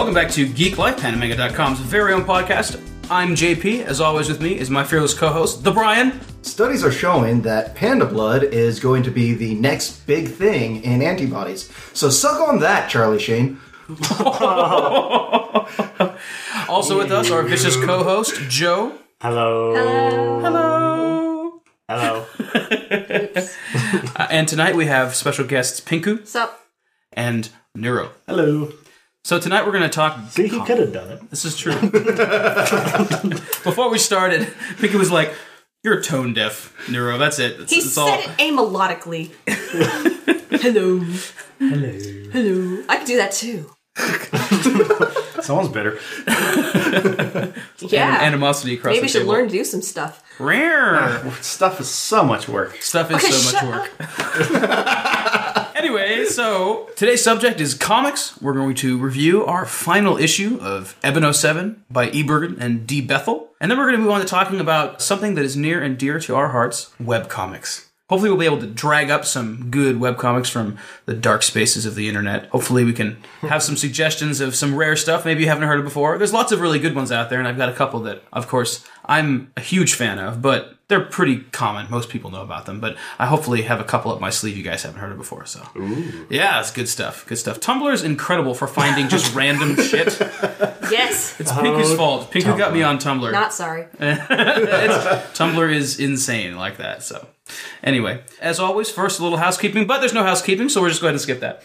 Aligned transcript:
Welcome 0.00 0.14
back 0.14 0.30
to 0.30 0.48
Geek 0.48 0.78
Life, 0.78 0.96
Pandamanga.com's 0.96 1.78
very 1.78 2.14
own 2.14 2.24
podcast. 2.24 2.80
I'm 3.10 3.36
JP. 3.36 3.84
As 3.84 4.00
always, 4.00 4.30
with 4.30 4.40
me 4.40 4.58
is 4.58 4.70
my 4.70 4.82
fearless 4.82 5.12
co-host, 5.12 5.62
the 5.62 5.72
Brian. 5.72 6.18
Studies 6.40 6.82
are 6.82 6.90
showing 6.90 7.42
that 7.42 7.74
panda 7.74 8.06
blood 8.06 8.42
is 8.44 8.80
going 8.80 9.02
to 9.02 9.10
be 9.10 9.34
the 9.34 9.54
next 9.56 10.06
big 10.06 10.28
thing 10.28 10.82
in 10.84 11.02
antibodies. 11.02 11.70
So 11.92 12.08
suck 12.08 12.40
on 12.40 12.60
that, 12.60 12.88
Charlie 12.88 13.18
Sheen. 13.18 13.60
Also 16.70 16.96
with 16.96 17.12
us, 17.12 17.30
our 17.30 17.42
vicious 17.42 17.76
co-host, 17.76 18.36
Joe. 18.48 18.94
Hello. 19.20 19.74
Hello. 20.40 21.62
Hello. 21.90 22.26
Uh, 24.16 24.26
and 24.30 24.48
tonight 24.48 24.76
we 24.76 24.86
have 24.86 25.14
special 25.14 25.44
guests 25.46 25.80
Pinku 25.80 26.26
Sup? 26.26 26.58
and 27.12 27.50
Neuro. 27.74 28.12
Hello. 28.26 28.72
So 29.24 29.38
tonight 29.38 29.64
we're 29.66 29.72
going 29.72 29.82
to 29.84 29.88
talk. 29.90 30.18
See, 30.30 30.48
he 30.48 30.60
could 30.64 30.78
have 30.78 30.92
done 30.92 31.10
it. 31.12 31.30
This 31.30 31.44
is 31.44 31.56
true. 31.56 31.72
Before 33.64 33.90
we 33.90 33.98
started, 33.98 34.42
Pinku 34.78 34.94
was 34.98 35.10
like, 35.10 35.32
"You're 35.84 36.00
tone 36.02 36.32
deaf, 36.32 36.74
Neuro. 36.88 37.18
That's 37.18 37.38
it. 37.38 37.58
That's, 37.58 37.70
He 37.72 37.80
that's 37.80 37.92
said 37.92 38.00
all." 38.00 38.18
it 38.18 38.30
amelodically. 38.38 39.30
Hello. 40.62 41.00
Hello. 41.58 42.30
Hello. 42.32 42.82
I 42.88 42.96
could 42.96 43.06
do 43.06 43.16
that 43.18 43.32
too. 43.32 43.70
Someone's 45.42 45.68
better. 45.68 45.98
Yeah. 47.88 48.18
Animosity 48.22 48.74
across 48.74 48.92
Maybe 48.92 49.00
the 49.00 49.02
we 49.02 49.08
should 49.08 49.18
table. 49.20 49.32
learn 49.34 49.46
to 49.48 49.52
do 49.52 49.64
some 49.64 49.82
stuff. 49.82 50.22
Rare. 50.38 50.96
Ah, 50.96 51.38
stuff 51.42 51.80
is 51.80 51.88
so 51.90 52.24
much 52.24 52.48
work. 52.48 52.76
Stuff 52.80 53.10
is 53.10 53.16
Okay, 53.18 53.30
so 53.32 53.66
much 53.66 53.90
shut 53.90 54.00
work. 54.50 55.49
Anyway, 55.80 56.26
so 56.26 56.90
today's 56.94 57.24
subject 57.24 57.58
is 57.58 57.72
comics. 57.72 58.38
We're 58.42 58.52
going 58.52 58.74
to 58.76 58.98
review 58.98 59.46
our 59.46 59.64
final 59.64 60.18
issue 60.18 60.58
of 60.60 60.94
Eben 61.02 61.32
07 61.32 61.84
by 61.90 62.10
E. 62.10 62.22
Bergen 62.22 62.58
and 62.60 62.86
D. 62.86 63.00
Bethel. 63.00 63.48
And 63.62 63.70
then 63.70 63.78
we're 63.78 63.86
going 63.86 63.96
to 63.96 64.02
move 64.02 64.10
on 64.10 64.20
to 64.20 64.26
talking 64.26 64.60
about 64.60 65.00
something 65.00 65.36
that 65.36 65.44
is 65.44 65.56
near 65.56 65.82
and 65.82 65.96
dear 65.96 66.20
to 66.20 66.36
our 66.36 66.50
hearts 66.50 66.92
web 67.00 67.30
comics. 67.30 67.88
Hopefully, 68.10 68.28
we'll 68.28 68.40
be 68.40 68.44
able 68.44 68.58
to 68.58 68.66
drag 68.66 69.08
up 69.08 69.24
some 69.24 69.70
good 69.70 69.96
webcomics 69.96 70.50
from 70.50 70.76
the 71.06 71.14
dark 71.14 71.42
spaces 71.42 71.86
of 71.86 71.94
the 71.94 72.08
internet. 72.08 72.46
Hopefully, 72.50 72.84
we 72.84 72.92
can 72.92 73.16
have 73.40 73.62
some 73.62 73.76
suggestions 73.78 74.42
of 74.42 74.54
some 74.54 74.74
rare 74.74 74.96
stuff 74.96 75.24
maybe 75.24 75.44
you 75.44 75.48
haven't 75.48 75.66
heard 75.66 75.78
of 75.78 75.84
before. 75.86 76.18
There's 76.18 76.32
lots 76.32 76.52
of 76.52 76.60
really 76.60 76.78
good 76.78 76.94
ones 76.94 77.10
out 77.10 77.30
there, 77.30 77.38
and 77.38 77.48
I've 77.48 77.56
got 77.56 77.70
a 77.70 77.72
couple 77.72 78.00
that, 78.00 78.22
of 78.32 78.48
course, 78.48 78.84
I'm 79.10 79.50
a 79.56 79.60
huge 79.60 79.94
fan 79.94 80.20
of, 80.20 80.40
but 80.40 80.76
they're 80.86 81.04
pretty 81.04 81.38
common. 81.50 81.90
Most 81.90 82.10
people 82.10 82.30
know 82.30 82.42
about 82.42 82.66
them, 82.66 82.78
but 82.78 82.96
I 83.18 83.26
hopefully 83.26 83.62
have 83.62 83.80
a 83.80 83.84
couple 83.84 84.12
up 84.12 84.20
my 84.20 84.30
sleeve 84.30 84.56
you 84.56 84.62
guys 84.62 84.84
haven't 84.84 85.00
heard 85.00 85.10
of 85.10 85.18
before. 85.18 85.46
So, 85.46 85.66
yeah, 86.30 86.60
it's 86.60 86.70
good 86.70 86.88
stuff. 86.88 87.26
Good 87.26 87.38
stuff. 87.38 87.58
Tumblr 87.58 87.92
is 87.92 88.04
incredible 88.04 88.54
for 88.54 88.68
finding 88.68 89.08
just 89.08 89.34
random 89.42 89.74
shit. 89.74 90.16
Yes. 90.92 91.40
It's 91.40 91.50
Pinku's 91.50 91.90
uh, 91.90 91.96
fault. 91.96 92.30
Pinku 92.30 92.56
got 92.56 92.72
me 92.72 92.84
on 92.84 92.98
Tumblr. 92.98 93.32
Not 93.32 93.52
sorry. 93.52 93.86
Tumblr 93.98 95.74
is 95.74 95.98
insane 95.98 96.56
like 96.56 96.76
that. 96.76 97.02
So, 97.02 97.26
anyway, 97.82 98.22
as 98.40 98.60
always, 98.60 98.90
first 98.90 99.18
a 99.18 99.24
little 99.24 99.38
housekeeping, 99.38 99.88
but 99.88 99.98
there's 99.98 100.14
no 100.14 100.22
housekeeping, 100.22 100.68
so 100.68 100.80
we're 100.82 100.90
just 100.90 101.02
going 101.02 101.14
to 101.14 101.18
skip 101.18 101.40
that. 101.40 101.64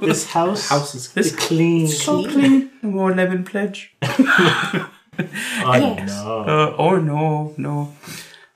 This 0.00 0.30
house, 0.30 0.68
house 0.68 0.94
is 1.16 1.34
clean. 1.34 1.88
So 1.88 2.22
clean. 2.22 2.70
More 2.82 3.12
lemon 3.12 3.44
pledge. 3.44 3.96
Oh, 5.66 5.94
no. 5.94 6.40
Uh, 6.46 6.74
oh 6.78 6.96
no, 6.96 7.54
no. 7.56 7.92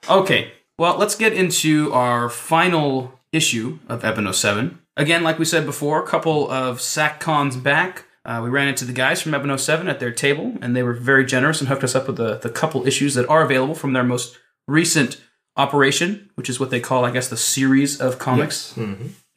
Okay, 0.08 0.52
well, 0.78 0.96
let's 0.98 1.14
get 1.14 1.32
into 1.32 1.92
our 1.92 2.28
final 2.28 3.18
issue 3.32 3.78
of 3.88 4.04
Eben 4.04 4.30
07. 4.32 4.78
Again, 4.96 5.22
like 5.22 5.38
we 5.38 5.44
said 5.44 5.64
before, 5.64 6.02
a 6.02 6.06
couple 6.06 6.50
of 6.50 6.78
SACCons 6.78 7.62
back. 7.62 8.04
Uh, 8.24 8.40
we 8.44 8.50
ran 8.50 8.68
into 8.68 8.84
the 8.84 8.92
guys 8.92 9.22
from 9.22 9.32
Eben 9.34 9.56
07 9.56 9.88
at 9.88 10.00
their 10.00 10.10
table, 10.12 10.56
and 10.60 10.76
they 10.76 10.82
were 10.82 10.92
very 10.92 11.24
generous 11.24 11.60
and 11.60 11.68
hooked 11.68 11.84
us 11.84 11.94
up 11.94 12.06
with 12.06 12.16
the, 12.16 12.36
the 12.38 12.50
couple 12.50 12.86
issues 12.86 13.14
that 13.14 13.26
are 13.28 13.42
available 13.42 13.74
from 13.74 13.92
their 13.94 14.04
most 14.04 14.38
recent 14.66 15.22
operation, 15.56 16.30
which 16.34 16.48
is 16.50 16.60
what 16.60 16.70
they 16.70 16.80
call, 16.80 17.04
I 17.04 17.10
guess, 17.10 17.28
the 17.28 17.36
series 17.36 18.00
of 18.00 18.18
comics. 18.18 18.74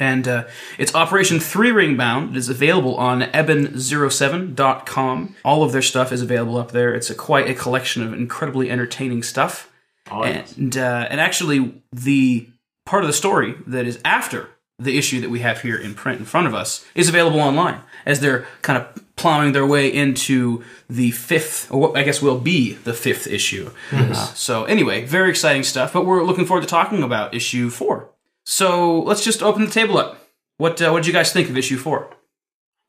And 0.01 0.27
uh, 0.27 0.47
it's 0.79 0.95
Operation 0.95 1.39
Three 1.39 1.71
Ring 1.71 1.95
Bound. 1.95 2.31
It 2.31 2.37
is 2.37 2.49
available 2.49 2.95
on 2.95 3.21
eben07.com. 3.21 5.35
All 5.45 5.63
of 5.63 5.71
their 5.71 5.83
stuff 5.83 6.11
is 6.11 6.23
available 6.23 6.57
up 6.57 6.71
there. 6.71 6.91
It's 6.91 7.11
a, 7.11 7.15
quite 7.15 7.47
a 7.47 7.53
collection 7.53 8.01
of 8.01 8.11
incredibly 8.11 8.71
entertaining 8.71 9.21
stuff. 9.21 9.71
Oh, 10.09 10.25
yes. 10.25 10.57
And 10.57 10.75
uh, 10.75 11.05
and 11.09 11.21
actually, 11.21 11.83
the 11.93 12.49
part 12.87 13.03
of 13.03 13.07
the 13.07 13.13
story 13.13 13.53
that 13.67 13.85
is 13.85 14.01
after 14.03 14.49
the 14.79 14.97
issue 14.97 15.21
that 15.21 15.29
we 15.29 15.41
have 15.41 15.61
here 15.61 15.77
in 15.77 15.93
print 15.93 16.19
in 16.19 16.25
front 16.25 16.47
of 16.47 16.55
us 16.55 16.83
is 16.95 17.07
available 17.07 17.39
online 17.39 17.81
as 18.03 18.21
they're 18.21 18.47
kind 18.63 18.81
of 18.81 19.05
plowing 19.15 19.51
their 19.51 19.67
way 19.67 19.87
into 19.87 20.63
the 20.89 21.11
fifth, 21.11 21.71
or 21.71 21.79
what 21.79 21.95
I 21.95 22.01
guess 22.01 22.23
will 22.23 22.39
be 22.39 22.73
the 22.73 22.93
fifth 22.93 23.27
issue. 23.27 23.69
Uh, 23.91 24.13
so 24.33 24.63
anyway, 24.63 25.05
very 25.05 25.29
exciting 25.29 25.61
stuff. 25.61 25.93
But 25.93 26.07
we're 26.07 26.23
looking 26.23 26.45
forward 26.45 26.61
to 26.61 26.67
talking 26.67 27.03
about 27.03 27.35
issue 27.35 27.69
four. 27.69 28.10
So 28.51 28.99
let's 29.03 29.23
just 29.23 29.41
open 29.41 29.63
the 29.63 29.71
table 29.71 29.97
up. 29.97 30.17
What 30.57 30.81
uh, 30.81 30.89
what 30.91 30.99
did 31.03 31.07
you 31.07 31.13
guys 31.13 31.31
think 31.31 31.49
of 31.49 31.57
issue 31.57 31.77
four? 31.77 32.09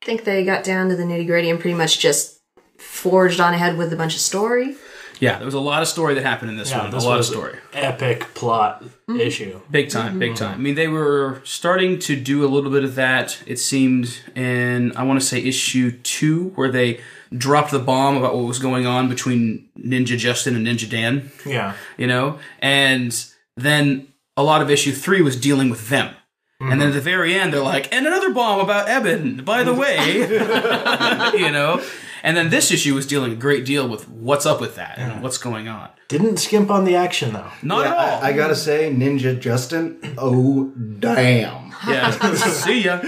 I 0.01 0.05
think 0.05 0.25
they 0.25 0.43
got 0.43 0.65
down 0.65 0.89
to 0.89 0.95
the 0.97 1.03
nitty 1.03 1.25
gritty 1.25 1.49
and 1.49 1.57
pretty 1.57 1.77
much 1.77 1.99
just 1.99 2.41
forged 2.77 3.39
on 3.39 3.53
ahead 3.53 3.77
with 3.77 3.93
a 3.93 3.95
bunch 3.95 4.13
of 4.13 4.19
story. 4.19 4.75
Yeah, 5.21 5.37
there 5.37 5.45
was 5.45 5.53
a 5.53 5.61
lot 5.61 5.81
of 5.81 5.87
story 5.87 6.15
that 6.15 6.23
happened 6.25 6.51
in 6.51 6.57
this 6.57 6.71
Yeah, 6.71 6.81
one. 6.81 6.91
this 6.91 7.05
a 7.05 7.07
lot 7.07 7.19
of 7.19 7.25
story. 7.25 7.57
Epic 7.71 8.33
plot 8.33 8.83
issue. 9.07 9.61
Big 9.71 9.89
time, 9.89 10.19
big 10.19 10.35
time. 10.35 10.55
I 10.55 10.57
mean, 10.57 10.75
they 10.75 10.89
were 10.89 11.39
starting 11.45 11.97
to 11.99 12.17
do 12.17 12.43
a 12.43 12.49
little 12.49 12.69
bit 12.71 12.83
of 12.83 12.95
that, 12.95 13.41
it 13.47 13.57
seemed, 13.57 14.19
in, 14.35 14.91
I 14.97 15.03
want 15.03 15.21
to 15.21 15.25
say, 15.25 15.39
issue 15.41 15.91
two, 15.91 16.49
where 16.55 16.69
they 16.69 16.99
dropped 17.31 17.71
the 17.71 17.79
bomb 17.79 18.17
about 18.17 18.35
what 18.35 18.43
was 18.45 18.59
going 18.59 18.85
on 18.85 19.07
between 19.07 19.69
Ninja 19.79 20.17
Justin 20.17 20.57
and 20.57 20.67
Ninja 20.67 20.89
Dan, 20.89 21.31
Yeah. 21.45 21.75
you 21.95 22.07
know? 22.07 22.39
And 22.59 23.15
then 23.55 24.07
a 24.35 24.43
lot 24.43 24.61
of 24.61 24.69
issue 24.69 24.91
three 24.91 25.21
was 25.21 25.39
dealing 25.39 25.69
with 25.69 25.89
them. 25.89 26.15
And 26.59 26.79
then 26.79 26.79
at 26.79 26.85
mm-hmm. 26.85 26.95
the 26.95 27.01
very 27.01 27.35
end, 27.35 27.51
they're 27.51 27.61
like, 27.61 27.93
and 27.93 28.07
another 28.07 28.33
bomb 28.33 28.61
about 28.61 28.87
Eben, 28.87 29.43
by 29.43 29.63
the 29.63 29.73
way. 29.73 30.19
you 31.37 31.51
know? 31.51 31.83
And 32.23 32.37
then 32.37 32.49
this 32.49 32.71
issue 32.71 32.95
was 32.95 33.05
dealing 33.05 33.33
a 33.33 33.35
great 33.35 33.65
deal 33.65 33.87
with 33.87 34.07
what's 34.07 34.45
up 34.45 34.61
with 34.61 34.75
that 34.75 34.97
and 34.97 35.21
what's 35.21 35.37
going 35.37 35.67
on. 35.67 35.89
Didn't 36.07 36.37
skimp 36.37 36.69
on 36.69 36.85
the 36.85 36.95
action 36.95 37.33
though. 37.33 37.49
Not 37.61 37.85
Yeah, 37.85 37.91
at 37.91 37.97
all. 37.97 38.23
I, 38.23 38.27
I 38.29 38.33
gotta 38.33 38.55
say, 38.55 38.91
Ninja 38.93 39.39
Justin, 39.39 39.99
oh 40.17 40.65
damn. 40.99 41.73
Yeah. 41.87 42.11
See 42.35 42.81
ya. 42.83 43.01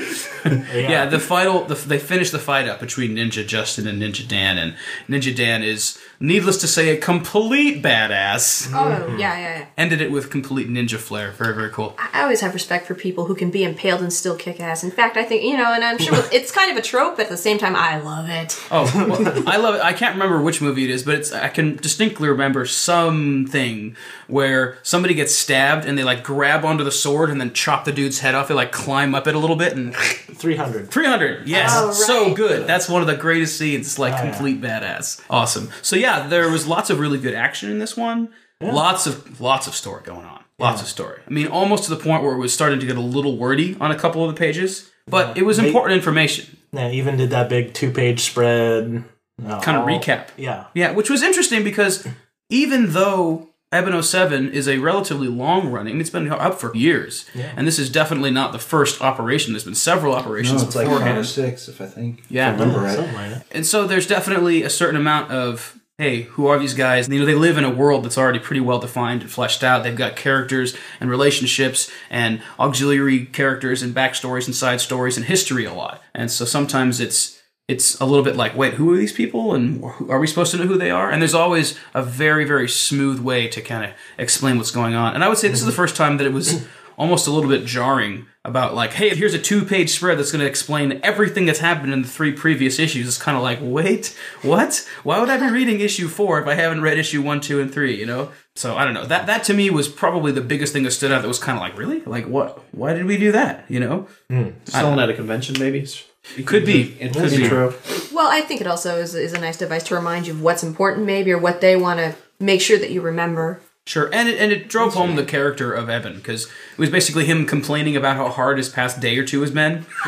Yeah. 0.45 0.63
Yeah, 0.73 1.05
the 1.05 1.19
final, 1.19 1.63
the, 1.66 1.75
they 1.75 1.97
finished 1.97 2.31
the 2.31 2.39
fight 2.39 2.67
up 2.67 2.79
between 2.79 3.16
Ninja 3.16 3.45
Justin 3.45 3.88
and 3.88 4.01
Ninja 4.01 4.28
Dan, 4.28 4.57
and 4.57 4.75
Ninja 5.07 5.35
Dan 5.35 5.63
is, 5.63 5.97
needless 6.19 6.57
to 6.57 6.67
say, 6.67 6.89
a 6.89 6.97
complete 6.97 7.81
badass. 7.81 8.69
Oh, 8.73 9.16
yeah, 9.17 9.17
yeah, 9.17 9.57
yeah. 9.59 9.66
Ended 9.78 10.01
it 10.01 10.11
with 10.11 10.29
complete 10.29 10.67
ninja 10.69 10.97
flair. 10.97 11.31
Very, 11.31 11.55
very 11.55 11.69
cool. 11.72 11.95
I 12.13 12.22
always 12.22 12.41
have 12.41 12.53
respect 12.53 12.85
for 12.85 12.95
people 12.95 13.25
who 13.25 13.34
can 13.35 13.50
be 13.50 13.63
impaled 13.63 14.01
and 14.01 14.11
still 14.13 14.35
kick 14.35 14.59
ass. 14.59 14.84
In 14.84 14.91
fact, 14.91 15.17
I 15.17 15.23
think, 15.23 15.44
you 15.44 15.57
know, 15.57 15.72
and 15.73 15.84
I'm 15.84 15.97
sure 15.97 16.16
it's 16.31 16.51
kind 16.51 16.72
of 16.72 16.78
a 16.78 16.81
trope, 16.81 17.17
but 17.17 17.23
at 17.23 17.29
the 17.29 17.38
same 17.38 17.57
time, 17.57 17.75
I 17.75 18.00
love 18.00 18.29
it. 18.29 18.61
Oh, 18.72 18.84
well, 18.95 19.44
I 19.47 19.57
love 19.57 19.75
it. 19.75 19.81
I 19.81 19.94
can't 19.94 20.13
remember 20.16 20.41
which 20.41 20.61
movie 20.61 20.84
it 20.84 20.89
is, 20.89 21.03
but 21.03 21.16
it's 21.16 21.31
I 21.31 21.50
can 21.50 21.78
distinctly 21.78 22.28
remember 22.29 22.66
something 22.85 23.96
where 24.28 24.78
somebody 24.84 25.13
gets 25.13 25.34
stabbed 25.34 25.85
and 25.85 25.97
they 25.97 26.03
like 26.03 26.23
grab 26.23 26.63
onto 26.63 26.84
the 26.84 26.91
sword 26.91 27.29
and 27.29 27.40
then 27.41 27.51
chop 27.53 27.85
the 27.85 27.91
dude's 27.91 28.19
head 28.19 28.35
off. 28.35 28.47
They 28.47 28.53
like 28.53 28.72
climb 28.72 29.16
up 29.16 29.28
it 29.28 29.35
a 29.35 29.40
little 29.40 29.56
bit 29.56 29.73
and 29.75 29.96
300. 29.96 30.90
300 30.90 31.47
yes. 31.47 31.72
Oh, 31.73 31.91
so 31.91 32.34
good. 32.34 32.67
That's 32.67 32.87
one 32.87 33.02
of 33.02 33.08
the 33.08 33.16
greatest 33.16 33.58
scenes. 33.58 33.87
It's 33.87 33.99
like 33.99 34.14
yeah. 34.14 34.29
complete 34.29 34.61
badass. 34.61 35.22
Awesome. 35.29 35.70
So 35.82 35.96
yeah 35.96 36.28
there 36.28 36.49
was 36.49 36.67
lots 36.67 36.90
of 36.90 36.99
really 36.99 37.20
good 37.20 37.34
action 37.34 37.70
in 37.70 37.79
this 37.79 37.97
one. 37.97 38.29
Lots 38.61 39.05
of 39.05 39.41
lots 39.41 39.67
of 39.67 39.76
story 39.76 40.02
going 40.03 40.26
on. 40.26 40.43
Lots 40.59 40.82
of 40.82 40.87
story. 40.87 41.20
I 41.28 41.29
mean 41.29 41.47
almost 41.47 41.84
to 41.85 41.90
the 41.90 42.02
point 42.02 42.23
where 42.23 42.34
it 42.34 42.40
was 42.40 42.53
starting 42.53 42.79
to 42.79 42.85
get 42.85 42.97
a 42.97 43.02
little 43.02 43.37
wordy 43.37 43.76
on 43.79 43.91
a 43.91 43.97
couple 43.97 44.23
of 44.28 44.34
the 44.34 44.40
pages 44.40 44.91
but 45.08 45.37
it 45.37 45.43
was 45.43 45.58
They- 45.58 45.67
important 45.67 45.96
information. 45.97 46.58
Yeah, 46.72 46.90
even 46.90 47.16
did 47.16 47.29
that 47.29 47.47
big 47.49 47.73
two 47.73 47.91
page 47.91 48.22
spread. 48.22 49.03
uh, 49.46 49.61
kind 49.61 49.78
of 49.78 49.85
recap. 49.85 50.28
Yeah. 50.37 50.66
yeah 50.73 50.91
which 50.91 51.09
was 51.09 51.22
interesting 51.22 51.64
because 51.64 52.08
even 52.50 52.94
though 52.94 53.50
Eben 53.72 54.02
07 54.02 54.52
is 54.52 54.70
a 54.70 54.78
relatively 54.78 55.28
long 55.28 55.70
running. 55.70 56.00
It's 56.00 56.09
been 56.09 56.32
up 56.32 56.53
for 56.59 56.74
years, 56.76 57.30
and 57.58 57.68
this 57.68 57.78
is 57.78 57.90
definitely 57.90 58.32
not 58.32 58.53
the 58.53 58.59
first 58.59 59.02
operation. 59.02 59.52
There's 59.52 59.66
been 59.66 59.76
several 59.76 60.16
operations 60.16 60.62
No, 60.62 60.68
it's 60.68 60.76
like 60.76 60.88
five 60.88 61.18
or 61.18 61.24
six, 61.26 61.68
if 61.68 61.82
I 61.82 61.88
think. 61.88 62.24
Yeah. 62.30 62.53
If 62.53 62.62
I 62.62 62.64
remember 62.64 62.84
right. 62.86 63.32
Like. 63.32 63.44
And 63.52 63.66
so 63.66 63.86
there's 63.86 64.08
definitely 64.08 64.64
a 64.64 64.70
certain 64.70 64.96
amount 64.96 65.32
of 65.32 65.78
hey, 65.97 66.24
who 66.24 66.47
are 66.47 66.59
these 66.59 66.74
guys? 66.74 67.08
You 67.08 67.20
know, 67.20 67.26
they 67.26 67.36
live 67.36 67.58
in 67.58 67.64
a 67.64 67.70
world 67.70 68.03
that's 68.03 68.18
already 68.18 68.40
pretty 68.40 68.59
well 68.59 68.80
defined 68.80 69.22
and 69.22 69.32
fleshed 69.32 69.64
out. 69.64 69.84
They've 69.84 69.96
got 69.96 70.18
characters 70.18 70.76
and 71.00 71.09
relationships 71.09 71.90
and 72.09 72.42
auxiliary 72.59 73.26
characters 73.26 73.82
and 73.82 73.96
backstories 73.96 74.46
and 74.46 74.56
side 74.56 74.82
stories 74.82 75.16
and 75.16 75.26
history 75.26 75.64
a 75.64 75.74
lot. 75.74 76.03
And 76.14 76.30
so 76.30 76.44
sometimes 76.44 77.00
it's 77.00 77.42
it's 77.67 78.00
a 78.00 78.06
little 78.06 78.23
bit 78.23 78.35
like, 78.35 78.56
wait, 78.56 78.76
who 78.76 78.94
are 78.94 78.97
these 78.97 79.14
people, 79.14 79.56
and 79.56 79.84
are 80.08 80.20
we 80.20 80.28
supposed 80.28 80.52
to 80.52 80.58
know 80.58 80.67
who 80.67 80.78
they 80.78 80.91
are? 80.91 81.09
And 81.09 81.22
there's 81.22 81.34
always 81.34 81.78
a 81.94 82.03
very, 82.03 82.46
very 82.46 82.70
smooth 82.70 83.20
way 83.20 83.47
to 83.47 83.62
kind 83.62 83.85
of 83.85 83.91
explain 84.17 84.58
what's 84.58 84.72
going 84.72 84.94
on. 84.94 85.16
And 85.16 85.23
I 85.23 85.29
would 85.29 85.38
say 85.38 85.47
this 85.47 85.62
is 85.62 85.66
the 85.66 85.72
first 85.72 85.96
time 85.96 86.17
that 86.17 86.28
it 86.28 86.34
was 86.34 86.67
almost 86.97 87.28
a 87.28 87.32
little 87.32 87.50
bit 87.50 87.66
jarring 87.66 88.26
about 88.46 88.76
like, 88.76 88.94
hey, 88.94 89.09
here's 89.09 89.34
a 89.34 89.40
two-page 89.40 89.90
spread 89.90 90.20
that's 90.20 90.32
going 90.32 90.41
to 90.41 90.47
explain 90.47 91.00
everything 91.03 91.47
that's 91.47 91.59
happened 91.59 91.91
in 91.91 92.03
the 92.03 92.08
three 92.08 92.32
previous 92.32 92.78
issues. 92.78 93.08
It's 93.08 93.17
kind 93.17 93.35
of 93.35 93.41
like, 93.41 93.58
wait, 93.62 94.16
what? 94.44 94.88
Why 95.03 95.20
would 95.20 95.29
I 95.29 95.38
be 95.38 95.50
reading 95.50 95.79
issue 95.79 96.08
four 96.08 96.40
if 96.40 96.47
I 96.47 96.53
haven't 96.53 96.82
read 96.82 97.00
issue 97.00 97.23
one, 97.23 97.41
two, 97.41 97.59
and 97.59 97.73
three? 97.73 98.00
You 98.00 98.06
know. 98.06 98.32
So 98.56 98.78
I 98.78 98.85
don't 98.85 98.94
know. 98.94 99.06
That 99.06 99.26
that 99.26 99.44
to 99.46 99.53
me 99.56 99.72
was 99.72 99.88
probably 99.88 100.32
the 100.32 100.41
biggest 100.41 100.72
thing 100.72 100.84
that 100.84 100.91
stood 100.91 101.11
out. 101.11 101.23
That 101.23 101.28
was 101.28 101.40
kind 101.40 101.58
of 101.58 101.61
like, 101.61 101.78
really, 101.78 102.02
like 102.02 102.28
what? 102.28 102.64
Why 102.73 102.94
did 102.94 103.06
we 103.06 103.18
do 103.18 103.32
that? 103.32 103.66
You 103.68 103.79
know. 103.79 104.08
Hmm. 104.29 104.50
Selling 104.66 105.00
at 105.00 105.09
a 105.09 105.16
convention, 105.16 105.56
maybe. 105.59 105.88
It 106.37 106.47
could 106.47 106.66
be. 106.66 106.97
It 106.99 107.13
could 107.13 107.31
be. 107.31 107.43
Intro. 107.43 107.73
Well, 108.13 108.29
I 108.29 108.41
think 108.41 108.61
it 108.61 108.67
also 108.67 108.97
is, 108.97 109.16
is 109.16 109.33
a 109.33 109.39
nice 109.39 109.57
device 109.57 109.83
to 109.83 109.95
remind 109.95 110.27
you 110.27 110.33
of 110.33 110.41
what's 110.41 110.63
important, 110.63 111.05
maybe, 111.05 111.31
or 111.31 111.37
what 111.37 111.61
they 111.61 111.75
want 111.75 111.99
to 111.99 112.16
make 112.39 112.61
sure 112.61 112.77
that 112.77 112.91
you 112.91 113.01
remember. 113.01 113.61
Sure, 113.87 114.09
and 114.11 114.27
it, 114.27 114.39
and 114.39 114.51
it 114.51 114.67
drove 114.67 114.95
home 114.95 115.16
the 115.16 115.23
character 115.23 115.72
of 115.72 115.89
Eben 115.91 116.16
because 116.16 116.45
it 116.45 116.79
was 116.79 116.89
basically 116.89 117.25
him 117.25 117.45
complaining 117.45 117.95
about 117.95 118.17
how 118.17 118.29
hard 118.29 118.57
his 118.57 118.67
past 118.67 118.99
day 118.99 119.16
or 119.17 119.23
two 119.23 119.41
has 119.41 119.51
been, 119.51 119.83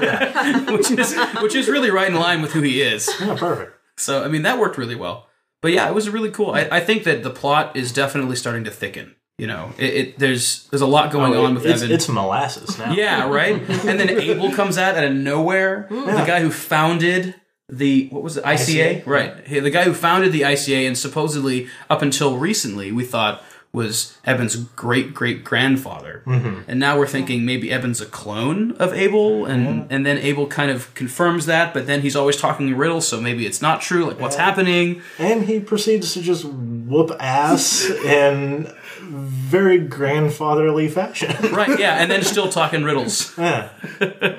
which 0.68 0.90
is 0.90 1.16
which 1.42 1.54
is 1.54 1.68
really 1.68 1.92
right 1.92 2.08
in 2.08 2.16
line 2.16 2.42
with 2.42 2.54
who 2.54 2.62
he 2.62 2.82
is. 2.82 3.08
Yeah, 3.20 3.36
perfect. 3.38 3.74
So 3.96 4.24
I 4.24 4.30
mean 4.30 4.42
that 4.42 4.58
worked 4.58 4.80
really 4.80 4.96
well. 4.96 5.28
But 5.62 5.74
yeah, 5.74 5.88
it 5.88 5.94
was 5.94 6.10
really 6.10 6.32
cool. 6.32 6.52
I, 6.52 6.68
I 6.72 6.80
think 6.80 7.04
that 7.04 7.22
the 7.22 7.30
plot 7.30 7.76
is 7.76 7.92
definitely 7.92 8.36
starting 8.36 8.64
to 8.64 8.72
thicken. 8.72 9.16
You 9.38 9.46
know, 9.46 9.72
it, 9.78 9.94
it 9.94 10.20
there's 10.20 10.68
there's 10.70 10.82
a 10.82 10.88
lot 10.88 11.10
oh, 11.10 11.12
going 11.12 11.36
on 11.36 11.54
with 11.54 11.66
Oh, 11.66 11.70
it's, 11.70 11.84
Eben. 11.84 11.94
it's 11.94 12.10
molasses 12.10 12.78
now. 12.80 12.92
yeah, 12.94 13.30
right. 13.30 13.54
And 13.86 14.00
then 14.00 14.10
Abel 14.20 14.52
comes 14.52 14.80
out 14.80 14.96
out 14.98 15.04
of 15.04 15.14
nowhere. 15.14 15.86
The 15.90 16.24
guy 16.26 16.42
who 16.42 16.50
founded 16.50 17.36
the 17.70 18.08
what 18.10 18.24
was 18.24 18.38
it 18.38 18.44
ICA? 18.44 19.04
ICA? 19.04 19.06
Right. 19.06 19.46
The 19.46 19.70
guy 19.70 19.84
who 19.84 19.94
founded 19.94 20.32
the 20.32 20.42
ICA 20.42 20.88
and 20.88 20.98
supposedly 20.98 21.68
up 21.90 22.02
until 22.02 22.38
recently 22.38 22.92
we 22.92 23.04
thought 23.04 23.44
was 23.74 24.18
Eben's 24.26 24.56
great 24.56 25.14
great 25.14 25.44
grandfather. 25.44 26.24
Mm-hmm. 26.26 26.62
And 26.68 26.80
now 26.80 26.98
we're 26.98 27.06
thinking 27.06 27.46
maybe 27.46 27.70
Eben's 27.72 28.02
a 28.02 28.08
clone 28.08 28.72
of 28.78 28.92
Abel 28.94 29.46
and 29.46 29.86
and 29.92 30.04
then 30.04 30.18
Abel 30.18 30.48
kind 30.48 30.72
of 30.72 30.92
confirms 30.96 31.46
that, 31.46 31.76
but 31.76 31.86
then 31.86 32.02
he's 32.02 32.16
always 32.16 32.38
talking 32.38 32.76
riddles, 32.76 33.08
so 33.08 33.22
maybe 33.22 33.46
it's 33.46 33.62
not 33.62 33.82
true. 33.82 34.06
Like 34.06 34.20
what's 34.20 34.38
happening? 34.38 35.04
And 35.20 35.46
he 35.46 35.60
proceeds 35.60 36.14
to 36.14 36.22
just 36.24 36.44
whoop 36.46 37.12
ass 37.20 37.88
in 37.88 38.74
very 39.08 39.80
grandfatherly 39.80 40.88
fashion. 40.88 41.36
Right, 41.58 41.80
yeah, 41.80 41.96
and 41.96 42.12
then 42.12 42.22
still 42.22 42.50
talking 42.50 42.84
riddles. 42.84 43.36
yeah. 43.38 43.70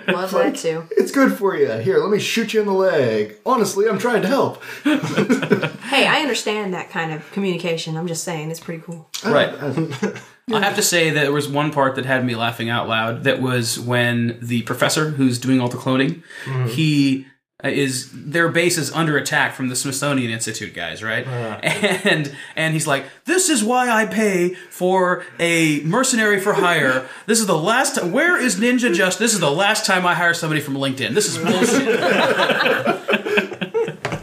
Love 0.07 0.31
that 0.33 0.55
too. 0.57 0.85
It's 0.93 1.11
good 1.11 1.33
for 1.33 1.57
you. 1.57 1.73
Here, 1.73 1.99
let 1.99 2.11
me 2.11 2.21
shoot 2.21 2.55
you 2.55 2.61
in 2.61 2.67
the 2.67 2.73
leg. 2.73 3.37
Honestly, 3.45 3.89
I'm 3.89 3.99
trying 3.99 4.23
to 4.23 4.29
help. 4.29 4.63
Hey, 5.89 6.07
I 6.07 6.21
understand 6.21 6.75
that 6.75 6.91
kind 6.91 7.13
of 7.13 7.29
communication. 7.33 7.97
I'm 7.97 8.07
just 8.07 8.23
saying, 8.23 8.51
it's 8.51 8.61
pretty 8.61 8.83
cool. 8.83 9.09
Uh, 9.25 9.33
right. 9.33 9.49
Uh, 9.49 10.13
I 10.53 10.61
have 10.61 10.77
to 10.77 10.83
say 10.83 11.09
that 11.11 11.23
there 11.23 11.33
was 11.33 11.49
one 11.49 11.73
part 11.73 11.95
that 11.97 12.05
had 12.05 12.27
me 12.27 12.37
laughing 12.37 12.69
out 12.69 12.87
loud. 12.89 13.25
That 13.25 13.41
was 13.41 13.81
when 13.81 14.39
the 14.43 14.63
professor 14.63 15.09
who's 15.09 15.39
doing 15.39 15.63
all 15.63 15.69
the 15.69 15.79
cloning, 15.79 16.23
mm-hmm. 16.45 16.69
he 16.69 17.27
is 17.65 18.09
their 18.13 18.49
base 18.49 18.79
is 18.79 18.93
under 18.93 19.17
attack 19.17 19.53
from 19.53 19.69
the 19.69 19.75
Smithsonian 19.75 20.31
Institute 20.31 20.75
guys, 20.75 21.03
right? 21.03 21.27
Uh-huh. 21.27 21.59
And 22.09 22.33
and 22.55 22.73
he's 22.73 22.87
like, 22.87 23.05
"This 23.25 23.49
is 23.49 23.65
why 23.65 23.91
I 23.91 24.07
pay 24.07 24.55
for 24.71 25.25
a 25.41 25.81
mercenary 25.81 26.39
for 26.41 26.53
hire. 26.53 27.09
This 27.27 27.41
is 27.41 27.47
the 27.47 27.59
last. 27.59 27.97
T- 27.97 28.09
Where 28.09 28.41
is 28.41 28.57
Ninja 28.61 28.95
Just? 28.95 29.19
This 29.19 29.35
is 29.35 29.41
the 29.41 29.51
last 29.51 29.85
time 29.87 30.07
I 30.07 30.15
hire 30.15 30.35
somebody 30.35 30.61
from 30.61 30.75
LinkedIn. 30.75 31.15
This 31.15 31.27
is 31.27 31.39
bullshit." 31.39 33.05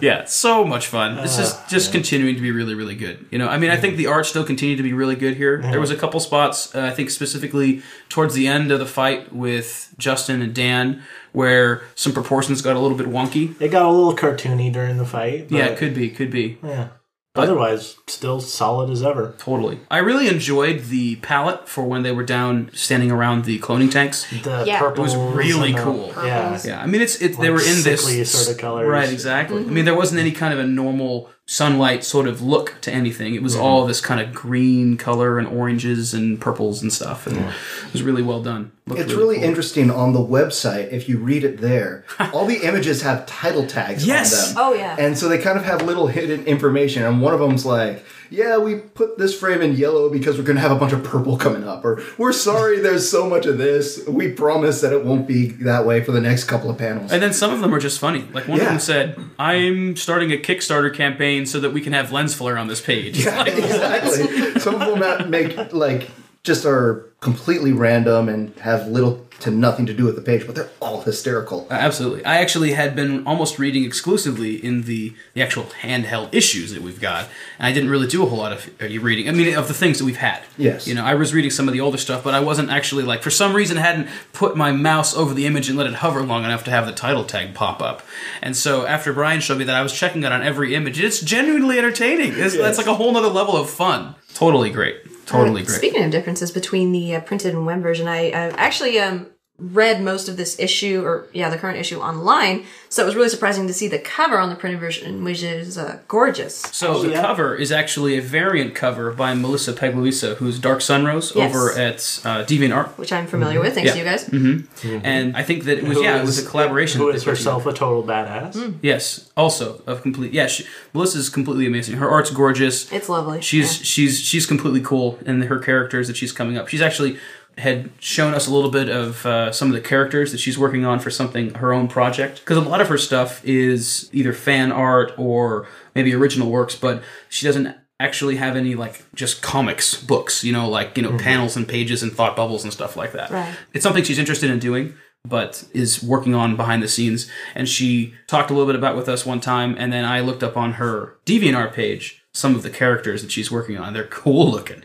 Yeah, 0.05 0.25
so 0.25 0.63
much 0.63 0.85
fun. 0.85 1.15
This 1.15 1.39
is 1.39 1.53
ah, 1.53 1.65
just 1.67 1.91
continuing 1.91 2.35
to 2.35 2.41
be 2.41 2.51
really, 2.51 2.75
really 2.75 2.93
good. 2.93 3.25
You 3.31 3.39
know, 3.39 3.47
I 3.47 3.57
mean, 3.57 3.71
I 3.71 3.75
think 3.75 3.93
mm-hmm. 3.93 4.03
the 4.03 4.07
art 4.07 4.27
still 4.27 4.43
continued 4.43 4.77
to 4.77 4.83
be 4.83 4.93
really 4.93 5.15
good 5.15 5.35
here. 5.35 5.57
There 5.57 5.71
mm-hmm. 5.71 5.79
was 5.79 5.89
a 5.89 5.95
couple 5.95 6.19
spots, 6.19 6.75
uh, 6.75 6.81
I 6.81 6.91
think 6.91 7.09
specifically 7.09 7.81
towards 8.07 8.35
the 8.35 8.47
end 8.47 8.71
of 8.71 8.77
the 8.77 8.85
fight 8.85 9.33
with 9.33 9.95
Justin 9.97 10.43
and 10.43 10.53
Dan, 10.53 11.01
where 11.31 11.81
some 11.95 12.13
proportions 12.13 12.61
got 12.61 12.75
a 12.75 12.79
little 12.79 12.95
bit 12.95 13.07
wonky. 13.07 13.59
It 13.59 13.69
got 13.69 13.81
a 13.81 13.89
little 13.89 14.15
cartoony 14.15 14.71
during 14.71 14.97
the 14.97 15.05
fight. 15.05 15.49
But, 15.49 15.57
Yeah, 15.57 15.65
it 15.65 15.79
could 15.79 15.95
be, 15.95 16.11
could 16.11 16.29
be. 16.29 16.59
Yeah. 16.61 16.89
Otherwise, 17.35 17.97
still 18.07 18.39
solid 18.39 18.89
as 18.89 19.03
ever. 19.03 19.33
Totally. 19.37 19.79
I 19.91 19.97
really 19.97 20.27
enjoyed 20.27 20.85
the 20.85 21.17
palette 21.17 21.67
for 21.67 21.83
when 21.83 22.03
they 22.03 22.11
were 22.11 22.23
down 22.23 22.69
standing 22.73 23.11
around 23.11 23.45
the 23.45 23.59
cloning 23.59 23.91
tanks. 23.91 24.25
The 24.43 24.63
Yeah. 24.65 24.77
It 24.77 24.79
purple 24.79 25.03
was 25.03 25.15
really 25.15 25.73
cool. 25.73 26.13
Yeah. 26.23 26.59
Yeah, 26.63 26.81
I 26.81 26.85
mean, 26.85 27.01
it's 27.01 27.21
it. 27.21 27.37
They 27.39 27.49
were 27.49 27.59
in 27.59 27.83
this 27.83 28.01
sickly 28.05 28.23
sort 28.23 28.55
of 28.55 28.61
colors. 28.61 28.87
right? 28.87 29.11
Exactly. 29.11 29.61
I 29.61 29.65
mean, 29.67 29.85
there 29.85 29.95
wasn't 29.95 30.19
any 30.21 30.31
kind 30.31 30.53
of 30.53 30.59
a 30.59 30.65
normal 30.67 31.29
sunlight 31.47 32.03
sort 32.03 32.27
of 32.27 32.41
look 32.41 32.75
to 32.81 32.91
anything. 32.91 33.35
It 33.35 33.43
was 33.43 33.53
mm-hmm. 33.53 33.63
all 33.63 33.85
this 33.85 34.01
kind 34.01 34.19
of 34.19 34.33
green 34.33 34.97
color 34.97 35.37
and 35.37 35.47
oranges 35.47 36.13
and 36.13 36.41
purples 36.41 36.81
and 36.81 36.91
stuff, 36.91 37.27
and 37.27 37.37
it 37.37 37.93
was 37.93 38.01
really 38.01 38.23
well 38.23 38.41
done. 38.41 38.71
Looked 38.87 39.01
It's 39.01 39.13
really 39.13 39.35
cool. 39.35 39.43
interesting 39.43 39.91
on 39.91 40.13
the 40.13 40.19
website. 40.19 40.91
If 40.91 41.07
you 41.07 41.19
read 41.19 41.43
it 41.43 41.59
there, 41.59 42.05
all 42.33 42.45
the 42.45 42.63
images 42.63 43.03
have 43.03 43.25
title 43.25 43.67
tags 43.67 44.05
Yes! 44.05 44.49
on 44.49 44.53
them. 44.55 44.63
Oh, 44.63 44.73
yeah. 44.73 44.95
And 44.97 45.17
so 45.17 45.29
they 45.29 45.37
kind 45.37 45.57
of 45.57 45.65
have 45.65 45.83
little 45.83 46.07
hidden 46.07 46.45
information. 46.45 47.03
And 47.03 47.21
one 47.21 47.33
of 47.33 47.39
them's 47.39 47.65
like, 47.65 48.03
"Yeah, 48.35 48.57
we 48.57 48.75
put 48.75 49.17
this 49.17 49.37
frame 49.37 49.61
in 49.61 49.75
yellow 49.75 50.09
because 50.09 50.37
we're 50.37 50.43
going 50.43 50.57
to 50.57 50.61
have 50.61 50.71
a 50.71 50.75
bunch 50.75 50.93
of 50.93 51.03
purple 51.03 51.37
coming 51.37 51.67
up," 51.67 51.85
or 51.85 52.01
"We're 52.17 52.33
sorry, 52.33 52.79
there's 52.79 53.09
so 53.09 53.29
much 53.29 53.45
of 53.45 53.57
this. 53.57 54.05
We 54.07 54.31
promise 54.31 54.81
that 54.81 54.93
it 54.93 55.05
won't 55.05 55.27
be 55.27 55.47
that 55.63 55.85
way 55.85 56.03
for 56.03 56.11
the 56.11 56.21
next 56.21 56.45
couple 56.45 56.69
of 56.69 56.77
panels." 56.77 57.11
And 57.11 57.21
then 57.21 57.33
some 57.33 57.53
of 57.53 57.61
them 57.61 57.73
are 57.73 57.79
just 57.79 57.99
funny. 57.99 58.27
Like 58.33 58.47
one 58.47 58.59
of 58.59 58.65
them 58.65 58.79
said, 58.79 59.17
"I'm 59.39 59.95
starting 59.95 60.31
a 60.31 60.37
Kickstarter 60.37 60.93
campaign 60.93 61.45
so 61.45 61.59
that 61.59 61.71
we 61.71 61.81
can 61.81 61.93
have 61.93 62.11
lens 62.11 62.33
flare 62.33 62.57
on 62.57 62.67
this 62.67 62.81
page." 62.81 63.23
Yeah, 63.25 63.43
exactly. 63.47 64.59
Some 64.59 64.81
of 64.81 64.99
them 64.99 65.29
make 65.29 65.73
like 65.73 66.09
just 66.43 66.65
are 66.65 67.11
completely 67.25 67.73
random 67.73 68.29
and 68.29 68.53
have 68.59 68.87
little 68.87 69.25
to 69.39 69.49
nothing 69.49 69.87
to 69.87 69.93
do 69.93 70.05
with 70.05 70.15
the 70.15 70.21
page, 70.21 70.45
but 70.45 70.53
they're 70.53 70.69
all 70.79 71.01
hysterical. 71.01 71.67
Uh, 71.71 71.73
Absolutely. 71.73 72.23
I 72.23 72.37
actually 72.37 72.73
had 72.73 72.95
been 72.95 73.25
almost 73.25 73.57
reading 73.57 73.83
exclusively 73.83 74.63
in 74.63 74.83
the, 74.83 75.13
the 75.33 75.41
actual 75.41 75.63
handheld 75.81 76.33
issues 76.33 76.71
that 76.71 76.83
we've 76.83 77.01
got, 77.01 77.27
and 77.57 77.65
I 77.65 77.73
didn't 77.73 77.89
really 77.89 78.05
do 78.05 78.21
a 78.23 78.27
whole 78.27 78.37
lot 78.37 78.53
of 78.53 78.69
uh, 78.79 78.85
reading. 78.99 79.27
I 79.27 79.31
mean, 79.31 79.57
of 79.57 79.67
the 79.67 79.73
things 79.73 79.97
that 79.97 80.05
we've 80.05 80.17
had. 80.17 80.43
Yes. 80.55 80.87
You 80.87 80.93
know, 80.93 81.03
I 81.03 81.15
was 81.15 81.33
reading 81.33 81.49
some 81.49 81.67
of 81.67 81.73
the 81.73 81.81
older 81.81 81.97
stuff, 81.97 82.23
but 82.23 82.35
I 82.35 82.41
wasn't 82.41 82.69
actually 82.69 83.03
like, 83.03 83.23
for 83.23 83.31
some 83.31 83.55
reason, 83.55 83.77
hadn't 83.77 84.07
put 84.31 84.55
my 84.55 84.71
mouse 84.71 85.15
over 85.15 85.33
the 85.33 85.47
image 85.47 85.67
and 85.67 85.77
let 85.79 85.87
it 85.87 85.95
hover 85.95 86.21
long 86.21 86.45
enough 86.45 86.63
to 86.65 86.71
have 86.71 86.85
the 86.85 86.93
title 86.93 87.23
tag 87.23 87.55
pop 87.55 87.81
up. 87.81 88.03
And 88.43 88.55
so 88.55 88.85
after 88.85 89.11
Brian 89.11 89.41
showed 89.41 89.57
me 89.57 89.63
that, 89.63 89.75
I 89.75 89.81
was 89.81 89.93
checking 89.93 90.23
it 90.23 90.31
on 90.31 90.43
every 90.43 90.75
image. 90.75 90.99
It's 90.99 91.21
genuinely 91.21 91.79
entertaining. 91.79 92.33
It's, 92.35 92.55
That's 92.55 92.77
like 92.77 92.87
a 92.87 92.93
whole 92.93 93.11
nother 93.11 93.29
level 93.29 93.57
of 93.57 93.69
fun. 93.69 94.13
Totally 94.35 94.69
great. 94.69 94.97
Totally 95.25 95.61
Uh, 95.61 95.65
great. 95.65 95.75
Speaking 95.77 96.03
of 96.03 96.11
differences 96.11 96.51
between 96.51 96.91
the 96.91 97.15
uh, 97.15 97.19
printed 97.21 97.53
and 97.53 97.65
web 97.65 97.81
version, 97.81 98.07
I, 98.07 98.27
I 98.29 98.49
actually 98.57 98.99
um, 98.99 99.27
read 99.57 100.01
most 100.01 100.27
of 100.27 100.35
this 100.35 100.59
issue, 100.59 101.01
or 101.05 101.27
yeah, 101.31 101.49
the 101.49 101.57
current 101.57 101.77
issue 101.79 101.99
online. 101.99 102.65
So 102.89 103.03
it 103.03 103.05
was 103.05 103.15
really 103.15 103.29
surprising 103.29 103.67
to 103.67 103.73
see 103.73 103.87
the 103.87 103.99
cover 103.99 104.37
on 104.37 104.49
the 104.49 104.55
printed 104.55 104.81
version, 104.81 105.23
which 105.23 105.43
is 105.43 105.77
uh, 105.77 105.99
gorgeous. 106.09 106.55
So 106.73 107.01
the 107.01 107.11
yeah. 107.11 107.21
cover 107.21 107.55
is 107.55 107.71
actually 107.71 108.17
a 108.17 108.21
variant 108.21 108.75
cover 108.75 109.11
by 109.11 109.33
Melissa 109.33 109.71
Pegluisa, 109.71 110.35
who's 110.35 110.59
Dark 110.59 110.79
Sunrose 110.79 111.33
Yes. 111.35 111.55
over 111.55 111.71
at 111.71 111.95
uh, 112.25 112.45
DeviantArt. 112.45 112.97
Which 112.97 113.13
I'm 113.13 113.27
familiar 113.27 113.61
with, 113.61 113.75
thanks 113.75 113.87
Yeah. 113.87 113.93
to 113.93 113.99
you 113.99 114.05
guys. 114.05 115.03
And 115.05 115.37
I 115.37 115.43
think 115.43 115.63
that 115.65 115.77
it 115.77 115.83
was 115.85 115.97
Who 115.97 116.03
yeah, 116.03 116.19
it 116.19 116.25
was 116.25 116.43
a 116.43 116.47
collaboration. 116.47 116.99
Who 116.99 117.11
they 117.13 117.19
herself 117.19 117.65
a 117.65 117.71
total 117.71 118.03
badass. 118.03 118.51
together. 118.53 118.73
Yes, 118.81 119.31
also 119.37 119.81
of 119.87 120.01
complete. 120.01 120.33
Yeah, 120.33 120.47
she, 120.47 120.65
Melissa's 120.93 121.29
completely 121.29 121.65
amazing. 121.65 121.97
Her 121.97 122.09
art's 122.09 122.29
gorgeous. 122.29 122.91
It's 122.91 123.07
lovely. 123.09 123.41
She's 123.41 123.77
Yeah. 123.77 123.83
she's 123.85 124.19
she's 124.19 124.45
completely 124.45 124.81
cool 124.81 125.17
in 125.25 125.43
her 125.43 125.59
characters 125.59 126.07
that 126.07 126.17
she's 126.17 126.31
coming 126.33 126.57
up. 126.57 126.67
She's 126.67 126.81
actually 126.81 127.17
had 127.57 127.89
shown 127.99 128.33
us 128.33 128.47
a 128.47 128.53
little 128.53 128.69
bit 128.69 128.89
of 128.89 129.25
uh, 129.25 129.51
some 129.51 129.69
of 129.69 129.73
the 129.73 129.81
characters 129.81 130.31
that 130.31 130.39
she's 130.39 130.57
working 130.57 130.85
on 130.85 130.99
for 130.99 131.09
something 131.09 131.53
her 131.55 131.73
own 131.73 131.87
project 131.87 132.39
because 132.41 132.57
a 132.57 132.61
lot 132.61 132.81
of 132.81 132.89
her 132.89 132.97
stuff 132.97 133.43
is 133.45 134.09
either 134.11 134.33
fan 134.33 134.71
art 134.71 135.13
or 135.17 135.67
maybe 135.93 136.13
original 136.13 136.49
works, 136.49 136.75
but 136.75 137.01
she 137.29 137.45
doesn't 137.45 137.75
actually 137.99 138.35
have 138.35 138.57
any 138.57 138.75
like 138.75 139.05
just 139.15 139.41
comics 139.41 140.01
books, 140.01 140.43
you 140.43 140.51
know, 140.51 140.67
like 140.67 140.97
you 140.97 141.03
know 141.03 141.17
panels 141.17 141.55
and 141.55 141.67
pages 141.67 142.03
and 142.03 142.11
thought 142.11 142.35
bubbles 142.35 142.63
and 142.63 142.73
stuff 142.73 142.97
like 142.97 143.13
that. 143.13 143.31
Right. 143.31 143.55
It's 143.73 143.83
something 143.83 144.03
she's 144.03 144.19
interested 144.19 144.49
in 144.49 144.59
doing. 144.59 144.95
But 145.27 145.65
is 145.73 146.03
working 146.03 146.35
on 146.35 146.55
behind 146.55 146.83
the 146.83 146.87
scenes, 146.87 147.31
and 147.55 147.67
she 147.67 148.13
talked 148.27 148.51
a 148.51 148.53
little 148.53 148.67
bit 148.67 148.75
about 148.75 148.95
with 148.95 149.09
us 149.09 149.25
one 149.25 149.41
time, 149.41 149.75
and 149.75 149.91
then 149.91 150.05
I 150.05 150.19
looked 150.19 150.43
up 150.43 150.55
on 150.55 150.73
her 150.73 151.17
DeviantArt 151.25 151.73
page 151.73 152.23
some 152.35 152.53
of 152.53 152.63
the 152.63 152.69
characters 152.69 153.21
that 153.21 153.31
she's 153.31 153.49
working 153.49 153.77
on. 153.77 153.93
They're 153.93 154.03
cool 154.23 154.51
looking. 154.51 154.83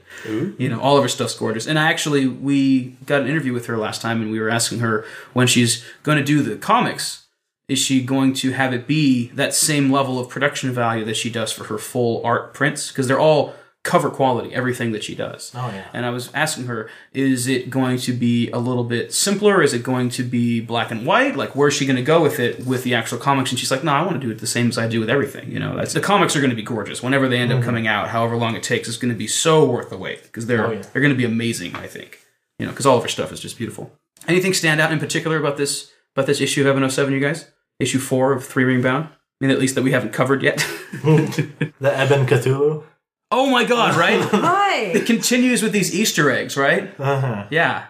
You 0.58 0.68
know, 0.68 0.80
all 0.80 0.96
of 0.96 1.02
her 1.02 1.08
stuff's 1.08 1.34
gorgeous. 1.34 1.66
And 1.66 1.78
I 1.78 1.90
actually 1.90 2.26
we 2.26 2.96
got 3.06 3.22
an 3.22 3.28
interview 3.28 3.52
with 3.52 3.66
her 3.66 3.76
last 3.76 4.00
time, 4.00 4.22
and 4.22 4.30
we 4.30 4.38
were 4.38 4.50
asking 4.50 4.78
her 4.80 5.04
when 5.32 5.46
she's 5.46 5.84
going 6.02 6.18
to 6.18 6.24
do 6.24 6.42
the 6.42 6.56
comics. 6.56 7.26
Is 7.68 7.78
she 7.78 8.02
going 8.02 8.34
to 8.34 8.50
have 8.50 8.74
it 8.74 8.86
be 8.86 9.28
that 9.28 9.54
same 9.54 9.92
level 9.92 10.18
of 10.18 10.28
production 10.28 10.72
value 10.72 11.04
that 11.04 11.16
she 11.16 11.30
does 11.30 11.52
for 11.52 11.64
her 11.64 11.78
full 11.78 12.24
art 12.24 12.52
prints? 12.52 12.88
Because 12.88 13.06
they're 13.06 13.20
all 13.20 13.54
cover 13.82 14.10
quality, 14.10 14.54
everything 14.54 14.92
that 14.92 15.02
she 15.02 15.14
does. 15.14 15.52
Oh, 15.54 15.68
yeah. 15.68 15.86
And 15.94 16.04
I 16.04 16.10
was 16.10 16.30
asking 16.34 16.66
her, 16.66 16.90
is 17.14 17.46
it 17.46 17.70
going 17.70 17.98
to 17.98 18.12
be 18.12 18.50
a 18.50 18.58
little 18.58 18.84
bit 18.84 19.12
simpler? 19.12 19.62
Is 19.62 19.72
it 19.72 19.82
going 19.82 20.10
to 20.10 20.22
be 20.22 20.60
black 20.60 20.90
and 20.90 21.06
white? 21.06 21.34
Like, 21.34 21.56
where's 21.56 21.74
she 21.74 21.86
going 21.86 21.96
to 21.96 22.02
go 22.02 22.22
with 22.22 22.38
it 22.38 22.66
with 22.66 22.84
the 22.84 22.94
actual 22.94 23.18
comics? 23.18 23.50
And 23.50 23.58
she's 23.58 23.70
like, 23.70 23.82
no, 23.82 23.92
I 23.92 24.02
want 24.02 24.20
to 24.20 24.26
do 24.26 24.30
it 24.30 24.38
the 24.38 24.46
same 24.46 24.68
as 24.68 24.76
I 24.76 24.86
do 24.86 25.00
with 25.00 25.08
everything. 25.08 25.50
You 25.50 25.58
know, 25.58 25.76
that's 25.76 25.94
the 25.94 26.00
comics 26.00 26.36
are 26.36 26.40
going 26.40 26.50
to 26.50 26.56
be 26.56 26.62
gorgeous 26.62 27.02
whenever 27.02 27.26
they 27.26 27.38
end 27.38 27.52
up 27.52 27.58
mm-hmm. 27.58 27.66
coming 27.66 27.86
out. 27.86 28.08
However 28.08 28.36
long 28.36 28.54
it 28.54 28.62
takes, 28.62 28.86
it's 28.86 28.98
going 28.98 29.12
to 29.12 29.18
be 29.18 29.26
so 29.26 29.64
worth 29.64 29.88
the 29.88 29.96
wait 29.96 30.24
because 30.24 30.46
they're 30.46 30.66
Oh, 30.66 30.72
yeah. 30.72 30.82
they're 30.92 31.02
going 31.02 31.14
to 31.14 31.18
be 31.18 31.24
amazing. 31.24 31.74
I 31.74 31.86
think. 31.86 32.20
You 32.58 32.66
know, 32.66 32.72
because 32.72 32.84
all 32.84 32.98
of 32.98 33.02
her 33.02 33.08
stuff 33.08 33.32
is 33.32 33.40
just 33.40 33.56
beautiful. 33.56 33.98
Anything 34.28 34.52
stand 34.52 34.80
out 34.82 34.92
in 34.92 34.98
particular 34.98 35.38
about 35.38 35.56
this 35.56 35.90
about 36.14 36.26
this 36.26 36.42
issue 36.42 36.60
of 36.60 36.66
Eben 36.76 36.88
07, 36.90 37.14
you 37.14 37.20
guys? 37.20 37.50
Issue 37.78 37.98
four 37.98 38.32
of 38.32 38.44
Three 38.44 38.64
Ring 38.64 38.82
Bound. 38.82 39.06
I 39.06 39.16
mean, 39.40 39.50
at 39.50 39.58
least 39.58 39.74
that 39.76 39.82
we 39.82 39.92
haven't 39.92 40.12
covered 40.12 40.42
yet. 40.42 40.58
The 41.02 41.96
Eben 41.96 42.26
Cthulhu. 42.26 42.84
Oh 43.30 43.48
my 43.48 43.64
god! 43.64 43.96
Right? 43.96 44.20
Hi. 44.30 44.76
it 44.76 45.06
continues 45.06 45.62
with 45.62 45.72
these 45.72 45.94
Easter 45.94 46.30
eggs, 46.30 46.56
right? 46.56 46.92
Uh-huh. 46.98 47.46
Yeah. 47.50 47.86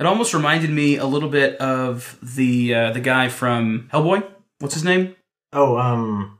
It 0.00 0.06
almost 0.06 0.34
reminded 0.34 0.70
me 0.70 0.96
a 0.96 1.06
little 1.06 1.28
bit 1.28 1.56
of 1.58 2.18
the 2.22 2.74
uh, 2.74 2.90
the 2.92 3.00
guy 3.00 3.28
from 3.28 3.88
Hellboy. 3.92 4.24
What's 4.58 4.74
his 4.74 4.84
name? 4.84 5.14
Oh, 5.52 5.76
um, 5.78 6.38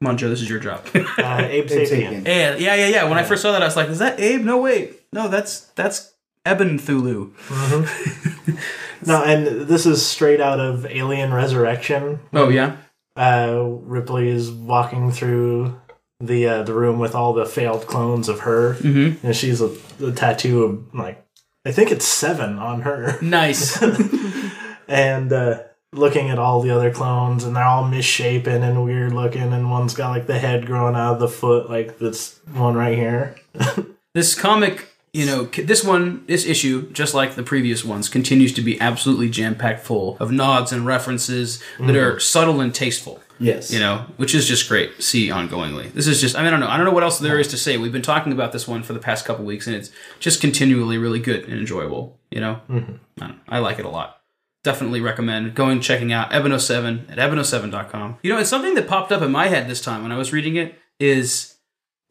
Come 0.00 0.10
on, 0.10 0.16
Joe. 0.18 0.28
This 0.28 0.42
is 0.42 0.48
your 0.50 0.60
job. 0.60 0.86
uh, 0.94 0.98
Abe 1.18 1.64
Abe 1.64 1.66
Sapien. 1.66 1.88
Sapien. 2.22 2.26
yeah, 2.26 2.56
yeah, 2.56 2.74
yeah, 2.74 2.86
yeah. 2.88 3.04
When 3.08 3.18
I 3.18 3.22
first 3.24 3.42
saw 3.42 3.52
that, 3.52 3.62
I 3.62 3.64
was 3.64 3.76
like, 3.76 3.88
"Is 3.88 3.98
that 3.98 4.20
Abe?" 4.20 4.42
No, 4.44 4.58
wait. 4.58 5.00
No, 5.12 5.28
that's 5.28 5.60
that's 5.74 6.12
Eben 6.46 6.78
Cthulhu. 6.78 7.32
No, 9.06 9.22
and 9.22 9.46
this 9.68 9.86
is 9.86 10.04
straight 10.04 10.40
out 10.40 10.58
of 10.58 10.84
Alien 10.86 11.32
Resurrection. 11.32 12.18
Oh 12.32 12.48
yeah. 12.48 12.76
Uh, 13.16 13.62
Ripley 13.64 14.28
is 14.28 14.50
walking 14.50 15.12
through 15.12 15.80
the 16.20 16.46
uh, 16.46 16.62
the 16.64 16.74
room 16.74 16.98
with 16.98 17.14
all 17.14 17.32
the 17.32 17.46
failed 17.46 17.86
clones 17.86 18.28
of 18.28 18.40
her, 18.40 18.74
Mm-hmm. 18.74 19.24
and 19.26 19.36
she's 19.36 19.60
a, 19.60 19.68
the 19.98 20.12
tattoo 20.12 20.62
of 20.64 20.94
like 20.94 21.24
I 21.64 21.72
think 21.72 21.90
it's 21.90 22.06
seven 22.06 22.58
on 22.58 22.82
her, 22.82 23.18
Nice. 23.22 23.80
and 24.88 25.32
uh, 25.32 25.62
looking 25.92 26.30
at 26.30 26.38
all 26.38 26.60
the 26.60 26.70
other 26.70 26.90
clones, 26.92 27.44
and 27.44 27.54
they're 27.54 27.64
all 27.64 27.86
misshapen 27.86 28.62
and 28.62 28.84
weird 28.84 29.12
looking, 29.12 29.52
and 29.52 29.70
one's 29.70 29.94
got 29.94 30.10
like 30.10 30.26
the 30.26 30.38
head 30.38 30.66
growing 30.66 30.94
out 30.94 31.14
of 31.14 31.20
the 31.20 31.28
foot, 31.28 31.68
like 31.70 31.98
this 31.98 32.40
one 32.52 32.74
right 32.74 32.96
here. 32.96 33.36
this 34.14 34.34
comic, 34.34 34.88
you 35.12 35.26
know, 35.26 35.44
this 35.44 35.84
one, 35.84 36.24
this 36.26 36.46
issue, 36.46 36.90
just 36.92 37.14
like 37.14 37.34
the 37.34 37.42
previous 37.42 37.84
ones, 37.84 38.08
continues 38.08 38.52
to 38.54 38.62
be 38.62 38.80
absolutely 38.80 39.28
jam 39.28 39.54
packed 39.54 39.84
full 39.84 40.16
of 40.20 40.30
nods 40.32 40.72
and 40.72 40.86
references 40.86 41.62
that 41.78 41.96
are 41.96 42.18
subtle 42.20 42.60
and 42.60 42.74
tasteful. 42.74 43.20
Yes. 43.40 43.72
you 43.72 43.78
know, 43.78 44.06
which 44.16 44.34
is 44.34 44.46
just 44.46 44.68
great 44.68 44.96
to 44.96 45.02
see 45.02 45.28
ongoingly. 45.28 45.92
This 45.92 46.06
is 46.06 46.20
just, 46.20 46.36
I 46.36 46.40
mean, 46.40 46.48
I 46.48 46.50
don't 46.50 46.60
know. 46.60 46.68
I 46.68 46.76
don't 46.76 46.86
know 46.86 46.92
what 46.92 47.02
else 47.02 47.18
there 47.18 47.38
is 47.38 47.48
to 47.48 47.56
say. 47.56 47.76
We've 47.76 47.92
been 47.92 48.02
talking 48.02 48.32
about 48.32 48.52
this 48.52 48.66
one 48.66 48.82
for 48.82 48.92
the 48.92 48.98
past 48.98 49.24
couple 49.24 49.44
weeks, 49.44 49.66
and 49.66 49.76
it's 49.76 49.90
just 50.18 50.40
continually 50.40 50.98
really 50.98 51.20
good 51.20 51.44
and 51.44 51.54
enjoyable. 51.54 52.18
You 52.30 52.40
know, 52.40 52.60
mm-hmm. 52.68 52.94
I, 53.20 53.26
don't 53.26 53.36
know. 53.36 53.42
I 53.48 53.58
like 53.58 53.78
it 53.78 53.84
a 53.84 53.90
lot. 53.90 54.20
Definitely 54.64 55.00
recommend 55.00 55.54
going 55.54 55.80
checking 55.80 56.12
out 56.12 56.30
Eben07 56.30 57.10
at 57.10 57.18
eben07.com. 57.18 58.18
You 58.22 58.32
know, 58.32 58.38
it's 58.38 58.50
something 58.50 58.74
that 58.74 58.88
popped 58.88 59.12
up 59.12 59.22
in 59.22 59.30
my 59.30 59.46
head 59.46 59.68
this 59.68 59.80
time 59.80 60.02
when 60.02 60.12
I 60.12 60.18
was 60.18 60.32
reading 60.32 60.56
it 60.56 60.78
is 60.98 61.58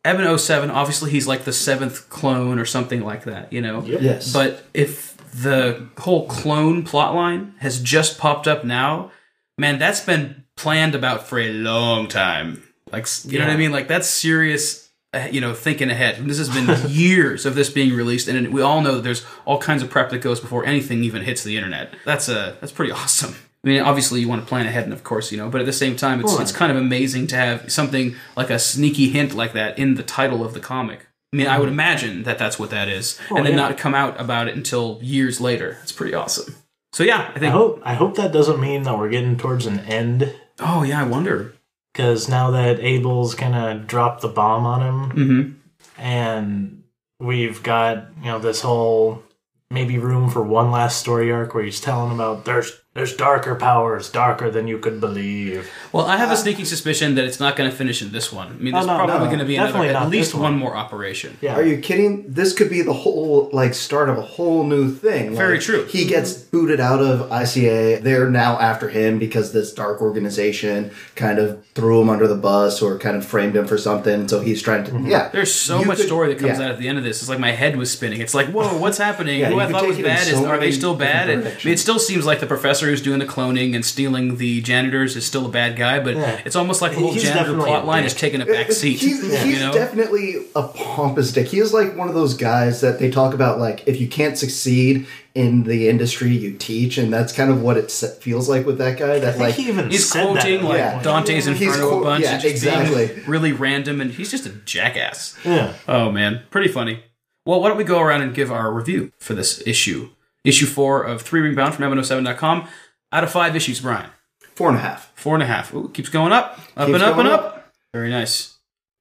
Eben07, 0.07 0.73
obviously 0.73 1.11
he's 1.11 1.27
like 1.27 1.43
the 1.43 1.51
seventh 1.51 2.09
clone 2.09 2.59
or 2.59 2.65
something 2.65 3.03
like 3.03 3.25
that, 3.25 3.51
you 3.51 3.61
know? 3.61 3.83
Yes. 3.83 4.31
But 4.31 4.63
if 4.73 5.17
the 5.33 5.89
whole 5.97 6.27
clone 6.27 6.83
plotline 6.83 7.57
has 7.57 7.81
just 7.81 8.17
popped 8.17 8.47
up 8.47 8.63
now, 8.63 9.11
man, 9.57 9.79
that's 9.79 9.99
been 9.99 10.45
planned 10.57 10.95
about 10.95 11.25
for 11.25 11.39
a 11.39 11.53
long 11.53 12.07
time. 12.07 12.63
Like, 12.91 13.07
you 13.25 13.39
know 13.39 13.45
what 13.45 13.53
I 13.53 13.57
mean? 13.57 13.71
Like, 13.71 13.87
that's 13.87 14.07
serious, 14.07 14.89
uh, 15.13 15.27
you 15.31 15.39
know, 15.39 15.53
thinking 15.53 15.89
ahead. 15.89 16.17
This 16.25 16.37
has 16.37 16.49
been 16.49 16.69
years 16.89 17.45
of 17.45 17.55
this 17.55 17.69
being 17.69 17.93
released, 17.93 18.27
and 18.27 18.53
we 18.53 18.61
all 18.61 18.81
know 18.81 18.95
that 18.95 19.03
there's 19.03 19.25
all 19.45 19.59
kinds 19.59 19.81
of 19.81 19.89
prep 19.89 20.09
that 20.09 20.19
goes 20.19 20.39
before 20.39 20.65
anything 20.65 21.03
even 21.03 21.21
hits 21.23 21.43
the 21.43 21.55
internet. 21.55 21.93
That's 22.05 22.27
a 22.27 22.57
that's 22.59 22.73
pretty 22.73 22.91
awesome. 23.01 23.35
I 23.63 23.69
mean, 23.69 23.81
obviously 23.81 24.21
you 24.21 24.29
want 24.29 24.41
to 24.41 24.47
plan 24.47 24.65
ahead, 24.65 24.85
and 24.85 24.93
of 24.93 25.03
course, 25.03 25.31
you 25.31 25.37
know, 25.37 25.49
but 25.49 25.59
at 25.59 25.65
the 25.65 25.73
same 25.73 25.95
time, 25.95 26.21
it's 26.21 26.39
it's 26.39 26.51
kind 26.51 26.71
of 26.71 26.77
amazing 26.77 27.27
to 27.27 27.35
have 27.35 27.71
something 27.71 28.15
like 28.35 28.49
a 28.49 28.59
sneaky 28.59 29.09
hint 29.09 29.33
like 29.33 29.53
that 29.53 29.77
in 29.77 29.95
the 29.95 30.03
title 30.03 30.45
of 30.45 30.53
the 30.53 30.59
comic. 30.59 31.07
I 31.33 31.35
mean, 31.37 31.47
I 31.47 31.59
would 31.59 31.67
imagine 31.67 32.23
that 32.23 32.37
that's 32.37 32.57
what 32.57 32.69
that 32.69 32.87
is, 32.87 33.19
and 33.29 33.45
then 33.45 33.53
yeah. 33.53 33.67
not 33.67 33.77
come 33.77 33.93
out 33.93 34.19
about 34.19 34.47
it 34.47 34.55
until 34.55 34.99
years 35.01 35.41
later. 35.41 35.79
It's 35.83 35.91
pretty 35.91 36.13
awesome. 36.13 36.55
So 36.93 37.03
yeah, 37.03 37.29
I 37.33 37.35
I 37.35 37.39
think. 37.39 37.53
hope 37.53 37.81
I 37.83 37.93
hope 37.95 38.15
that 38.15 38.31
doesn't 38.31 38.59
mean 38.61 38.83
that 38.83 38.97
we're 38.97 39.09
getting 39.09 39.37
towards 39.37 39.65
an 39.65 39.81
end. 39.81 40.33
Oh 40.59 40.83
yeah, 40.83 41.01
I 41.01 41.03
wonder. 41.05 41.53
Because 41.93 42.29
now 42.29 42.51
that 42.51 42.79
Abel's 42.79 43.33
kind 43.35 43.55
of 43.55 43.87
dropped 43.87 44.21
the 44.21 44.27
bomb 44.27 44.65
on 44.65 44.81
him, 44.81 45.11
Mm-hmm. 45.17 46.01
and 46.01 46.83
we've 47.19 47.63
got 47.63 48.05
you 48.19 48.25
know 48.25 48.39
this 48.39 48.61
whole 48.61 49.23
maybe 49.71 49.97
room 49.97 50.29
for 50.29 50.41
one 50.43 50.71
last 50.71 50.99
story 50.99 51.31
arc 51.31 51.53
where 51.53 51.63
he's 51.63 51.81
telling 51.81 52.13
about 52.13 52.45
there's 52.45 52.71
there's 52.97 53.15
darker 53.15 53.53
powers, 53.55 54.09
darker 54.09 54.49
than 54.49 54.67
you 54.67 54.79
could 54.79 54.99
believe. 54.99 55.69
Well, 55.93 56.05
I 56.07 56.17
have 56.17 56.31
a 56.31 56.35
sneaky 56.35 56.65
suspicion 56.65 57.13
that 57.15 57.25
it's 57.25 57.39
not 57.39 57.55
going 57.55 57.69
to 57.69 57.75
finish 57.75 58.01
in 58.01 58.11
this 58.11 58.33
one. 58.33 58.47
I 58.47 58.51
mean, 58.53 58.73
there's 58.73 58.85
Oh, 58.85 58.87
no, 58.87 58.95
probably 59.05 59.19
no, 59.19 59.25
going 59.27 59.39
to 59.39 59.45
be 59.45 59.55
another, 59.55 59.67
definitely 59.73 59.89
at 59.95 59.99
not 60.01 60.09
least 60.09 60.31
this 60.31 60.33
one 60.33 60.53
one. 60.53 60.59
more 60.59 60.75
operation. 60.75 61.37
Yeah, 61.41 61.55
Are 61.55 61.63
you 61.63 61.77
kidding? 61.77 62.25
This 62.27 62.53
could 62.53 62.69
be 62.71 62.81
the 62.81 62.93
whole 62.93 63.49
like 63.53 63.73
start 63.75 64.09
of 64.09 64.17
a 64.17 64.21
whole 64.23 64.63
new 64.65 64.91
thing. 64.91 65.35
Very 65.35 65.59
true. 65.59 65.85
He 65.85 66.05
gets 66.05 66.33
booted 66.33 66.79
out 66.79 66.99
of 67.01 67.29
ICA. 67.29 68.01
They're 68.01 68.29
now 68.29 68.59
after 68.59 68.89
him 68.89 69.19
because 69.19 69.53
this 69.53 69.71
dark 69.73 70.01
organization 70.01 70.91
kind 71.15 71.39
of 71.39 71.63
threw 71.75 72.01
him 72.01 72.09
under 72.09 72.27
the 72.27 72.35
bus 72.35 72.81
or 72.81 72.97
kind 72.97 73.15
of 73.15 73.23
framed 73.25 73.55
him 73.55 73.67
for 73.67 73.77
something. 73.77 74.27
So 74.27 74.41
he's 74.41 74.61
trying 74.61 74.83
to 74.85 74.91
Mm-hmm. 74.91 75.07
yeah. 75.07 75.27
There's 75.29 75.53
so 75.53 75.81
You 75.81 75.85
much 75.85 75.97
could- 75.97 76.07
story 76.07 76.29
that 76.33 76.39
comes 76.39 76.57
yeah. 76.59 76.65
out 76.65 76.71
at 76.71 76.79
the 76.79 76.87
end 76.87 76.97
of 76.97 77.03
this. 77.03 77.19
It's 77.21 77.29
like 77.29 77.39
my 77.39 77.51
head 77.51 77.75
was 77.75 77.91
spinning. 77.91 78.21
It's 78.21 78.33
like, 78.33 78.47
whoa, 78.47 78.77
what's 78.79 78.97
happening? 78.97 79.39
Yeah, 79.41 79.47
Who 79.49 79.55
you 79.55 79.59
I 79.59 79.65
could 79.65 79.73
thought 79.73 79.79
take 79.81 79.89
was 79.89 79.97
it 79.99 80.05
in 80.05 80.05
bad 80.07 80.27
is 80.27 80.33
so 80.33 80.45
are 80.47 80.55
they 80.57 80.59
many 80.67 80.71
still 80.71 80.95
bad? 80.95 81.25
different 81.27 81.47
And, 81.47 81.57
I 81.61 81.63
mean, 81.65 81.73
it 81.73 81.77
still 81.79 81.99
seems 81.99 82.25
like 82.25 82.39
the 82.39 82.47
professor 82.47 82.86
who's 82.89 83.01
doing 83.01 83.19
the 83.19 83.25
cloning 83.25 83.75
and 83.75 83.85
stealing 83.85 84.37
the 84.37 84.61
janitors 84.61 85.15
is 85.15 85.25
still 85.25 85.45
a 85.45 85.49
bad 85.49 85.75
guy, 85.75 85.99
but 85.99 86.15
Yeah. 86.15 86.41
it's 86.45 86.55
almost 86.55 86.81
like 86.81 86.93
the 86.93 86.99
whole 86.99 87.13
He's 87.13 87.23
janitor 87.23 87.55
plot 87.55 87.85
line 87.85 88.03
is 88.03 88.13
taking 88.13 88.41
a 88.41 88.45
back 88.45 88.71
seat. 88.71 88.99
He's, 88.99 89.21
he's 89.21 89.45
you 89.45 89.59
know? 89.59 89.71
definitely 89.73 90.45
a 90.55 90.63
pompous 90.63 91.31
dick. 91.31 91.47
He 91.47 91.59
is 91.59 91.73
like 91.73 91.95
one 91.95 92.07
of 92.07 92.13
those 92.15 92.33
guys 92.33 92.81
that 92.81 92.99
they 92.99 93.09
talk 93.11 93.33
about, 93.33 93.59
like, 93.59 93.87
if 93.87 93.99
you 94.01 94.07
can't 94.07 94.37
succeed 94.37 95.05
in 95.35 95.63
the 95.63 95.87
industry, 95.89 96.29
you 96.35 96.53
teach. 96.57 96.97
And 96.97 97.13
that's 97.13 97.31
kind 97.31 97.51
of 97.51 97.61
what 97.61 97.77
it 97.77 97.91
feels 98.21 98.49
like 98.49 98.65
with 98.65 98.77
that 98.79 98.97
guy. 98.97 99.15
I 99.15 99.19
That, 99.19 99.33
think 99.33 99.43
like, 99.43 99.53
he 99.55 99.67
even 99.69 99.89
He's 99.91 100.09
said 100.09 100.23
quoting 100.25 100.59
at 100.59 100.63
like 100.63 100.77
Yeah. 100.77 100.91
point. 100.93 101.03
Dante's 101.03 101.45
He's 101.45 101.61
Inferno 101.61 101.89
quote- 101.89 102.01
a 102.01 102.05
bunch 102.05 102.23
yeah, 102.23 102.31
and 102.33 102.41
just 102.41 102.51
exactly. 102.53 103.07
being 103.07 103.27
really 103.27 103.51
random, 103.53 104.01
and 104.01 104.11
he's 104.11 104.31
just 104.31 104.45
a 104.45 104.49
jackass. 104.49 105.35
Yeah. 105.45 105.73
Oh 105.87 106.11
man, 106.11 106.41
pretty 106.49 106.67
funny. 106.69 107.03
Well, 107.45 107.61
why 107.61 107.69
don't 107.69 107.77
we 107.77 107.83
go 107.85 107.99
around 108.01 108.23
and 108.23 108.33
give 108.35 108.51
our 108.51 108.71
review 108.73 109.11
for 109.19 109.33
this 109.33 109.61
issue? 109.65 110.09
Issue 110.47 110.65
four 110.65 111.03
of 111.03 111.21
Three 111.21 111.41
Ring 111.41 111.55
Bound 111.55 111.75
from 111.75 111.83
Eben07.com. 111.91 112.67
Out 113.11 113.23
of 113.23 113.31
five 113.31 113.55
issues, 113.55 113.81
Brian. 113.81 114.09
four 114.55 114.69
and 114.69 114.77
a 114.77 114.81
half. 114.81 115.11
Four 115.15 115.33
and 115.35 115.43
a 115.43 115.45
half. 115.47 115.73
Ooh, 115.73 115.89
keeps 115.89 116.09
going 116.09 116.31
up. 116.31 116.59
Up 116.75 116.87
Keeps 116.87 116.95
and 116.95 117.03
up 117.03 117.17
and 117.17 117.27
up. 117.27 117.41
up. 117.43 117.73
Very 117.93 118.09
nice. 118.09 118.57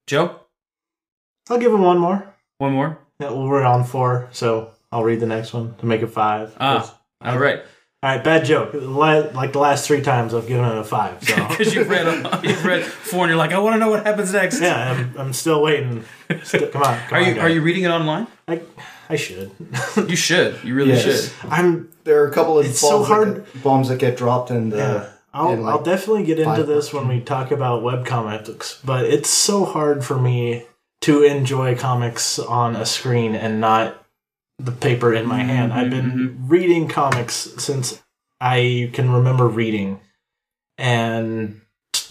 Joe, 0.06 0.40
I'll 1.50 1.58
give 1.58 1.72
him 1.72 1.82
one 1.82 1.98
more. 1.98 2.34
one 2.58 2.72
more. 2.72 2.98
Yeah, 3.20 3.30
well, 3.30 3.46
we're 3.48 3.64
on 3.64 3.84
four, 3.84 4.28
so 4.32 4.70
I'll 4.92 5.02
read 5.04 5.20
the 5.20 5.26
next 5.26 5.52
one 5.52 5.74
to 5.76 5.86
make 5.86 6.02
it 6.02 6.08
five. 6.08 6.54
Ah, 6.60 6.98
all 7.22 7.38
right. 7.38 7.60
All 8.02 8.10
right, 8.14 8.22
bad 8.22 8.44
joke. 8.44 8.70
Like 8.74 9.52
the 9.52 9.58
last 9.58 9.86
three 9.86 10.02
times, 10.02 10.34
I've 10.34 10.46
given 10.46 10.64
it 10.64 10.76
a 10.78 10.84
five. 10.84 11.22
So 11.24 11.34
Because 11.48 11.74
you've 11.74 11.88
read 11.88 12.44
you've 12.44 12.64
read 12.64 12.84
four, 12.84 13.22
and 13.22 13.30
you're 13.30 13.38
like, 13.38 13.52
I 13.52 13.58
want 13.58 13.74
to 13.74 13.80
know 13.80 13.90
what 13.90 14.04
happens 14.06 14.32
next. 14.32 14.60
yeah, 14.60 14.92
I'm, 14.92 15.14
I'm 15.18 15.32
still 15.32 15.62
waiting. 15.62 16.04
Still, 16.44 16.68
come 16.72 16.82
on, 16.82 16.98
come 17.08 17.18
Are 17.18 17.22
on, 17.22 17.28
you 17.28 17.34
guys. 17.34 17.44
are 17.44 17.48
you 17.48 17.62
reading 17.62 17.84
it 17.84 17.88
online? 17.90 18.26
I, 18.46 18.60
I 19.08 19.16
should. 19.16 19.50
You 20.08 20.16
should. 20.16 20.62
You 20.64 20.74
really 20.74 20.92
Yes. 20.92 21.02
should. 21.02 21.50
I'm. 21.50 21.88
There 22.04 22.22
are 22.22 22.28
a 22.28 22.32
couple 22.32 22.58
of 22.58 22.66
It's 22.66 22.80
so 22.80 23.02
hard- 23.02 23.36
that 23.36 23.52
get, 23.54 23.62
bombs 23.62 23.88
that 23.88 23.98
get 23.98 24.16
dropped 24.16 24.50
in 24.50 24.70
the. 24.70 24.76
Yeah. 24.76 25.08
I'll, 25.32 25.52
in, 25.52 25.62
like, 25.62 25.74
I'll 25.74 25.82
definitely 25.82 26.24
get 26.24 26.38
into 26.38 26.62
this 26.62 26.94
when 26.94 27.08
we 27.08 27.20
talk 27.20 27.50
about 27.50 27.82
web 27.82 28.06
comics, 28.06 28.80
but 28.82 29.04
it's 29.04 29.28
so 29.28 29.66
hard 29.66 30.02
for 30.02 30.18
me 30.18 30.64
to 31.02 31.22
enjoy 31.24 31.76
comics 31.76 32.38
on 32.38 32.74
a 32.74 32.86
screen 32.86 33.34
and 33.34 33.60
not 33.60 34.02
the 34.58 34.72
paper 34.72 35.12
in 35.12 35.26
my 35.26 35.42
hand. 35.42 35.74
I've 35.74 35.90
been 35.90 36.10
mm-hmm. 36.10 36.48
reading 36.48 36.88
comics 36.88 37.34
since 37.58 38.02
I 38.40 38.90
can 38.94 39.10
remember 39.10 39.46
reading, 39.46 40.00
and 40.78 41.60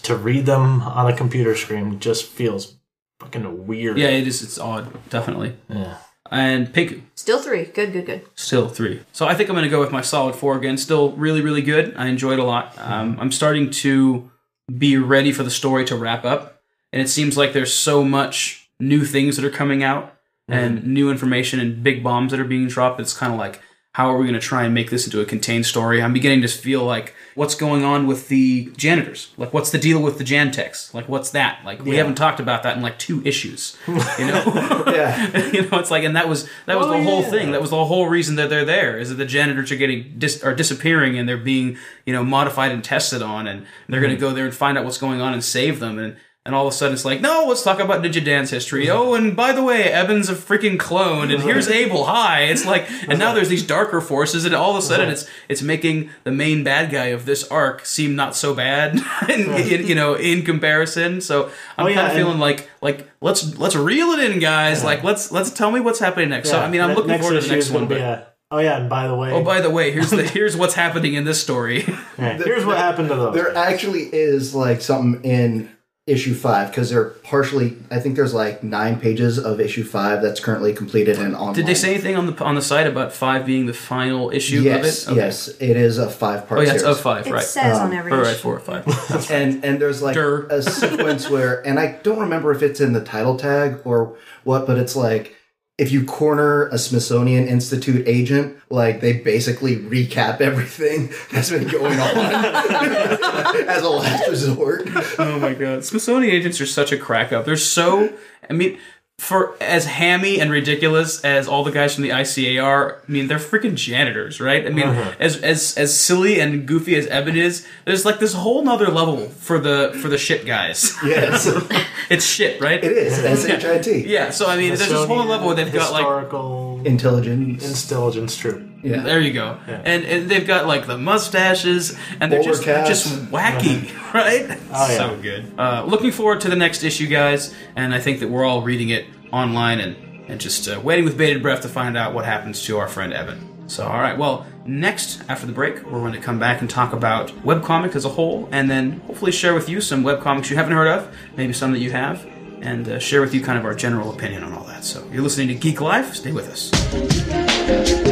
to 0.02 0.16
read 0.16 0.46
them 0.46 0.82
on 0.82 1.12
a 1.12 1.16
computer 1.16 1.56
screen 1.56 1.98
just 1.98 2.26
feels 2.26 2.76
fucking 3.18 3.66
weird. 3.66 3.98
Yeah, 3.98 4.08
it 4.08 4.26
is. 4.26 4.42
It's 4.42 4.58
odd, 4.58 4.88
definitely. 5.10 5.56
Yeah. 5.68 5.96
And 6.30 6.68
Pinku, 6.68 7.02
Still 7.14 7.38
three. 7.40 7.64
Good, 7.64 7.92
good, 7.92 8.06
good. 8.06 8.24
Still 8.34 8.68
three. 8.68 9.02
So 9.12 9.26
I 9.26 9.34
think 9.34 9.48
I'm 9.48 9.54
going 9.54 9.64
to 9.64 9.70
go 9.70 9.80
with 9.80 9.92
my 9.92 10.00
solid 10.00 10.34
four 10.34 10.56
again. 10.56 10.76
Still 10.76 11.12
really, 11.12 11.40
really 11.40 11.62
good. 11.62 11.94
I 11.96 12.06
enjoyed 12.06 12.38
it 12.38 12.42
a 12.42 12.44
lot. 12.44 12.74
Um, 12.78 13.16
I'm 13.20 13.32
starting 13.32 13.70
to 13.70 14.30
be 14.76 14.96
ready 14.96 15.32
for 15.32 15.42
the 15.42 15.50
story 15.50 15.84
to 15.86 15.96
wrap 15.96 16.24
up, 16.24 16.62
and 16.92 17.00
it 17.00 17.08
seems 17.08 17.36
like 17.36 17.52
there's 17.52 17.72
so 17.72 18.04
much 18.04 18.68
new 18.78 19.04
things 19.04 19.36
that 19.36 19.44
are 19.44 19.50
coming 19.50 19.82
out 19.82 20.14
and 20.48 20.86
new 20.86 21.10
information 21.10 21.58
and 21.58 21.82
big 21.82 22.04
bombs 22.04 22.30
that 22.30 22.38
are 22.38 22.44
being 22.44 22.68
dropped. 22.68 23.00
It's 23.00 23.16
kind 23.16 23.32
of 23.32 23.38
like, 23.38 23.60
how 23.96 24.10
are 24.12 24.18
we 24.18 24.24
going 24.26 24.38
to 24.38 24.46
try 24.46 24.62
and 24.64 24.74
make 24.74 24.90
this 24.90 25.06
into 25.06 25.22
a 25.22 25.24
contained 25.24 25.64
story? 25.64 26.02
I'm 26.02 26.12
beginning 26.12 26.42
to 26.42 26.48
feel 26.48 26.84
like 26.84 27.14
what's 27.34 27.54
going 27.54 27.82
on 27.82 28.06
with 28.06 28.28
the 28.28 28.70
janitors. 28.76 29.32
Like, 29.38 29.54
what's 29.54 29.70
the 29.70 29.78
deal 29.78 30.02
with 30.02 30.18
the 30.18 30.24
Jantex? 30.24 30.92
Like, 30.92 31.08
what's 31.08 31.30
that? 31.30 31.60
Like, 31.64 31.82
we 31.82 31.92
Yeah. 31.92 31.98
haven't 31.98 32.16
talked 32.16 32.38
about 32.38 32.62
that 32.64 32.76
in 32.76 32.82
like 32.82 32.98
two 32.98 33.22
issues. 33.24 33.74
You 33.86 33.94
know? 34.26 34.42
yeah. 34.94 35.46
you 35.50 35.62
know, 35.70 35.78
it's 35.78 35.90
like, 35.90 36.04
and 36.04 36.14
that 36.14 36.28
was 36.28 36.46
that 36.66 36.76
was 36.76 36.88
Oh, 36.88 36.90
the 36.98 37.02
whole 37.04 37.22
yeah. 37.22 37.30
thing. 37.30 37.50
That 37.52 37.62
was 37.62 37.70
the 37.70 37.84
whole 37.86 38.06
reason 38.08 38.36
that 38.36 38.50
they're 38.50 38.66
there 38.66 38.98
is 38.98 39.08
that 39.08 39.14
the 39.14 39.24
janitors 39.24 39.72
are 39.72 39.76
getting 39.76 40.14
dis- 40.18 40.42
are 40.44 40.54
disappearing 40.54 41.18
and 41.18 41.26
they're 41.26 41.38
being 41.38 41.78
you 42.04 42.12
know 42.12 42.22
modified 42.22 42.72
and 42.72 42.84
tested 42.84 43.22
on, 43.22 43.46
and 43.46 43.64
they're 43.88 44.00
Mm-hmm. 44.00 44.06
going 44.08 44.14
to 44.16 44.20
go 44.20 44.32
there 44.34 44.44
and 44.44 44.54
find 44.54 44.76
out 44.76 44.84
what's 44.84 44.98
going 44.98 45.22
on 45.22 45.32
and 45.32 45.42
save 45.42 45.80
them. 45.80 45.98
And 45.98 46.16
And 46.46 46.54
all 46.54 46.66
of 46.66 46.72
a 46.72 46.76
sudden 46.76 46.94
it's 46.94 47.04
like, 47.04 47.20
no, 47.20 47.44
let's 47.48 47.62
talk 47.62 47.80
about 47.80 48.02
Ninja 48.02 48.24
Dan's 48.24 48.50
history. 48.50 48.86
Mm-hmm. 48.86 48.96
Oh, 48.96 49.14
and 49.14 49.34
by 49.36 49.52
the 49.52 49.62
way, 49.64 49.84
Eben's 49.84 50.28
a 50.28 50.34
freaking 50.34 50.78
clone, 50.78 51.30
and 51.30 51.42
here's 51.42 51.68
Abel. 51.68 52.04
Hi. 52.04 52.42
It's 52.44 52.64
like, 52.64 52.88
and 53.08 53.18
now 53.18 53.34
there's 53.34 53.48
these 53.48 53.66
darker 53.66 54.00
forces, 54.00 54.44
and 54.44 54.54
all 54.54 54.70
of 54.70 54.76
a 54.76 54.82
sudden 54.82 55.08
it's 55.08 55.28
it's 55.48 55.60
making 55.62 56.10
the 56.24 56.30
main 56.30 56.62
bad 56.64 56.90
guy 56.90 57.06
of 57.06 57.26
this 57.26 57.46
arc 57.48 57.84
seem 57.84 58.14
not 58.16 58.36
so 58.36 58.54
bad, 58.54 58.94
in, 59.28 59.50
in, 59.54 59.86
you 59.86 59.94
know, 59.94 60.14
in 60.14 60.42
comparison. 60.44 61.20
So 61.20 61.50
I'm 61.76 61.86
Oh, 61.86 61.88
yeah, 61.88 61.94
kind 61.96 62.06
of 62.08 62.12
feeling 62.14 62.38
like 62.38 62.70
like 62.80 63.10
let's 63.20 63.58
let's 63.58 63.74
reel 63.74 64.10
it 64.10 64.30
in, 64.30 64.38
guys. 64.38 64.84
Like 64.84 65.02
let's 65.02 65.32
let's 65.32 65.50
tell 65.50 65.70
me 65.70 65.80
what's 65.80 65.98
happening 65.98 66.28
next. 66.30 66.50
so 66.50 66.60
I 66.60 66.68
mean, 66.70 66.80
I'm 66.80 66.90
ne- 66.90 66.94
looking 66.96 67.18
forward 67.18 67.40
to 67.40 67.40
the 67.40 67.46
issue 67.46 67.54
next 67.54 67.66
gonna 67.68 67.78
one. 67.80 67.88
be 67.88 67.94
But, 67.96 68.00
a- 68.02 68.26
oh 68.52 68.58
yeah, 68.58 68.78
and 68.78 68.88
by 68.88 69.08
the 69.08 69.14
way, 69.16 69.32
oh, 69.32 69.42
by 69.42 69.60
the 69.60 69.70
way, 69.70 69.90
here's 69.90 70.10
the 70.10 70.22
here's 70.36 70.56
what's 70.56 70.74
happening 70.74 71.14
in 71.14 71.24
this 71.24 71.40
story. 71.42 71.84
yeah, 72.18 72.38
here's 72.38 72.64
what 72.64 72.76
happened 72.78 73.08
to 73.08 73.16
those. 73.16 73.34
There 73.34 73.54
actually 73.56 74.02
is 74.12 74.54
like 74.54 74.80
something 74.80 75.24
in 75.24 75.68
issue 76.06 76.34
five 76.34 76.70
because 76.70 76.90
they're 76.90 77.06
partially. 77.24 77.76
I 77.90 77.98
think 77.98 78.14
there's 78.14 78.32
like 78.32 78.62
nine 78.62 79.00
pages 79.00 79.38
of 79.38 79.60
issue 79.60 79.82
five 79.82 80.22
that's 80.22 80.38
currently 80.38 80.72
completed 80.72 81.18
and 81.18 81.34
online. 81.34 81.54
Did 81.54 81.66
they 81.66 81.74
say 81.74 81.94
anything 81.94 82.14
on 82.16 82.26
the 82.26 82.44
on 82.44 82.54
the 82.54 82.62
site 82.62 82.86
about 82.86 83.12
five 83.12 83.44
being 83.44 83.66
the 83.66 83.74
final 83.74 84.30
issue 84.30 84.60
Yes, 84.62 85.02
of 85.06 85.08
it? 85.08 85.12
Okay. 85.12 85.20
yes, 85.26 85.48
it 85.60 85.76
is 85.76 85.98
a 85.98 86.08
five 86.08 86.46
part. 86.48 86.60
Oh 86.60 86.62
yeah, 86.62 86.72
it's 86.74 86.82
series. 86.82 86.96
of 86.96 87.02
five, 87.02 87.26
It 87.26 87.32
right? 87.32 87.42
says 87.42 87.78
on 87.78 87.88
um, 87.88 87.92
every 87.92 88.12
All 88.12 88.18
right, 88.18 88.28
issue. 88.28 88.38
four 88.38 88.54
or 88.56 88.60
five. 88.60 88.86
and 89.30 89.64
and 89.64 89.80
there's 89.80 90.00
like 90.00 90.14
Durr. 90.14 90.46
a 90.48 90.62
sequence 90.62 91.28
where 91.28 91.66
and 91.66 91.80
I 91.80 91.98
don't 92.02 92.20
remember 92.20 92.52
if 92.52 92.62
it's 92.62 92.80
in 92.80 92.92
the 92.92 93.02
title 93.04 93.36
tag 93.36 93.80
or 93.84 94.16
what, 94.44 94.66
but 94.66 94.78
it's 94.78 94.94
like 94.94 95.34
if 95.78 95.92
you 95.92 96.04
corner 96.04 96.68
a 96.68 96.78
Smithsonian 96.78 97.46
Institute 97.46 98.06
agent, 98.08 98.56
like 98.70 99.00
they 99.00 99.14
basically 99.14 99.76
recap 99.76 100.40
everything 100.40 101.10
that's 101.30 101.50
been 101.50 101.68
going 101.68 102.00
on 102.00 102.16
as 103.68 103.82
a 103.82 103.88
last 103.88 104.28
resort. 104.28 104.88
oh 105.18 105.38
my 105.38 105.52
god, 105.52 105.84
Smithsonian 105.84 106.34
agents 106.34 106.60
are 106.60 106.66
such 106.66 106.92
a 106.92 106.98
crack 106.98 107.32
up. 107.32 107.44
They're 107.44 107.56
so. 107.56 108.16
I 108.48 108.52
mean, 108.52 108.78
for 109.18 109.56
as 109.62 109.86
hammy 109.86 110.40
and 110.40 110.50
ridiculous 110.50 111.24
as 111.24 111.48
all 111.48 111.64
the 111.64 111.70
guys 111.70 111.94
from 111.94 112.02
the 112.02 112.10
ICA 112.10 112.62
are, 112.62 113.00
I 113.08 113.10
mean, 113.10 113.28
they're 113.28 113.38
freaking 113.38 113.74
janitors, 113.74 114.40
right? 114.40 114.66
I 114.66 114.70
mean, 114.70 114.86
uh-huh. 114.86 115.14
as 115.18 115.38
as 115.38 115.76
as 115.78 115.98
silly 115.98 116.38
and 116.38 116.66
goofy 116.66 116.96
as 116.96 117.06
Eben 117.06 117.36
is, 117.36 117.66
there's 117.86 118.04
like 118.04 118.18
this 118.18 118.34
whole 118.34 118.62
nother 118.62 118.88
level 118.88 119.28
for 119.28 119.58
the 119.58 119.96
for 120.02 120.08
the 120.08 120.18
shit 120.18 120.44
guys. 120.44 120.92
Yes, 121.04 121.48
it's 122.10 122.26
shit, 122.26 122.60
right? 122.60 122.82
it 122.82 122.92
is 122.92 123.18
S 123.18 123.44
H 123.46 123.64
I 123.64 123.78
T. 123.78 124.06
Yeah. 124.06 124.30
So 124.30 124.46
I 124.46 124.56
mean, 124.56 124.68
there's 124.68 124.80
this 124.88 125.06
whole 125.06 125.24
level 125.24 125.46
where 125.46 125.56
they've 125.56 125.72
got 125.72 125.92
like 125.92 126.04
historical 126.04 126.82
Intelligence. 126.84 127.84
intelligence 127.84 128.36
troop. 128.36 128.75
Yeah. 128.86 129.02
There 129.02 129.20
you 129.20 129.32
go. 129.32 129.58
And, 129.66 130.04
and 130.04 130.30
they've 130.30 130.46
got 130.46 130.66
like 130.66 130.86
the 130.86 130.96
mustaches, 130.96 131.98
and 132.20 132.30
they're 132.30 132.42
just 132.42 132.64
they're 132.64 132.86
just 132.86 133.08
wacky, 133.32 133.92
right? 134.14 134.58
Oh, 134.72 134.88
yeah. 134.88 134.96
So 134.96 135.18
good. 135.20 135.52
Uh, 135.58 135.84
looking 135.86 136.12
forward 136.12 136.40
to 136.42 136.48
the 136.48 136.56
next 136.56 136.82
issue, 136.84 137.08
guys, 137.08 137.54
and 137.74 137.92
I 137.94 138.00
think 138.00 138.20
that 138.20 138.28
we're 138.28 138.44
all 138.44 138.62
reading 138.62 138.90
it 138.90 139.06
online 139.32 139.80
and 139.80 139.96
and 140.28 140.40
just 140.40 140.68
uh, 140.68 140.80
waiting 140.80 141.04
with 141.04 141.16
bated 141.16 141.42
breath 141.42 141.62
to 141.62 141.68
find 141.68 141.96
out 141.96 142.14
what 142.14 142.24
happens 142.24 142.62
to 142.64 142.78
our 142.78 142.88
friend 142.88 143.12
Eben. 143.12 143.68
So, 143.68 143.86
all 143.86 143.98
right. 143.98 144.16
Well, 144.16 144.46
next 144.64 145.22
after 145.28 145.46
the 145.46 145.52
break, 145.52 145.82
we're 145.84 146.00
going 146.00 146.12
to 146.12 146.20
come 146.20 146.38
back 146.38 146.60
and 146.60 146.70
talk 146.70 146.92
about 146.92 147.28
webcomic 147.42 147.94
as 147.96 148.04
a 148.04 148.08
whole, 148.08 148.48
and 148.52 148.70
then 148.70 149.00
hopefully 149.00 149.32
share 149.32 149.54
with 149.54 149.68
you 149.68 149.80
some 149.80 150.04
webcomics 150.04 150.50
you 150.50 150.56
haven't 150.56 150.72
heard 150.72 150.88
of, 150.88 151.16
maybe 151.36 151.52
some 151.52 151.72
that 151.72 151.80
you 151.80 151.90
have. 151.90 152.24
And 152.62 152.88
uh, 152.88 152.98
share 152.98 153.20
with 153.20 153.34
you 153.34 153.42
kind 153.42 153.58
of 153.58 153.64
our 153.64 153.74
general 153.74 154.10
opinion 154.10 154.42
on 154.42 154.52
all 154.52 154.64
that. 154.64 154.84
So, 154.84 155.06
you're 155.12 155.22
listening 155.22 155.48
to 155.48 155.54
Geek 155.54 155.80
Life. 155.80 156.14
Stay 156.14 156.32
with 156.32 156.48
us. 156.48 158.05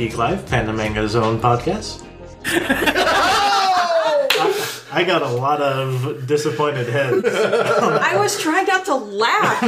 Geek 0.00 0.16
Life, 0.16 0.48
Panda 0.48 0.72
Manga's 0.72 1.14
own 1.14 1.38
podcast. 1.38 2.02
I, 2.46 3.76
I 4.90 5.04
got 5.04 5.20
a 5.20 5.28
lot 5.28 5.60
of 5.60 6.26
disappointed 6.26 6.88
heads. 6.88 7.22
I 7.26 8.16
was 8.16 8.40
trying 8.40 8.66
not 8.66 8.86
to 8.86 8.94
laugh. 8.94 9.62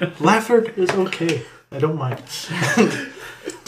I'm, 0.00 0.12
Laughter 0.20 0.70
is 0.70 0.88
okay. 0.92 1.42
I 1.70 1.78
don't 1.78 1.98
mind. 1.98 2.22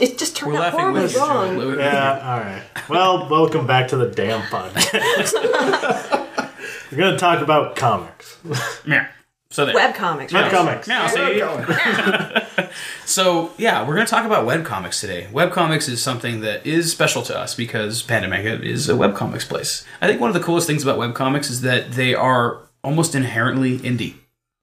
it 0.01 0.17
just 0.17 0.35
turned 0.35 0.55
We're 0.55 0.61
out 0.61 0.73
laughing 0.73 0.81
horribly 0.81 1.03
with 1.03 1.13
you, 1.13 1.21
wrong. 1.21 1.61
Joe. 1.61 1.77
Yeah, 1.79 2.33
all 2.33 2.41
right. 2.41 2.63
Well, 2.89 3.29
welcome 3.29 3.67
back 3.67 3.89
to 3.89 3.99
the 3.99 4.07
damn 4.09 4.41
podcast. 4.45 5.35
We're 6.93 6.97
going 6.97 7.13
to 7.13 7.19
talk 7.19 7.43
about 7.43 7.77
comics. 7.77 8.39
Meow. 8.87 9.07
So 9.55 9.65
there. 9.67 9.75
Webcomics. 9.77 10.33
Web 10.33 10.51
comics. 10.51 10.89
Meow, 10.89 11.07
see? 11.07 11.41
So 13.07 13.53
yeah, 13.57 13.87
we're 13.87 13.95
going 13.95 14.05
to 14.07 14.11
talk 14.11 14.27
about 14.27 14.47
webcomics 14.49 15.01
today. 15.01 15.29
Webcomics 15.33 15.89
is 15.89 16.03
something 16.03 16.41
that 16.41 16.67
is 16.67 16.91
special 16.91 17.23
to 17.23 17.39
us 17.39 17.55
because 17.55 18.03
Panda 18.03 18.27
Manga 18.27 18.61
is 18.61 18.89
a 18.89 18.95
webcomics 18.95 19.47
place. 19.49 19.85
I 20.01 20.09
think 20.09 20.21
one 20.21 20.29
of 20.29 20.35
the 20.35 20.41
coolest 20.41 20.67
things 20.67 20.83
about 20.83 20.99
webcomics 20.99 21.51
is 21.53 21.61
that 21.61 21.93
they 21.93 22.15
are 22.17 22.63
almost 22.83 23.15
inherently 23.15 23.79
indie. 23.79 24.15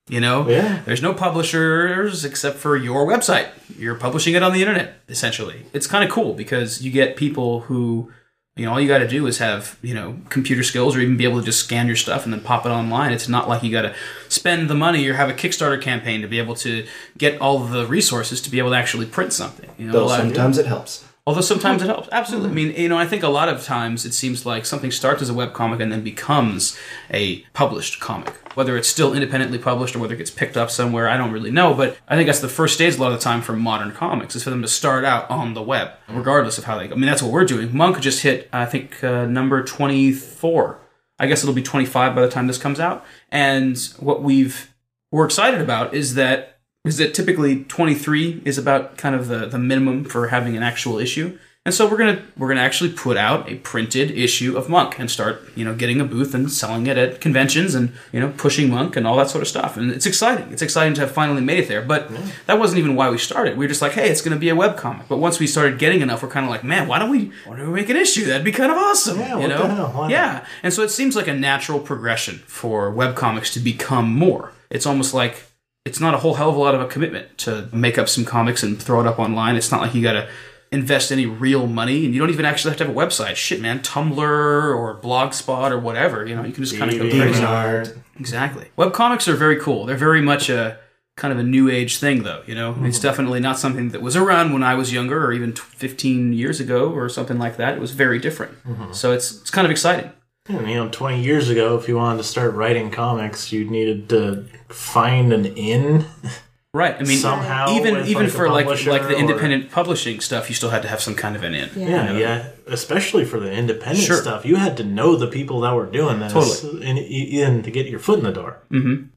You 0.10 0.20
know, 0.20 0.50
Yeah. 0.50 0.82
there's 0.84 1.02
no 1.02 1.14
publishers 1.14 2.26
except 2.26 2.58
for 2.58 2.76
your 2.76 3.08
website. 3.08 3.48
You're 3.78 3.96
publishing 3.96 4.34
it 4.34 4.44
on 4.44 4.52
the 4.52 4.60
internet, 4.60 4.96
essentially. 5.08 5.68
It's 5.72 5.88
kind 5.88 6.04
of 6.04 6.10
cool 6.10 6.34
because 6.34 6.82
you 6.82 6.92
get 6.92 7.16
people 7.16 7.62
who, 7.62 8.12
you 8.56 8.66
know, 8.66 8.74
all 8.74 8.82
you 8.82 8.88
got 8.88 8.98
to 8.98 9.08
do 9.08 9.28
is 9.28 9.38
have, 9.38 9.78
you 9.82 9.94
know, 9.94 10.18
computer 10.30 10.62
skills 10.62 10.96
or 10.96 11.00
even 11.00 11.16
be 11.16 11.24
able 11.24 11.40
to 11.40 11.46
just 11.46 11.60
scan 11.60 11.88
your 11.88 11.96
stuff 11.96 12.26
and 12.26 12.34
then 12.34 12.42
pop 12.42 12.66
it 12.66 12.70
online. 12.70 13.14
It's 13.14 13.30
not 13.30 13.48
like 13.48 13.64
you 13.64 13.72
got 13.72 13.84
to 13.84 13.96
spend 14.28 14.70
the 14.70 14.76
money 14.76 15.08
or 15.08 15.14
have 15.14 15.30
a 15.30 15.34
Kickstarter 15.34 15.82
campaign 15.82 16.22
to 16.22 16.28
be 16.28 16.38
able 16.38 16.56
to 16.56 16.86
get 17.18 17.40
all 17.40 17.60
the 17.60 17.86
resources 17.86 18.42
to 18.42 18.52
be 18.52 18.60
able 18.60 18.72
to 18.72 18.76
actually 18.76 19.06
print 19.06 19.32
something. 19.32 19.70
You 19.78 19.88
know, 19.88 19.94
Though 19.94 20.08
sometimes 20.10 20.58
it 20.58 20.66
helps. 20.66 21.06
Although 21.28 21.42
sometimes 21.42 21.84
it 21.84 21.86
helps. 21.86 22.10
Absolutely. 22.12 22.50
I 22.50 22.54
mean, 22.54 22.76
you 22.76 22.90
know, 22.90 22.98
I 22.98 23.06
think 23.06 23.22
a 23.22 23.30
lot 23.30 23.48
of 23.48 23.64
times 23.64 24.06
it 24.06 24.14
seems 24.14 24.44
like 24.44 24.66
something 24.66 24.90
starts 24.90 25.22
as 25.22 25.30
a 25.30 25.36
web 25.36 25.54
comic 25.54 25.80
and 25.80 25.92
then 25.92 26.04
becomes 26.04 26.78
a 27.12 27.42
published 27.54 28.00
comic. 28.00 28.34
Whether 28.56 28.76
it's 28.76 28.88
still 28.88 29.14
independently 29.14 29.60
published 29.60 29.96
or 29.96 30.00
whether 30.00 30.16
it 30.16 30.18
gets 30.18 30.32
picked 30.32 30.58
up 30.58 30.72
somewhere, 30.72 31.08
I 31.08 31.18
don't 31.18 31.32
really 31.32 31.52
know. 31.52 31.76
But 31.76 31.98
I 32.08 32.16
think 32.16 32.26
that's 32.26 32.40
the 32.40 32.50
first 32.50 32.74
stage 32.74 32.96
a 32.96 33.02
lot 33.02 33.12
of 33.12 33.20
the 33.20 33.24
time 33.24 33.42
for 33.44 33.54
modern 33.54 33.92
comics 33.92 34.36
is 34.36 34.44
for 34.44 34.50
them 34.50 34.64
to 34.64 34.68
start 34.68 35.06
out 35.06 35.30
on 35.30 35.54
the 35.54 35.62
web, 35.62 35.92
regardless 36.10 36.58
of 36.58 36.64
how 36.64 36.78
they 36.78 36.88
go. 36.88 36.96
I 36.96 36.98
mean, 36.98 37.06
that's 37.06 37.22
what 37.22 37.32
we're 37.32 37.46
doing. 37.46 37.76
Monk 37.76 38.00
just 38.02 38.24
hit, 38.24 38.50
I 38.52 38.66
think, 38.66 39.04
uh, 39.04 39.26
number 39.26 39.64
24. 39.64 40.80
I 41.20 41.28
guess 41.28 41.44
it'll 41.44 41.54
be 41.54 41.62
25 41.62 42.16
by 42.16 42.22
the 42.22 42.32
time 42.32 42.48
this 42.48 42.58
comes 42.58 42.80
out. 42.80 43.06
And 43.32 43.78
what 44.00 44.24
we've 44.24 44.74
we're 45.12 45.26
excited 45.26 45.62
about 45.62 45.94
is 45.94 46.16
that 46.16 46.61
is 46.86 46.98
that 46.98 47.14
typically 47.14 47.64
23 47.66 48.42
is 48.46 48.58
about 48.58 48.98
kind 48.98 49.16
of 49.16 49.28
the, 49.28 49.46
the 49.46 49.60
minimum 49.60 50.04
for 50.04 50.28
having 50.30 50.58
an 50.58 50.64
actual 50.64 50.98
issue. 50.98 51.38
And 51.64 51.76
so 51.76 51.88
we're 51.88 51.98
gonna 51.98 52.24
we're 52.36 52.48
gonna 52.48 52.62
actually 52.62 52.92
put 52.92 53.18
out 53.18 53.48
a 53.48 53.54
printed 53.58 54.10
issue 54.10 54.58
of 54.58 54.68
Monk 54.68 54.98
and 54.98 55.12
start 55.12 55.44
you 55.56 55.64
know 55.64 55.76
getting 55.76 56.02
a 56.02 56.06
booth 56.06 56.34
and 56.34 56.52
selling 56.52 56.88
it 56.88 56.98
at 56.98 57.22
conventions 57.22 57.76
and 57.76 57.94
you 58.12 58.20
know 58.20 58.34
pushing 58.36 58.68
Monk 58.72 58.96
and 58.96 59.06
all 59.06 59.16
that 59.18 59.30
sort 59.30 59.44
of 59.44 59.48
stuff. 59.48 59.78
And 59.78 59.92
it's 59.92 60.08
exciting. 60.08 60.52
It's 60.52 60.64
exciting 60.64 60.96
to 60.96 61.02
have 61.02 61.12
finally 61.12 61.42
made 61.42 61.60
it 61.60 61.68
there. 61.68 61.84
But 61.84 62.10
that 62.48 62.58
wasn't 62.58 62.80
even 62.80 62.96
why 62.96 63.12
we 63.12 63.20
started. 63.20 63.60
We 63.60 63.66
were 63.66 63.70
just 63.70 63.84
like, 63.84 63.92
hey, 63.92 64.10
it's 64.10 64.24
gonna 64.24 64.38
be 64.38 64.50
a 64.50 64.56
web 64.56 64.76
comic. 64.76 65.08
But 65.08 65.18
once 65.18 65.40
we 65.40 65.46
started 65.46 65.78
getting 65.78 66.02
enough, 66.02 66.24
we're 66.24 66.30
kind 66.30 66.48
of 66.48 66.50
like, 66.50 66.64
man, 66.64 66.88
why 66.88 66.98
don't 66.98 67.12
we 67.12 67.32
why 67.46 67.58
don't 67.58 67.68
we 67.68 67.76
make 67.76 67.90
an 67.92 67.98
issue? 67.98 68.26
That'd 68.26 68.44
be 68.44 68.52
kind 68.52 68.72
of 68.72 68.80
awesome. 68.80 69.20
Yeah, 69.20 69.36
you 69.36 69.42
what 69.42 69.50
know? 69.50 69.68
the 69.68 69.68
hell? 69.68 70.10
Yeah. 70.10 70.48
And 70.64 70.74
so 70.74 70.82
it 70.82 70.90
seems 70.90 71.16
like 71.16 71.28
a 71.28 71.36
natural 71.36 71.78
progression 71.78 72.40
for 72.48 72.92
webcomics 72.92 73.54
to 73.54 73.60
become 73.60 74.12
more. 74.18 74.52
It's 74.72 74.88
almost 74.88 75.14
like 75.14 75.51
it's 75.86 76.00
not 76.00 76.14
a 76.14 76.18
whole 76.18 76.36
hell 76.36 76.50
of 76.50 76.56
a 76.56 76.60
lot 76.60 76.76
of 76.76 76.82
a 76.82 76.88
commitment 76.88 77.38
to 77.40 77.68
make 77.72 77.98
up 77.98 78.08
some 78.08 78.26
comics 78.26 78.64
and 78.64 78.82
throw 78.82 79.02
it 79.02 79.08
up 79.08 79.20
online. 79.20 79.56
It's 79.56 79.72
not 79.72 79.82
like 79.82 79.96
you 79.96 80.04
got 80.04 80.14
to 80.14 80.30
invest 80.72 81.12
any 81.12 81.26
real 81.26 81.68
money 81.68 82.06
and 82.06 82.14
you 82.14 82.20
don't 82.20 82.30
even 82.30 82.46
actually 82.46 82.72
have 82.72 82.78
to 82.78 82.86
have 82.86 82.96
a 82.96 82.98
website. 82.98 83.36
Shit, 83.36 83.60
man, 83.62 83.80
Tumblr 83.80 84.18
or 84.20 85.00
Blogspot 85.02 85.72
or 85.72 85.80
whatever, 85.80 86.26
you 86.26 86.36
know, 86.36 86.44
you 86.44 86.54
can 86.54 86.64
just 86.64 86.78
kind 86.78 86.92
of 86.92 86.98
go 86.98 87.10
crazy. 87.10 87.94
Exactly. 88.20 88.68
Webcomics 88.78 89.28
are 89.28 89.36
very 89.36 89.60
cool. 89.60 89.86
They're 89.86 89.98
very 89.98 90.22
much 90.22 90.50
a 90.50 90.80
kind 91.18 91.32
of 91.32 91.40
a 91.40 91.44
new 91.44 91.70
age 91.70 91.98
thing, 91.98 92.24
though. 92.24 92.44
You 92.46 92.56
know, 92.56 92.74
mm-hmm. 92.74 92.86
it's 92.86 93.00
definitely 93.00 93.40
not 93.40 93.60
something 93.60 93.90
that 93.90 94.02
was 94.02 94.16
around 94.16 94.54
when 94.54 94.64
I 94.64 94.76
was 94.76 94.94
younger, 94.94 95.26
or 95.26 95.34
even 95.34 95.54
15 95.54 96.34
years 96.34 96.60
ago, 96.60 96.92
or 96.92 97.10
something 97.10 97.38
like 97.38 97.58
that. 97.58 97.76
It 97.76 97.80
was 97.80 97.92
very 97.92 98.20
different. 98.20 98.64
Mm-hmm. 98.64 98.94
So 98.94 99.12
it's 99.12 99.42
it's 99.42 99.52
kind 99.52 99.66
of 99.66 99.72
exciting. 99.72 100.12
And, 100.48 100.68
you 100.68 100.76
know, 100.76 100.90
20 100.90 101.22
years 101.22 101.50
ago, 101.50 101.78
if 101.78 101.88
you 101.88 101.98
wanted 101.98 102.18
to 102.18 102.24
start 102.24 102.56
writing 102.56 102.90
comics, 102.90 103.52
you 103.52 103.64
needed 103.64 104.10
to 104.10 104.48
find 104.70 105.32
an 105.32 105.46
in 105.46 106.06
Right. 106.74 106.96
I 106.96 107.04
mean, 107.04 107.18
somehow. 107.18 107.76
even 107.76 108.06
even 108.08 108.24
like, 108.24 108.32
for 108.32 108.50
like 108.50 108.66
like 108.66 109.02
the 109.02 109.10
or- 109.16 109.20
independent 109.20 109.72
publishing 109.72 110.22
stuff, 110.22 110.48
you 110.48 110.56
still 110.56 110.70
had 110.70 110.84
to 110.84 110.88
have 110.88 111.02
some 111.02 111.16
kind 111.16 111.36
of 111.36 111.44
an 111.44 111.54
in. 111.54 111.70
Yeah, 111.76 112.14
yeah. 112.18 112.48
Especially 112.66 113.26
for 113.26 113.42
the 113.42 113.52
independent 113.52 114.06
Sure. 114.06 114.16
stuff, 114.22 114.46
you 114.46 114.56
had 114.56 114.78
to 114.78 114.86
know 114.86 115.18
the 115.18 115.28
people 115.28 115.60
that 115.62 115.76
were 115.76 115.86
doing 115.86 116.20
this, 116.22 116.32
Totally. 116.32 116.86
in, 116.88 116.96
in 116.98 117.64
to 117.64 117.72
get 117.72 117.88
your 117.88 118.00
foot 118.00 118.20
in 118.20 118.24
the 118.24 118.32
door. 118.32 118.60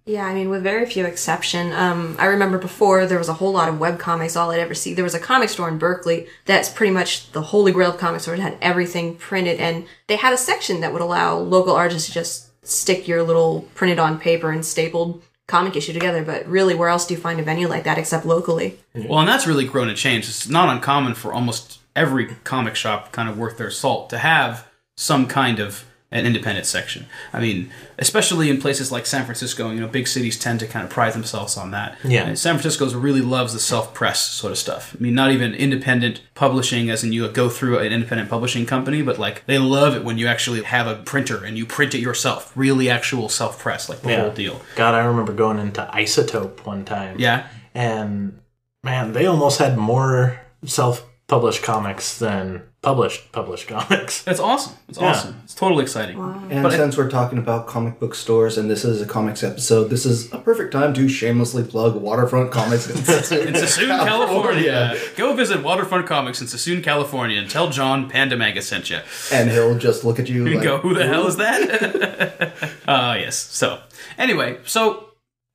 Yeah, 0.04 0.26
I 0.26 0.34
mean, 0.34 0.50
with 0.50 0.64
very 0.64 0.84
few 0.84 1.04
exception. 1.06 1.72
Um, 1.72 2.16
I 2.18 2.26
remember 2.26 2.58
before 2.58 3.06
there 3.06 3.18
was 3.18 3.28
a 3.28 3.34
whole 3.34 3.52
lot 3.52 3.68
of 3.68 3.78
web 3.78 4.00
comics. 4.00 4.34
All 4.34 4.50
I'd 4.50 4.58
ever 4.58 4.74
see 4.74 4.92
there 4.92 5.04
was 5.04 5.14
a 5.14 5.20
comic 5.20 5.48
store 5.48 5.68
in 5.68 5.78
Berkeley 5.78 6.26
that's 6.46 6.68
pretty 6.68 6.92
much 6.92 7.30
the 7.30 7.42
holy 7.42 7.70
grail 7.70 7.90
of 7.90 7.98
comic 7.98 8.20
stores. 8.20 8.40
It 8.40 8.42
had 8.42 8.58
everything 8.60 9.14
printed, 9.14 9.60
and 9.60 9.86
they 10.08 10.16
had 10.16 10.32
a 10.32 10.36
section 10.38 10.80
that 10.80 10.92
would 10.92 11.02
allow 11.02 11.36
local 11.38 11.74
artists 11.76 12.08
to 12.08 12.14
just 12.14 12.48
stick 12.66 13.06
your 13.06 13.22
little 13.22 13.68
printed 13.76 14.00
on 14.00 14.18
paper 14.18 14.50
and 14.50 14.66
stapled 14.66 15.22
comic 15.46 15.76
issue 15.76 15.92
together. 15.92 16.24
But 16.24 16.46
really, 16.46 16.74
where 16.74 16.88
else 16.88 17.06
do 17.06 17.14
you 17.14 17.20
find 17.20 17.40
a 17.40 17.42
venue 17.42 17.68
like 17.68 17.84
that 17.84 17.98
except 17.98 18.24
locally? 18.26 18.78
Well, 18.94 19.20
and 19.20 19.28
that's 19.28 19.46
really 19.46 19.66
grown 19.66 19.88
and 19.88 19.96
changed. 19.96 20.28
It's 20.28 20.48
not 20.48 20.74
uncommon 20.74 21.14
for 21.14 21.32
almost 21.32 21.80
every 21.96 22.26
comic 22.44 22.76
shop, 22.76 23.12
kind 23.12 23.28
of 23.28 23.38
worth 23.38 23.58
their 23.58 23.70
salt, 23.70 24.10
to 24.10 24.18
have 24.18 24.68
some 24.96 25.26
kind 25.26 25.60
of 25.60 25.84
an 26.14 26.24
independent 26.24 26.64
section. 26.64 27.06
I 27.32 27.40
mean, 27.40 27.70
especially 27.98 28.48
in 28.48 28.60
places 28.60 28.92
like 28.92 29.04
San 29.04 29.24
Francisco, 29.24 29.70
you 29.70 29.80
know, 29.80 29.88
big 29.88 30.06
cities 30.06 30.38
tend 30.38 30.60
to 30.60 30.66
kind 30.66 30.84
of 30.84 30.90
pride 30.90 31.12
themselves 31.12 31.56
on 31.56 31.72
that. 31.72 31.98
Yeah. 32.04 32.24
And 32.26 32.38
San 32.38 32.54
Francisco 32.54 32.88
really 32.98 33.20
loves 33.20 33.52
the 33.52 33.58
self-press 33.58 34.20
sort 34.20 34.52
of 34.52 34.58
stuff. 34.58 34.94
I 34.96 35.02
mean, 35.02 35.14
not 35.14 35.32
even 35.32 35.52
independent 35.54 36.20
publishing, 36.34 36.88
as 36.88 37.02
in 37.02 37.12
you 37.12 37.28
go 37.28 37.48
through 37.48 37.80
an 37.80 37.92
independent 37.92 38.30
publishing 38.30 38.64
company, 38.64 39.02
but 39.02 39.18
like 39.18 39.44
they 39.46 39.58
love 39.58 39.96
it 39.96 40.04
when 40.04 40.16
you 40.16 40.28
actually 40.28 40.62
have 40.62 40.86
a 40.86 41.02
printer 41.02 41.44
and 41.44 41.58
you 41.58 41.66
print 41.66 41.94
it 41.94 41.98
yourself, 42.00 42.52
really 42.54 42.88
actual 42.88 43.28
self-press, 43.28 43.88
like 43.88 44.02
the 44.02 44.10
Yeah. 44.10 44.20
whole 44.20 44.30
deal. 44.30 44.62
God, 44.76 44.94
I 44.94 45.04
remember 45.04 45.32
going 45.32 45.58
into 45.58 45.82
Isotope 45.92 46.64
one 46.64 46.84
time. 46.84 47.16
Yeah. 47.18 47.48
And 47.74 48.38
man, 48.84 49.14
they 49.14 49.26
almost 49.26 49.58
had 49.58 49.76
more 49.76 50.38
self 50.64 51.04
published 51.26 51.62
comics 51.64 52.18
than 52.18 52.62
published 52.84 53.32
published 53.32 53.66
comics. 53.74 54.22
That's 54.22 54.38
awesome. 54.40 54.74
It's 54.88 54.98
Yeah. 55.00 55.08
awesome. 55.10 55.40
It's 55.44 55.54
totally 55.54 55.82
exciting. 55.82 56.18
And 56.50 56.62
But 56.62 56.72
I- 56.74 56.76
since 56.76 56.96
we're 56.96 57.10
talking 57.10 57.38
about 57.38 57.66
comic 57.66 57.98
book 57.98 58.14
stores 58.14 58.56
and 58.58 58.70
this 58.70 58.84
is 58.84 59.00
a 59.00 59.06
comics 59.06 59.42
episode, 59.42 59.88
this 59.90 60.04
is 60.06 60.32
a 60.32 60.38
perfect 60.38 60.72
time 60.72 60.94
to 60.94 61.08
shamelessly 61.08 61.64
plug 61.64 61.96
Waterfront 61.96 62.50
Comics 62.52 62.88
in 62.88 62.96
Suisun, 63.02 63.46
in 63.46 63.54
Suisun, 63.54 63.88
California. 64.06 64.96
Go 65.16 65.34
visit 65.34 65.62
Waterfront 65.62 66.06
Comics 66.06 66.40
in 66.40 66.46
Suisun, 66.46 66.82
California, 66.82 67.40
and 67.40 67.50
tell 67.50 67.70
John 67.70 68.10
Pandamanga 68.10 68.62
sent 68.62 68.90
you. 68.90 69.00
And 69.32 69.50
he'll 69.50 69.76
just 69.78 70.04
look 70.04 70.18
at 70.18 70.28
you 70.28 70.46
You 70.48 70.54
like, 70.56 70.62
go, 70.64 70.78
who 70.78 70.94
the 70.94 71.06
hell 71.06 71.26
is 71.26 71.36
that? 71.38 72.52
uh, 72.86 73.16
yes. 73.18 73.36
So, 73.36 73.80
anyway, 74.18 74.58
so 74.66 75.10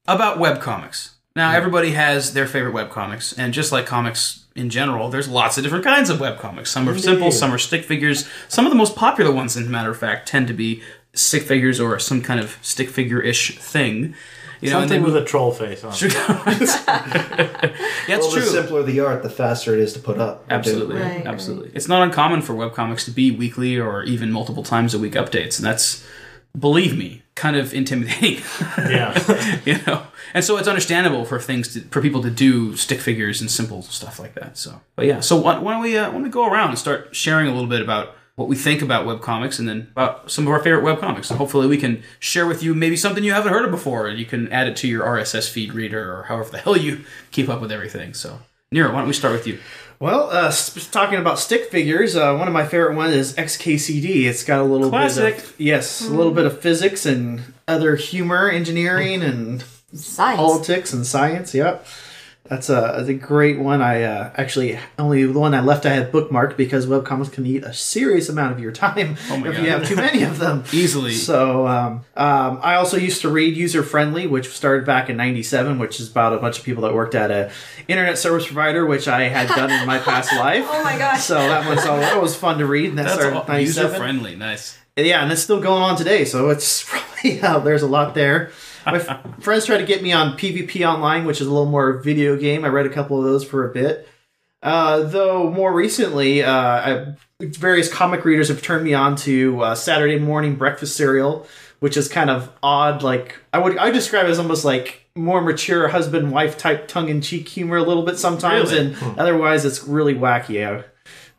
about 0.07 0.39
web 0.39 0.59
comics. 0.61 1.15
Now, 1.35 1.51
everybody 1.51 1.91
has 1.91 2.33
their 2.33 2.47
favorite 2.47 2.73
web 2.73 2.89
comics, 2.89 3.31
and 3.37 3.53
just 3.53 3.71
like 3.71 3.85
comics 3.85 4.45
in 4.59 4.69
general, 4.69 5.09
there's 5.09 5.27
lots 5.27 5.57
of 5.57 5.63
different 5.63 5.85
kinds 5.85 6.09
of 6.09 6.19
webcomics. 6.19 6.67
Some 6.67 6.87
are 6.89 6.97
simple, 6.97 7.31
some 7.31 7.53
are 7.53 7.57
stick 7.57 7.83
figures. 7.85 8.27
Some 8.47 8.65
of 8.65 8.71
the 8.71 8.77
most 8.77 8.95
popular 8.95 9.31
ones, 9.31 9.55
as 9.55 9.65
a 9.65 9.69
matter 9.69 9.89
of 9.89 9.97
fact, 9.97 10.27
tend 10.27 10.47
to 10.49 10.53
be 10.53 10.83
stick 11.13 11.43
figures 11.43 11.79
or 11.79 11.97
some 11.99 12.21
kind 12.21 12.39
of 12.39 12.57
stick 12.61 12.89
figure 12.89 13.21
ish 13.21 13.57
thing. 13.57 14.13
You 14.61 14.71
know, 14.71 14.81
and 14.81 14.89
Something 14.89 15.03
with 15.03 15.15
a 15.15 15.23
troll 15.23 15.51
face 15.53 15.85
on. 15.85 15.93
it. 15.93 16.01
yeah, 16.13 17.71
it's 18.09 18.25
well, 18.25 18.31
true. 18.31 18.41
the 18.41 18.47
simpler 18.47 18.83
the 18.83 18.99
art, 18.99 19.23
the 19.23 19.29
faster 19.29 19.73
it 19.73 19.79
is 19.79 19.93
to 19.93 19.99
put 19.99 20.17
up. 20.19 20.43
Absolutely, 20.49 20.99
Right, 21.01 21.25
absolutely. 21.25 21.71
It's 21.73 21.87
not 21.87 22.03
uncommon 22.03 22.41
for 22.41 22.53
webcomics 22.53 23.05
to 23.05 23.11
be 23.11 23.31
weekly 23.31 23.79
or 23.79 24.03
even 24.03 24.31
multiple 24.33 24.63
times 24.63 24.93
a 24.93 24.99
week 24.99 25.13
updates, 25.13 25.57
and 25.57 25.65
that's, 25.65 26.05
believe 26.57 26.97
me, 26.97 27.21
kind 27.39 27.55
of 27.55 27.73
intimidating. 27.73 28.43
Yeah. 28.77 29.61
you 29.65 29.77
know, 29.85 30.03
and 30.33 30.43
so 30.43 30.57
it's 30.57 30.67
understandable 30.67 31.25
for 31.25 31.39
things 31.39 31.73
to, 31.73 31.81
for 31.81 32.01
people 32.01 32.21
to 32.21 32.29
do 32.29 32.75
stick 32.75 32.99
figures 32.99 33.41
and 33.41 33.49
simple 33.49 33.81
stuff 33.81 34.19
like 34.19 34.33
that. 34.35 34.57
So, 34.57 34.81
but 34.95 35.05
yeah, 35.05 35.19
so 35.19 35.37
why, 35.37 35.59
why 35.59 35.73
don't 35.73 35.81
we 35.81 35.97
uh, 35.97 36.07
why 36.07 36.13
don't 36.13 36.23
we 36.23 36.29
go 36.29 36.49
around 36.49 36.69
and 36.69 36.79
start 36.79 37.15
sharing 37.15 37.47
a 37.47 37.51
little 37.51 37.69
bit 37.69 37.81
about 37.81 38.15
what 38.35 38.47
we 38.47 38.55
think 38.55 38.81
about 38.81 39.05
webcomics 39.05 39.59
and 39.59 39.67
then 39.67 39.89
about 39.91 40.31
some 40.31 40.47
of 40.47 40.53
our 40.53 40.63
favorite 40.63 40.83
webcomics. 40.83 41.29
And 41.29 41.37
hopefully 41.37 41.67
we 41.67 41.77
can 41.77 42.01
share 42.19 42.47
with 42.47 42.63
you 42.63 42.73
maybe 42.73 42.95
something 42.95 43.23
you 43.23 43.33
haven't 43.33 43.51
heard 43.51 43.65
of 43.65 43.71
before 43.71 44.07
and 44.07 44.17
you 44.17 44.25
can 44.25 44.51
add 44.51 44.67
it 44.67 44.77
to 44.77 44.87
your 44.87 45.05
RSS 45.05 45.49
feed 45.49 45.73
reader 45.73 46.13
or 46.13 46.23
however 46.23 46.49
the 46.49 46.57
hell 46.57 46.77
you 46.77 47.03
keep 47.31 47.49
up 47.49 47.59
with 47.61 47.71
everything. 47.71 48.13
So, 48.13 48.39
Nero, 48.71 48.91
why 48.93 48.99
don't 48.99 49.07
we 49.07 49.13
start 49.13 49.33
with 49.33 49.45
you? 49.45 49.59
Well, 49.99 50.29
uh, 50.31 50.49
sp- 50.55 50.87
talking 50.91 51.19
about 51.19 51.39
stick 51.39 51.69
figures, 51.71 52.15
uh, 52.15 52.33
one 52.35 52.47
of 52.47 52.53
my 52.53 52.65
favorite 52.65 52.95
ones 52.95 53.13
is 53.13 53.33
XKCD. 53.33 54.25
It's 54.27 54.43
got 54.45 54.61
a 54.61 54.63
little 54.63 54.89
Classic. 54.89 55.35
bit 55.35 55.43
of 55.43 55.55
yes, 55.59 56.07
a 56.07 56.13
little 56.13 56.31
bit 56.31 56.45
of 56.45 56.61
physics 56.61 57.05
and 57.05 57.41
other 57.67 57.95
humor, 57.97 58.49
engineering, 58.49 59.21
and 59.21 59.63
Science. 59.93 60.37
politics 60.37 60.93
and 60.93 61.05
science. 61.05 61.53
Yep. 61.53 61.85
That's 62.45 62.67
a, 62.67 62.95
that's 62.97 63.09
a 63.09 63.13
great 63.13 63.59
one. 63.59 63.79
I 63.79 64.01
uh, 64.01 64.31
actually 64.35 64.79
only 64.97 65.23
the 65.23 65.37
one 65.39 65.53
I 65.53 65.61
left 65.61 65.85
I 65.85 65.91
had 65.93 66.11
bookmarked 66.11 66.57
because 66.57 66.87
webcomics 66.87 67.31
can 67.31 67.45
eat 67.45 67.63
a 67.63 67.71
serious 67.73 68.27
amount 68.27 68.53
of 68.53 68.59
your 68.59 68.71
time 68.71 69.17
Oh 69.29 69.35
if 69.45 69.53
God. 69.55 69.63
you 69.63 69.69
have 69.69 69.87
too 69.87 69.95
many 69.95 70.23
of 70.23 70.39
them. 70.39 70.63
Easily. 70.73 71.13
So 71.13 71.67
um, 71.67 72.05
um, 72.17 72.59
I 72.63 72.73
also 72.75 72.97
used 72.97 73.21
to 73.21 73.29
read 73.29 73.55
User 73.55 73.83
Friendly, 73.83 74.25
which 74.25 74.47
started 74.49 74.83
back 74.83 75.09
in 75.09 75.17
'97, 75.17 75.77
which 75.77 75.99
is 75.99 76.09
about 76.09 76.33
a 76.33 76.37
bunch 76.37 76.57
of 76.57 76.65
people 76.65 76.81
that 76.83 76.93
worked 76.95 77.13
at 77.13 77.29
a 77.29 77.51
internet 77.87 78.17
service 78.17 78.47
provider, 78.47 78.83
which 78.83 79.07
I 79.07 79.25
had 79.27 79.47
done 79.55 79.69
in 79.69 79.85
my 79.85 79.99
past 79.99 80.33
life. 80.33 80.65
Oh 80.67 80.83
my 80.83 80.97
gosh. 80.97 81.21
So 81.21 81.35
that 81.35 81.69
was 81.69 81.85
all, 81.85 81.97
that 81.99 82.19
was 82.19 82.35
fun 82.35 82.57
to 82.57 82.65
read, 82.65 82.89
and 82.89 82.97
that 82.97 83.03
That's 83.03 83.13
started 83.15 83.37
in 83.41 83.51
all, 83.51 83.59
user 83.59 83.81
'97. 83.83 83.97
friendly. 83.99 84.35
Nice. 84.35 84.75
Yeah, 84.97 85.21
and 85.21 85.31
it's 85.31 85.41
still 85.43 85.61
going 85.61 85.83
on 85.83 85.97
today, 85.97 86.25
so 86.25 86.49
it's 86.49 86.83
probably 86.89 87.39
uh, 87.41 87.59
there's 87.59 87.83
a 87.83 87.87
lot 87.87 88.15
there. 88.15 88.51
My 88.85 88.97
f- 88.97 89.19
friends 89.41 89.65
tried 89.65 89.79
to 89.79 89.85
get 89.85 90.01
me 90.03 90.11
on 90.11 90.37
PvP 90.37 90.87
Online, 90.87 91.25
which 91.25 91.41
is 91.41 91.47
a 91.47 91.51
little 91.51 91.65
more 91.69 91.93
video 91.99 92.35
game. 92.37 92.63
I 92.65 92.69
read 92.69 92.85
a 92.85 92.89
couple 92.89 93.17
of 93.17 93.23
those 93.25 93.43
for 93.43 93.69
a 93.69 93.73
bit. 93.73 94.07
Uh, 94.61 95.03
though 95.03 95.49
more 95.49 95.73
recently, 95.73 96.43
uh, 96.43 96.51
I, 96.53 97.05
various 97.39 97.91
comic 97.91 98.25
readers 98.25 98.49
have 98.49 98.61
turned 98.61 98.83
me 98.83 98.93
on 98.93 99.15
to 99.17 99.61
uh, 99.61 99.75
Saturday 99.75 100.19
morning 100.19 100.55
breakfast 100.55 100.97
cereal, 100.97 101.47
which 101.79 101.95
is 101.95 102.09
kind 102.09 102.29
of 102.29 102.51
odd. 102.61 103.01
Like 103.03 103.37
I 103.53 103.59
would, 103.59 103.77
I 103.77 103.91
describe 103.91 104.25
it 104.25 104.29
as 104.29 104.39
almost 104.39 104.65
like 104.65 105.05
more 105.15 105.41
mature 105.41 105.87
husband 105.87 106.31
wife 106.31 106.57
type 106.57 106.87
tongue 106.89 107.07
in 107.09 107.21
cheek 107.21 107.47
humor 107.47 107.77
a 107.77 107.83
little 107.83 108.03
bit 108.03 108.17
sometimes, 108.19 108.71
Really? 108.71 108.93
and 108.93 109.19
otherwise 109.19 109.63
it's 109.65 109.83
really 109.85 110.13
wacky. 110.15 110.65
I, 110.67 110.83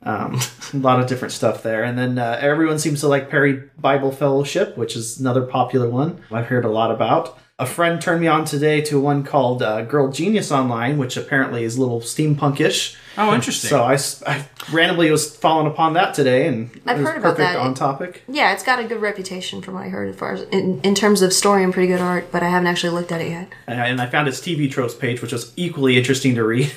um, 0.02 0.40
a 0.72 0.76
lot 0.76 1.00
of 1.00 1.06
different 1.06 1.32
stuff 1.32 1.62
there. 1.62 1.82
And 1.84 1.98
then 1.98 2.18
uh, 2.18 2.38
everyone 2.40 2.78
seems 2.78 3.00
to 3.00 3.08
like 3.08 3.30
Perry 3.30 3.70
Bible 3.78 4.12
Fellowship, 4.12 4.76
which 4.76 4.96
is 4.96 5.20
another 5.20 5.42
popular 5.42 5.88
one 5.88 6.22
I've 6.30 6.46
heard 6.46 6.64
a 6.64 6.70
lot 6.70 6.90
about. 6.90 7.38
A 7.58 7.66
friend 7.66 8.00
turned 8.00 8.22
me 8.22 8.26
on 8.26 8.46
today 8.46 8.80
to 8.80 8.98
one 8.98 9.22
called 9.22 9.62
uh, 9.62 9.82
Girl 9.82 10.10
Genius 10.10 10.50
Online, 10.50 10.96
which 10.96 11.18
apparently 11.18 11.62
is 11.62 11.76
a 11.76 11.80
little 11.80 12.00
steampunkish. 12.00 12.96
Oh, 13.18 13.34
interesting. 13.34 13.68
So 13.68 13.82
I 13.82 14.46
randomly 14.72 15.10
was 15.10 15.36
falling 15.36 15.66
upon 15.66 15.92
that 15.92 16.14
today, 16.14 16.46
and 16.46 16.70
I've 16.86 16.96
it 16.96 17.00
was 17.00 17.10
heard 17.10 17.18
about 17.18 17.36
perfect 17.36 17.52
that. 17.52 17.58
on 17.58 17.74
topic. 17.74 18.22
Yeah, 18.28 18.54
it's 18.54 18.62
got 18.62 18.78
a 18.78 18.84
good 18.84 19.02
reputation 19.02 19.60
from 19.60 19.74
what 19.74 19.82
I 19.84 19.90
heard 19.90 20.08
as 20.08 20.16
far 20.16 20.32
as 20.32 20.42
in, 20.44 20.80
in 20.80 20.94
terms 20.94 21.20
of 21.20 21.34
story 21.34 21.62
and 21.62 21.70
pretty 21.70 21.88
good 21.88 22.00
art, 22.00 22.32
but 22.32 22.42
I 22.42 22.48
haven't 22.48 22.68
actually 22.68 22.94
looked 22.94 23.12
at 23.12 23.20
it 23.20 23.28
yet. 23.28 23.50
And 23.66 23.78
I, 23.78 23.88
and 23.88 24.00
I 24.00 24.06
found 24.06 24.26
its 24.26 24.40
TV 24.40 24.70
tropes 24.70 24.94
page, 24.94 25.20
which 25.20 25.32
was 25.32 25.52
equally 25.56 25.98
interesting 25.98 26.34
to 26.36 26.44
read. 26.44 26.72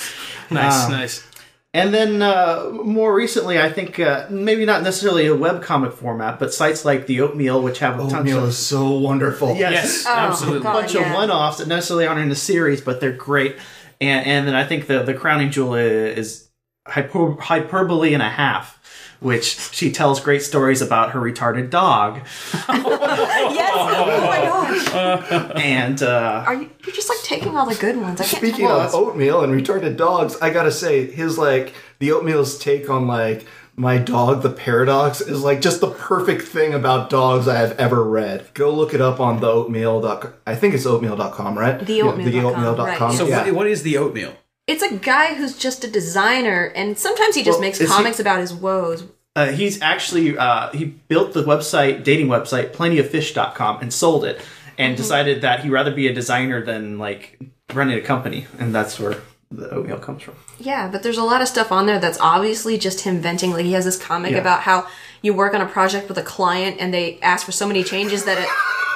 nice, 0.52 0.84
um, 0.84 0.92
nice. 0.92 1.27
And 1.74 1.92
then 1.92 2.22
uh, 2.22 2.70
more 2.72 3.14
recently, 3.14 3.60
I 3.60 3.70
think 3.70 4.00
uh, 4.00 4.26
maybe 4.30 4.64
not 4.64 4.82
necessarily 4.82 5.26
a 5.26 5.36
webcomic 5.36 5.92
format, 5.92 6.38
but 6.38 6.54
sites 6.54 6.84
like 6.84 7.06
the 7.06 7.20
Oatmeal, 7.20 7.62
which 7.62 7.80
have 7.80 7.96
a 7.96 8.02
tons 8.02 8.14
Oatmeal 8.14 8.42
of 8.44 8.48
is 8.48 8.58
so 8.58 8.90
wonderful. 8.92 9.54
Yes, 9.54 9.72
Yes, 9.74 10.04
Oh, 10.06 10.10
absolutely. 10.14 10.60
God. 10.62 10.72
bunch 10.72 10.94
yeah. 10.94 11.08
of 11.10 11.14
one-offs 11.14 11.58
that 11.58 11.68
necessarily 11.68 12.06
aren't 12.06 12.20
in 12.20 12.30
a 12.30 12.34
series, 12.34 12.80
but 12.80 13.00
they're 13.00 13.12
great. 13.12 13.56
And 14.00 14.26
and 14.26 14.48
then 14.48 14.54
I 14.54 14.64
think 14.64 14.86
the 14.86 15.02
the 15.02 15.12
crowning 15.12 15.50
jewel 15.50 15.74
is 15.74 16.48
hyper, 16.86 17.32
hyperbole 17.38 18.14
and 18.14 18.22
a 18.22 18.30
half, 18.30 18.77
which 19.20 19.58
she 19.72 19.90
tells 19.90 20.20
great 20.20 20.42
stories 20.42 20.80
about 20.80 21.10
her 21.10 21.20
retarded 21.20 21.70
dog. 21.70 22.20
yes. 22.54 23.74
Oh 23.74 24.26
my 24.26 24.42
gosh. 24.42 25.54
And 25.56 26.02
uh, 26.02 26.44
Are 26.46 26.54
you? 26.54 26.70
You're 26.84 26.94
just 26.94 27.08
like 27.08 27.18
taking 27.22 27.56
all 27.56 27.66
the 27.68 27.74
good 27.74 27.96
ones. 27.96 28.20
I 28.20 28.24
can't. 28.24 28.38
Speaking 28.42 28.66
tell. 28.66 28.80
of 28.80 28.94
oatmeal 28.94 29.42
and 29.42 29.52
retarded 29.52 29.96
dogs, 29.96 30.36
I 30.40 30.50
gotta 30.50 30.72
say, 30.72 31.10
his 31.10 31.38
like 31.38 31.74
the 31.98 32.12
oatmeal's 32.12 32.58
take 32.58 32.88
on 32.88 33.06
like 33.06 33.46
my 33.76 33.96
dog, 33.98 34.42
the 34.42 34.50
paradox, 34.50 35.20
is 35.20 35.42
like 35.42 35.60
just 35.60 35.80
the 35.80 35.90
perfect 35.90 36.42
thing 36.48 36.74
about 36.74 37.10
dogs 37.10 37.46
I 37.46 37.56
have 37.58 37.78
ever 37.78 38.02
read. 38.02 38.46
Go 38.54 38.70
look 38.74 38.92
it 38.92 39.00
up 39.00 39.20
on 39.20 39.40
the 39.40 39.46
oatmeal. 39.48 40.04
I 40.46 40.54
think 40.56 40.74
it's 40.74 40.84
oatmeal.com, 40.84 41.56
right? 41.58 41.80
Theoatmeal.com, 41.80 42.24
Yeah, 42.34 42.40
theoatmeal.com. 42.40 42.86
right. 42.86 43.16
So, 43.16 43.26
yeah. 43.26 43.44
what, 43.44 43.54
what 43.54 43.66
is 43.68 43.82
the 43.84 43.96
oatmeal? 43.98 44.34
It's 44.68 44.82
a 44.82 44.94
guy 44.94 45.34
who's 45.34 45.56
just 45.58 45.82
a 45.82 45.90
designer, 45.90 46.70
and 46.76 46.96
sometimes 46.98 47.34
he 47.34 47.42
just 47.42 47.56
Well, 47.58 47.62
makes 47.62 47.80
is 47.80 47.88
he- 47.88 47.94
comics 47.96 48.20
about 48.20 48.38
his 48.40 48.52
woes. 48.52 49.02
uh, 49.34 49.46
he's 49.52 49.80
actually 49.82 50.36
uh, 50.38 50.70
he 50.72 50.84
built 50.84 51.32
the 51.32 51.42
website 51.42 52.04
dating 52.04 52.28
website 52.28 52.72
plentyoffish.com 52.72 53.80
and 53.80 53.92
sold 53.92 54.24
it 54.24 54.40
and 54.76 54.96
decided 54.96 55.40
that 55.42 55.60
he'd 55.60 55.70
rather 55.70 55.90
be 55.92 56.06
a 56.06 56.12
designer 56.14 56.64
than 56.64 56.98
like 56.98 57.38
running 57.74 57.98
a 57.98 58.00
company, 58.02 58.46
and 58.58 58.74
that's 58.74 59.00
where 59.00 59.16
the 59.50 59.70
oatmeal 59.70 59.98
comes 59.98 60.22
from. 60.22 60.34
Yeah, 60.58 60.88
but 60.88 61.02
there's 61.02 61.16
a 61.18 61.24
lot 61.24 61.40
of 61.40 61.48
stuff 61.48 61.72
on 61.72 61.86
there 61.86 61.98
that's 61.98 62.20
obviously 62.20 62.76
just 62.76 63.00
him 63.00 63.20
venting. 63.20 63.50
Like 63.52 63.64
he 63.64 63.72
has 63.72 63.86
this 63.86 63.96
comic 63.98 64.32
Yeah. 64.32 64.38
about 64.38 64.60
how 64.60 64.86
you 65.22 65.34
work 65.34 65.54
on 65.54 65.60
a 65.60 65.66
project 65.66 66.08
with 66.08 66.18
a 66.18 66.22
client 66.22 66.76
and 66.80 66.92
they 66.94 67.18
ask 67.20 67.44
for 67.46 67.52
so 67.52 67.66
many 67.66 67.82
changes 67.84 68.24
that 68.24 68.38
it. 68.38 68.48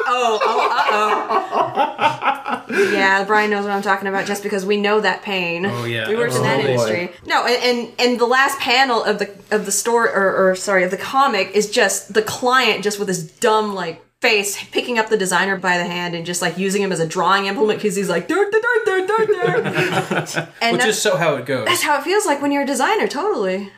Oh, 0.05 0.39
oh, 0.43 0.69
uh 0.71 2.63
oh. 2.69 2.93
yeah, 2.93 3.25
Brian 3.25 3.51
knows 3.51 3.65
what 3.65 3.73
I'm 3.73 3.83
talking 3.83 4.09
about 4.09 4.27
just 4.27 4.43
because 4.43 4.67
we 4.67 4.77
know 4.77 5.01
that 5.01 5.23
pain. 5.23 5.65
Oh, 5.67 5.85
yeah. 5.85 6.09
we 6.09 6.17
worked 6.17 6.35
in 6.35 6.43
that 6.43 6.59
Oh, 6.61 6.63
boy. 6.63 6.69
industry. 6.71 7.11
No, 7.27 7.47
and, 7.47 7.63
and 7.63 7.93
and 8.01 8.21
the 8.21 8.27
last 8.27 8.59
panel 8.59 9.03
of 9.05 9.19
the 9.19 9.31
of 9.51 9.65
the 9.67 9.73
story 9.73 10.11
or, 10.11 10.51
or 10.51 10.55
sorry 10.57 10.85
of 10.85 10.91
the 10.91 10.97
comic 10.97 11.53
is 11.55 11.71
just 11.71 12.15
the 12.15 12.23
client 12.23 12.83
just 12.83 12.99
with 12.99 13.09
this 13.09 13.23
dumb 13.23 13.75
like 13.75 14.05
face 14.21 14.57
picking 14.71 14.99
up 14.99 15.09
the 15.09 15.17
designer 15.19 15.57
by 15.57 15.79
the 15.79 15.85
hand 15.85 16.15
and 16.15 16.25
just 16.25 16.41
like 16.43 16.57
using 16.57 16.81
him 16.83 16.93
as 16.93 17.01
a 17.01 17.07
drawing 17.07 17.47
implement 17.47 17.79
because 17.81 17.97
he's 17.97 18.09
like 18.09 18.29
dur, 18.29 18.49
dur, 18.51 18.61
dur, 18.85 19.07
dur, 19.07 19.27
dur. 19.27 20.49
and 20.61 20.77
Which 20.77 20.87
is 20.87 21.01
so 21.03 21.17
how 21.17 21.35
it 21.37 21.47
goes. 21.47 21.67
that's 21.67 21.83
how 21.83 21.99
it 21.99 22.05
feels 22.05 22.25
like 22.27 22.41
when 22.41 22.53
you're 22.53 22.63
a 22.63 22.67
designer, 22.67 23.09
totally. 23.09 23.71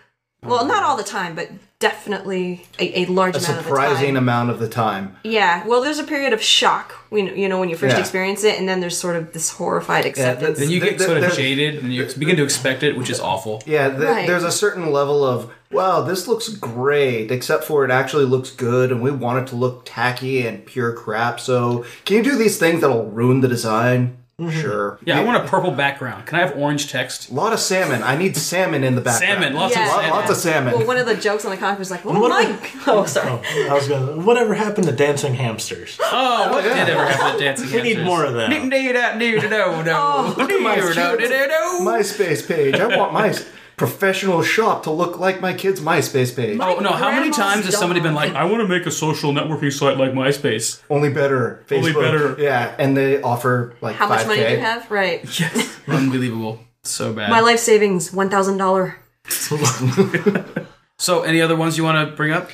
Well, 0.42 0.66
not 0.66 0.83
all 0.83 0.96
the 0.98 1.02
time, 1.02 1.35
but 1.35 1.48
definitely 1.88 2.64
a, 2.79 3.03
a 3.03 3.05
large 3.07 3.35
A 3.37 3.38
amount 3.38 3.51
of 3.51 3.57
the 3.57 3.62
surprising 3.70 4.07
time. 4.14 4.16
amount 4.16 4.51
of 4.51 4.59
the 4.59 4.68
time. 4.68 5.16
Yeah, 5.23 5.66
well, 5.66 5.83
there's 5.83 5.99
a 5.99 6.05
period 6.05 6.33
of 6.33 6.40
shock 6.42 6.92
when 7.11 7.27
you 7.37 7.49
know 7.49 7.59
when 7.61 7.68
you 7.68 7.77
first 7.77 7.94
Yeah. 7.94 8.01
experience 8.01 8.42
it, 8.42 8.59
and 8.59 8.66
then 8.68 8.81
there's 8.81 8.97
sort 8.97 9.16
of 9.16 9.33
this 9.35 9.51
horrified 9.51 10.07
acceptance. 10.07 10.59
then 10.59 10.70
you 10.70 10.81
get 10.81 10.97
Th- 10.99 11.03
sort 11.03 11.16
of 11.18 11.23
there- 11.23 11.31
jaded 11.31 11.83
and 11.83 11.92
you 11.94 12.07
begin 12.18 12.37
to 12.37 12.44
expect 12.44 12.83
it, 12.83 12.97
which 12.97 13.11
is 13.11 13.20
awful. 13.20 13.62
Yeah, 13.66 13.88
th- 13.90 14.01
Right. 14.01 14.27
there's 14.27 14.44
a 14.44 14.53
certain 14.53 14.90
level 14.92 15.25
of 15.25 15.51
wow, 15.70 16.03
this 16.03 16.29
looks 16.29 16.49
great, 16.49 17.33
except 17.33 17.64
for 17.64 17.85
it 17.85 17.90
actually 17.90 18.25
looks 18.25 18.51
good, 18.53 18.92
and 18.92 19.03
we 19.03 19.11
want 19.11 19.40
it 19.42 19.47
to 19.49 19.57
look 19.57 19.83
tacky 19.85 20.47
and 20.47 20.64
pure 20.64 20.92
crap. 20.92 21.40
So, 21.40 21.85
can 22.05 22.16
you 22.18 22.23
do 22.23 22.37
these 22.37 22.59
things 22.59 22.81
that'll 22.81 23.07
ruin 23.11 23.40
the 23.40 23.49
design? 23.49 24.16
Mm-hmm. 24.40 24.61
Sure. 24.61 24.99
Yeah, 25.05 25.20
I 25.20 25.23
want 25.25 25.44
a 25.44 25.49
purple 25.49 25.70
background. 25.70 26.27
Can 26.27 26.40
I 26.40 26.44
have 26.44 26.57
orange 26.59 26.90
text? 26.90 27.31
A 27.31 27.35
lot 27.35 27.53
of 27.53 27.61
salmon. 27.61 28.03
I 28.03 28.16
need 28.16 28.37
salmon 28.37 28.83
in 28.83 28.97
the 28.97 29.01
background. 29.01 29.40
Salmon, 29.42 29.55
lots 29.55 29.77
Yeah. 29.77 29.83
of 29.83 29.88
Lot- 29.88 29.94
salmon. 30.03 30.11
Lots 30.11 30.31
of 30.31 30.37
salmon. 30.37 30.75
well, 30.75 30.87
one 30.88 30.97
of 30.97 31.07
the 31.07 31.14
jokes 31.14 31.44
on 31.44 31.53
the 31.53 31.57
comic 31.57 31.79
was 31.79 31.90
like, 31.92 32.05
"Oh 32.05 32.18
What 32.20 32.31
my!" 32.31 32.51
are- 32.51 32.59
Oh, 32.88 33.05
sorry. 33.07 33.31
Oh, 33.31 33.68
I 33.70 33.75
was 33.75 33.87
gonna. 33.88 34.16
Whatever 34.20 34.55
happened 34.55 34.87
to 34.88 34.92
dancing 34.92 35.35
hamsters? 35.35 35.99
Oh, 36.03 36.51
what 36.51 36.64
yeah. 36.64 36.85
did 36.85 36.97
ever 36.97 37.07
happen 37.07 37.38
to 37.38 37.44
dancing 37.44 37.68
hamsters? 37.68 37.83
We 37.85 37.94
need 37.94 38.05
more 38.05 38.25
of 38.25 38.35
that. 38.35 38.51
Oh, 39.97 40.35
Look 40.37 40.51
at 40.51 40.61
my 40.61 40.77
MySpace 41.83 42.49
page. 42.49 42.75
I 42.75 42.97
want 42.97 43.12
my 43.12 43.29
s- 43.29 43.47
professional 43.77 44.43
shop 44.43 44.83
to 44.85 44.91
look 44.91 45.19
like 45.19 45.41
my 45.41 45.53
kid's 45.53 45.81
MySpace 45.81 46.35
page. 46.35 46.59
Oh 46.61 46.79
no! 46.81 46.91
How 46.93 47.11
many 47.11 47.31
times 47.31 47.65
has 47.67 47.77
somebody 47.77 48.01
been 48.01 48.15
like, 48.15 48.33
"I 48.35 48.45
want 48.45 48.61
to 48.63 48.69
make 48.69 48.87
a 48.87 48.91
social 48.91 49.33
networking 49.33 49.73
site 49.73 49.97
like 49.99 50.13
MySpace"? 50.13 50.83
Only 50.91 51.11
better. 51.11 51.65
Facebook. 51.67 51.77
Only 51.79 51.93
better. 51.93 52.37
Yeah, 52.39 52.75
and 52.79 52.97
they 52.97 53.21
offer 53.23 53.75
like 53.81 53.97
How 53.97 54.09
much 54.09 54.21
5K. 54.21 54.27
money 54.27 54.45
do 54.45 54.51
you 54.53 54.59
have? 54.61 54.91
Right. 54.91 55.25
Yes, 55.41 55.79
unbelievable. 55.89 56.61
So 56.83 57.13
bad. 57.13 57.31
My 57.31 57.41
life 57.41 57.59
savings 57.59 58.13
one 58.13 58.31
thousand 58.31 58.59
dollar. 58.59 58.97
So, 60.97 61.23
any 61.23 61.41
other 61.41 61.57
ones 61.57 61.77
you 61.77 61.83
want 61.85 62.09
to 62.09 62.15
bring 62.17 62.31
up? 62.33 62.51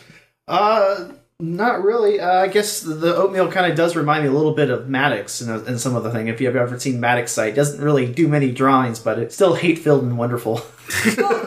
Uh, 0.49 1.11
not 1.41 1.83
really. 1.83 2.21
Uh, 2.21 2.43
I 2.43 2.49
guess 2.49 2.81
the, 2.81 3.17
oatmeal 3.17 3.51
kind 3.51 3.71
of 3.71 3.77
does 3.77 3.97
remind 3.97 4.25
me 4.25 4.29
a 4.29 4.33
little 4.33 4.55
bit 4.55 4.71
of 4.71 4.89
Maddox 4.89 5.41
and, 5.41 5.67
and 5.67 5.81
some 5.81 5.97
of 5.97 6.05
the 6.05 6.11
thing. 6.11 6.29
If 6.29 6.41
you've 6.41 6.57
ever 6.57 6.79
seen 6.79 7.01
Maddox 7.01 7.33
site, 7.33 7.55
doesn't 7.55 7.83
really 7.83 8.11
do 8.13 8.29
many 8.29 8.53
drawings, 8.53 8.99
but 8.99 9.19
it's 9.19 9.35
still 9.35 9.55
hate 9.55 9.79
filled 9.79 10.03
and 10.03 10.19
wonderful. 10.19 10.63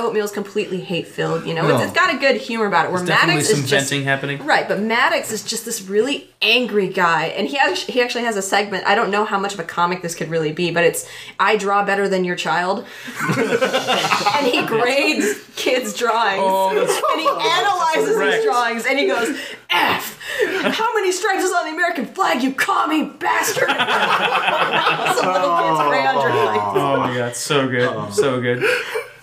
that 0.00 0.06
oatmeal 0.06 0.24
is 0.24 0.30
completely 0.30 0.80
hate 0.80 1.06
filled. 1.06 1.46
You 1.46 1.54
know, 1.54 1.66
No. 1.66 1.76
it's, 1.76 1.84
it's 1.84 1.92
got 1.92 2.14
a 2.14 2.18
good 2.18 2.36
humor 2.36 2.66
about 2.66 2.86
it. 2.86 2.92
Where 2.92 3.04
Definitely 3.04 3.34
Maddox 3.42 3.50
some 3.50 3.64
is 3.64 3.70
just 3.70 3.90
venting 3.90 4.04
happening. 4.06 4.44
Right, 4.44 4.66
but 4.66 4.80
Maddox 4.80 5.30
is 5.32 5.42
just 5.42 5.64
this 5.64 5.82
really 5.82 6.28
angry 6.42 6.88
guy, 6.88 7.26
and 7.26 7.46
he 7.46 7.58
actually, 7.58 7.92
he 7.92 8.02
actually 8.02 8.24
has 8.24 8.36
a 8.36 8.42
segment. 8.42 8.86
I 8.86 8.94
don't 8.94 9.10
know 9.10 9.24
how 9.24 9.38
much 9.38 9.54
of 9.54 9.60
a 9.60 9.64
comic 9.64 10.02
this 10.02 10.14
could 10.14 10.28
really 10.30 10.52
be, 10.52 10.70
but 10.70 10.84
it's 10.84 11.06
"I 11.38 11.56
draw 11.56 11.84
better 11.84 12.08
than 12.08 12.24
your 12.24 12.36
child," 12.36 12.86
and 13.28 14.46
he 14.46 14.64
grades 14.66 15.40
kids' 15.56 15.94
drawings, 15.94 16.42
Oh, 16.42 16.70
and 17.12 17.20
he 17.20 17.28
analyzes 17.28 18.16
correct. 18.16 18.36
these 18.36 18.44
drawings, 18.44 18.86
and 18.86 18.98
he 18.98 19.06
goes, 19.06 19.36
"F, 19.70 20.18
how 20.62 20.94
many 20.94 21.12
stripes 21.12 21.44
is 21.44 21.52
on 21.52 21.66
the 21.66 21.72
American 21.72 22.06
flag? 22.06 22.42
You 22.42 22.52
commie 22.54 23.04
bastard!" 23.04 23.68
Some 25.20 25.32
little 25.32 25.56
kid's 25.56 25.80
oh. 25.80 25.86
crayon. 25.88 26.16
Oh 26.16 26.96
my 26.98 27.16
god, 27.16 27.36
so 27.36 27.68
good, 27.68 28.12
so 28.12 28.40
good. 28.40 28.64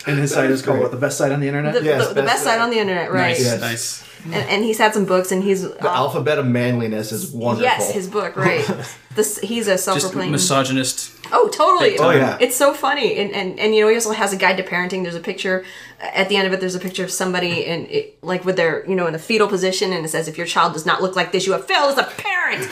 And 0.08 0.18
his 0.18 0.34
site 0.34 0.50
is 0.50 0.62
called 0.62 0.80
what, 0.80 0.92
the 0.92 0.98
best 0.98 1.18
site 1.18 1.32
on 1.32 1.40
the 1.40 1.48
internet. 1.48 1.74
The, 1.74 1.84
Yes, 1.84 2.08
the, 2.08 2.14
the 2.14 2.22
best 2.22 2.34
best 2.34 2.44
site 2.46 2.60
on 2.60 2.70
the 2.70 2.80
internet, 2.80 3.12
right? 3.12 3.30
Nice, 3.38 3.44
Yes. 3.44 3.62
nice. 3.62 4.04
And, 4.26 4.36
and 4.50 4.64
he's 4.64 4.78
had 4.78 4.94
some 4.94 5.06
books, 5.06 5.32
and 5.32 5.44
he's 5.44 5.62
The 5.62 5.86
uh, 5.88 5.94
alphabet 5.96 6.38
of 6.38 6.46
manliness 6.46 7.12
is 7.12 7.32
wonderful. 7.32 7.64
Yes, 7.64 7.92
his 7.92 8.08
book, 8.08 8.36
right? 8.36 8.66
this 9.16 9.38
he's 9.40 9.68
a 9.68 9.78
self-proclaimed. 9.78 10.32
misogynist. 10.32 11.12
oh, 11.32 11.48
totally. 11.50 11.98
Oh, 11.98 12.10
yeah. 12.12 12.38
It's 12.42 12.56
so 12.56 12.74
funny, 12.74 13.16
and, 13.18 13.32
and 13.32 13.58
and 13.60 13.74
you 13.74 13.82
know 13.82 13.88
he 13.90 13.96
also 13.96 14.12
has 14.12 14.34
a 14.34 14.36
guide 14.38 14.58
to 14.58 14.64
parenting. 14.64 15.04
There's 15.04 15.16
a 15.16 15.22
picture 15.22 15.64
at 16.02 16.28
the 16.30 16.36
end 16.36 16.48
of 16.48 16.52
it. 16.54 16.60
There's 16.60 16.76
a 16.76 16.80
picture 16.80 17.04
of 17.06 17.12
somebody 17.12 17.66
in 17.66 17.86
it, 17.86 18.22
like 18.22 18.44
with 18.44 18.58
their 18.58 18.86
you 18.90 18.96
know 18.96 19.08
in 19.08 19.16
a 19.16 19.20
fetal 19.20 19.48
position, 19.48 19.94
and 19.94 20.04
it 20.04 20.10
says, 20.10 20.28
"If 20.28 20.38
your 20.38 20.48
child 20.48 20.74
does 20.74 20.86
not 20.86 21.02
look 21.02 21.16
like 21.16 21.32
this, 21.32 21.46
you 21.46 21.54
have 21.54 21.66
failed 21.66 21.98
as 21.98 22.06
a 22.06 22.10
parent." 22.18 22.68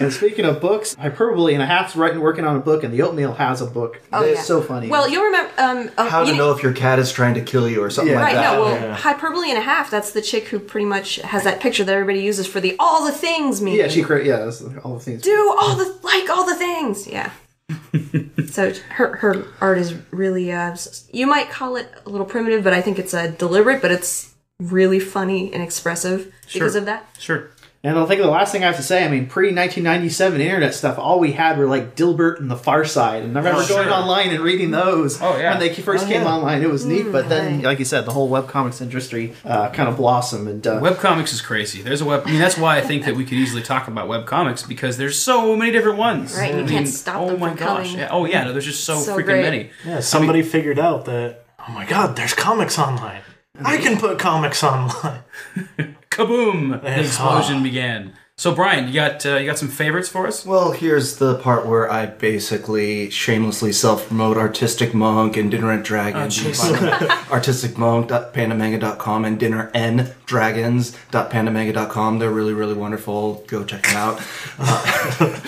And 0.00 0.12
speaking 0.20 0.44
of 0.44 0.60
books, 0.60 0.94
Hyperbole 0.94 1.54
and 1.54 1.62
a 1.62 1.66
Half's 1.66 1.96
writing 1.96 2.20
working 2.20 2.44
on 2.44 2.56
a 2.56 2.60
book, 2.60 2.84
and 2.84 2.92
the 2.92 3.02
Oatmeal 3.02 3.34
has 3.34 3.60
a 3.60 3.66
book. 3.66 4.00
Oh, 4.12 4.22
it's 4.22 4.38
yeah. 4.38 4.42
so 4.42 4.60
funny. 4.60 4.88
well, 4.88 5.08
you'll 5.08 5.24
remember. 5.24 5.50
Um, 5.58 5.90
oh, 5.98 6.08
How 6.08 6.20
you 6.20 6.26
to 6.32 6.32
know- 6.32 6.46
know 6.50 6.56
if 6.56 6.62
your 6.62 6.72
cat 6.72 6.98
is 6.98 7.10
trying 7.12 7.34
to 7.34 7.40
kill 7.40 7.68
you 7.68 7.82
or 7.82 7.90
something 7.90 8.12
Yeah. 8.14 8.20
like 8.20 8.34
Right, 8.34 8.42
that. 8.42 8.52
no, 8.54 8.60
well, 8.64 8.74
Yeah. 8.74 8.94
hyperbole 8.94 9.48
and 9.50 9.58
a 9.58 9.62
half. 9.62 9.90
That's 9.90 10.12
the 10.12 10.22
chick 10.22 10.48
who 10.48 10.58
pretty 10.58 10.86
much 10.86 11.16
has 11.16 11.44
that 11.44 11.60
picture 11.60 11.84
that 11.84 11.92
everybody 11.92 12.20
uses 12.20 12.46
for 12.46 12.60
the 12.60 12.76
all 12.78 13.04
the 13.04 13.12
things 13.12 13.60
meme. 13.60 13.74
yeah, 13.74 13.88
she 13.88 14.02
created 14.02 14.28
yeah, 14.28 14.44
that's 14.44 14.62
all 14.84 14.94
the 14.94 15.00
things. 15.00 15.22
do 15.22 15.56
all 15.60 15.76
the 15.76 15.94
like 16.02 16.28
all 16.30 16.44
the 16.46 16.54
things. 16.56 17.06
Yeah. 17.06 17.30
so 18.48 18.72
her 18.90 19.16
her 19.16 19.44
art 19.60 19.78
is 19.78 19.94
really 20.10 20.52
uh, 20.52 20.76
you 21.12 21.26
might 21.26 21.50
call 21.50 21.76
it 21.76 21.88
a 22.04 22.10
little 22.10 22.26
primitive, 22.26 22.62
but 22.62 22.72
I 22.72 22.80
think 22.80 22.98
it's 22.98 23.12
uh, 23.14 23.28
deliberate, 23.38 23.82
but 23.82 23.90
it's 23.90 24.34
really 24.60 25.00
funny 25.00 25.52
and 25.52 25.62
expressive 25.62 26.32
because 26.52 26.74
of 26.76 26.84
that. 26.86 27.06
Sure. 27.18 27.50
And 27.86 27.96
I 27.96 28.04
think 28.06 28.20
the 28.20 28.26
last 28.26 28.50
thing 28.50 28.64
I 28.64 28.66
have 28.66 28.76
to 28.78 28.82
say, 28.82 29.04
I 29.04 29.08
mean, 29.08 29.26
pre 29.26 29.46
1997 29.54 30.40
internet 30.40 30.74
stuff, 30.74 30.98
all 30.98 31.20
we 31.20 31.32
had 31.32 31.56
were 31.56 31.66
like 31.68 31.94
Dilbert 31.94 32.40
and 32.40 32.50
the 32.50 32.56
Far 32.56 32.84
Side. 32.84 33.22
And 33.22 33.36
I 33.36 33.40
remember 33.40 33.62
Oh, 33.62 33.68
going 33.68 33.84
sure. 33.86 33.94
online 33.94 34.30
and 34.30 34.40
reading 34.42 34.72
those 34.72 35.22
Oh, 35.22 35.36
yeah. 35.36 35.50
when 35.52 35.60
they 35.60 35.72
first 35.72 36.04
Oh, 36.04 36.08
came 36.08 36.22
yeah. 36.22 36.34
online. 36.34 36.62
It 36.62 36.68
was 36.70 36.84
neat. 36.84 37.12
But 37.12 37.28
then, 37.28 37.56
right. 37.58 37.64
like 37.64 37.78
you 37.78 37.84
said, 37.84 38.04
the 38.04 38.10
whole 38.10 38.28
webcomics 38.28 38.82
industry 38.82 39.34
uh, 39.44 39.70
kind 39.70 39.88
of 39.88 39.96
blossomed. 39.96 40.48
And 40.48 40.66
uh, 40.66 40.80
Webcomics 40.80 41.32
is 41.32 41.40
crazy. 41.40 41.80
There's 41.80 42.00
a 42.00 42.04
web. 42.04 42.22
I 42.26 42.30
mean, 42.32 42.40
that's 42.40 42.58
why 42.58 42.76
I 42.76 42.80
think 42.80 43.04
that 43.04 43.14
we 43.14 43.22
could 43.24 43.34
easily 43.34 43.62
talk 43.62 43.86
about 43.86 44.08
webcomics 44.08 44.66
because 44.66 44.96
there's 44.96 45.16
so 45.16 45.54
many 45.54 45.70
different 45.70 45.98
ones. 45.98 46.36
Right, 46.36 46.52
you 46.54 46.64
I 46.64 46.66
can't 46.66 46.70
mean, 46.70 46.86
stop 46.86 47.20
Oh 47.22 47.28
them 47.30 47.38
my 47.40 47.50
from 47.50 47.58
gosh. 47.58 47.90
coming. 47.92 48.08
Oh 48.10 48.24
yeah. 48.24 48.42
No, 48.44 48.52
there's 48.52 48.64
just 48.66 48.82
so, 48.82 48.96
So 48.96 49.16
freaking 49.16 49.24
great. 49.26 49.42
many. 49.42 49.70
Yeah, 49.84 50.00
somebody 50.00 50.42
figured 50.42 50.80
out 50.80 51.04
that. 51.04 51.44
Oh 51.68 51.70
my 51.72 51.86
God, 51.86 52.16
there's 52.16 52.34
comics 52.34 52.78
online. 52.80 53.22
I 53.64 53.76
can 53.78 53.96
put 53.96 54.18
comics 54.18 54.64
online. 54.64 55.20
Kaboom! 56.16 56.80
The 56.86 57.00
explosion 57.00 57.62
began. 57.62 58.12
So 58.38 58.54
Brian, 58.54 58.86
you 58.88 58.92
got 58.94 59.24
uh, 59.24 59.36
you 59.36 59.46
got 59.46 59.56
some 59.58 59.68
favorites 59.68 60.10
for 60.10 60.26
us? 60.26 60.44
Well, 60.44 60.72
here's 60.72 61.16
the 61.16 61.36
part 61.38 61.64
where 61.66 61.90
I 61.90 62.04
basically 62.04 63.08
shamelessly 63.08 63.72
self-promote 63.72 64.36
Artistic 64.36 64.92
Monk 64.92 65.38
and 65.38 65.50
Dinner 65.50 65.72
and 65.72 65.82
Dragons. 65.82 66.36
You 66.36 66.44
can 66.44 66.52
find 66.54 66.74
them 66.76 66.92
at 67.10 67.26
artisticmonk.pandamanga.com 67.28 69.24
and 69.24 69.40
dinneranddragons.pandamanga.com. 69.40 72.18
They're 72.18 72.30
really, 72.30 72.52
really 72.52 72.74
wonderful. 72.74 73.42
Go 73.46 73.64
check 73.64 73.84
them 73.84 73.96
out. 73.96 74.20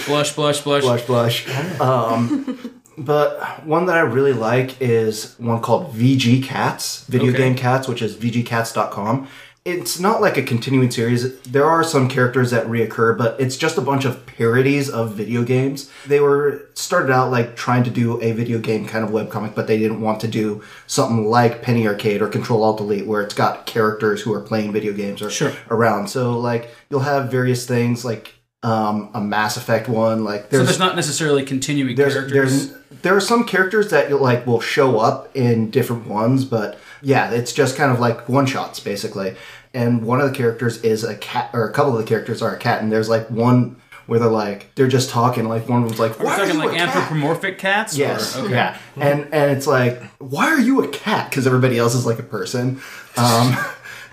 Blush, 0.07 0.35
blush, 0.35 0.63
blush. 0.63 0.83
Blush, 0.83 1.05
blush. 1.07 1.47
Um, 1.81 2.73
but 2.97 3.65
one 3.67 3.85
that 3.87 3.97
I 3.97 4.01
really 4.01 4.33
like 4.33 4.81
is 4.81 5.35
one 5.39 5.61
called 5.61 5.95
VG 5.95 6.43
Cats, 6.43 7.05
Video 7.05 7.29
Okay. 7.31 7.39
Game 7.39 7.55
Cats, 7.55 7.87
which 7.87 8.01
is 8.03 8.17
vgcats.com. 8.17 9.29
It's 9.69 10.01
not 10.01 10.23
like 10.23 10.39
a 10.39 10.43
continuing 10.43 10.91
series. 10.91 11.39
There 11.43 11.67
are 11.67 11.85
some 11.85 12.09
characters 12.09 12.51
that 12.53 12.67
reoccur, 12.69 13.19
but 13.19 13.39
it's 13.39 13.55
just 13.55 13.77
a 13.77 13.83
bunch 13.83 14.07
of 14.07 14.25
parodies 14.25 14.89
of 14.89 15.13
video 15.15 15.45
games. 15.45 15.91
They 16.07 16.21
were 16.21 16.71
started 16.73 17.13
out 17.13 17.31
like 17.31 17.55
trying 17.55 17.85
to 17.85 17.91
do 17.91 18.19
a 18.23 18.33
video 18.33 18.59
game 18.61 18.87
kind 18.87 19.05
of 19.05 19.11
webcomic, 19.11 19.55
but 19.55 19.67
they 19.67 19.79
didn't 19.79 20.01
want 20.01 20.21
to 20.21 20.29
do 20.29 20.63
something 20.87 21.27
like 21.27 21.61
Penny 21.61 21.87
Arcade 21.87 22.23
or 22.23 22.29
Control 22.29 22.65
Alt 22.65 22.79
Delete, 22.79 23.07
where 23.07 23.23
it's 23.23 23.35
got 23.35 23.67
characters 23.67 24.23
who 24.23 24.33
are 24.33 24.41
playing 24.41 24.73
video 24.73 24.95
games 24.95 25.21
or 25.21 25.29
Sure. 25.29 25.53
around. 25.71 26.09
So 26.09 26.39
like 26.39 26.71
you'll 26.89 27.01
have 27.01 27.31
various 27.31 27.67
things 27.67 28.07
like 28.07 28.37
um, 28.63 29.11
a 29.13 29.21
Mass 29.21 29.59
Effect 29.59 29.87
one, 29.87 30.25
like 30.25 30.45
So 30.45 30.49
there's 30.57 30.67
there's 30.69 30.79
not 30.79 30.97
necessarily 30.97 31.45
continuing 31.45 31.95
there's 31.95 32.15
characters. 32.15 32.69
there's 32.71 32.79
there 33.03 33.15
are 33.15 33.21
some 33.21 33.45
characters 33.45 33.91
that 33.91 34.11
like 34.19 34.47
will 34.47 34.61
show 34.63 34.99
up 34.99 35.37
in 35.37 35.71
different 35.71 36.07
ones, 36.07 36.47
but 36.47 36.79
yeah, 37.03 37.31
it's 37.31 37.53
just 37.53 37.77
kind 37.77 37.91
of 37.93 38.01
like 38.01 38.29
one 38.29 38.47
shots 38.47 38.81
basically. 38.81 39.37
And 39.75 40.03
one 40.05 40.21
of 40.21 40.31
the 40.31 40.37
characters 40.37 40.83
is 40.83 41.05
a 41.05 41.15
cat, 41.17 41.51
or 41.53 41.69
a 41.69 41.73
couple 41.73 41.93
of 41.97 41.99
the 41.99 42.09
characters 42.09 42.41
are 42.43 42.55
a 42.55 42.59
cat, 42.59 42.83
and 42.83 42.91
there's 42.91 43.09
like 43.09 43.29
one 43.31 43.77
where 44.07 44.19
they're 44.19 44.31
like 44.31 44.75
they're 44.75 44.89
just 44.89 45.11
talking, 45.11 45.47
like 45.47 45.69
one 45.69 45.85
was 45.85 45.99
like, 46.01 46.13
Are 46.19 46.21
we 46.21 46.25
"Why 46.25 46.33
are 46.35 46.39
talking 46.47 46.55
you 46.55 46.59
like 46.67 46.73
a 46.73 46.77
cat?" 46.77 46.89
anthropomorphic 46.97 47.59
cats? 47.59 47.95
or- 47.95 47.99
Yes, 47.99 48.37
okay. 48.39 48.51
yeah, 48.55 48.79
and 48.97 49.25
and 49.33 49.51
it's 49.57 49.67
like, 49.67 50.03
why 50.19 50.47
are 50.47 50.59
you 50.59 50.83
a 50.83 50.89
cat? 50.89 51.29
Because 51.29 51.47
everybody 51.47 51.79
else 51.79 51.95
is 51.95 52.07
like 52.07 52.19
a 52.19 52.23
person, 52.23 52.81
um, 53.19 53.57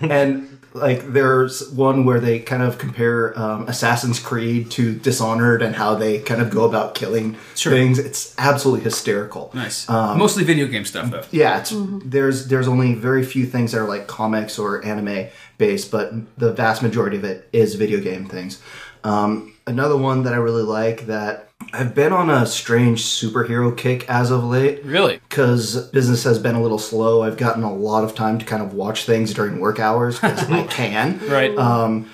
and 0.00 0.55
Like 0.76 1.12
there's 1.12 1.68
one 1.70 2.04
where 2.04 2.20
they 2.20 2.38
kind 2.38 2.62
of 2.62 2.78
compare 2.78 3.38
um, 3.38 3.68
Assassin's 3.68 4.20
Creed 4.20 4.70
to 4.72 4.94
Dishonored 4.94 5.62
and 5.62 5.74
how 5.74 5.94
they 5.94 6.20
kind 6.20 6.40
of 6.40 6.50
go 6.50 6.64
about 6.64 6.94
killing 6.94 7.36
Sure. 7.54 7.72
things. 7.72 7.98
It's 7.98 8.34
absolutely 8.38 8.84
hysterical. 8.84 9.50
Nice. 9.54 9.88
Um, 9.88 10.18
Mostly 10.18 10.44
video 10.44 10.66
game 10.66 10.84
stuff, 10.84 11.10
though. 11.10 11.22
Yeah, 11.30 11.58
it's, 11.60 11.72
there's 12.04 12.48
there's 12.48 12.68
only 12.68 12.94
very 12.94 13.24
few 13.24 13.46
things 13.46 13.72
that 13.72 13.80
are 13.80 13.88
like 13.88 14.06
comics 14.06 14.58
or 14.58 14.84
anime 14.84 15.28
based, 15.58 15.90
but 15.90 16.12
the 16.38 16.52
vast 16.52 16.82
majority 16.82 17.16
of 17.16 17.24
it 17.24 17.48
is 17.52 17.74
video 17.74 18.00
game 18.00 18.26
things. 18.28 18.60
Um, 19.04 19.54
another 19.66 19.96
one 19.96 20.24
that 20.24 20.32
I 20.32 20.36
really 20.38 20.62
like 20.64 21.06
that 21.06 21.48
I've 21.72 21.94
been 21.94 22.12
on 22.12 22.30
a 22.30 22.46
strange 22.46 23.04
superhero 23.04 23.76
kick 23.76 24.08
as 24.08 24.30
of 24.30 24.44
late 24.44 24.84
Really? 24.84 25.20
because 25.28 25.88
business 25.90 26.24
has 26.24 26.38
been 26.38 26.54
a 26.54 26.62
little 26.62 26.78
slow. 26.78 27.22
I've 27.22 27.36
gotten 27.36 27.62
a 27.62 27.72
lot 27.74 28.04
of 28.04 28.14
time 28.14 28.38
to 28.38 28.44
kind 28.44 28.62
of 28.62 28.74
watch 28.74 29.04
things 29.04 29.34
during 29.34 29.60
work 29.60 29.78
hours 29.78 30.18
because 30.20 30.50
I 30.50 30.62
can. 30.64 31.18
Right. 31.28 31.56
Um, 31.56 32.10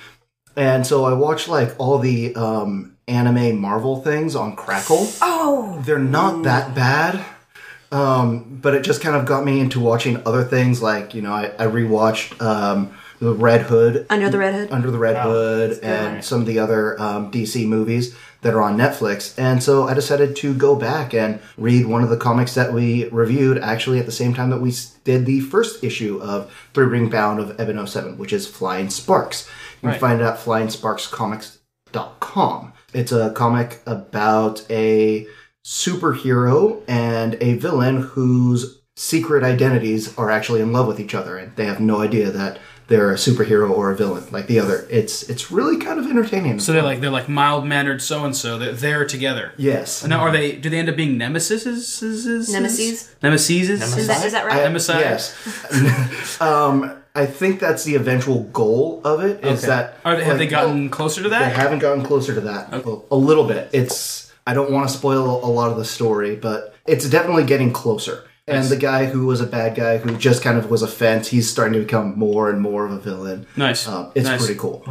and 0.55 0.85
so 0.85 1.05
I 1.05 1.13
watch 1.13 1.47
like 1.47 1.75
all 1.79 1.97
the 1.99 2.35
um, 2.35 2.95
anime 3.07 3.59
Marvel 3.59 4.01
things 4.01 4.35
on 4.35 4.55
Crackle. 4.55 5.07
Oh, 5.21 5.81
They're 5.85 5.99
not 5.99 6.43
that 6.43 6.75
bad. 6.75 7.23
Um, 7.91 8.59
but 8.61 8.73
it 8.73 8.83
just 8.83 9.01
kind 9.01 9.15
of 9.15 9.25
got 9.25 9.45
me 9.45 9.59
into 9.59 9.79
watching 9.79 10.21
other 10.25 10.43
things 10.43 10.81
like, 10.81 11.13
you 11.13 11.21
know, 11.21 11.31
I, 11.33 11.51
I 11.59 11.67
rewatched 11.67 12.41
um, 12.41 12.91
The 13.19 13.33
Red 13.33 13.61
Hood, 13.61 14.07
Under 14.09 14.29
the 14.31 14.39
Red 14.39 14.55
Hood. 14.55 14.71
Under 14.71 14.89
the 14.89 14.97
Red 14.97 15.17
Hood, 15.17 15.79
and 15.83 16.23
some 16.25 16.41
of 16.41 16.47
the 16.47 16.57
other 16.57 16.99
um, 16.99 17.31
DC 17.31 17.67
movies 17.67 18.15
that 18.43 18.53
are 18.53 18.61
on 18.61 18.77
Netflix. 18.77 19.33
And 19.37 19.61
so 19.63 19.87
I 19.87 19.93
decided 19.93 20.35
to 20.37 20.53
go 20.53 20.75
back 20.75 21.13
and 21.13 21.39
read 21.57 21.85
one 21.87 22.03
of 22.03 22.09
the 22.09 22.17
comics 22.17 22.53
that 22.55 22.73
we 22.73 23.07
reviewed 23.09 23.57
actually 23.57 23.99
at 23.99 24.05
the 24.05 24.11
same 24.11 24.33
time 24.33 24.49
that 24.51 24.59
we 24.61 24.73
did 25.03 25.25
the 25.25 25.39
first 25.39 25.83
issue 25.83 26.19
of 26.21 26.53
Three 26.73 26.85
Ring 26.85 27.09
Bound 27.09 27.39
of 27.39 27.59
Eben 27.59 27.85
07, 27.87 28.17
which 28.17 28.33
is 28.33 28.47
Flying 28.47 28.89
Sparks. 28.89 29.47
You 29.81 29.89
Right. 29.89 29.93
can 29.93 30.01
find 30.01 30.21
it 30.21 30.25
at 30.25 30.37
flyingsparkscomics.com. 30.39 32.73
It's 32.93 33.11
a 33.11 33.31
comic 33.31 33.81
about 33.85 34.65
a 34.69 35.27
superhero 35.65 36.81
and 36.87 37.35
a 37.41 37.53
villain 37.55 37.97
whose 38.01 38.79
secret 38.95 39.43
identities 39.43 40.15
are 40.17 40.29
actually 40.29 40.61
in 40.61 40.71
love 40.71 40.85
with 40.87 40.99
each 40.99 41.15
other 41.15 41.35
and 41.37 41.55
they 41.55 41.65
have 41.65 41.79
no 41.79 42.01
idea 42.01 42.29
that 42.29 42.59
they're 42.87 43.11
a 43.11 43.15
superhero 43.15 43.69
or 43.71 43.91
a 43.91 43.95
villain 43.95 44.25
like 44.31 44.47
the 44.47 44.59
other. 44.59 44.85
It's 44.89 45.23
it's 45.29 45.51
really 45.51 45.77
kind 45.77 45.99
of 45.99 46.05
entertaining. 46.07 46.59
So 46.59 46.73
they're 46.73 46.83
like 46.83 46.99
they're 47.01 47.09
like 47.09 47.29
mild 47.29 47.65
mannered 47.65 48.01
so 48.01 48.25
and 48.25 48.35
so. 48.35 48.57
They're 48.57 48.73
there 48.73 49.05
together. 49.05 49.53
yes. 49.57 50.03
And 50.03 50.09
now, 50.09 50.19
are 50.21 50.31
they? 50.31 50.55
Do 50.57 50.69
they 50.69 50.79
end 50.79 50.89
up 50.89 50.95
being 50.95 51.17
nemesis? 51.17 51.65
Nemesis? 51.65 53.15
Nemesis? 53.21 53.69
Is 53.69 54.07
that, 54.07 54.25
is 54.25 54.31
that 54.33 54.45
right? 54.45 54.57
I- 54.59 54.63
Nemesis? 54.63 54.95
Yes. 54.95 56.41
um, 56.41 56.99
I 57.15 57.25
think 57.27 57.59
that's 57.59 57.83
the 57.83 57.95
eventual 57.95 58.43
goal 58.45 58.99
of 59.05 59.23
it. 59.23 59.43
Is 59.45 59.59
Okay. 59.59 59.67
that 59.67 59.97
Are 60.03 60.15
they, 60.15 60.23
have 60.23 60.37
they 60.37 60.45
like, 60.45 60.49
gotten 60.49 60.89
closer 60.89 61.21
to 61.23 61.29
that? 61.29 61.49
They 61.49 61.55
haven't 61.55 61.79
gotten 61.79 62.03
closer 62.03 62.33
to 62.33 62.41
that. 62.41 62.73
Okay. 62.73 63.05
A 63.11 63.15
little 63.15 63.45
bit. 63.45 63.69
It's. 63.71 64.31
I 64.45 64.53
don't 64.53 64.71
want 64.71 64.89
to 64.89 64.93
spoil 64.97 65.45
a 65.45 65.47
lot 65.47 65.71
of 65.71 65.77
the 65.77 65.85
story, 65.85 66.35
but 66.35 66.75
it's 66.85 67.09
definitely 67.09 67.45
getting 67.45 67.71
closer. 67.71 68.25
And 68.47 68.65
the 68.67 68.75
guy 68.75 69.05
who 69.05 69.25
was 69.25 69.39
a 69.39 69.45
bad 69.45 69.73
guy, 69.75 69.97
who 69.97 70.17
just 70.17 70.43
kind 70.43 70.57
of 70.57 70.69
was 70.69 70.81
a 70.81 70.87
fence, 70.87 71.29
he's 71.29 71.49
starting 71.49 71.73
to 71.73 71.79
become 71.79 72.17
more 72.19 72.49
and 72.49 72.59
more 72.59 72.85
of 72.85 72.91
a 72.91 72.99
villain. 72.99 73.47
Nice. 73.55 73.87
Um, 73.87 74.11
it's 74.15 74.27
Nice. 74.27 74.43
pretty 74.45 74.59
cool. 74.59 74.83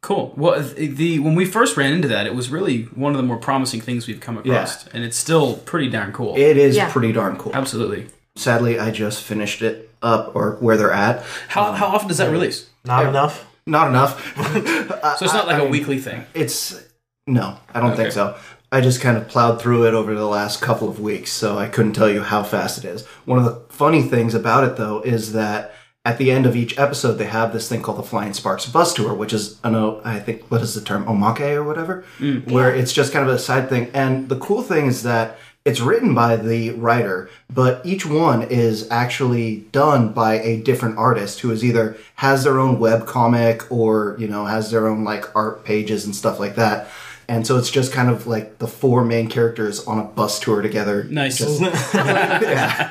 Cool. 0.00 0.32
Well, 0.36 0.60
the, 0.62 0.86
the 0.88 1.18
when 1.18 1.34
we 1.34 1.44
first 1.44 1.76
ran 1.76 1.92
into 1.92 2.08
that, 2.08 2.26
it 2.26 2.34
was 2.34 2.50
really 2.50 2.82
one 2.94 3.12
of 3.12 3.16
the 3.18 3.22
more 3.22 3.36
promising 3.38 3.80
things 3.80 4.06
we've 4.06 4.20
come 4.20 4.36
across, 4.38 4.86
and 4.88 5.02
it's 5.04 5.16
still 5.16 5.56
pretty 5.58 5.88
darn 5.88 6.12
cool. 6.12 6.34
It 6.36 6.56
is 6.56 6.76
Yeah. 6.76 6.90
pretty 6.90 7.12
darn 7.12 7.36
cool. 7.36 7.52
Absolutely. 7.54 8.06
Sadly, 8.36 8.78
I 8.78 8.90
just 8.90 9.22
finished 9.22 9.62
it 9.62 9.90
up, 10.02 10.34
or 10.34 10.56
where 10.60 10.76
they're 10.76 10.92
at. 10.92 11.24
How 11.48 11.72
how 11.72 11.86
often 11.86 12.08
does 12.08 12.18
that 12.18 12.30
release? 12.30 12.66
Not 12.84 13.06
enough. 13.06 13.46
Not 13.66 13.88
enough. 13.88 14.20
So 15.18 15.24
it's 15.26 15.34
not 15.34 15.46
like 15.46 15.60
a 15.62 15.66
weekly 15.66 15.98
thing. 15.98 16.24
It's 16.34 16.82
no, 17.26 17.58
I 17.74 17.80
don't 17.80 17.92
Okay. 17.92 18.02
think 18.04 18.12
so. 18.12 18.36
I 18.74 18.80
just 18.80 19.00
kind 19.00 19.16
of 19.16 19.28
plowed 19.28 19.62
through 19.62 19.86
it 19.86 19.94
over 19.94 20.16
the 20.16 20.26
last 20.26 20.60
couple 20.60 20.88
of 20.88 20.98
weeks, 20.98 21.30
so 21.30 21.56
I 21.56 21.68
couldn't 21.68 21.92
tell 21.92 22.10
you 22.10 22.22
how 22.22 22.42
fast 22.42 22.76
it 22.76 22.84
is. 22.84 23.06
One 23.24 23.38
of 23.38 23.44
the 23.44 23.72
funny 23.72 24.02
things 24.02 24.34
about 24.34 24.64
it, 24.64 24.76
though, 24.76 25.00
is 25.02 25.32
that 25.32 25.70
at 26.04 26.18
the 26.18 26.32
end 26.32 26.44
of 26.44 26.56
each 26.56 26.76
episode, 26.76 27.12
they 27.12 27.26
have 27.26 27.52
this 27.52 27.68
thing 27.68 27.82
called 27.82 27.98
the 27.98 28.02
Flying 28.02 28.34
Sparks 28.34 28.66
Bus 28.66 28.92
Tour, 28.92 29.14
which 29.14 29.32
is, 29.32 29.60
I 29.62 29.70
know, 29.70 30.02
I 30.04 30.18
think, 30.18 30.50
what 30.50 30.60
is 30.60 30.74
the 30.74 30.80
term, 30.80 31.04
omake 31.04 31.54
or 31.54 31.62
whatever, 31.62 32.04
mm, 32.18 32.50
where 32.50 32.74
it's 32.74 32.92
just 32.92 33.12
kind 33.12 33.28
of 33.28 33.32
a 33.32 33.38
side 33.38 33.68
thing. 33.68 33.92
And 33.94 34.28
the 34.28 34.40
cool 34.40 34.60
thing 34.60 34.86
is 34.86 35.04
that 35.04 35.38
it's 35.64 35.80
written 35.80 36.12
by 36.12 36.34
the 36.34 36.72
writer, 36.72 37.30
but 37.48 37.80
each 37.86 38.04
one 38.04 38.42
is 38.42 38.90
actually 38.90 39.60
done 39.70 40.12
by 40.12 40.40
a 40.40 40.60
different 40.60 40.98
artist 40.98 41.40
who 41.40 41.52
is 41.52 41.64
either 41.64 41.96
has 42.16 42.42
their 42.42 42.58
own 42.58 42.80
web 42.80 43.06
comic 43.06 43.70
or, 43.70 44.16
you 44.18 44.26
know, 44.26 44.46
has 44.46 44.72
their 44.72 44.88
own 44.88 45.04
like 45.04 45.34
art 45.36 45.64
pages 45.64 46.04
and 46.04 46.16
stuff 46.16 46.40
like 46.40 46.56
that. 46.56 46.88
And 47.28 47.46
so 47.46 47.56
it's 47.58 47.70
just 47.70 47.92
kind 47.92 48.08
of 48.10 48.26
like 48.26 48.58
the 48.58 48.66
four 48.66 49.04
main 49.04 49.28
characters 49.28 49.86
on 49.86 49.98
a 49.98 50.04
bus 50.04 50.38
tour 50.40 50.62
together. 50.62 51.04
Nice. 51.04 51.40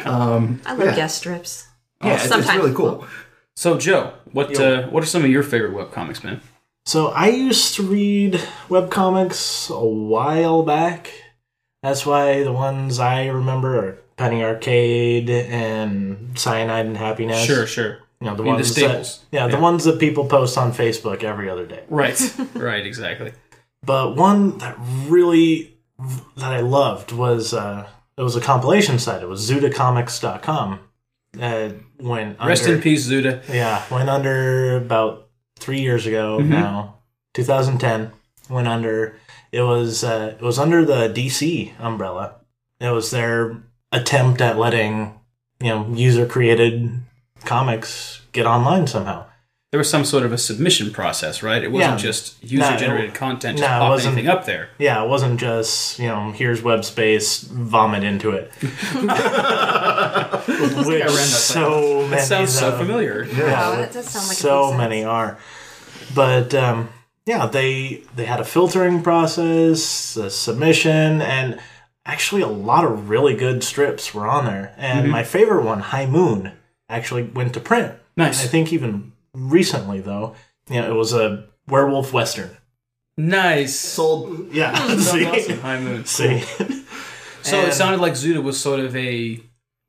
Um, 0.05 0.61
I 0.65 0.73
love 0.73 0.87
Yeah. 0.87 0.95
guest 0.95 1.17
strips. 1.19 1.67
yeah, 2.03 2.15
it's, 2.15 2.25
it's 2.25 2.53
really 2.53 2.73
cool. 2.73 3.05
So 3.55 3.77
Joe, 3.77 4.13
what 4.31 4.59
uh, 4.59 4.87
what 4.87 5.03
are 5.03 5.07
some 5.07 5.23
of 5.23 5.29
your 5.29 5.43
favorite 5.43 5.73
webcomics, 5.73 6.23
man? 6.23 6.41
So 6.85 7.07
I 7.09 7.27
used 7.29 7.75
to 7.75 7.83
read 7.83 8.41
webcomics 8.67 9.69
a 9.73 9.85
while 9.85 10.63
back. 10.63 11.11
That's 11.81 12.05
why 12.05 12.43
the 12.43 12.51
ones 12.51 12.99
I 12.99 13.27
remember 13.27 13.77
are 13.77 13.91
Penny 14.17 14.43
Arcade 14.43 15.29
and 15.29 16.37
Cyanide 16.37 16.85
and 16.85 16.97
Happiness. 16.97 17.45
Sure, 17.45 17.65
sure. 17.67 17.99
You 18.19 18.27
know, 18.29 18.35
the 18.35 18.43
I 18.43 18.45
mean, 18.45 18.53
the 18.53 18.57
ones 18.57 18.71
staples. 18.71 19.19
That, 19.31 19.37
yeah, 19.37 19.47
the 19.47 19.59
ones 19.59 19.83
that 19.83 19.99
people 19.99 20.25
post 20.25 20.57
on 20.57 20.71
Facebook 20.71 21.23
every 21.23 21.49
other 21.49 21.65
day. 21.65 21.83
Right. 21.89 22.19
right. 22.55 22.85
Exactly. 22.85 23.33
But 23.85 24.15
one 24.15 24.57
that 24.59 24.75
really 25.07 25.77
that 26.37 26.53
I 26.53 26.59
loved 26.61 27.11
was 27.11 27.53
uh, 27.53 27.87
it 28.17 28.21
was 28.21 28.35
a 28.35 28.41
compilation 28.41 28.99
site. 28.99 29.21
It 29.23 29.27
was 29.29 29.49
ZudaComics.com. 29.49 30.79
Uh, 31.41 31.69
when 31.97 32.35
Rest 32.45 32.63
under, 32.63 32.75
in 32.75 32.81
peace, 32.81 33.07
Zuda. 33.07 33.41
Yeah, 33.49 33.83
went 33.89 34.09
under 34.09 34.77
about 34.77 35.29
three 35.59 35.81
years 35.81 36.05
ago 36.05 36.37
Mm-hmm. 36.39 36.49
now, 36.51 36.95
2010. 37.33 38.11
Went 38.49 38.67
under. 38.67 39.15
It 39.51 39.61
was 39.61 40.03
uh, 40.03 40.35
it 40.39 40.41
was 40.43 40.59
under 40.59 40.85
the 40.85 41.09
DC 41.09 41.71
umbrella. 41.79 42.35
It 42.79 42.89
was 42.89 43.11
their 43.11 43.63
attempt 43.91 44.41
at 44.41 44.57
letting 44.57 45.19
you 45.61 45.69
know 45.69 45.87
user 45.93 46.25
created 46.25 46.91
comics 47.45 48.21
get 48.31 48.45
online 48.45 48.87
somehow. 48.87 49.25
There 49.73 49.79
was 49.79 49.89
some 49.89 50.05
sort 50.05 50.21
of 50.23 50.31
a 50.31 50.37
submission 50.37 50.91
process, 50.91 51.41
right? 51.41 51.63
It 51.63 51.71
wasn't 51.71 51.93
Yeah. 51.93 51.97
just 51.97 52.35
user 52.43 52.77
generated 52.77 53.09
it- 53.09 53.15
content, 53.15 53.59
no, 53.59 53.65
pop 53.65 53.89
wasn't- 53.89 54.13
anything 54.13 54.29
up 54.29 54.45
there. 54.45 54.69
Yeah, 54.77 55.01
it 55.03 55.09
wasn't 55.09 55.39
just 55.39 55.97
you 55.97 56.07
know 56.09 56.31
here's 56.31 56.61
web 56.61 56.85
space, 56.85 57.39
vomit 57.41 58.03
into 58.03 58.29
it. 58.29 58.51
Which 58.61 59.01
ran 60.87 60.99
that 60.99 61.09
so 61.09 62.01
many 62.01 62.09
That 62.09 62.21
sounds 62.21 62.57
so 62.59 62.69
of- 62.69 62.77
familiar. 62.77 63.25
Wow, 63.31 63.75
that 63.77 63.91
does 63.93 64.05
sound 64.09 64.27
like 64.27 64.37
so 64.37 64.73
many 64.73 65.03
are 65.03 65.37
but 66.13 66.53
um, 66.53 66.89
yeah 67.25 67.47
they 67.47 68.03
they 68.15 68.25
had 68.25 68.39
a 68.39 68.43
filtering 68.45 69.01
process 69.01 70.15
a 70.17 70.29
submission 70.29 71.21
and 71.21 71.59
actually 72.05 72.41
a 72.43 72.47
lot 72.47 72.83
of 72.85 73.09
really 73.09 73.33
good 73.35 73.63
strips 73.63 74.13
were 74.13 74.27
on 74.27 74.45
there 74.45 74.75
and 74.77 75.03
Mm-hmm. 75.05 75.11
my 75.11 75.23
favorite 75.23 75.63
one 75.63 75.79
high 75.79 76.05
moon 76.05 76.51
actually 76.89 77.23
went 77.23 77.53
to 77.53 77.59
print 77.59 77.93
Nice. 78.17 78.43
i 78.43 78.47
think 78.47 78.71
even 78.73 79.12
recently 79.33 79.99
though 79.99 80.35
you 80.69 80.79
know 80.81 80.89
it 80.89 80.95
was 80.95 81.13
a 81.13 81.45
werewolf 81.67 82.13
western 82.13 82.49
Nice. 83.15 83.75
Sold. 83.79 84.51
yeah 84.51 84.73
see 84.97 85.25
awesome. 85.25 85.59
High 85.59 85.79
Moon. 85.79 86.05
see 86.05 86.39
So 87.43 87.59
it 87.61 87.73
sounded 87.73 87.99
like 87.99 88.13
Zuda 88.13 88.41
was 88.41 88.59
sort 88.59 88.79
of 88.79 88.95
a 88.95 89.39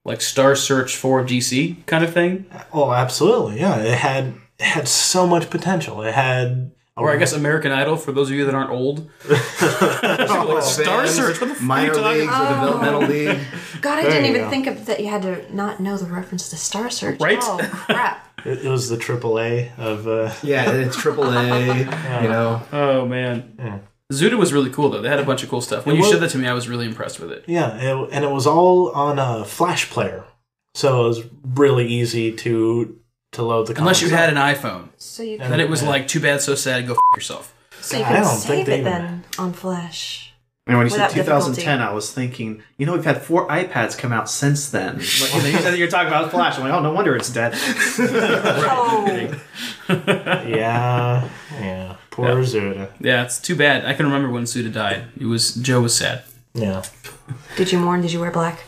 like 0.04 0.20
Star 0.20 0.54
Search 0.56 0.96
for 0.96 1.22
DC 1.24 1.86
kind 1.86 2.04
of 2.04 2.12
thing, 2.12 2.46
oh 2.72 2.92
absolutely 2.92 3.60
yeah 3.60 3.76
it 3.76 3.96
had 3.96 4.34
it 4.58 4.64
had 4.64 4.88
so 4.88 5.26
much 5.26 5.48
potential 5.50 6.02
it 6.02 6.12
had 6.14 6.72
or 6.96 7.10
I 7.10 7.16
guess 7.16 7.32
American 7.32 7.72
Idol 7.72 7.96
for 7.96 8.12
those 8.12 8.30
of 8.30 8.36
you 8.36 8.44
that 8.46 8.54
aren't 8.54 8.70
old. 8.70 9.10
Oh, 9.66 10.60
Star 10.60 10.98
fans, 11.04 11.10
Search. 11.16 11.40
What 11.40 11.46
the 11.48 11.54
f- 11.54 11.58
are 11.60 11.62
you 11.62 11.66
Minor 11.68 11.94
talking 11.94 12.18
leagues 12.20 12.24
about? 12.32 12.50
or 12.50 12.54
developmental 12.54 13.00
league. 13.02 13.38
God, 13.80 13.98
I 13.98 14.02
There 14.02 14.10
didn't 14.12 14.24
you 14.24 14.30
even 14.30 14.42
go. 14.42 14.50
think 14.50 14.66
of 14.66 14.86
that. 14.86 15.00
You 15.00 15.08
had 15.08 15.22
to 15.22 15.54
not 15.54 15.80
know 15.80 15.96
the 15.96 16.06
reference 16.06 16.50
to 16.50 16.56
Star 16.56 16.90
Search. 16.90 17.20
Right? 17.20 17.38
Oh 17.40 17.58
crap! 17.86 18.40
it, 18.46 18.64
it 18.64 18.68
was 18.68 18.88
the 18.88 18.96
triple 18.96 19.38
a 19.40 19.70
of 19.78 20.06
uh 20.06 20.32
Yeah, 20.42 20.70
it's 20.72 20.96
triple 21.00 21.24
A. 21.24 21.78
You 21.78 22.28
know, 22.28 22.62
Oh 22.72 23.06
man. 23.06 23.82
Zuda 24.12 24.38
was 24.38 24.52
really 24.52 24.70
cool 24.70 24.90
though. 24.90 25.00
They 25.02 25.08
had 25.08 25.18
a 25.20 25.24
bunch 25.24 25.42
of 25.42 25.48
cool 25.48 25.60
stuff. 25.62 25.86
When 25.86 25.94
It 25.96 25.98
you 25.98 26.02
was- 26.04 26.12
showed 26.12 26.20
that 26.20 26.30
to 26.30 26.38
me, 26.38 26.46
I 26.46 26.52
was 26.52 26.68
really 26.68 26.86
impressed 26.86 27.18
with 27.20 27.32
it. 27.32 27.44
Yeah, 27.46 27.76
it, 27.76 28.08
and 28.12 28.24
it 28.24 28.30
was 28.30 28.46
all 28.46 28.90
on 28.90 29.18
a 29.18 29.44
Flash 29.44 29.90
player, 29.90 30.24
so 30.74 31.04
it 31.04 31.08
was 31.08 31.22
really 31.54 31.86
easy 31.86 32.32
to 32.32 32.98
to 33.34 33.42
load 33.42 33.66
the. 33.68 33.78
Unless 33.78 34.02
you 34.02 34.08
had 34.10 34.28
an 34.30 34.36
iPhone, 34.36 34.88
So 34.98 35.22
you 35.22 35.38
then 35.38 35.50
can, 35.50 35.60
it 35.60 35.68
was 35.68 35.82
Yeah. 35.82 35.88
like 35.90 36.08
too 36.08 36.20
bad, 36.20 36.40
so 36.40 36.54
sad. 36.54 36.86
Go 36.86 36.92
f- 36.94 36.98
yourself. 37.16 37.54
so 37.80 37.96
you 37.98 38.04
I 38.04 38.06
can 38.08 38.22
don't 38.22 38.30
think 38.30 38.40
save 38.42 38.66
they 38.66 38.74
it 38.74 38.80
even- 38.80 38.84
then 38.92 39.24
on 39.38 39.52
Flash. 39.52 40.32
And 40.66 40.78
when 40.78 40.86
you 40.86 40.92
Without 40.94 41.10
said 41.10 41.26
2010, 41.26 41.82
I 41.82 41.92
was 41.92 42.10
thinking, 42.10 42.62
you 42.78 42.86
know, 42.86 42.94
we've 42.94 43.04
had 43.04 43.20
four 43.20 43.46
iPads 43.48 43.98
come 43.98 44.14
out 44.14 44.30
since 44.30 44.70
then. 44.70 44.96
Like, 44.96 45.34
you 45.34 45.42
know, 45.42 45.46
you 45.48 45.58
said 45.58 45.76
you're 45.78 45.88
talking 45.90 46.08
about 46.08 46.30
Flash. 46.30 46.56
I'm 46.56 46.64
like, 46.64 46.72
oh, 46.72 46.80
no 46.80 46.90
wonder 46.90 47.14
it's 47.14 47.28
dead. 47.30 47.52
Oh, 47.98 49.04
Yeah, 49.88 51.28
yeah. 51.60 51.96
Poor 52.10 52.28
Zuda. 52.44 52.88
Yeah, 53.00 53.24
it's 53.24 53.38
too 53.38 53.56
bad. 53.56 53.84
I 53.84 53.92
can 53.92 54.06
remember 54.06 54.30
when 54.30 54.44
Zuda 54.44 54.72
died. 54.72 55.04
It 55.20 55.26
was 55.26 55.54
Joe 55.54 55.82
was 55.82 55.94
sad. 55.96 56.22
Yeah. 56.54 56.82
did 57.56 57.70
you 57.72 57.78
mourn? 57.78 58.00
Did 58.00 58.12
you 58.12 58.20
wear 58.20 58.30
black? 58.30 58.60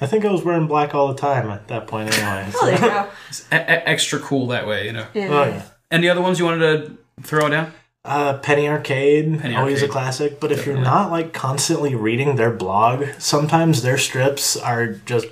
I 0.00 0.06
think 0.06 0.24
I 0.24 0.30
was 0.30 0.44
wearing 0.44 0.66
black 0.66 0.94
all 0.94 1.08
the 1.08 1.18
time 1.20 1.50
at 1.50 1.68
that 1.68 1.86
point 1.86 2.12
anyway. 2.16 2.50
Oh, 2.54 2.66
there 2.66 2.74
you 2.74 2.80
go. 2.80 3.08
It's 3.28 3.40
e- 3.52 3.56
e- 3.56 3.58
extra 3.58 4.18
cool 4.20 4.46
that 4.48 4.66
way, 4.66 4.86
you 4.86 4.92
know. 4.92 5.06
Yeah. 5.14 5.28
Oh 5.28 5.44
yeah. 5.44 5.62
Any 5.90 6.08
other 6.08 6.20
ones 6.20 6.38
you 6.38 6.44
wanted 6.44 6.60
to 6.86 6.98
throw 7.22 7.48
down? 7.48 7.72
Uh, 8.04 8.38
Penny 8.38 8.68
Arcade, 8.68 9.40
Penny 9.40 9.54
always 9.56 9.76
Arcade. 9.82 9.88
a 9.88 9.92
classic. 9.92 10.40
But 10.40 10.52
if 10.52 10.64
you're 10.66 10.78
not 10.78 11.10
like 11.10 11.32
constantly 11.32 11.94
reading 11.94 12.36
their 12.36 12.52
blog, 12.52 13.04
sometimes 13.18 13.82
their 13.82 13.98
strips 13.98 14.56
are 14.56 14.86
just 14.88 15.26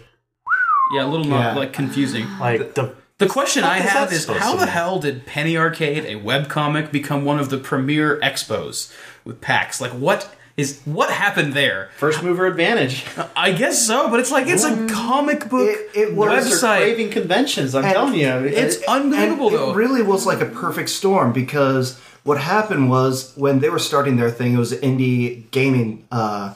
Yeah, 0.95 1.05
a 1.05 1.09
little 1.09 1.27
Yeah. 1.27 1.43
not 1.43 1.57
like 1.57 1.73
confusing. 1.73 2.27
like 2.41 2.75
the 2.75 2.93
The 3.19 3.27
question 3.29 3.65
I 3.65 3.79
have 3.79 4.13
is 4.13 4.27
how 4.27 4.57
the 4.57 4.67
hell 4.67 4.99
did 4.99 5.25
Penny 5.27 5.57
Arcade, 5.57 6.05
a 6.05 6.17
webcomic, 6.21 6.91
become 6.91 7.25
one 7.25 7.39
of 7.39 7.49
the 7.51 7.57
premier 7.59 8.19
expos 8.21 8.93
with 9.25 9.41
PAX? 9.41 9.81
Like 9.81 9.93
what 9.93 10.35
is 10.57 10.81
what 10.87 11.11
happened 11.11 11.53
there? 11.53 11.91
First 11.99 12.23
mover 12.23 12.47
advantage. 12.47 13.05
I 13.37 13.53
guess 13.53 13.87
so, 13.87 14.09
but 14.09 14.21
it's 14.21 14.31
like 14.31 14.47
it's 14.47 14.65
a 14.65 14.87
comic 14.89 15.49
book 15.51 15.69
It- 15.69 15.91
it 15.95 16.15
was- 16.15 16.49
They're 16.49 16.59
website. 16.71 16.79
craving 16.79 17.11
conventions. 17.11 17.75
I'm 17.75 17.85
And 17.85 17.93
telling 17.93 18.15
you. 18.15 18.29
It's 18.29 18.77
And 18.77 18.85
unbelievable 18.89 19.51
though. 19.51 19.71
It 19.73 19.77
really 19.77 20.03
was 20.03 20.25
like 20.27 20.41
a 20.41 20.47
perfect 20.47 20.89
storm 20.89 21.33
because 21.33 21.99
what 22.25 22.39
happened 22.39 22.89
was 22.91 23.33
when 23.37 23.61
they 23.61 23.69
were 23.69 23.79
starting 23.79 24.17
their 24.17 24.31
thing, 24.31 24.55
it 24.55 24.59
was 24.59 24.73
an 24.73 24.79
indie 24.81 25.51
gaming 25.51 26.05
uh, 26.11 26.55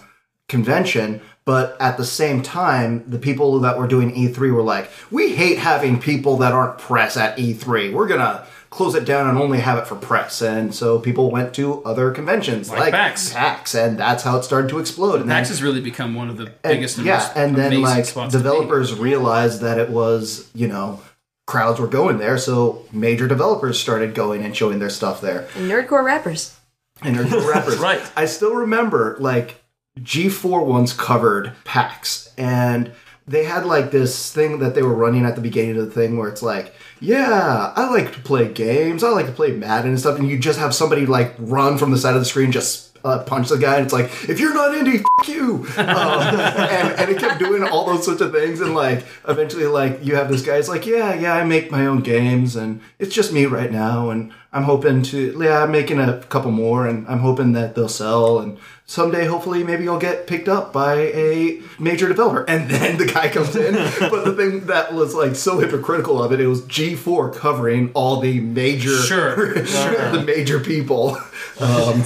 convention. 0.48 1.20
But 1.44 1.76
at 1.80 1.96
the 1.96 2.05
same 2.05 2.42
time, 2.42 3.03
the 3.09 3.18
people 3.18 3.59
that 3.61 3.78
were 3.78 3.86
doing 3.86 4.12
E3 4.14 4.53
were 4.53 4.62
like, 4.62 4.90
"We 5.11 5.32
hate 5.34 5.59
having 5.59 5.98
people 5.98 6.36
that 6.38 6.53
aren't 6.53 6.78
press 6.78 7.16
at 7.16 7.36
E3. 7.38 7.92
We're 7.92 8.07
gonna 8.07 8.44
close 8.70 8.94
it 8.94 9.04
down 9.04 9.28
and 9.28 9.36
only 9.38 9.58
have 9.60 9.78
it 9.78 9.86
for 9.86 9.96
press." 9.96 10.40
And 10.40 10.74
so 10.74 10.98
people 10.98 11.30
went 11.30 11.52
to 11.54 11.82
other 11.84 12.10
conventions 12.12 12.70
Like 12.70 12.78
like, 12.80 12.92
PAX. 12.94 13.32
PAX, 13.32 13.74
and 13.74 13.98
that's 13.98 14.22
how 14.22 14.36
it 14.38 14.44
started 14.44 14.68
to 14.70 14.78
explode. 14.78 15.20
And 15.20 15.28
then- 15.28 15.36
PAX 15.38 15.48
has 15.48 15.62
really 15.62 15.80
become 15.80 16.14
one 16.14 16.28
of 16.30 16.36
the 16.36 16.46
and- 16.46 16.62
biggest 16.62 16.96
and 16.98 17.06
yeah, 17.06 17.18
most 17.18 17.36
and 17.36 17.56
then 17.56 17.80
like 17.82 18.04
spots 18.06 18.32
to 18.32 18.38
be. 18.38 18.42
developers 18.42 18.94
realized 18.94 19.60
that 19.60 19.78
it 19.78 19.90
was 19.90 20.48
you 20.54 20.68
know 20.68 21.00
crowds 21.46 21.80
were 21.80 21.88
going 21.88 22.18
there, 22.18 22.38
so 22.38 22.82
major 22.92 23.26
developers 23.26 23.78
started 23.78 24.14
going 24.14 24.44
and 24.44 24.56
showing 24.56 24.78
their 24.78 24.88
stuff 24.90 25.20
there. 25.20 25.48
And 25.56 25.68
nerdcore 25.70 26.04
rappers. 26.04 26.56
And 27.02 27.16
there's 27.16 27.30
no 27.32 27.48
rappers. 27.50 27.78
Right. 27.78 28.00
I 28.14 28.26
still 28.26 28.54
remember 28.54 29.16
like 29.18 29.56
G4 29.98 30.64
once 30.64 30.92
covered 30.92 31.52
PAX 31.64 32.32
and 32.38 32.92
they 33.31 33.45
had 33.45 33.64
like 33.64 33.93
this 33.93 34.33
thing 34.33 34.59
that 34.59 34.74
they 34.74 34.83
were 34.83 34.93
running 34.93 35.24
at 35.24 35.37
the 35.37 35.41
beginning 35.41 35.76
of 35.76 35.85
the 35.87 35.91
thing 35.91 36.18
where 36.18 36.28
it's 36.28 36.43
like, 36.43 36.74
yeah, 36.99 37.72
I 37.76 37.89
like 37.89 38.12
to 38.14 38.20
play 38.20 38.53
games. 38.53 39.05
I 39.05 39.11
like 39.11 39.26
to 39.26 39.33
play 39.33 39.53
Madden 39.53 39.91
and 39.91 40.01
stuff. 40.01 40.18
And 40.18 40.28
you 40.28 40.37
just 40.37 40.59
have 40.59 40.74
somebody 40.74 41.07
like 41.07 41.37
run 41.39 41.78
from 41.78 41.93
the 41.93 41.99
side 41.99 42.14
of 42.14 42.20
the 42.20 42.24
screen, 42.24 42.51
just 42.51 42.99
uh, 43.05 43.22
punch 43.22 43.49
the 43.49 43.57
guy. 43.57 43.76
And 43.76 43.85
it's 43.85 43.93
like, 43.93 44.07
if 44.28 44.41
you're 44.41 44.53
not 44.53 44.72
indie, 44.72 45.05
f- 45.20 45.28
you. 45.28 45.64
Um, 45.78 45.87
and, 45.89 46.99
and 46.99 47.11
it 47.11 47.18
kept 47.18 47.39
doing 47.39 47.62
all 47.62 47.87
those 47.87 48.05
sorts 48.05 48.20
of 48.20 48.33
things. 48.33 48.61
And 48.61 48.74
like, 48.74 49.07
eventually, 49.28 49.66
like, 49.66 50.05
you 50.05 50.16
have 50.16 50.28
this 50.28 50.43
guy, 50.43 50.57
it's 50.57 50.68
like, 50.68 50.85
yeah, 50.85 51.14
yeah, 51.14 51.35
I 51.35 51.45
make 51.45 51.70
my 51.70 51.87
own 51.87 52.01
games. 52.01 52.57
And 52.57 52.81
it's 52.99 53.14
just 53.14 53.33
me 53.33 53.47
right 53.47 53.70
now. 53.70 54.11
And 54.11 54.33
I'm 54.53 54.64
hoping 54.64 55.03
to, 55.05 55.38
yeah, 55.40 55.62
I'm 55.62 55.70
making 55.70 56.01
a 56.01 56.18
couple 56.28 56.51
more. 56.51 56.86
And 56.86 57.07
I'm 57.09 57.20
hoping 57.20 57.53
that 57.53 57.74
they'll 57.74 57.88
sell. 57.88 58.40
And 58.40 58.59
someday, 58.84 59.26
hopefully, 59.26 59.62
maybe 59.62 59.84
you'll 59.84 59.98
get 59.98 60.26
picked 60.26 60.48
up 60.48 60.72
by 60.72 60.94
a 60.94 61.61
major 61.78 62.09
developer. 62.09 62.44
And 62.48 62.68
then 62.70 62.96
the 62.98 63.07
guy 63.07 63.28
comes 63.28 63.55
in. 63.55 63.74
but 64.11 64.24
the 64.24 64.34
thing 64.34 64.66
that 64.66 64.92
was 64.92 65.14
like 65.14 65.36
so 65.36 65.61
hypocritical 65.61 66.22
of 66.22 66.32
it, 66.32 66.40
it 66.40 66.46
was 66.48 66.62
G4 66.62 67.36
covering 67.36 67.92
all 67.94 68.20
the 68.20 68.40
major, 68.40 68.96
Sure. 68.96 69.55
the 69.55 70.22
major 70.26 70.59
people. 70.61 71.16
Um, 71.61 72.03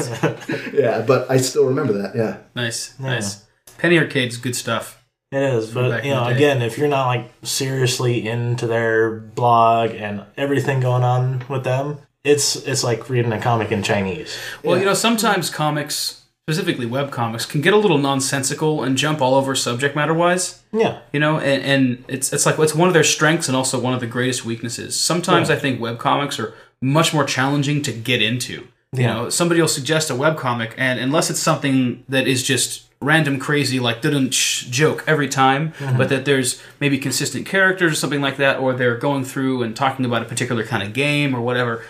yeah, 0.73 1.03
but 1.07 1.31
I 1.31 1.39
still 1.39 1.65
remember 1.67 1.93
that. 1.95 2.15
Yeah. 2.15 2.39
Nice, 2.55 2.99
nice. 2.99 3.47
Penny 3.79 3.99
Arcade's 3.99 4.37
good 4.37 4.57
stuff. 4.57 5.01
It 5.31 5.43
is, 5.43 5.73
but 5.73 6.05
you 6.05 6.13
know, 6.13 6.27
again, 6.27 6.63
if 6.63 6.79
you're 6.79 6.87
not 6.87 7.07
like 7.09 7.33
seriously 7.43 8.29
into 8.29 8.69
their 8.69 9.11
blog 9.19 9.91
and 9.91 10.23
everything 10.37 10.79
going 10.79 11.03
on 11.03 11.45
with 11.49 11.65
them, 11.65 11.99
it's 12.25 12.57
it's 12.57 12.83
like 12.83 13.09
reading 13.11 13.33
a 13.33 13.41
comic 13.41 13.71
in 13.71 13.83
Chinese. 13.83 14.37
Well, 14.63 14.79
you 14.79 14.85
know, 14.85 14.95
sometimes 14.95 15.51
comics, 15.51 16.23
specifically 16.49 16.87
web 16.87 17.11
comics, 17.11 17.45
can 17.45 17.61
get 17.61 17.75
a 17.75 17.77
little 17.77 17.99
nonsensical 17.99 18.83
and 18.83 18.97
jump 18.97 19.21
all 19.21 19.35
over 19.35 19.55
subject 19.55 19.95
matter 19.95 20.15
wise. 20.15 20.63
Yeah, 20.73 21.01
You 21.13 21.21
know, 21.21 21.39
and, 21.39 21.63
and 21.63 22.05
it's 22.09 22.33
it's 22.33 22.47
like 22.47 22.59
it's 22.59 22.75
one 22.75 22.89
of 22.89 22.95
their 22.95 23.05
strengths 23.05 23.49
and 23.49 23.57
also 23.57 23.79
one 23.79 23.93
of 23.93 24.01
the 24.01 24.07
greatest 24.07 24.45
weaknesses. 24.45 24.99
Sometimes 24.99 25.51
Yeah. 25.51 25.57
I 25.57 25.59
think 25.59 25.81
web 25.81 25.99
comics 25.99 26.41
are 26.41 26.55
much 26.81 27.13
more 27.15 27.25
challenging 27.25 27.83
to 27.83 27.93
get 27.93 28.23
into. 28.23 28.69
You 28.93 29.09
know, 29.09 29.29
somebody 29.29 29.61
will 29.61 29.67
suggest 29.67 30.09
a 30.09 30.15
web 30.15 30.37
comic, 30.39 30.73
and 30.79 31.01
unless 31.01 31.29
it's 31.29 31.41
something 31.41 32.05
that 32.09 32.29
is 32.29 32.45
just 32.45 32.85
random, 33.01 33.41
crazy, 33.41 33.81
like 33.81 34.01
didn't 34.01 34.31
joke 34.31 35.03
every 35.07 35.29
time, 35.29 35.73
mm-hmm. 35.73 35.99
but 35.99 36.09
that 36.11 36.25
there's 36.25 36.63
maybe 36.79 36.97
consistent 36.97 37.45
characters 37.45 37.93
or 37.93 37.97
something 37.97 38.21
like 38.21 38.37
that, 38.37 38.61
or 38.61 38.73
they're 38.73 38.97
going 38.97 39.25
through 39.25 39.65
and 39.65 39.75
talking 39.75 40.05
about 40.05 40.23
a 40.23 40.25
particular 40.25 40.65
kind 40.65 40.83
of 40.83 40.93
game 40.93 41.35
or 41.35 41.41
whatever. 41.41 41.85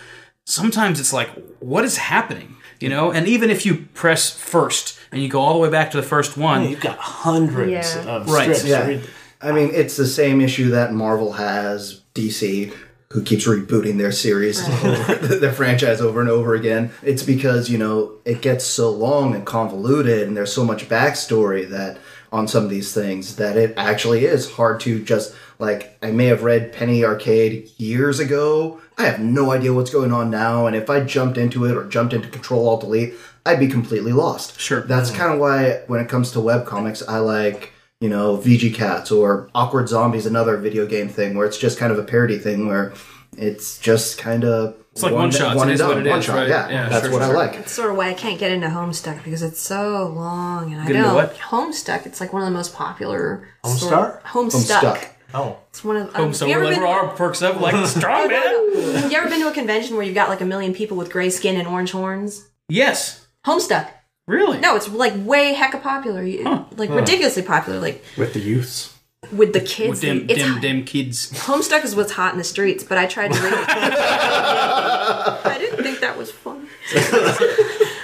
Sometimes 0.55 0.99
it's 0.99 1.11
like, 1.11 1.29
what 1.59 1.83
is 1.83 1.97
happening? 1.97 2.55
You 2.79 2.89
know, 2.89 3.11
and 3.11 3.27
even 3.27 3.49
if 3.49 3.65
you 3.65 3.87
press 3.93 4.29
first 4.29 4.99
and 5.11 5.21
you 5.21 5.27
go 5.29 5.39
all 5.39 5.53
the 5.53 5.59
way 5.59 5.69
back 5.69 5.91
to 5.91 5.97
the 5.97 6.03
first 6.03 6.37
one, 6.37 6.69
you've 6.69 6.81
got 6.81 6.97
hundreds 6.99 7.71
Yeah. 7.71 8.03
of 8.03 8.29
Right, 8.29 8.55
strips. 8.55 8.61
to 8.61 8.67
Yeah. 8.67 8.99
I 9.41 9.51
mean, 9.51 9.71
it's 9.73 9.97
the 9.97 10.05
same 10.07 10.41
issue 10.41 10.69
that 10.71 10.93
Marvel 10.93 11.33
has, 11.33 12.01
DC, 12.13 12.73
who 13.11 13.21
keeps 13.23 13.47
rebooting 13.47 13.97
their 13.97 14.11
series, 14.11 14.65
their 15.39 15.51
franchise 15.53 15.99
over 16.01 16.19
and 16.19 16.29
over 16.29 16.53
again. 16.53 16.91
It's 17.01 17.23
because, 17.23 17.69
you 17.69 17.77
know, 17.77 18.11
it 18.25 18.41
gets 18.41 18.65
so 18.65 18.91
long 18.91 19.33
and 19.33 19.45
convoluted 19.45 20.27
and 20.27 20.35
there's 20.37 20.53
so 20.53 20.65
much 20.65 20.87
backstory 20.89 21.67
that 21.69 21.97
on 22.31 22.47
some 22.47 22.63
of 22.65 22.69
these 22.69 22.93
things 22.93 23.37
that 23.37 23.55
it 23.55 23.73
actually 23.77 24.25
is 24.25 24.51
hard 24.51 24.79
to 24.81 25.01
just 25.03 25.33
like 25.59 25.97
I 26.01 26.11
may 26.11 26.25
have 26.25 26.43
read 26.43 26.73
Penny 26.73 27.03
Arcade 27.03 27.69
years 27.77 28.19
ago. 28.19 28.81
I 28.97 29.03
have 29.05 29.19
no 29.19 29.51
idea 29.51 29.73
what's 29.73 29.89
going 29.91 30.11
on 30.13 30.29
now, 30.29 30.67
and 30.67 30.75
if 30.75 30.89
I 30.89 31.01
jumped 31.01 31.37
into 31.37 31.65
it 31.65 31.75
or 31.75 31.85
jumped 31.85 32.13
into 32.13 32.27
Control 32.29 32.67
Alt 32.69 32.81
Delete, 32.81 33.13
I'd 33.45 33.59
be 33.59 33.67
completely 33.67 34.13
lost. 34.13 34.59
Sure. 34.59 34.81
That's 34.81 35.11
kind 35.11 35.33
of 35.33 35.39
why 35.39 35.81
when 35.87 35.99
it 35.99 36.07
comes 36.09 36.31
to 36.31 36.39
web 36.39 36.65
comics, 36.65 37.01
I 37.07 37.19
like 37.19 37.71
you 38.01 38.09
know, 38.09 38.37
VG 38.37 38.73
Cats 38.75 39.09
or 39.09 39.49
Awkward 39.55 39.87
Zombies, 39.87 40.25
another 40.25 40.57
video 40.57 40.85
game 40.85 41.07
thing 41.07 41.35
where 41.35 41.47
it's 41.47 41.57
just 41.57 41.79
kind 41.79 41.93
of 41.93 41.97
a 41.97 42.03
parody 42.03 42.37
thing 42.37 42.67
where 42.67 42.93
it's 43.37 43.79
just 43.79 44.17
kind 44.17 44.43
of 44.43 44.75
It's 44.91 45.01
like 45.01 45.13
one 45.13 45.31
shot, 45.31 45.55
one 45.55 45.69
and 45.69 45.75
is 45.75 45.81
what 45.81 45.95
done, 45.95 46.05
it 46.05 46.09
one 46.09 46.19
is, 46.19 46.25
shot. 46.25 46.35
right? 46.35 46.47
Yeah, 46.49 46.69
Yeah, 46.69 46.89
that's 46.89 47.05
sure, 47.05 47.13
what 47.13 47.23
sure, 47.25 47.31
I 47.37 47.39
like. 47.45 47.53
That's 47.53 47.71
sort 47.71 47.91
of 47.91 47.95
why 47.97 48.09
I 48.09 48.13
can't 48.13 48.37
get 48.37 48.51
into 48.51 48.67
Homestuck 48.67 49.23
because 49.23 49.41
it's 49.41 49.61
so 49.61 50.07
long, 50.13 50.73
and 50.73 50.81
I 50.81 50.87
Get 50.87 50.97
into 50.97 51.07
don't. 51.09 51.33
Homestuck. 51.35 52.05
It's 52.05 52.19
like 52.19 52.33
one 52.33 52.41
of 52.41 52.47
the 52.47 52.53
most 52.53 52.73
popular. 52.75 53.47
Homestar? 53.63 53.79
sort- 53.79 54.23
Homestuck. 54.25 54.81
Homestuck. 54.81 55.07
Oh, 55.37 55.57
It's 55.69 55.83
one 55.83 55.97
of. 55.97 56.13
Home 56.13 56.25
Um, 56.27 56.33
so 56.33 56.45
you 56.45 56.53
we're 56.53 56.57
ever 56.59 56.65
like, 56.65 56.75
been? 56.75 56.83
we're 56.83 56.87
all 56.87 57.07
perks 57.09 57.41
up 57.41 57.59
like 57.59 57.85
strong 57.87 58.27
man. 58.29 59.11
you 59.11 59.17
ever 59.17 59.27
been 59.29 59.41
to 59.41 59.49
a 59.49 59.53
convention 59.53 59.95
where 59.97 60.05
you've 60.05 60.15
got 60.15 60.29
like 60.29 60.39
a 60.41 60.45
million 60.45 60.73
people 60.73 60.95
with 60.97 61.11
gray 61.11 61.29
skin 61.29 61.57
and 61.57 61.67
orange 61.67 61.91
horns? 61.91 62.47
Yes, 62.69 63.27
Homestuck. 63.45 63.89
really. 64.27 64.59
No, 64.59 64.75
it's 64.77 64.87
like 64.89 65.13
way 65.17 65.53
hecka 65.53 65.81
popular. 65.83 66.23
You- 66.23 66.65
Like 66.77 66.89
ridiculously 66.89 67.43
popular. 67.43 67.79
Like 67.79 68.03
with 68.17 68.33
the 68.33 68.39
youths. 68.39 68.93
with 69.31 69.51
the 69.53 69.59
kids. 69.59 69.89
With 69.89 70.01
them, 70.01 70.25
it's 70.29 70.41
them, 70.41 70.61
them 70.61 70.83
kids. 70.85 71.31
Homestuck 71.33 71.83
is 71.83 71.95
what's 71.95 72.13
hot 72.13 72.31
in 72.31 72.37
the 72.37 72.43
streets, 72.45 72.83
but 72.83 72.97
I 72.97 73.05
tried 73.05 73.33
to 73.33 73.39
read 73.43 73.53
it. 73.53 73.69
I 73.69 75.57
didn't 75.59 75.83
think 75.83 75.99
that 75.99 76.17
was 76.17 76.31
fun. 76.31 76.67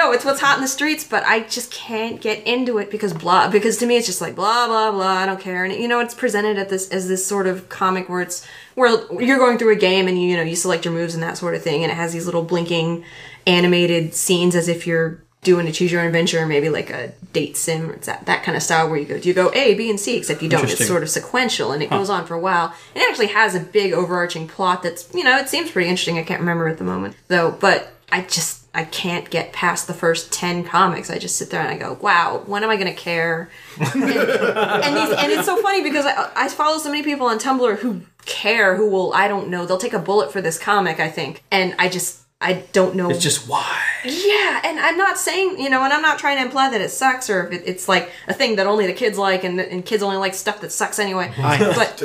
no, 0.00 0.12
it's 0.12 0.24
what's 0.24 0.40
hot 0.40 0.56
in 0.56 0.62
the 0.62 0.68
streets, 0.68 1.04
but 1.04 1.22
I 1.24 1.40
just 1.40 1.70
can't 1.70 2.22
get 2.22 2.46
into 2.46 2.78
it 2.78 2.90
because 2.90 3.12
blah. 3.12 3.50
Because 3.50 3.76
to 3.78 3.86
me, 3.86 3.98
it's 3.98 4.06
just 4.06 4.22
like 4.22 4.34
blah 4.34 4.66
blah 4.66 4.90
blah. 4.90 5.06
I 5.06 5.26
don't 5.26 5.40
care, 5.40 5.64
and 5.64 5.74
you 5.74 5.88
know, 5.88 6.00
it's 6.00 6.14
presented 6.14 6.56
at 6.56 6.70
this 6.70 6.90
as 6.90 7.06
this 7.06 7.26
sort 7.26 7.46
of 7.46 7.68
comic 7.68 8.08
where 8.08 8.22
it's 8.22 8.46
where 8.74 8.90
you're 9.22 9.38
going 9.38 9.58
through 9.58 9.72
a 9.72 9.76
game 9.76 10.08
and 10.08 10.20
you, 10.20 10.28
you 10.28 10.36
know 10.36 10.42
you 10.42 10.56
select 10.56 10.86
your 10.86 10.94
moves 10.94 11.14
and 11.14 11.22
that 11.22 11.36
sort 11.36 11.54
of 11.54 11.62
thing, 11.62 11.82
and 11.82 11.92
it 11.92 11.96
has 11.96 12.14
these 12.14 12.24
little 12.24 12.42
blinking 12.42 13.04
animated 13.46 14.14
scenes 14.14 14.54
as 14.54 14.68
if 14.68 14.86
you're 14.86 15.22
doing 15.42 15.66
a 15.66 15.72
choose 15.72 15.92
your 15.92 16.00
own 16.00 16.06
adventure, 16.06 16.44
maybe 16.46 16.68
like 16.70 16.90
a 16.90 17.12
date 17.32 17.56
sim, 17.56 17.90
or 17.90 17.94
it's 17.94 18.06
that, 18.06 18.24
that 18.26 18.42
kind 18.42 18.56
of 18.56 18.62
style 18.62 18.88
where 18.88 18.98
you 18.98 19.06
go, 19.06 19.18
do 19.18 19.28
you 19.28 19.34
go 19.34 19.50
A, 19.54 19.74
B, 19.74 19.88
and 19.88 19.98
C, 19.98 20.16
except 20.16 20.42
you 20.42 20.48
don't. 20.48 20.64
It's 20.64 20.86
sort 20.86 21.02
of 21.02 21.08
sequential 21.08 21.72
and 21.72 21.82
it 21.82 21.88
goes 21.88 22.10
on 22.10 22.26
for 22.26 22.34
a 22.34 22.40
while. 22.40 22.74
It 22.94 23.08
actually 23.08 23.28
has 23.28 23.54
a 23.54 23.60
big 23.60 23.94
overarching 23.94 24.48
plot 24.48 24.82
that's, 24.82 25.12
you 25.14 25.24
know, 25.24 25.38
it 25.38 25.48
seems 25.48 25.70
pretty 25.70 25.88
interesting. 25.88 26.18
I 26.18 26.24
can't 26.24 26.40
remember 26.40 26.68
at 26.68 26.76
the 26.76 26.84
moment 26.84 27.16
though, 27.28 27.52
but 27.52 27.90
I 28.12 28.22
just, 28.22 28.59
I 28.72 28.84
can't 28.84 29.28
get 29.30 29.52
past 29.52 29.86
the 29.86 29.94
first 29.94 30.32
10 30.32 30.64
comics. 30.64 31.10
I 31.10 31.18
just 31.18 31.36
sit 31.36 31.50
there 31.50 31.60
and 31.60 31.70
I 31.70 31.76
go, 31.76 31.98
wow, 32.00 32.42
when 32.46 32.62
am 32.62 32.70
I 32.70 32.76
going 32.76 32.86
to 32.86 32.94
care? 32.94 33.50
and, 33.78 33.94
and, 33.94 34.96
these, 34.96 35.18
and 35.18 35.32
it's 35.32 35.46
so 35.46 35.60
funny 35.60 35.82
because 35.82 36.06
I, 36.06 36.30
I 36.36 36.48
follow 36.48 36.78
so 36.78 36.88
many 36.88 37.02
people 37.02 37.26
on 37.26 37.38
Tumblr 37.38 37.78
who 37.78 38.02
care, 38.26 38.76
who 38.76 38.88
will, 38.88 39.12
I 39.12 39.26
don't 39.26 39.48
know, 39.48 39.66
they'll 39.66 39.78
take 39.78 39.92
a 39.92 39.98
bullet 39.98 40.32
for 40.32 40.40
this 40.40 40.58
comic, 40.58 41.00
I 41.00 41.08
think. 41.08 41.42
And 41.50 41.74
I 41.78 41.88
just, 41.88 42.20
I 42.42 42.64
don't 42.72 42.94
know. 42.94 43.10
It's 43.10 43.22
just 43.22 43.46
why. 43.46 43.78
Yeah, 44.02 44.62
and 44.64 44.80
I'm 44.80 44.96
not 44.96 45.18
saying, 45.18 45.58
you 45.60 45.68
know, 45.68 45.82
and 45.84 45.92
I'm 45.92 46.00
not 46.00 46.18
trying 46.18 46.38
to 46.38 46.42
imply 46.42 46.70
that 46.70 46.80
it 46.80 46.88
sucks 46.88 47.28
or 47.28 47.46
if 47.46 47.52
it, 47.52 47.62
it's 47.66 47.86
like 47.86 48.10
a 48.28 48.32
thing 48.32 48.56
that 48.56 48.66
only 48.66 48.86
the 48.86 48.94
kids 48.94 49.18
like 49.18 49.44
and, 49.44 49.60
and 49.60 49.84
kids 49.84 50.02
only 50.02 50.16
like 50.16 50.32
stuff 50.32 50.62
that 50.62 50.72
sucks 50.72 50.98
anyway. 50.98 51.30
But, 51.36 52.00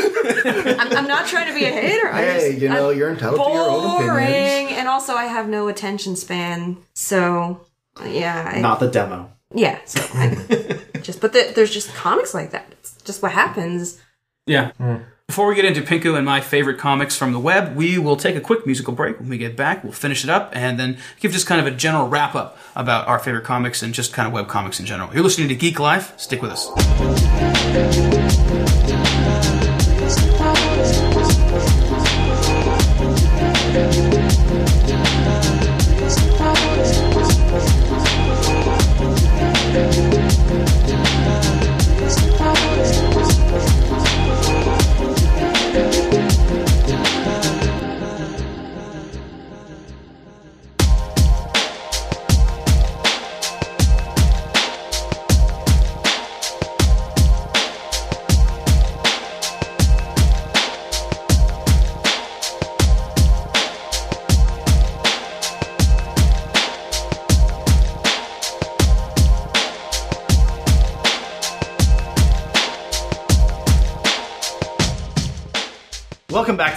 I'm, 0.78 0.96
I'm 0.96 1.06
not 1.08 1.26
trying 1.26 1.48
to 1.48 1.54
be 1.54 1.64
a 1.64 1.70
hater. 1.72 2.08
I 2.08 2.22
Hey, 2.24 2.50
just, 2.50 2.62
you 2.62 2.68
know, 2.68 2.90
I'm 2.90 2.98
you're 2.98 3.10
entitled 3.10 3.40
to 3.40 3.52
your 3.52 3.68
own 3.68 4.06
boring, 4.06 4.26
opinions. 4.26 4.72
and 4.78 4.88
also 4.88 5.14
I 5.14 5.24
have 5.24 5.48
no 5.48 5.66
attention 5.68 6.14
span. 6.16 6.76
So, 6.94 7.66
yeah. 8.06 8.52
I, 8.54 8.60
Not 8.60 8.78
the 8.80 8.88
demo. 8.88 9.32
yeah, 9.54 9.80
so 9.86 10.00
I, 10.14 10.78
just, 11.02 11.20
but 11.20 11.32
the, 11.32 11.52
there's 11.54 11.72
just 11.72 11.92
comics 11.94 12.32
like 12.32 12.50
that. 12.52 12.66
It's 12.72 12.94
just 13.02 13.22
what 13.22 13.32
happens. 13.32 14.00
Yeah. 14.46 14.70
Hmm. 14.72 14.96
Before 15.28 15.46
we 15.46 15.54
get 15.54 15.66
into 15.66 15.82
Pinku 15.82 16.16
and 16.16 16.24
my 16.24 16.40
favorite 16.40 16.78
comics 16.78 17.14
from 17.14 17.32
the 17.32 17.38
web, 17.38 17.76
we 17.76 17.98
will 17.98 18.16
take 18.16 18.34
a 18.34 18.40
quick 18.40 18.64
musical 18.64 18.94
break. 18.94 19.20
When 19.20 19.28
we 19.28 19.36
get 19.36 19.56
back, 19.56 19.84
we'll 19.84 19.92
finish 19.92 20.24
it 20.24 20.30
up 20.30 20.50
and 20.54 20.80
then 20.80 20.96
give 21.20 21.32
just 21.32 21.46
kind 21.46 21.60
of 21.60 21.66
a 21.66 21.70
general 21.76 22.08
wrap 22.08 22.34
up 22.34 22.56
about 22.74 23.06
our 23.06 23.18
favorite 23.18 23.44
comics 23.44 23.82
and 23.82 23.92
just 23.92 24.14
kind 24.14 24.26
of 24.26 24.32
web 24.32 24.48
comics 24.48 24.80
in 24.80 24.86
general. 24.86 25.12
You're 25.12 25.22
listening 25.22 25.48
to 25.48 25.54
Geek 25.54 25.78
Life. 25.78 26.18
Stick 26.18 26.40
with 26.40 26.50
us. 26.50 26.68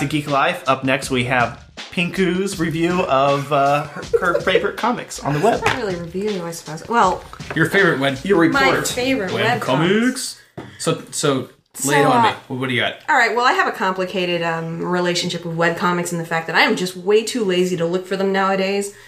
To 0.01 0.07
Geek 0.07 0.29
Life. 0.29 0.63
Up 0.67 0.83
next, 0.83 1.09
we 1.09 1.25
have 1.25 1.63
Pinku's 1.91 2.59
review 2.59 3.01
of 3.03 3.51
uh, 3.53 3.83
her, 3.87 4.01
her 4.19 4.41
favorite 4.41 4.77
comics 4.77 5.19
on 5.23 5.33
the 5.33 5.39
web. 5.39 5.63
Not 5.63 5.77
really 5.77 5.95
review, 5.95 6.43
I 6.43 6.51
suppose. 6.51 6.87
Well, 6.87 7.23
Your 7.55 7.69
favorite 7.69 7.99
web, 7.99 8.17
Your 8.23 8.47
my 8.49 8.81
favorite 8.81 9.31
web 9.31 9.43
web 9.43 9.61
comics. 9.61 10.41
So, 10.79 11.01
so, 11.11 11.33
lay 11.85 11.99
it 11.99 12.03
So, 12.03 12.11
on 12.11 12.23
me. 12.23 12.29
uh, 12.29 12.35
What 12.49 12.67
do 12.69 12.73
you 12.75 12.81
got? 12.81 12.95
All 13.07 13.15
right. 13.15 13.35
Well, 13.35 13.45
I 13.45 13.53
have 13.53 13.67
a 13.67 13.71
complicated 13.77 14.41
um, 14.41 14.83
relationship 14.83 15.45
with 15.45 15.55
web 15.55 15.77
comics 15.77 16.11
and 16.11 16.19
the 16.19 16.25
fact 16.25 16.47
that 16.47 16.55
I 16.55 16.61
am 16.61 16.75
just 16.75 16.97
way 16.97 17.23
too 17.23 17.43
lazy 17.45 17.77
to 17.77 17.85
look 17.85 18.05
for 18.07 18.15
them 18.17 18.31
nowadays. 18.31 18.93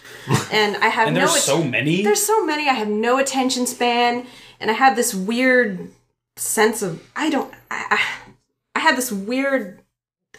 And 0.53 0.77
I 0.77 0.87
have 0.87 1.07
And 1.09 1.15
no. 1.15 1.21
there's 1.21 1.35
att- 1.35 1.41
so 1.41 1.61
many. 1.61 2.01
There's 2.01 2.21
so 2.25 2.45
many. 2.45 2.69
I 2.69 2.73
have 2.73 2.87
no 2.87 3.17
attention 3.17 3.65
span, 3.67 4.25
and 4.61 4.71
I 4.71 4.73
have 4.73 4.95
this 4.95 5.13
weird 5.13 5.89
sense 6.37 6.81
of 6.81 7.03
I 7.13 7.29
don't. 7.29 7.53
I, 7.69 7.85
I, 7.91 8.29
I 8.75 8.79
have 8.79 8.95
this 8.95 9.11
weird, 9.11 9.82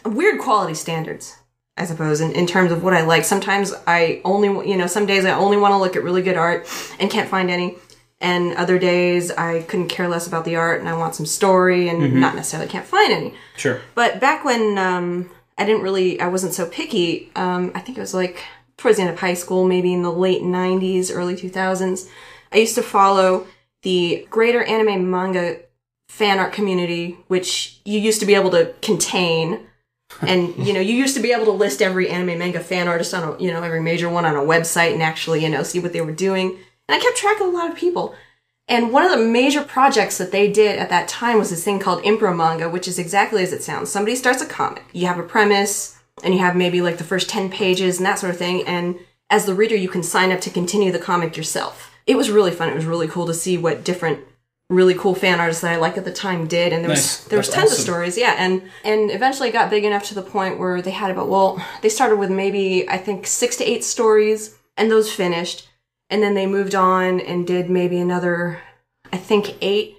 weird 0.05 0.39
quality 0.39 0.73
standards. 0.73 1.35
I 1.77 1.85
suppose 1.85 2.21
in, 2.21 2.31
in 2.31 2.47
terms 2.47 2.71
of 2.71 2.83
what 2.83 2.93
I 2.93 3.01
like. 3.01 3.25
Sometimes 3.25 3.73
I 3.85 4.21
only, 4.23 4.69
you 4.69 4.77
know, 4.77 4.87
some 4.87 5.05
days 5.05 5.25
I 5.25 5.31
only 5.31 5.57
want 5.57 5.73
to 5.73 5.77
look 5.77 5.97
at 5.97 6.03
really 6.03 6.21
good 6.21 6.37
art 6.37 6.67
and 6.99 7.11
can't 7.11 7.29
find 7.29 7.51
any. 7.51 7.75
And 8.21 8.53
other 8.53 8.79
days 8.79 9.29
I 9.29 9.63
couldn't 9.63 9.89
care 9.89 10.07
less 10.07 10.25
about 10.25 10.45
the 10.45 10.55
art 10.55 10.79
and 10.79 10.87
I 10.87 10.95
want 10.95 11.15
some 11.15 11.25
story 11.25 11.89
and 11.89 12.15
not 12.15 12.33
necessarily 12.33 12.69
can't 12.69 12.85
find 12.85 13.11
any. 13.11 13.33
Sure. 13.57 13.81
But 13.93 14.21
back 14.21 14.45
when 14.45 14.77
um, 14.77 15.29
I 15.57 15.65
didn't 15.65 15.83
really, 15.83 16.19
I 16.21 16.27
wasn't 16.27 16.53
so 16.53 16.65
picky. 16.65 17.29
Um, 17.35 17.73
I 17.75 17.81
think 17.81 17.97
it 17.97 18.01
was 18.01 18.13
like 18.13 18.41
towards 18.77 18.97
the 18.97 19.03
end 19.03 19.11
of 19.11 19.19
high 19.19 19.33
school, 19.33 19.67
maybe 19.67 19.93
in 19.93 20.01
the 20.01 20.11
late 20.11 20.41
'90s, 20.41 21.11
early 21.13 21.35
2000s. 21.35 22.09
I 22.51 22.57
used 22.57 22.75
to 22.75 22.83
follow 22.83 23.47
the 23.81 24.25
greater 24.29 24.63
anime 24.63 25.09
manga 25.09 25.59
fan 26.07 26.39
art 26.39 26.53
community, 26.53 27.17
which 27.27 27.79
you 27.85 27.99
used 27.99 28.19
to 28.21 28.25
be 28.25 28.35
able 28.35 28.51
to 28.51 28.73
contain. 28.81 29.67
And 30.21 30.55
you 30.57 30.73
know, 30.73 30.79
you 30.79 30.93
used 30.93 31.15
to 31.15 31.21
be 31.21 31.31
able 31.31 31.45
to 31.45 31.51
list 31.51 31.81
every 31.81 32.09
anime 32.09 32.37
manga 32.37 32.59
fan 32.59 32.87
artist 32.87 33.13
on 33.13 33.23
a, 33.23 33.41
you 33.41 33.51
know, 33.51 33.63
every 33.63 33.81
major 33.81 34.09
one 34.09 34.25
on 34.25 34.35
a 34.35 34.39
website 34.39 34.93
and 34.93 35.03
actually, 35.03 35.43
you 35.43 35.49
know, 35.49 35.63
see 35.63 35.79
what 35.79 35.93
they 35.93 36.01
were 36.01 36.11
doing. 36.11 36.57
And 36.87 36.95
I 36.95 36.99
kept 36.99 37.17
track 37.17 37.39
of 37.39 37.47
a 37.47 37.49
lot 37.49 37.69
of 37.69 37.77
people. 37.77 38.15
And 38.67 38.91
one 38.91 39.03
of 39.03 39.11
the 39.11 39.23
major 39.23 39.61
projects 39.61 40.17
that 40.17 40.31
they 40.31 40.51
did 40.51 40.79
at 40.79 40.89
that 40.89 41.07
time 41.07 41.37
was 41.37 41.51
this 41.51 41.63
thing 41.63 41.79
called 41.79 42.03
impro 42.03 42.35
manga, 42.35 42.67
which 42.67 42.87
is 42.87 42.97
exactly 42.97 43.43
as 43.43 43.53
it 43.53 43.61
sounds. 43.61 43.91
Somebody 43.91 44.15
starts 44.15 44.41
a 44.41 44.45
comic. 44.47 44.83
You 44.91 45.05
have 45.05 45.19
a 45.19 45.23
premise, 45.23 45.99
and 46.23 46.33
you 46.33 46.39
have 46.39 46.55
maybe 46.55 46.81
like 46.81 46.97
the 46.97 47.03
first 47.03 47.29
10 47.29 47.51
pages 47.51 47.97
and 47.97 48.05
that 48.05 48.19
sort 48.19 48.31
of 48.31 48.37
thing. 48.37 48.65
And 48.65 48.97
as 49.29 49.45
the 49.45 49.53
reader, 49.53 49.75
you 49.75 49.89
can 49.89 50.03
sign 50.03 50.31
up 50.31 50.41
to 50.41 50.49
continue 50.49 50.91
the 50.91 50.99
comic 50.99 51.37
yourself. 51.37 51.91
It 52.07 52.15
was 52.15 52.31
really 52.31 52.51
fun. 52.51 52.69
It 52.69 52.75
was 52.75 52.85
really 52.85 53.07
cool 53.07 53.25
to 53.27 53.33
see 53.33 53.57
what 53.57 53.83
different 53.83 54.19
really 54.69 54.95
cool 54.95 55.13
fan 55.13 55.39
artists 55.39 55.61
that 55.61 55.73
I 55.73 55.75
liked 55.77 55.97
at 55.97 56.05
the 56.05 56.11
time 56.11 56.47
did, 56.47 56.73
and 56.73 56.83
there 56.83 56.89
Nice. 56.89 57.19
was 57.21 57.27
there 57.27 57.37
was 57.37 57.47
That's 57.47 57.57
tons 57.57 57.71
of 57.73 57.77
stories, 57.77 58.17
yeah, 58.17 58.35
and 58.37 58.63
and 58.83 59.11
eventually 59.11 59.49
it 59.49 59.53
got 59.53 59.69
big 59.69 59.83
enough 59.83 60.05
to 60.05 60.15
the 60.15 60.21
point 60.21 60.59
where 60.59 60.81
they 60.81 60.91
had 60.91 61.11
about 61.11 61.29
well, 61.29 61.63
they 61.81 61.89
started 61.89 62.17
with 62.17 62.31
maybe 62.31 62.87
I 62.89 62.97
think 62.97 63.27
six 63.27 63.55
to 63.57 63.63
eight 63.63 63.83
stories, 63.83 64.55
and 64.77 64.89
those 64.89 65.11
finished, 65.11 65.69
and 66.09 66.23
then 66.23 66.33
they 66.33 66.47
moved 66.47 66.73
on 66.75 67.19
and 67.19 67.45
did 67.45 67.69
maybe 67.69 67.99
another, 67.99 68.59
I 69.13 69.17
think 69.17 69.55
eight, 69.61 69.97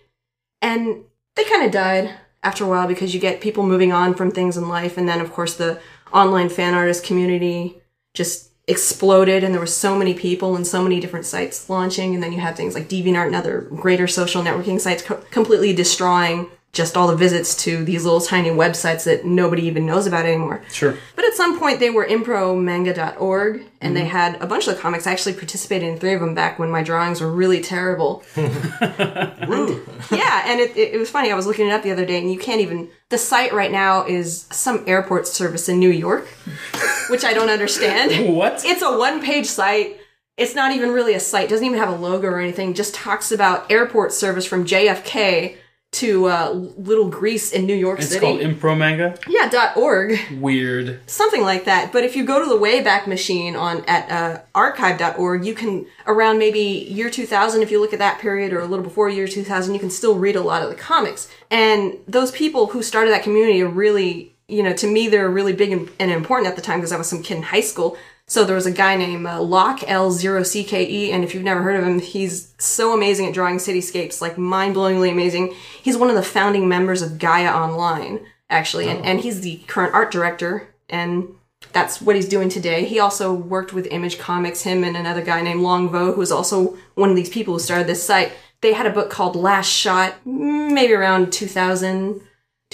and 0.60 1.04
they 1.36 1.44
kind 1.44 1.64
of 1.64 1.70
died 1.70 2.14
after 2.42 2.64
a 2.64 2.68
while 2.68 2.88
because 2.88 3.14
you 3.14 3.20
get 3.20 3.40
people 3.40 3.64
moving 3.64 3.92
on 3.92 4.14
from 4.14 4.30
things 4.30 4.56
in 4.56 4.68
life, 4.68 4.96
and 4.96 5.08
then 5.08 5.20
of 5.20 5.32
course 5.32 5.54
the 5.54 5.80
online 6.12 6.48
fan 6.48 6.74
artist 6.74 7.04
community 7.04 7.80
just 8.14 8.50
exploded 8.68 9.44
and 9.44 9.54
there 9.54 9.60
were 9.60 9.66
so 9.66 9.96
many 9.96 10.12
people 10.12 10.56
and 10.56 10.66
so 10.66 10.82
many 10.82 10.98
different 10.98 11.24
sites 11.24 11.70
launching 11.70 12.14
and 12.14 12.22
then 12.22 12.32
you 12.32 12.40
had 12.40 12.56
things 12.56 12.74
like 12.74 12.88
DeviantArt 12.88 13.26
and 13.26 13.36
other 13.36 13.60
greater 13.60 14.08
social 14.08 14.42
networking 14.42 14.80
sites 14.80 15.02
co- 15.02 15.22
completely 15.30 15.72
destroying 15.72 16.50
just 16.76 16.96
all 16.96 17.08
the 17.08 17.16
visits 17.16 17.56
to 17.64 17.84
these 17.84 18.04
little 18.04 18.20
tiny 18.20 18.50
websites 18.50 19.04
that 19.04 19.24
nobody 19.24 19.62
even 19.62 19.86
knows 19.86 20.06
about 20.06 20.26
anymore. 20.26 20.62
Sure. 20.70 20.96
But 21.16 21.24
at 21.24 21.32
some 21.32 21.58
point 21.58 21.80
they 21.80 21.88
were 21.88 22.04
impromanga.org 22.04 23.64
and 23.80 23.96
they 23.96 24.02
mm-hmm. 24.02 24.10
had 24.10 24.42
a 24.42 24.46
bunch 24.46 24.68
of 24.68 24.76
the 24.76 24.80
comics. 24.80 25.06
I 25.06 25.12
actually 25.12 25.34
participated 25.34 25.88
in 25.88 25.98
three 25.98 26.12
of 26.12 26.20
them 26.20 26.34
back 26.34 26.58
when 26.58 26.70
my 26.70 26.82
drawings 26.82 27.22
were 27.22 27.32
really 27.32 27.62
terrible. 27.62 28.22
yeah, 28.36 30.42
and 30.44 30.60
it, 30.60 30.76
it, 30.76 30.94
it 30.94 30.98
was 30.98 31.08
funny. 31.08 31.32
I 31.32 31.34
was 31.34 31.46
looking 31.46 31.66
it 31.66 31.72
up 31.72 31.82
the 31.82 31.92
other 31.92 32.04
day 32.04 32.18
and 32.18 32.30
you 32.30 32.38
can't 32.38 32.60
even. 32.60 32.90
The 33.08 33.18
site 33.18 33.52
right 33.52 33.72
now 33.72 34.04
is 34.04 34.46
some 34.50 34.84
airport 34.86 35.28
service 35.28 35.68
in 35.68 35.78
New 35.78 35.90
York, 35.90 36.28
which 37.08 37.24
I 37.24 37.32
don't 37.32 37.50
understand. 37.50 38.12
What? 38.36 38.64
It's 38.64 38.82
a 38.82 38.96
one 38.98 39.22
page 39.22 39.46
site. 39.46 39.98
It's 40.36 40.54
not 40.54 40.72
even 40.72 40.90
really 40.90 41.14
a 41.14 41.20
site. 41.20 41.48
Doesn't 41.48 41.64
even 41.64 41.78
have 41.78 41.88
a 41.88 41.96
logo 41.96 42.28
or 42.28 42.38
anything. 42.40 42.74
Just 42.74 42.94
talks 42.94 43.32
about 43.32 43.70
airport 43.70 44.12
service 44.12 44.44
from 44.44 44.64
JFK 44.66 45.56
to 45.92 46.26
uh, 46.26 46.50
Little 46.76 47.08
Greece 47.08 47.52
in 47.52 47.64
New 47.64 47.74
York 47.74 48.00
It's 48.00 48.08
City. 48.10 48.26
It's 48.26 48.60
called 48.60 48.74
Impro 48.74 48.76
Manga. 48.76 49.16
yeah, 49.28 49.48
dot 49.48 49.78
.org, 49.78 50.18
Weird. 50.38 51.00
something 51.08 51.40
like 51.40 51.64
that. 51.64 51.90
But 51.90 52.04
if 52.04 52.14
you 52.16 52.24
go 52.24 52.42
to 52.42 52.46
the 52.46 52.58
Wayback 52.58 53.06
Machine 53.06 53.56
on 53.56 53.82
at 53.86 54.10
uh, 54.10 54.40
archive.org, 54.54 55.44
you 55.46 55.54
can 55.54 55.86
around 56.06 56.38
maybe 56.38 56.60
year 56.60 57.08
2000. 57.08 57.62
If 57.62 57.70
you 57.70 57.80
look 57.80 57.94
at 57.94 57.98
that 58.00 58.20
period 58.20 58.52
or 58.52 58.60
a 58.60 58.66
little 58.66 58.84
before 58.84 59.08
year 59.08 59.26
2000, 59.28 59.72
you 59.72 59.80
can 59.80 59.88
still 59.90 60.16
read 60.16 60.36
a 60.36 60.42
lot 60.42 60.62
of 60.62 60.68
the 60.68 60.74
comics. 60.76 61.28
And 61.50 61.94
those 62.06 62.30
people 62.30 62.66
who 62.66 62.82
started 62.82 63.10
that 63.12 63.22
community 63.22 63.62
are 63.62 63.68
really, 63.68 64.35
you 64.48 64.62
know, 64.62 64.72
to 64.74 64.86
me 64.86 65.08
they're 65.08 65.28
really 65.28 65.52
big 65.52 65.72
and, 65.72 66.10
important 66.10 66.48
at 66.48 66.56
the 66.56 66.62
time 66.62 66.78
because 66.78 66.92
I 66.92 66.98
was 66.98 67.08
some 67.08 67.22
kid 67.22 67.38
in 67.38 67.42
high 67.42 67.60
school. 67.60 67.96
So 68.28 68.44
there 68.44 68.56
was 68.56 68.66
a 68.66 68.72
guy 68.72 68.96
named 68.96 69.24
uh, 69.24 69.40
Locke 69.40 69.80
L0CKE, 69.80 71.10
and 71.10 71.22
if 71.22 71.32
you've 71.32 71.44
never 71.44 71.62
heard 71.62 71.76
of 71.76 71.86
him, 71.86 72.00
he's 72.00 72.52
so 72.58 72.92
amazing 72.92 73.26
at 73.26 73.34
drawing 73.34 73.58
cityscapes, 73.58 74.20
like 74.20 74.36
mind-blowingly 74.36 75.12
amazing. 75.12 75.54
He's 75.80 75.96
one 75.96 76.08
of 76.08 76.16
the 76.16 76.24
founding 76.24 76.68
members 76.68 77.02
of 77.02 77.20
Gaia 77.20 77.52
Online, 77.52 78.26
actually, 78.50 78.88
and, 78.88 79.06
and 79.06 79.20
he's 79.20 79.42
the 79.42 79.58
current 79.68 79.94
art 79.94 80.10
director, 80.10 80.74
and 80.90 81.36
that's 81.72 82.02
what 82.02 82.16
he's 82.16 82.28
doing 82.28 82.48
today. 82.48 82.84
He 82.84 82.98
also 82.98 83.32
worked 83.32 83.72
with 83.72 83.86
Image 83.92 84.18
Comics, 84.18 84.62
him 84.62 84.82
and 84.82 84.96
another 84.96 85.22
guy 85.22 85.40
named 85.40 85.60
Long 85.60 85.88
Vo, 85.88 86.12
who 86.12 86.18
was 86.18 86.32
also 86.32 86.76
one 86.96 87.10
of 87.10 87.16
these 87.16 87.30
people 87.30 87.54
who 87.54 87.60
started 87.60 87.86
this 87.86 88.02
site. 88.02 88.32
They 88.60 88.72
had 88.72 88.86
a 88.86 88.90
book 88.90 89.08
called 89.08 89.36
Last 89.36 89.68
Shot, 89.68 90.14
maybe 90.24 90.94
around 90.94 91.32
2000, 91.32 92.20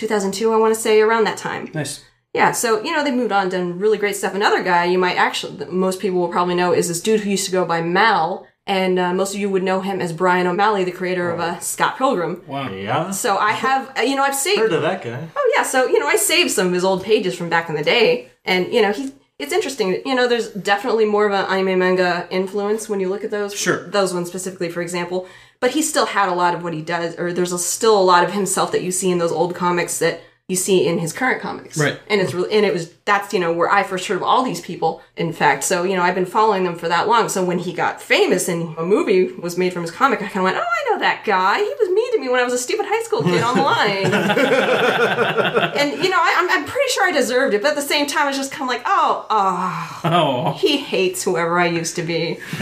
2002, 0.02 0.52
I 0.52 0.56
want 0.56 0.74
to 0.74 0.80
say, 0.80 1.00
around 1.00 1.24
that 1.24 1.38
time. 1.38 1.70
Nice. 1.72 2.04
Yeah, 2.34 2.52
so 2.52 2.82
you 2.82 2.92
know 2.92 3.04
they've 3.04 3.12
moved 3.12 3.32
on, 3.32 3.50
done 3.50 3.78
really 3.78 3.98
great 3.98 4.16
stuff. 4.16 4.34
Another 4.34 4.62
guy 4.62 4.86
you 4.86 4.98
might 4.98 5.16
actually, 5.16 5.66
most 5.66 6.00
people 6.00 6.18
will 6.18 6.28
probably 6.28 6.54
know, 6.54 6.72
is 6.72 6.88
this 6.88 7.00
dude 7.00 7.20
who 7.20 7.30
used 7.30 7.44
to 7.46 7.52
go 7.52 7.64
by 7.64 7.82
Mal, 7.82 8.46
and 8.66 8.98
uh, 8.98 9.12
most 9.12 9.34
of 9.34 9.40
you 9.40 9.50
would 9.50 9.62
know 9.62 9.80
him 9.80 10.00
as 10.00 10.12
Bryan 10.12 10.46
O'Malley, 10.46 10.84
the 10.84 10.92
creator 10.92 11.30
of 11.30 11.40
uh, 11.40 11.58
Scott 11.60 11.98
Pilgrim. 11.98 12.42
Wow. 12.46 12.70
Yeah. 12.70 13.10
So 13.10 13.36
I 13.36 13.52
have, 13.52 13.92
uh, 13.98 14.02
you 14.02 14.16
know, 14.16 14.22
I've 14.22 14.34
saved. 14.34 14.60
Heard 14.60 14.72
of 14.72 14.82
that 14.82 15.02
guy. 15.02 15.28
Oh 15.36 15.52
yeah, 15.54 15.62
so 15.62 15.86
you 15.86 15.98
know 15.98 16.06
I 16.06 16.16
saved 16.16 16.50
some 16.50 16.68
of 16.68 16.72
his 16.72 16.84
old 16.84 17.04
pages 17.04 17.36
from 17.36 17.48
back 17.50 17.68
in 17.68 17.74
the 17.74 17.84
day, 17.84 18.30
and 18.44 18.72
you 18.72 18.80
know 18.82 18.92
he 18.92 19.12
it's 19.38 19.52
interesting. 19.52 20.02
You 20.04 20.14
know, 20.14 20.28
there's 20.28 20.50
definitely 20.50 21.04
more 21.04 21.26
of 21.26 21.32
an 21.32 21.46
anime 21.46 21.78
manga 21.78 22.28
influence 22.30 22.88
when 22.88 23.00
you 23.00 23.08
look 23.08 23.24
at 23.24 23.30
those. 23.30 23.54
Sure. 23.54 23.88
Those 23.88 24.14
ones 24.14 24.28
specifically, 24.28 24.68
for 24.68 24.82
example. 24.82 25.26
But 25.60 25.72
he 25.72 25.82
still 25.82 26.06
had 26.06 26.28
a 26.28 26.34
lot 26.34 26.54
of 26.54 26.62
what 26.62 26.74
he 26.74 26.82
does, 26.82 27.18
or 27.18 27.32
there's 27.32 27.52
a, 27.52 27.58
still 27.58 27.98
a 27.98 28.02
lot 28.02 28.24
of 28.24 28.32
himself 28.32 28.72
that 28.72 28.82
you 28.82 28.90
see 28.90 29.10
in 29.10 29.18
those 29.18 29.32
old 29.32 29.54
comics 29.54 29.98
that 29.98 30.20
you 30.48 30.56
see 30.56 30.86
in 30.86 30.98
his 30.98 31.12
current 31.12 31.40
comics. 31.40 31.78
Right. 31.78 31.98
And 32.08 32.20
it's 32.20 32.34
really, 32.34 32.52
and 32.52 32.66
it 32.66 32.72
was, 32.74 32.92
that's, 33.04 33.32
you 33.32 33.38
know, 33.38 33.52
where 33.52 33.70
I 33.70 33.84
first 33.84 34.06
heard 34.06 34.16
of 34.16 34.22
all 34.22 34.42
these 34.42 34.60
people, 34.60 35.00
in 35.16 35.32
fact. 35.32 35.62
So, 35.64 35.84
you 35.84 35.96
know, 35.96 36.02
I've 36.02 36.16
been 36.16 36.26
following 36.26 36.64
them 36.64 36.74
for 36.76 36.88
that 36.88 37.08
long. 37.08 37.28
So 37.28 37.44
when 37.44 37.60
he 37.60 37.72
got 37.72 38.02
famous 38.02 38.48
and 38.48 38.76
a 38.76 38.84
movie 38.84 39.32
was 39.32 39.56
made 39.56 39.72
from 39.72 39.82
his 39.82 39.90
comic, 39.90 40.20
I 40.20 40.26
kind 40.26 40.38
of 40.38 40.42
went, 40.42 40.56
oh, 40.56 40.60
I 40.60 40.90
know 40.90 40.98
that 40.98 41.24
guy. 41.24 41.58
He 41.58 41.64
was 41.64 41.88
mean 41.90 42.12
to 42.14 42.20
me 42.20 42.28
when 42.28 42.40
I 42.40 42.44
was 42.44 42.52
a 42.52 42.58
stupid 42.58 42.86
high 42.86 43.02
school 43.02 43.22
kid 43.22 43.42
on 43.42 43.56
the 43.56 43.62
line. 43.62 44.04
and, 45.78 46.02
you 46.02 46.10
know, 46.10 46.18
I, 46.18 46.34
I'm, 46.38 46.50
I'm 46.50 46.64
pretty 46.66 46.90
sure 46.90 47.06
I 47.06 47.12
deserved 47.12 47.54
it. 47.54 47.62
But 47.62 47.70
at 47.70 47.76
the 47.76 47.82
same 47.82 48.06
time, 48.06 48.24
I 48.24 48.28
was 48.28 48.36
just 48.36 48.52
kind 48.52 48.64
of 48.64 48.68
like, 48.68 48.82
oh, 48.84 49.26
oh, 49.30 50.00
Oh, 50.04 50.52
he 50.54 50.76
hates 50.76 51.22
whoever 51.22 51.58
I 51.58 51.66
used 51.66 51.96
to 51.96 52.02
be. 52.02 52.38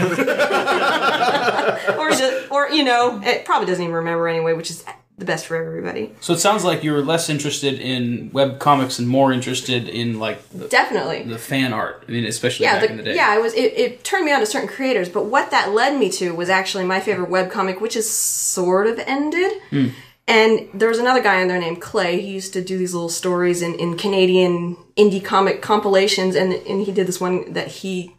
or, 1.97 2.11
just, 2.11 2.51
or, 2.51 2.69
you 2.69 2.83
know, 2.83 3.19
it 3.23 3.43
probably 3.43 3.65
doesn't 3.65 3.83
even 3.83 3.95
remember 3.95 4.27
anyway, 4.27 4.53
which 4.53 4.69
is 4.69 4.85
the 5.17 5.25
best 5.25 5.45
for 5.45 5.55
everybody. 5.55 6.15
so 6.19 6.33
it 6.33 6.39
sounds 6.39 6.63
like 6.63 6.83
you're 6.83 7.03
less 7.03 7.29
interested 7.29 7.79
in 7.79 8.31
web 8.33 8.59
comics 8.59 8.97
and 8.97 9.07
more 9.07 9.31
interested 9.31 9.87
in 9.87 10.19
like 10.19 10.47
the, 10.49 10.67
Definitely. 10.67 11.23
the 11.23 11.37
fan 11.37 11.73
art. 11.73 12.03
I 12.07 12.11
mean, 12.11 12.25
especially 12.25 12.65
yeah, 12.65 12.79
back 12.79 12.85
the, 12.87 12.91
in 12.91 12.97
the 12.97 13.03
day. 13.03 13.15
yeah, 13.15 13.27
I 13.29 13.37
was. 13.37 13.53
It, 13.53 13.73
it 13.73 14.03
turned 14.03 14.25
me 14.25 14.31
on 14.31 14.39
to 14.39 14.45
certain 14.47 14.67
creators, 14.69 15.09
but 15.09 15.25
what 15.25 15.51
that 15.51 15.71
led 15.71 15.99
me 15.99 16.09
to 16.11 16.33
was 16.33 16.49
actually 16.49 16.85
my 16.85 16.99
favorite 16.99 17.29
web 17.29 17.51
comic, 17.51 17.79
which 17.81 17.95
is 17.95 18.09
sort 18.11 18.87
of 18.87 18.97
ended. 18.99 19.51
Hmm. 19.69 19.87
And 20.27 20.69
there 20.73 20.87
was 20.87 20.99
another 20.99 21.21
guy 21.21 21.41
in 21.41 21.47
there 21.49 21.59
named 21.59 21.81
Clay. 21.81 22.21
He 22.21 22.31
used 22.31 22.53
to 22.53 22.63
do 22.63 22.77
these 22.77 22.93
little 22.93 23.09
stories 23.09 23.61
in, 23.61 23.75
in 23.75 23.97
Canadian 23.97 24.77
indie 24.95 25.23
comic 25.23 25.61
compilations, 25.61 26.35
and 26.35 26.53
and 26.53 26.85
he 26.85 26.91
did 26.91 27.05
this 27.07 27.19
one 27.19 27.53
that 27.53 27.67
he 27.67 28.15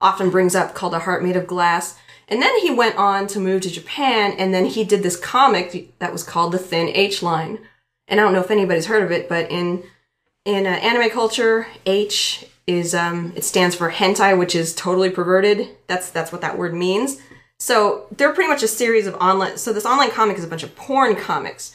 often 0.00 0.30
brings 0.30 0.54
up 0.54 0.74
called 0.74 0.94
A 0.94 1.00
Heart 1.00 1.22
Made 1.24 1.36
of 1.36 1.46
Glass. 1.46 1.98
And 2.28 2.40
then 2.40 2.58
he 2.60 2.70
went 2.70 2.96
on 2.96 3.26
to 3.28 3.38
move 3.38 3.62
to 3.62 3.70
Japan, 3.70 4.34
and 4.38 4.52
then 4.54 4.64
he 4.66 4.84
did 4.84 5.02
this 5.02 5.16
comic 5.16 5.98
that 5.98 6.12
was 6.12 6.22
called 6.22 6.52
The 6.52 6.58
Thin 6.58 6.88
H 6.88 7.22
Line. 7.22 7.58
And 8.08 8.18
I 8.20 8.22
don't 8.22 8.32
know 8.32 8.40
if 8.40 8.50
anybody's 8.50 8.86
heard 8.86 9.02
of 9.02 9.10
it, 9.12 9.28
but 9.28 9.50
in 9.50 9.82
in 10.44 10.66
uh, 10.66 10.70
anime 10.70 11.10
culture, 11.10 11.66
H 11.86 12.46
is 12.66 12.94
um 12.94 13.32
it 13.36 13.44
stands 13.44 13.74
for 13.76 13.90
hentai, 13.90 14.38
which 14.38 14.54
is 14.54 14.74
totally 14.74 15.10
perverted. 15.10 15.68
That's 15.86 16.10
that's 16.10 16.32
what 16.32 16.40
that 16.40 16.56
word 16.58 16.74
means. 16.74 17.18
So 17.58 18.06
they're 18.16 18.32
pretty 18.32 18.48
much 18.50 18.62
a 18.62 18.68
series 18.68 19.06
of 19.06 19.14
online. 19.16 19.56
So 19.58 19.72
this 19.72 19.86
online 19.86 20.10
comic 20.10 20.36
is 20.38 20.44
a 20.44 20.48
bunch 20.48 20.62
of 20.62 20.74
porn 20.76 21.16
comics. 21.16 21.74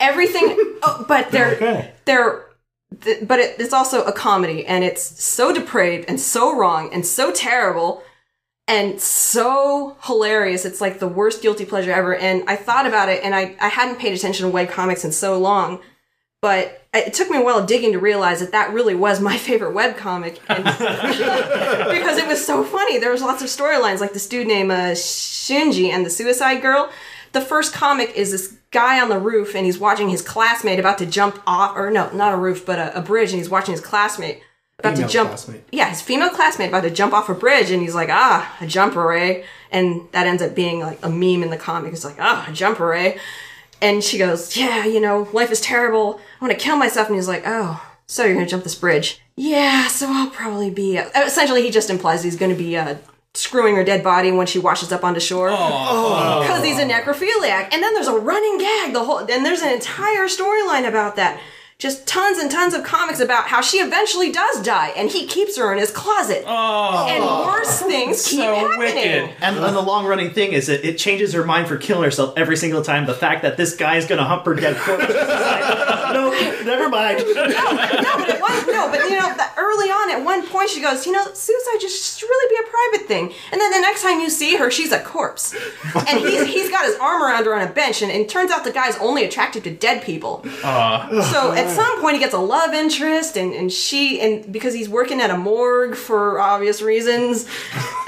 Everything, 0.00 0.56
oh, 0.82 1.04
but 1.08 1.30
they're 1.30 1.54
Okay. 1.56 1.92
they're. 2.04 2.44
th- 3.02 3.26
But 3.26 3.38
it, 3.40 3.56
it's 3.58 3.72
also 3.74 4.04
a 4.04 4.12
comedy, 4.12 4.64
and 4.66 4.84
it's 4.84 5.02
so 5.22 5.52
depraved 5.52 6.06
and 6.08 6.20
so 6.20 6.56
wrong 6.56 6.90
and 6.92 7.04
so 7.04 7.30
terrible 7.32 8.02
and 8.68 9.00
so 9.00 9.96
hilarious. 10.04 10.66
It's 10.66 10.80
like 10.80 11.00
the 11.00 11.08
worst 11.08 11.40
guilty 11.42 11.64
pleasure 11.64 11.90
ever. 11.90 12.14
And 12.14 12.44
I 12.46 12.54
thought 12.54 12.86
about 12.86 13.08
it, 13.08 13.24
and 13.24 13.34
I, 13.34 13.56
I 13.60 13.68
hadn't 13.68 13.98
paid 13.98 14.12
attention 14.12 14.46
to 14.46 14.52
web 14.52 14.68
comics 14.68 15.04
in 15.04 15.10
so 15.10 15.38
long, 15.38 15.80
but 16.42 16.86
it 16.92 17.14
took 17.14 17.30
me 17.30 17.38
a 17.38 17.42
while 17.42 17.64
digging 17.64 17.92
to 17.92 17.98
realize 17.98 18.40
that 18.40 18.52
that 18.52 18.72
really 18.72 18.94
was 18.94 19.20
my 19.20 19.38
favorite 19.48 19.72
web 19.72 19.96
comic, 19.96 20.38
and 20.48 20.64
because 20.64 22.18
it 22.18 22.28
was 22.28 22.44
so 22.44 22.62
funny. 22.62 22.98
There 22.98 23.10
was 23.10 23.22
lots 23.22 23.42
of 23.42 23.48
storylines, 23.48 24.00
like 24.00 24.12
this 24.12 24.28
dude 24.28 24.46
named 24.46 24.70
uh, 24.70 24.92
Shinji 24.92 25.88
and 25.88 26.04
the 26.04 26.10
Suicide 26.10 26.60
Girl. 26.60 26.92
The 27.32 27.40
first 27.40 27.74
comic 27.74 28.12
is 28.14 28.30
this 28.30 28.56
guy 28.70 29.00
on 29.00 29.08
the 29.08 29.18
roof, 29.18 29.54
and 29.54 29.64
he's 29.64 29.78
watching 29.78 30.10
his 30.10 30.20
classmate 30.20 30.78
about 30.78 30.98
to 30.98 31.06
jump 31.06 31.42
off, 31.46 31.74
or 31.74 31.90
no, 31.90 32.10
not 32.10 32.34
a 32.34 32.36
roof, 32.36 32.66
but 32.66 32.78
a, 32.78 32.98
a 32.98 33.00
bridge, 33.00 33.30
and 33.30 33.38
he's 33.38 33.50
watching 33.50 33.72
his 33.72 33.80
classmate 33.80 34.42
about 34.78 34.94
Female 34.94 35.08
to 35.08 35.12
jump. 35.12 35.28
classmate. 35.30 35.64
Yeah, 35.72 35.88
his 35.88 36.00
female 36.00 36.30
classmate 36.30 36.68
about 36.68 36.82
to 36.82 36.90
jump 36.90 37.12
off 37.12 37.28
a 37.28 37.34
bridge, 37.34 37.70
and 37.70 37.82
he's 37.82 37.94
like, 37.96 38.10
ah, 38.10 38.56
a 38.60 38.66
jumper, 38.66 39.12
eh? 39.12 39.42
And 39.72 40.02
that 40.12 40.26
ends 40.26 40.40
up 40.40 40.54
being 40.54 40.80
like 40.80 41.00
a 41.02 41.08
meme 41.08 41.42
in 41.42 41.50
the 41.50 41.56
comic. 41.56 41.92
It's 41.92 42.04
like, 42.04 42.16
ah, 42.20 42.46
a 42.48 42.52
jumper, 42.52 42.94
eh? 42.94 43.18
And 43.82 44.02
she 44.02 44.18
goes, 44.18 44.56
yeah, 44.56 44.84
you 44.84 45.00
know, 45.00 45.28
life 45.32 45.50
is 45.50 45.60
terrible. 45.60 46.20
I 46.40 46.44
want 46.44 46.56
to 46.56 46.64
kill 46.64 46.76
myself. 46.76 47.08
And 47.08 47.16
he's 47.16 47.28
like, 47.28 47.42
oh, 47.44 47.84
so 48.06 48.24
you're 48.24 48.34
going 48.34 48.46
to 48.46 48.50
jump 48.50 48.64
this 48.64 48.74
bridge? 48.74 49.20
Yeah, 49.36 49.88
so 49.88 50.06
I'll 50.08 50.30
probably 50.30 50.70
be. 50.70 50.98
Uh, 50.98 51.08
essentially, 51.24 51.62
he 51.62 51.70
just 51.70 51.90
implies 51.90 52.22
he's 52.22 52.36
going 52.36 52.50
to 52.50 52.58
be 52.58 52.76
uh, 52.76 52.96
screwing 53.34 53.76
her 53.76 53.84
dead 53.84 54.02
body 54.02 54.32
when 54.32 54.46
she 54.46 54.58
washes 54.58 54.92
up 54.92 55.04
onto 55.04 55.20
shore. 55.20 55.48
Because 55.48 56.64
he's 56.64 56.78
a 56.78 56.84
necrophiliac. 56.84 57.72
And 57.72 57.82
then 57.82 57.94
there's 57.94 58.08
a 58.08 58.18
running 58.18 58.58
gag. 58.58 58.92
The 58.92 59.04
whole 59.04 59.18
and 59.18 59.44
there's 59.44 59.62
an 59.62 59.72
entire 59.72 60.26
storyline 60.26 60.88
about 60.88 61.16
that. 61.16 61.40
Just 61.78 62.08
tons 62.08 62.38
and 62.38 62.50
tons 62.50 62.74
of 62.74 62.82
comics 62.82 63.20
about 63.20 63.46
how 63.46 63.60
she 63.60 63.76
eventually 63.76 64.32
does 64.32 64.62
die, 64.62 64.88
and 64.96 65.08
he 65.08 65.28
keeps 65.28 65.56
her 65.56 65.72
in 65.72 65.78
his 65.78 65.92
closet. 65.92 66.42
Oh, 66.44 67.06
and 67.08 67.22
worse 67.22 67.80
things 67.82 68.26
keep 68.26 68.40
so 68.40 68.52
happening. 68.52 68.78
wicked. 68.80 69.36
And, 69.40 69.56
and 69.58 69.76
the 69.76 69.80
long 69.80 70.04
running 70.04 70.32
thing 70.32 70.54
is 70.54 70.66
that 70.66 70.84
it 70.84 70.98
changes 70.98 71.32
her 71.34 71.44
mind 71.44 71.68
for 71.68 71.76
killing 71.76 72.02
herself 72.02 72.36
every 72.36 72.56
single 72.56 72.82
time. 72.82 73.06
The 73.06 73.14
fact 73.14 73.42
that 73.42 73.56
this 73.56 73.76
guy 73.76 73.94
is 73.96 74.06
gonna 74.06 74.24
hump 74.24 74.44
her 74.46 74.54
dead 74.54 74.76
corpse. 74.76 75.02
Like, 75.02 75.08
no, 76.14 76.30
never 76.64 76.88
mind. 76.88 77.18
no, 77.18 77.32
but 77.34 78.28
it 78.28 78.40
was 78.40 78.66
no, 78.66 78.90
but 78.90 79.00
you 79.04 79.10
know, 79.16 79.32
the, 79.36 79.47
early 79.78 79.90
on 79.90 80.10
at 80.10 80.24
one 80.24 80.46
point 80.46 80.70
she 80.70 80.80
goes, 80.80 81.06
you 81.06 81.12
know, 81.12 81.24
suicide 81.32 81.80
just 81.80 82.18
should 82.18 82.28
really 82.28 82.56
be 82.56 82.66
a 82.66 82.70
private 82.70 83.08
thing. 83.08 83.32
And 83.52 83.60
then 83.60 83.70
the 83.70 83.80
next 83.80 84.02
time 84.02 84.20
you 84.20 84.30
see 84.30 84.56
her, 84.56 84.70
she's 84.70 84.92
a 84.92 85.00
corpse, 85.00 85.54
and 85.94 86.18
he's 86.18 86.46
he's 86.54 86.70
got 86.70 86.84
his 86.84 86.96
arm 86.96 87.22
around 87.22 87.44
her 87.44 87.54
on 87.54 87.66
a 87.66 87.70
bench, 87.70 88.02
and, 88.02 88.10
and 88.10 88.22
it 88.22 88.28
turns 88.28 88.50
out 88.50 88.64
the 88.64 88.72
guy's 88.72 88.96
only 88.98 89.24
attracted 89.24 89.64
to 89.64 89.70
dead 89.70 90.02
people. 90.02 90.42
so 90.62 91.52
at 91.52 91.70
some 91.70 92.00
point 92.00 92.14
he 92.14 92.20
gets 92.20 92.34
a 92.34 92.38
love 92.38 92.74
interest, 92.74 93.36
and 93.36 93.52
and 93.54 93.72
she 93.72 94.20
and 94.20 94.50
because 94.52 94.74
he's 94.74 94.88
working 94.88 95.20
at 95.20 95.30
a 95.30 95.36
morgue 95.36 95.94
for 95.94 96.40
obvious 96.40 96.82
reasons, 96.82 97.48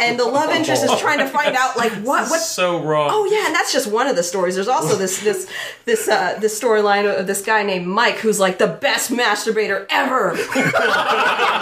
and 0.00 0.18
the 0.18 0.24
love 0.24 0.50
interest 0.50 0.84
is 0.84 0.98
trying 1.00 1.18
to 1.18 1.28
find 1.38 1.56
out 1.56 1.76
like 1.76 1.92
what 1.92 2.28
what 2.30 2.40
so 2.40 2.82
wrong. 2.82 3.10
Oh 3.12 3.24
yeah, 3.30 3.46
and 3.46 3.54
that's 3.54 3.72
just 3.72 3.90
one 3.90 4.06
of 4.06 4.16
the 4.16 4.22
stories. 4.22 4.54
There's 4.54 4.68
also 4.68 4.96
this 4.96 5.20
this 5.22 5.48
this 5.84 6.08
uh, 6.08 6.38
this 6.40 6.58
storyline 6.58 7.18
of 7.18 7.26
this 7.26 7.42
guy 7.42 7.62
named 7.62 7.86
Mike 7.86 8.16
who's 8.16 8.40
like 8.40 8.58
the 8.58 8.66
best 8.66 9.10
masturbator 9.10 9.86
ever. 9.90 10.30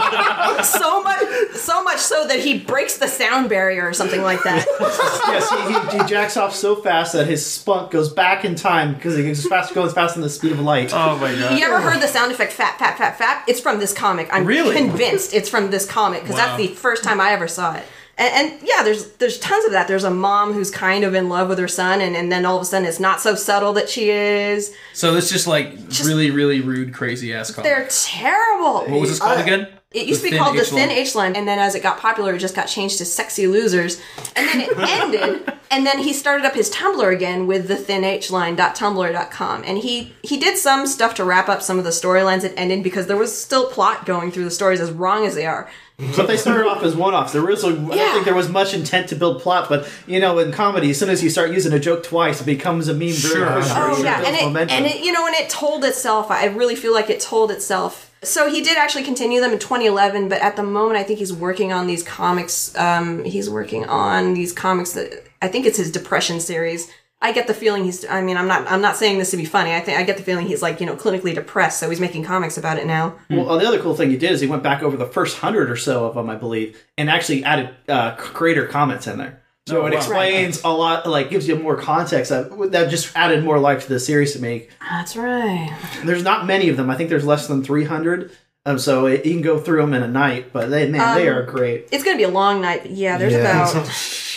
so 0.64 1.02
much, 1.02 1.22
so 1.54 1.82
much 1.82 1.98
so 1.98 2.26
that 2.26 2.40
he 2.40 2.58
breaks 2.58 2.98
the 2.98 3.08
sound 3.08 3.48
barrier 3.48 3.86
or 3.86 3.92
something 3.92 4.22
like 4.22 4.42
that. 4.44 4.66
yes, 4.80 5.50
he, 5.92 5.96
he, 5.98 6.02
he 6.02 6.08
jacks 6.08 6.36
off 6.36 6.54
so 6.54 6.76
fast 6.76 7.12
that 7.12 7.26
his 7.26 7.44
spunk 7.44 7.90
goes 7.90 8.12
back 8.12 8.44
in 8.44 8.54
time 8.54 8.94
because 8.94 9.16
he 9.16 9.22
goes 9.24 9.46
fast, 9.46 9.74
goes 9.74 9.92
faster 9.92 10.14
than 10.20 10.22
the 10.22 10.30
speed 10.30 10.52
of 10.52 10.60
light. 10.60 10.92
Oh 10.92 11.16
my 11.18 11.34
god. 11.34 11.58
You 11.58 11.64
ever 11.66 11.80
heard 11.80 12.00
the 12.02 12.08
sound 12.08 12.32
effect 12.32 12.52
"fat, 12.52 12.78
fat, 12.78 12.98
fat, 12.98 13.18
fat"? 13.18 13.44
It's 13.48 13.60
from 13.60 13.78
this 13.78 13.92
comic. 13.92 14.28
I'm 14.32 14.44
Really? 14.44 14.76
convinced 14.76 15.34
it's 15.34 15.48
from 15.48 15.70
this 15.70 15.84
comic 15.86 16.22
because 16.22 16.36
Wow. 16.36 16.56
that's 16.56 16.58
the 16.58 16.68
first 16.74 17.04
time 17.04 17.20
I 17.20 17.30
ever 17.32 17.48
saw 17.48 17.74
it. 17.74 17.84
And, 18.20 18.50
and 18.52 18.62
yeah, 18.68 18.82
there's 18.82 19.12
there's 19.12 19.38
tons 19.38 19.64
of 19.64 19.70
that. 19.72 19.86
There's 19.86 20.02
a 20.04 20.10
mom 20.10 20.52
who's 20.52 20.72
kind 20.72 21.04
of 21.04 21.14
in 21.14 21.28
love 21.28 21.48
with 21.48 21.58
her 21.60 21.68
son, 21.68 22.00
and, 22.00 22.16
and 22.16 22.32
then 22.32 22.44
all 22.44 22.56
of 22.56 22.62
a 22.62 22.64
sudden 22.64 22.88
it's 22.88 22.98
not 22.98 23.20
so 23.20 23.36
subtle 23.36 23.72
that 23.74 23.88
she 23.88 24.10
is. 24.10 24.74
So 24.92 25.14
it's 25.16 25.30
just 25.30 25.46
like 25.46 25.72
really, 26.04 26.32
really 26.32 26.60
rude, 26.60 26.92
crazy 26.92 27.32
ass 27.32 27.52
comic. 27.52 27.70
They're 27.70 27.86
terrible. 27.90 28.80
What 28.90 29.00
was 29.00 29.10
this 29.10 29.20
called 29.20 29.38
I- 29.38 29.42
again? 29.42 29.68
It 29.92 30.06
used 30.06 30.22
The 30.22 30.28
to 30.28 30.32
be 30.32 30.38
called 30.38 30.54
the 30.56 30.60
H 30.60 30.72
Line. 30.72 30.88
Thin 30.88 30.98
H 30.98 31.14
Line, 31.14 31.34
and 31.36 31.48
then 31.48 31.58
as 31.58 31.74
it 31.74 31.82
got 31.82 31.98
popular, 31.98 32.34
it 32.34 32.38
just 32.40 32.54
got 32.54 32.66
changed 32.66 32.98
to 32.98 33.06
Sexy 33.06 33.46
Losers. 33.46 33.98
And 34.36 34.46
then 34.46 34.60
it 34.60 34.78
ended, 34.78 35.52
and 35.70 35.86
then 35.86 35.98
he 36.00 36.12
started 36.12 36.44
up 36.44 36.52
his 36.54 36.70
Tumblr 36.70 37.10
again 37.14 37.46
with 37.46 37.68
the 37.68 37.74
thinhline.tumblr.com. 37.76 39.64
And 39.66 39.78
he, 39.78 40.12
he 40.22 40.38
did 40.38 40.58
some 40.58 40.86
stuff 40.86 41.14
to 41.14 41.24
wrap 41.24 41.48
up 41.48 41.62
some 41.62 41.78
of 41.78 41.84
the 41.84 41.90
storylines 41.90 42.42
that 42.42 42.52
ended 42.58 42.82
because 42.82 43.06
there 43.06 43.16
was 43.16 43.36
still 43.36 43.70
plot 43.70 44.04
going 44.04 44.30
through 44.30 44.44
the 44.44 44.50
stories 44.50 44.80
as 44.80 44.90
wrong 44.90 45.24
as 45.26 45.34
they 45.34 45.46
are. 45.46 45.70
But 46.16 46.26
they 46.28 46.36
started 46.36 46.66
off 46.68 46.82
as 46.84 46.94
one-offs. 46.94 47.32
There 47.32 47.42
was, 47.44 47.64
I 47.64 47.70
don't 47.70 47.88
think 47.88 48.24
there 48.24 48.34
was 48.34 48.48
much 48.48 48.72
intent 48.72 49.08
to 49.08 49.16
build 49.16 49.40
plot, 49.42 49.68
but 49.68 49.90
you 50.06 50.20
know, 50.20 50.38
in 50.38 50.52
comedy, 50.52 50.90
as 50.90 50.98
soon 50.98 51.08
as 51.10 51.24
you 51.24 51.30
start 51.30 51.50
using 51.50 51.72
a 51.72 51.80
joke 51.80 52.04
twice, 52.04 52.40
it 52.40 52.44
becomes 52.44 52.86
a 52.88 52.92
meme. 52.92 53.08
Very 53.08 53.14
Sure, 53.14 53.46
quickly. 53.52 53.68
sure, 53.70 53.90
Oh 53.90 53.94
sure. 53.96 54.04
yeah, 54.04 54.22
and 54.24 54.36
it 54.58 54.70
and 54.70 54.86
it 54.86 55.02
you 55.02 55.10
know 55.12 55.26
and 55.26 55.34
it 55.34 55.48
told 55.50 55.82
itself. 55.84 56.30
I 56.30 56.44
really 56.46 56.76
feel 56.76 56.92
like 56.92 57.10
it 57.10 57.18
told 57.20 57.50
itself. 57.50 58.07
So 58.22 58.50
he 58.50 58.62
did 58.62 58.76
actually 58.76 59.04
continue 59.04 59.40
them 59.40 59.52
in 59.52 59.58
2011, 59.58 60.28
but 60.28 60.40
at 60.40 60.56
the 60.56 60.62
moment, 60.62 60.98
I 60.98 61.02
think 61.02 61.18
he's 61.18 61.32
working 61.32 61.72
on 61.72 61.86
these 61.86 62.02
comics. 62.02 62.76
Um, 62.76 63.24
he's 63.24 63.48
working 63.48 63.84
on 63.86 64.34
these 64.34 64.52
comics 64.52 64.92
that 64.92 65.24
I 65.40 65.48
think 65.48 65.66
it's 65.66 65.78
his 65.78 65.92
depression 65.92 66.40
series. 66.40 66.90
I 67.20 67.32
get 67.32 67.48
the 67.48 67.54
feeling 67.54 67.84
he's. 67.84 68.06
I 68.08 68.22
mean, 68.22 68.36
I'm 68.36 68.46
not. 68.46 68.70
I'm 68.70 68.80
not 68.80 68.96
saying 68.96 69.18
this 69.18 69.32
to 69.32 69.36
be 69.36 69.44
funny. 69.44 69.74
I 69.74 69.80
think 69.80 69.98
I 69.98 70.04
get 70.04 70.16
the 70.16 70.22
feeling 70.22 70.46
he's 70.46 70.62
like 70.62 70.78
you 70.78 70.86
know 70.86 70.94
clinically 70.94 71.34
depressed. 71.34 71.80
So 71.80 71.90
he's 71.90 71.98
making 72.00 72.22
comics 72.24 72.56
about 72.56 72.78
it 72.78 72.86
now. 72.86 73.16
Well, 73.28 73.58
the 73.58 73.66
other 73.66 73.80
cool 73.80 73.96
thing 73.96 74.10
he 74.10 74.16
did 74.16 74.30
is 74.30 74.40
he 74.40 74.46
went 74.46 74.62
back 74.62 74.82
over 74.82 74.96
the 74.96 75.06
first 75.06 75.38
hundred 75.38 75.68
or 75.68 75.76
so 75.76 76.06
of 76.06 76.14
them, 76.14 76.30
I 76.30 76.36
believe, 76.36 76.80
and 76.96 77.10
actually 77.10 77.42
added 77.42 77.74
uh, 77.88 78.14
creator 78.14 78.66
comments 78.66 79.08
in 79.08 79.18
there. 79.18 79.42
So 79.68 79.82
Oh, 79.82 79.86
it 79.86 79.92
wow. 79.92 79.98
explains 79.98 80.62
a 80.64 80.68
lot, 80.70 81.06
like 81.06 81.30
gives 81.30 81.46
you 81.46 81.56
more 81.56 81.76
context. 81.76 82.30
That, 82.30 82.70
that 82.72 82.90
just 82.90 83.14
added 83.14 83.44
more 83.44 83.58
life 83.58 83.82
to 83.84 83.88
the 83.90 84.00
series 84.00 84.32
to 84.32 84.40
me. 84.40 84.68
That's 84.80 85.14
right. 85.16 85.70
There's 86.04 86.22
not 86.22 86.46
many 86.46 86.68
of 86.70 86.76
them. 86.76 86.88
I 86.90 86.96
think 86.96 87.10
there's 87.10 87.24
less 87.26 87.46
than 87.46 87.62
300. 87.62 88.30
Um, 88.66 88.78
so 88.78 89.06
it, 89.06 89.24
you 89.24 89.32
can 89.32 89.42
go 89.42 89.58
through 89.58 89.80
them 89.80 89.94
in 89.94 90.02
a 90.02 90.08
night, 90.08 90.52
but 90.52 90.68
they 90.70 90.88
man, 90.90 91.16
they 91.16 91.28
Um, 91.28 91.36
are 91.38 91.42
great. 91.44 91.88
It's 91.92 92.04
gonna 92.04 92.16
be 92.18 92.24
a 92.24 92.28
long 92.28 92.60
night. 92.60 92.86
Yeah, 92.90 93.16
there's 93.18 93.32
Yeah. 93.32 93.40
about 93.40 93.86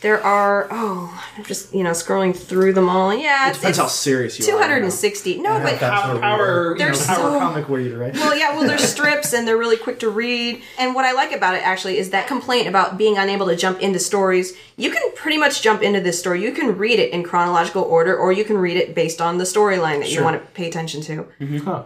There 0.00 0.22
are 0.22 0.68
oh, 0.70 1.24
I'm 1.36 1.44
just 1.44 1.74
you 1.74 1.82
know 1.82 1.90
scrolling 1.90 2.36
through 2.36 2.72
them 2.74 2.88
all. 2.88 3.12
Yeah, 3.14 3.48
it's, 3.48 3.58
Depends 3.58 3.78
how 3.78 3.86
serious 3.88 4.38
you 4.38 4.44
are. 4.44 4.48
Two 4.50 4.58
hundred 4.58 4.82
and 4.82 4.92
sixty. 4.92 5.38
No, 5.38 5.58
but 5.60 5.78
Power, 5.78 6.18
power, 6.20 6.72
you 6.72 6.78
They're 6.78 6.92
know, 6.92 6.98
power 7.04 7.16
so- 7.32 7.38
comic 7.40 7.68
reader, 7.68 7.98
right? 7.98 8.14
well, 8.14 8.36
yeah, 8.36 8.54
well, 8.56 8.66
they're 8.66 8.78
strips 8.94 9.32
and 9.32 9.46
they're 9.46 9.56
really 9.58 9.76
quick 9.76 9.98
to 10.00 10.08
read. 10.10 10.62
And 10.78 10.94
what 10.94 11.04
I 11.04 11.12
like 11.12 11.32
about 11.32 11.54
it 11.54 11.66
actually 11.66 11.98
is 11.98 12.10
that 12.10 12.26
complaint 12.28 12.68
about 12.68 12.96
being 12.98 13.18
unable 13.18 13.46
to 13.46 13.56
jump 13.56 13.80
into 13.80 13.98
stories. 13.98 14.56
You 14.76 14.90
can 14.90 15.02
pretty 15.16 15.38
much 15.38 15.62
jump 15.62 15.82
into 15.82 16.00
this 16.00 16.18
story. 16.20 16.42
You 16.42 16.52
can 16.52 16.78
read 16.78 17.00
it 17.00 17.12
in 17.12 17.24
chronological 17.24 17.82
order, 17.82 18.16
or 18.16 18.30
you 18.32 18.44
can 18.44 18.56
read 18.58 18.76
it 18.76 18.94
based 18.94 19.20
on 19.20 19.38
the 19.38 19.44
storyline 19.44 19.98
that 20.00 20.12
you 20.12 20.22
want 20.22 20.40
to 20.40 20.46
pay 20.52 20.68
attention 20.68 21.00
to. 21.02 21.26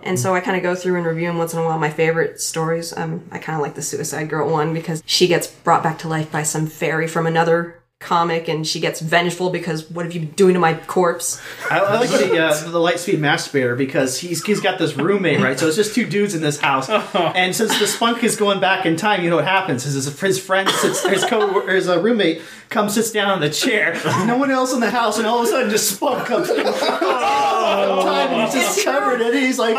And 0.03 0.19
so 0.19 0.35
I 0.35 0.41
kind 0.41 0.57
of 0.57 0.63
go 0.63 0.75
through 0.75 0.97
and 0.97 1.07
review 1.07 1.29
them 1.29 1.39
once 1.39 1.55
in 1.55 1.61
a 1.61 1.65
while. 1.65 1.79
My 1.79 1.89
favorite 1.91 2.41
stories. 2.41 2.93
Um, 2.97 3.25
I 3.31 3.39
kind 3.39 3.57
of 3.57 3.63
like 3.63 3.75
the 3.75 3.83
Suicide 3.83 4.29
Girl 4.29 4.51
one 4.51 4.75
because 4.75 5.03
she 5.07 5.27
gets 5.27 5.47
brought 5.47 5.83
back 5.83 5.99
to 6.01 6.09
life 6.09 6.31
by 6.31 6.43
some 6.43 6.67
fairy 6.67 7.09
from 7.09 7.27
another 7.27 7.79
comic, 8.03 8.49
and 8.49 8.67
she 8.67 8.81
gets 8.81 9.01
vengeful 9.01 9.51
because 9.51 9.91
what 9.91 10.05
have 10.05 10.15
you 10.15 10.21
been 10.21 10.31
doing 10.31 10.55
to 10.55 10.61
my 10.61 10.75
corpse? 10.75 11.41
I, 11.71 11.79
I 11.79 11.99
like 11.99 12.11
the 12.11 12.39
uh, 12.39 12.71
the 12.71 12.79
Lightspeed 12.79 13.19
Masturbator 13.19 13.77
because 13.77 14.19
he's 14.19 14.45
he's 14.45 14.61
got 14.61 14.79
this 14.79 14.97
roommate, 14.97 15.41
right? 15.41 15.59
So 15.59 15.67
it's 15.67 15.77
just 15.77 15.95
two 15.95 16.07
dudes 16.07 16.35
in 16.35 16.43
this 16.43 16.61
house, 16.61 16.89
and 17.15 17.55
since 17.55 17.79
the 17.79 17.87
spunk 17.87 18.25
is 18.25 18.37
going 18.37 18.61
back 18.61 18.85
in 18.85 18.97
time, 18.97 19.23
you 19.23 19.31
know 19.31 19.37
what 19.37 19.47
happens 19.47 19.87
is 19.87 19.95
his, 19.95 20.21
his 20.21 20.39
friend 20.39 20.69
sits, 20.69 21.07
his 21.07 21.25
co 21.25 21.67
his 21.67 21.89
uh, 21.89 22.01
roommate 22.01 22.43
comes 22.69 22.95
sits 22.95 23.13
down 23.13 23.31
on 23.31 23.41
the 23.41 23.51
chair, 23.51 24.01
no 24.27 24.37
one 24.37 24.51
else 24.51 24.73
in 24.73 24.81
the 24.81 24.91
house, 24.91 25.19
and 25.19 25.27
all 25.27 25.41
of 25.41 25.47
a 25.47 25.49
sudden 25.49 25.71
just 25.71 25.95
spunk 25.95 26.27
comes 26.27 26.51
in. 26.51 26.63
Oh, 26.67 28.03
time, 28.05 28.29
and 28.31 28.43
he's 28.43 28.55
just 28.55 28.85
covered 28.85 29.21
in 29.21 29.35
it. 29.35 29.43
He's 29.43 29.59
like, 29.59 29.77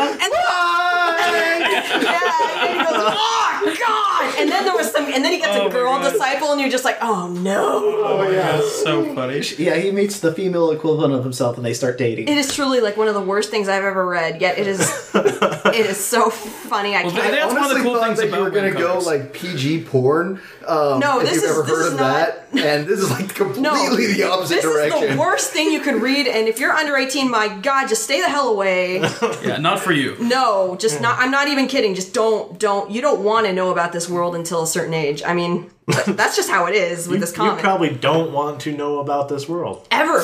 yeah, 1.32 2.64
and 2.64 2.72
he 2.72 2.84
goes, 2.84 2.92
oh 2.96 3.76
god! 3.78 4.40
And 4.40 4.50
then 4.50 4.64
there 4.64 4.74
was 4.74 4.90
some, 4.90 5.04
and 5.04 5.24
then 5.24 5.32
he 5.32 5.38
gets 5.38 5.56
Oh 5.56 5.62
a 5.62 5.64
my 5.68 5.70
girl 5.70 5.98
God. 5.98 6.12
disciple, 6.12 6.52
and 6.52 6.60
you're 6.60 6.70
just 6.70 6.84
like, 6.84 6.98
oh 7.02 7.28
no! 7.28 8.02
oh 8.04 8.28
yeah. 8.30 8.52
That's 8.56 8.82
so 8.82 9.14
funny. 9.14 9.42
Yeah, 9.58 9.76
he 9.76 9.90
meets 9.90 10.20
the 10.20 10.32
female 10.32 10.70
equivalent 10.70 11.14
of 11.14 11.22
himself, 11.24 11.56
and 11.56 11.64
they 11.64 11.74
start 11.74 11.98
dating. 11.98 12.28
It 12.28 12.36
is 12.38 12.54
truly 12.54 12.80
like 12.80 12.96
one 12.96 13.08
of 13.08 13.14
the 13.14 13.20
worst 13.20 13.50
things 13.50 13.68
I've 13.68 13.84
ever 13.84 14.06
read. 14.06 14.40
Yet 14.40 14.58
it 14.58 14.66
is, 14.66 14.80
it 15.14 15.86
is 15.86 15.96
so 16.04 16.30
funny. 16.30 16.94
I 16.94 17.02
Well, 17.04 17.12
can't. 17.12 17.30
that's 17.32 17.52
one 17.52 17.62
of 17.62 17.68
the 17.70 17.74
honestly 17.76 17.82
cool 17.82 17.94
thought 17.94 18.06
things 18.06 18.18
that 18.18 18.26
you 18.26 18.32
were 18.32 18.48
about 18.48 18.54
gonna 18.54 18.72
go 18.72 18.96
webcomics. 18.98 19.06
like 19.06 19.32
PG 19.32 19.84
porn. 19.84 20.40
Um, 20.66 21.00
No, 21.00 21.20
if 21.20 21.26
this 21.26 21.34
you've 21.36 21.44
is- 21.44 21.50
ever 21.50 21.62
this 21.62 21.70
heard 21.70 21.86
is 21.86 21.92
of 21.92 21.98
not- 22.00 22.14
that, 22.14 22.40
and 22.54 22.86
this 22.86 23.00
is 23.00 23.10
like 23.10 23.34
completely 23.34 23.62
no, 23.62 23.96
the 23.96 24.22
opposite 24.24 24.54
this 24.56 24.64
direction. 24.64 25.02
is 25.04 25.10
the 25.14 25.20
worst 25.20 25.50
thing 25.50 25.70
you 25.72 25.80
could 25.80 26.00
read. 26.00 26.26
And 26.26 26.48
if 26.48 26.58
you're 26.60 26.72
under 26.72 26.96
18, 26.96 27.30
my 27.30 27.48
God, 27.48 27.88
just 27.88 28.04
stay 28.04 28.20
the 28.20 28.28
hell 28.28 28.48
away. 28.48 29.00
Yeah, 29.44 29.58
not 29.58 29.80
for 29.80 29.92
you. 29.92 30.16
No, 30.20 30.76
just 30.80 31.00
not. 31.00 31.13
I'm 31.18 31.30
not 31.30 31.48
even 31.48 31.66
kidding. 31.66 31.94
Just 31.94 32.12
don't, 32.14 32.58
don't. 32.58 32.90
You 32.90 33.00
don't 33.00 33.22
want 33.22 33.46
to 33.46 33.52
know 33.52 33.70
about 33.70 33.92
this 33.92 34.08
world 34.08 34.34
until 34.34 34.62
a 34.62 34.66
certain 34.66 34.94
age. 34.94 35.22
I 35.24 35.34
mean, 35.34 35.70
that's 35.86 36.34
just 36.34 36.48
how 36.48 36.66
it 36.66 36.74
is 36.74 37.06
with 37.08 37.20
this 37.20 37.30
comic. 37.30 37.56
You 37.56 37.60
probably 37.60 37.90
don't 37.90 38.32
want 38.32 38.60
to 38.62 38.72
know 38.74 39.00
about 39.00 39.28
this 39.28 39.46
world. 39.46 39.86
Ever. 39.90 40.18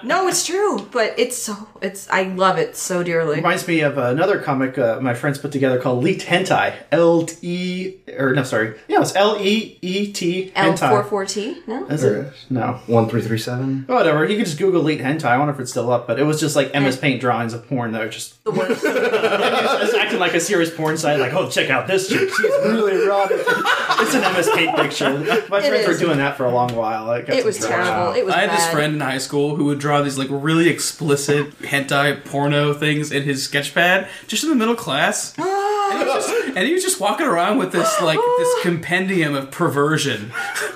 no, 0.04 0.28
it's 0.28 0.44
true, 0.44 0.86
but 0.92 1.14
it's 1.18 1.38
so. 1.38 1.66
It's. 1.80 2.10
I 2.10 2.24
love 2.24 2.58
it 2.58 2.76
so 2.76 3.02
dearly. 3.02 3.34
It 3.34 3.36
reminds 3.38 3.66
me 3.66 3.80
of 3.80 3.96
another 3.96 4.38
comic 4.38 4.76
uh, 4.76 5.00
my 5.00 5.14
friends 5.14 5.38
put 5.38 5.50
together 5.50 5.80
called 5.80 6.04
Leet 6.04 6.20
Hentai. 6.20 6.74
L 6.92 7.26
E 7.40 7.94
or 8.18 8.34
no, 8.34 8.42
sorry, 8.42 8.78
yeah, 8.86 9.00
it's 9.00 9.16
L 9.16 9.38
E 9.40 9.78
E 9.80 10.12
T 10.12 10.52
L 10.54 10.74
Hentai. 10.74 10.90
four 10.90 11.04
four 11.04 11.24
T. 11.24 11.62
No. 11.66 11.86
Is 11.86 12.04
it? 12.04 12.30
No. 12.50 12.80
One 12.86 13.08
three 13.08 13.22
three 13.22 13.38
seven. 13.38 13.84
Whatever. 13.86 14.26
You 14.26 14.36
can 14.36 14.44
just 14.44 14.58
Google 14.58 14.82
Leet 14.82 15.00
Hentai. 15.00 15.24
I 15.24 15.38
wonder 15.38 15.54
if 15.54 15.60
it's 15.60 15.70
still 15.70 15.90
up, 15.90 16.06
but 16.06 16.20
it 16.20 16.24
was 16.24 16.38
just 16.38 16.54
like 16.54 16.74
MS 16.74 16.98
Paint 16.98 17.22
drawings 17.22 17.54
of 17.54 17.66
porn 17.66 17.92
that 17.92 18.02
are 18.02 18.10
just 18.10 18.44
The 18.44 18.50
worst. 18.50 18.82
it's 18.84 19.94
acting 19.94 20.18
like 20.18 20.34
a 20.34 20.40
serious 20.40 20.74
porn 20.74 20.98
site. 20.98 21.18
Like, 21.18 21.32
oh, 21.32 21.48
check 21.48 21.70
out 21.70 21.86
this 21.86 22.10
chick. 22.10 22.28
She's 22.28 22.50
really 22.64 23.02
erotic. 23.02 23.38
It's 23.40 24.14
an 24.14 24.20
MS 24.34 24.49
Paint 24.54 24.76
picture. 24.76 25.10
My 25.48 25.60
friends 25.60 25.86
were 25.86 25.96
doing 25.98 26.18
that 26.18 26.36
for 26.36 26.44
a 26.44 26.50
long 26.50 26.74
while. 26.74 27.10
It, 27.12 27.28
It 27.28 27.44
was 27.44 27.58
drawings. 27.58 27.86
terrible. 27.88 28.12
It 28.14 28.24
was. 28.24 28.34
I 28.34 28.40
had 28.40 28.50
this 28.50 28.68
friend 28.70 28.94
in 28.94 29.00
high 29.00 29.18
school 29.18 29.56
who 29.56 29.64
would 29.66 29.78
draw 29.78 30.02
these 30.02 30.18
like 30.18 30.28
really 30.30 30.68
explicit 30.68 31.58
hentai 31.60 32.24
porno 32.24 32.72
things 32.74 33.12
in 33.12 33.22
his 33.22 33.46
sketchpad, 33.46 34.08
just 34.26 34.42
in 34.44 34.50
the 34.50 34.56
middle 34.56 34.76
class. 34.76 35.34
Ah. 35.38 35.69
And 35.90 35.98
he, 35.98 36.04
was 36.04 36.26
just, 36.26 36.56
and 36.56 36.66
he 36.66 36.72
was 36.72 36.82
just 36.82 37.00
walking 37.00 37.26
around 37.26 37.58
with 37.58 37.72
this 37.72 38.00
like 38.00 38.18
this 38.38 38.62
compendium 38.62 39.34
of 39.34 39.50
perversion. 39.50 40.32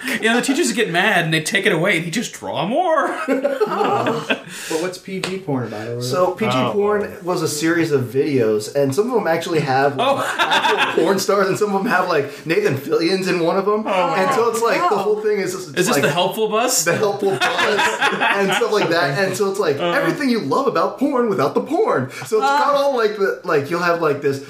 You 0.07 0.21
know, 0.31 0.37
the 0.37 0.43
teachers 0.43 0.69
would 0.69 0.77
get 0.77 0.91
mad 0.91 1.25
and 1.25 1.33
they'd 1.35 1.47
take 1.47 1.67
it 1.67 1.73
away, 1.73 1.97
and 1.97 2.05
he'd 2.05 2.13
just 2.15 2.33
draw 2.33 2.67
more. 2.67 3.09
But 4.71 4.81
what's 4.83 4.99
PG 4.99 5.41
porn 5.41 5.67
about? 5.67 5.89
Or- 5.89 6.03
So 6.03 6.33
PG 6.33 6.53
Oh. 6.55 6.73
porn 6.73 7.17
was 7.25 7.43
a 7.43 7.49
series 7.49 7.91
of 7.93 8.03
videos, 8.03 8.75
and 8.75 8.95
some 8.95 9.09
of 9.09 9.15
them 9.15 9.27
actually 9.27 9.61
have 9.61 9.99
oh. 9.99 10.15
like, 10.15 10.25
Oh. 10.25 10.37
actual 10.39 11.03
porn 11.05 11.19
stars, 11.19 11.49
and 11.49 11.59
some 11.59 11.75
of 11.75 11.83
them 11.83 11.91
have 11.91 12.09
like 12.09 12.47
Nathan 12.47 12.77
Fillion's 12.77 13.27
in 13.29 13.41
one 13.41 13.57
of 13.57 13.67
them. 13.67 13.87
and 13.87 14.35
so 14.35 14.49
it's 14.51 14.63
like 14.63 14.79
the 14.91 14.97
whole 14.99 15.21
thing 15.21 15.39
is 15.39 15.53
just, 15.53 15.69
Is 15.71 15.87
this 15.87 15.91
like, 15.91 16.03
the 16.03 16.11
helpful 16.11 16.49
bus? 16.49 16.85
the 16.85 16.97
helpful 16.97 17.31
buzz 17.31 17.41
and 17.41 18.53
stuff 18.53 18.73
like 18.73 18.89
that. 18.91 19.19
And 19.19 19.37
so 19.37 19.51
it's 19.51 19.59
like 19.59 19.77
uh-huh. 19.77 19.99
everything 19.99 20.29
you 20.31 20.41
love 20.41 20.67
about 20.67 20.99
porn 20.99 21.29
without 21.29 21.55
the 21.55 21.61
porn. 21.63 22.11
So 22.11 22.37
it's 22.37 22.47
got 22.47 22.75
all 22.75 22.97
like 22.97 23.17
the 23.17 23.41
like 23.45 23.71
you'll 23.71 23.81
have 23.83 24.01
like 24.01 24.23
this 24.23 24.45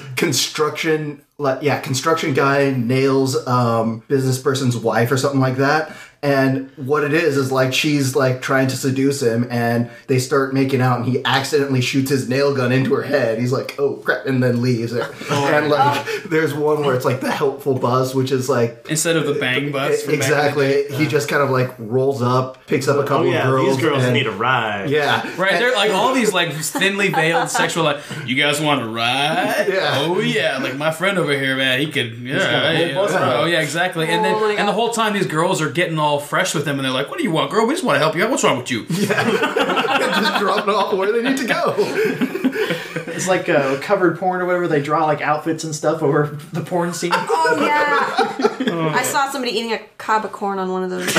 construction 0.55 1.21
like 1.37 1.61
yeah, 1.61 1.81
construction 1.81 2.33
guy 2.33 2.71
nails 2.71 3.45
um 3.45 3.99
business 4.07 4.39
person's 4.39 4.77
wife 4.77 5.11
or 5.11 5.17
something 5.17 5.41
like 5.41 5.57
that. 5.57 5.93
And 6.25 6.71
what 6.75 7.03
it 7.03 7.13
is 7.13 7.37
is 7.37 7.51
like 7.51 7.71
she's 7.73 8.15
like 8.15 8.41
trying 8.41 8.67
to 8.69 8.75
seduce 8.75 9.21
him, 9.21 9.47
and 9.51 9.91
they 10.07 10.17
start 10.17 10.53
making 10.55 10.81
out, 10.81 10.97
and 10.99 11.05
he 11.07 11.23
accidentally 11.23 11.81
shoots 11.81 12.09
his 12.09 12.27
nail 12.27 12.55
gun 12.55 12.71
into 12.71 12.95
her 12.95 13.03
head. 13.03 13.37
He's 13.39 13.51
like, 13.51 13.75
"Oh 13.77 13.97
crap!" 13.97 14.25
and 14.25 14.41
then 14.41 14.61
leaves. 14.61 14.91
Oh. 14.93 15.49
and 15.53 15.69
like, 15.69 16.05
there's 16.29 16.53
one 16.53 16.83
where 16.83 16.95
it's 16.95 17.05
like 17.05 17.21
the 17.21 17.31
helpful 17.31 17.75
buzz, 17.77 18.15
which 18.15 18.31
is 18.31 18.49
like 18.49 18.87
Instead 18.89 19.17
of 19.17 19.27
the 19.27 19.33
bang 19.35 19.71
bus. 19.71 20.01
from 20.03 20.13
back 20.13 20.13
in 20.13 20.19
the 20.19 20.25
exactly. 20.25 20.67
day. 20.67 20.87
He 20.95 21.05
just 21.07 21.29
kind 21.29 21.43
of 21.43 21.51
like 21.51 21.71
rolls 21.77 22.21
up, 22.23 22.65
picks 22.65 22.87
up 22.87 22.97
a 22.97 22.99
Oh 23.01 23.03
couple 23.05 23.27
yeah, 23.27 23.43
of 23.43 23.51
girls. 23.51 23.75
these 23.75 23.85
girls 23.85 24.03
and- 24.03 24.13
need 24.13 24.25
a 24.25 24.31
ride. 24.31 24.89
Yeah, 24.89 25.21
Right, 25.37 25.53
And- 25.53 25.61
they're 25.61 25.75
like 25.75 25.91
all 25.91 26.13
these 26.15 26.33
like 26.33 26.53
thinly 26.53 27.09
veiled 27.09 27.49
sexual 27.61 27.83
like 27.83 27.99
you 28.25 28.35
guys 28.35 28.59
want 28.59 28.81
to 28.81 28.87
ride? 28.87 29.67
Yeah. 29.69 29.95
Oh 29.99 30.19
yeah, 30.19 30.57
like 30.57 30.75
my 30.75 30.89
friend 30.91 31.17
over 31.19 31.31
here, 31.33 31.55
man, 31.55 31.79
he 31.79 31.91
could 31.91 32.17
yeah, 32.17 32.37
got 32.39 32.75
a 32.75 32.93
whole 32.93 33.09
yeah. 33.09 33.33
Oh 33.41 33.45
yeah, 33.45 33.61
exactly. 33.61 34.07
And 34.07 34.25
Oh 34.25 34.47
then 34.47 34.57
and 34.59 34.67
the 34.67 34.73
whole 34.73 34.89
time 34.91 35.13
these 35.13 35.27
girls 35.27 35.61
are 35.61 35.69
getting 35.69 35.99
all 35.99 36.14
fresh 36.19 36.53
with 36.53 36.67
him 36.67 36.77
and 36.77 36.85
they're 36.85 36.91
like, 36.91 37.09
What 37.09 37.17
do 37.17 37.23
you 37.23 37.31
want, 37.31 37.51
girl? 37.51 37.65
We 37.65 37.73
just 37.73 37.83
want 37.83 37.95
to 37.95 37.99
help 37.99 38.15
you 38.15 38.23
out. 38.23 38.29
What's 38.31 38.43
wrong 38.43 38.57
with 38.57 38.71
you? 38.71 38.85
Yeah, 38.89 40.21
just 40.21 40.39
dropping 40.39 40.73
off 40.73 40.93
where 40.93 41.11
they 41.11 41.21
need 41.21 41.37
to 41.37 41.45
go. 41.45 41.75
It's 43.15 43.29
like 43.29 43.47
uh, 43.47 43.79
covered 43.79 44.19
porn 44.19 44.41
or 44.41 44.45
whatever. 44.45 44.67
They 44.67 44.81
draw 44.81 45.05
like 45.05 45.21
outfits 45.21 45.63
and 45.63 45.73
stuff 45.73 46.03
over 46.03 46.37
the 46.51 46.59
porn 46.59 46.93
scene. 46.93 47.11
Oh 47.13 47.57
yeah. 47.61 48.91
I 48.93 49.03
saw 49.03 49.29
somebody 49.31 49.53
eating 49.53 49.71
a 49.71 49.79
cob 49.97 50.25
of 50.25 50.33
corn 50.33 50.59
on 50.59 50.69
one 50.69 50.83
of 50.83 50.89
those. 50.89 51.15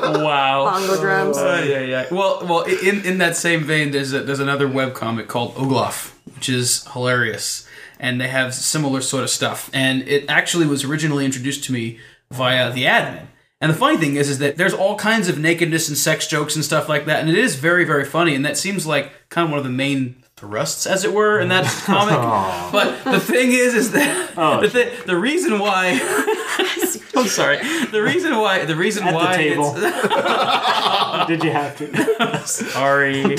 Wow. 0.00 0.70
Bongo 0.70 1.00
drums. 1.00 1.36
Uh, 1.36 1.64
yeah, 1.66 1.80
yeah. 1.80 2.06
Well, 2.10 2.46
well, 2.46 2.62
in 2.62 3.04
in 3.04 3.18
that 3.18 3.36
same 3.36 3.64
vein, 3.64 3.90
there's 3.90 4.12
a, 4.12 4.20
there's 4.20 4.40
another 4.40 4.68
web 4.68 4.94
comic 4.94 5.28
called 5.28 5.54
Oglaf, 5.54 6.12
which 6.34 6.48
is 6.48 6.86
hilarious, 6.92 7.66
and 7.98 8.20
they 8.20 8.28
have 8.28 8.54
similar 8.54 9.00
sort 9.00 9.22
of 9.24 9.30
stuff. 9.30 9.70
And 9.72 10.02
it 10.08 10.24
actually 10.28 10.66
was 10.66 10.84
originally 10.84 11.24
introduced 11.24 11.64
to 11.64 11.72
me 11.72 11.98
via 12.30 12.72
the 12.72 12.84
admin. 12.84 13.26
And 13.60 13.72
the 13.72 13.76
funny 13.76 13.96
thing 13.96 14.14
is, 14.14 14.28
is 14.28 14.38
that 14.38 14.56
there's 14.56 14.74
all 14.74 14.96
kinds 14.96 15.28
of 15.28 15.38
nakedness 15.38 15.88
and 15.88 15.98
sex 15.98 16.28
jokes 16.28 16.54
and 16.54 16.64
stuff 16.64 16.88
like 16.88 17.06
that, 17.06 17.20
and 17.20 17.28
it 17.28 17.36
is 17.36 17.56
very, 17.56 17.84
very 17.84 18.04
funny. 18.04 18.36
And 18.36 18.44
that 18.44 18.56
seems 18.56 18.86
like 18.86 19.10
kind 19.30 19.46
of 19.46 19.50
one 19.50 19.58
of 19.58 19.64
the 19.64 19.70
main 19.70 20.22
thrusts, 20.36 20.86
as 20.86 21.04
it 21.04 21.12
were, 21.12 21.40
in 21.40 21.48
that 21.48 21.64
comic. 21.84 22.14
But 22.70 23.02
the 23.02 23.18
thing 23.18 23.50
is, 23.50 23.74
is 23.74 23.90
that 23.92 24.32
oh, 24.36 24.60
the, 24.62 24.70
thi- 24.70 24.90
the 25.06 25.16
reason 25.16 25.58
why. 25.58 25.98
I'm 27.16 27.26
sorry. 27.26 27.56
The 27.90 28.00
reason 28.00 28.36
why 28.36 28.64
the 28.64 28.76
reason 28.76 29.02
At 29.02 29.10
the 29.10 29.16
why 29.16 29.36
table. 29.36 29.72
Did 31.26 31.44
you 31.44 31.50
have 31.50 31.76
to? 31.78 32.46
Sorry. 32.46 33.36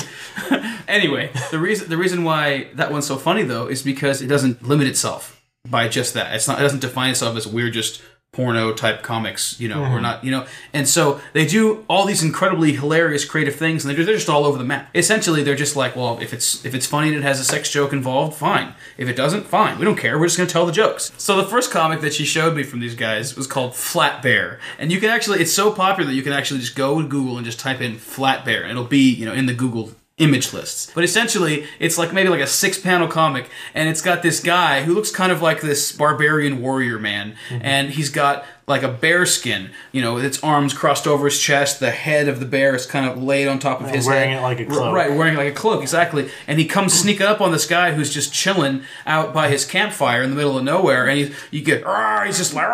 anyway, 0.88 1.30
the 1.50 1.58
reason 1.58 1.88
the 1.88 1.96
reason 1.96 2.24
why 2.24 2.68
that 2.74 2.90
one's 2.92 3.06
so 3.06 3.16
funny 3.16 3.42
though 3.42 3.66
is 3.66 3.82
because 3.82 4.22
it 4.22 4.26
doesn't 4.26 4.62
limit 4.62 4.86
itself 4.86 5.42
by 5.68 5.88
just 5.88 6.14
that. 6.14 6.34
It's 6.34 6.48
not. 6.48 6.58
It 6.58 6.62
doesn't 6.62 6.80
define 6.80 7.10
itself 7.10 7.36
as 7.36 7.46
we're 7.46 7.70
just 7.70 8.02
porno 8.32 8.72
type 8.72 9.02
comics. 9.02 9.58
You 9.60 9.68
know, 9.68 9.80
we're 9.80 9.86
mm-hmm. 9.88 10.02
not. 10.02 10.24
You 10.24 10.30
know, 10.30 10.46
and 10.72 10.88
so 10.88 11.20
they 11.32 11.46
do 11.46 11.84
all 11.88 12.06
these 12.06 12.22
incredibly 12.22 12.72
hilarious, 12.72 13.24
creative 13.24 13.56
things, 13.56 13.84
and 13.84 13.96
they're, 13.96 14.04
they're 14.04 14.14
just 14.14 14.28
all 14.28 14.44
over 14.44 14.58
the 14.58 14.64
map. 14.64 14.88
Essentially, 14.94 15.42
they're 15.42 15.56
just 15.56 15.76
like, 15.76 15.96
well, 15.96 16.18
if 16.20 16.32
it's 16.32 16.64
if 16.64 16.74
it's 16.74 16.86
funny 16.86 17.08
and 17.08 17.16
it 17.16 17.22
has 17.22 17.40
a 17.40 17.44
sex 17.44 17.70
joke 17.70 17.92
involved, 17.92 18.36
fine. 18.36 18.74
If 18.96 19.08
it 19.08 19.16
doesn't, 19.16 19.46
fine. 19.46 19.78
We 19.78 19.84
don't 19.84 19.96
care. 19.96 20.18
We're 20.18 20.26
just 20.26 20.38
gonna 20.38 20.48
tell 20.48 20.66
the 20.66 20.72
jokes. 20.72 21.12
So 21.18 21.36
the 21.36 21.48
first 21.48 21.70
comic 21.70 22.00
that 22.00 22.14
she 22.14 22.24
showed 22.24 22.56
me 22.56 22.62
from 22.62 22.80
these 22.80 22.94
guys 22.94 23.36
was 23.36 23.46
called 23.46 23.74
Flat 23.74 24.22
Bear, 24.22 24.60
and 24.78 24.92
you 24.92 25.00
can 25.00 25.10
actually 25.10 25.40
it's 25.40 25.52
so 25.52 25.72
popular 25.72 26.08
that 26.08 26.16
you 26.16 26.22
can 26.22 26.32
actually 26.32 26.60
just 26.60 26.76
go 26.76 27.00
to 27.02 27.08
Google 27.08 27.36
and 27.36 27.44
just 27.44 27.60
type 27.60 27.80
in 27.80 27.98
Flat 27.98 28.44
Bear, 28.44 28.62
and 28.62 28.70
it'll 28.70 28.84
be 28.84 29.10
you 29.10 29.26
know 29.26 29.32
in 29.32 29.46
the 29.46 29.54
Google 29.54 29.92
image 30.20 30.52
lists. 30.52 30.92
But 30.94 31.02
essentially, 31.02 31.66
it's 31.80 31.98
like 31.98 32.12
maybe 32.12 32.28
like 32.28 32.40
a 32.40 32.46
six 32.46 32.78
panel 32.78 33.08
comic, 33.08 33.50
and 33.74 33.88
it's 33.88 34.02
got 34.02 34.22
this 34.22 34.40
guy 34.40 34.82
who 34.82 34.94
looks 34.94 35.10
kind 35.10 35.32
of 35.32 35.42
like 35.42 35.60
this 35.62 35.90
barbarian 35.90 36.60
warrior 36.60 36.98
man, 36.98 37.34
mm-hmm. 37.48 37.64
and 37.64 37.90
he's 37.90 38.10
got 38.10 38.44
like 38.68 38.82
a 38.84 38.88
bear 38.88 39.26
skin, 39.26 39.70
you 39.90 40.00
know, 40.00 40.14
with 40.14 40.24
its 40.24 40.40
arms 40.44 40.72
crossed 40.72 41.06
over 41.06 41.24
his 41.24 41.40
chest. 41.40 41.80
The 41.80 41.90
head 41.90 42.28
of 42.28 42.38
the 42.38 42.46
bear 42.46 42.76
is 42.76 42.86
kind 42.86 43.10
of 43.10 43.20
laid 43.20 43.48
on 43.48 43.58
top 43.58 43.80
of 43.80 43.90
his 43.90 44.06
wearing 44.06 44.30
head. 44.30 44.38
it 44.38 44.42
like 44.42 44.60
a 44.60 44.66
cloak. 44.66 44.94
Right, 44.94 45.12
wearing 45.12 45.34
it 45.34 45.38
like 45.38 45.52
a 45.52 45.56
cloak, 45.56 45.82
exactly. 45.82 46.30
And 46.46 46.58
he 46.58 46.66
comes 46.66 46.92
sneaking 46.92 47.26
up 47.26 47.40
on 47.40 47.50
this 47.50 47.66
guy 47.66 47.92
who's 47.94 48.12
just 48.12 48.32
chilling 48.32 48.82
out 49.06 49.34
by 49.34 49.48
his 49.48 49.64
campfire 49.64 50.22
in 50.22 50.30
the 50.30 50.36
middle 50.36 50.56
of 50.56 50.62
nowhere. 50.64 51.08
And 51.08 51.18
he, 51.18 51.34
you 51.50 51.64
get, 51.64 51.82
"Rawr," 51.82 52.26
he's 52.26 52.38
just 52.38 52.54
like, 52.54 52.68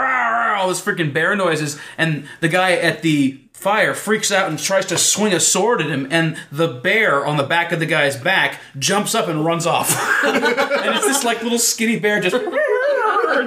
all 0.57 0.69
this 0.69 0.81
freaking 0.81 1.13
bear 1.13 1.37
noises. 1.37 1.79
And 1.97 2.27
the 2.41 2.49
guy 2.49 2.73
at 2.73 3.03
the 3.03 3.39
fire 3.57 3.95
freaks 3.95 4.31
out 4.31 4.49
and 4.51 4.59
tries 4.59 4.85
to 4.87 4.99
swing 4.99 5.33
a 5.33 5.41
sword 5.41 5.81
at 5.81 5.89
him. 5.89 6.07
And 6.11 6.37
the 6.53 6.69
bear 6.69 7.27
on 7.27 7.37
the 7.37 7.43
back 7.43 7.73
of 7.73 7.81
the 7.81 7.87
guy's 7.87 8.17
back 8.17 8.61
jumps 8.79 9.15
up 9.15 9.29
and 9.29 9.45
runs 9.45 9.67
off. 9.67 9.91
and 10.25 10.95
it's 10.95 11.07
this 11.07 11.25
like 11.25 11.43
little 11.43 11.59
skinny 11.59 11.99
bear 11.99 12.21
just. 12.21 12.37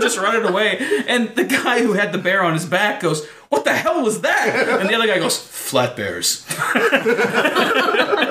just 0.01 0.17
running 0.17 0.47
away. 0.47 0.77
And 1.07 1.29
the 1.35 1.43
guy 1.43 1.81
who 1.81 1.93
had 1.93 2.11
the 2.11 2.17
bear 2.17 2.43
on 2.43 2.53
his 2.53 2.65
back 2.65 3.01
goes, 3.01 3.25
What 3.49 3.63
the 3.63 3.73
hell 3.73 4.03
was 4.03 4.21
that? 4.21 4.79
And 4.79 4.89
the 4.89 4.95
other 4.95 5.07
guy 5.07 5.19
goes, 5.19 5.37
Flat 5.37 5.95
bears. 5.95 6.45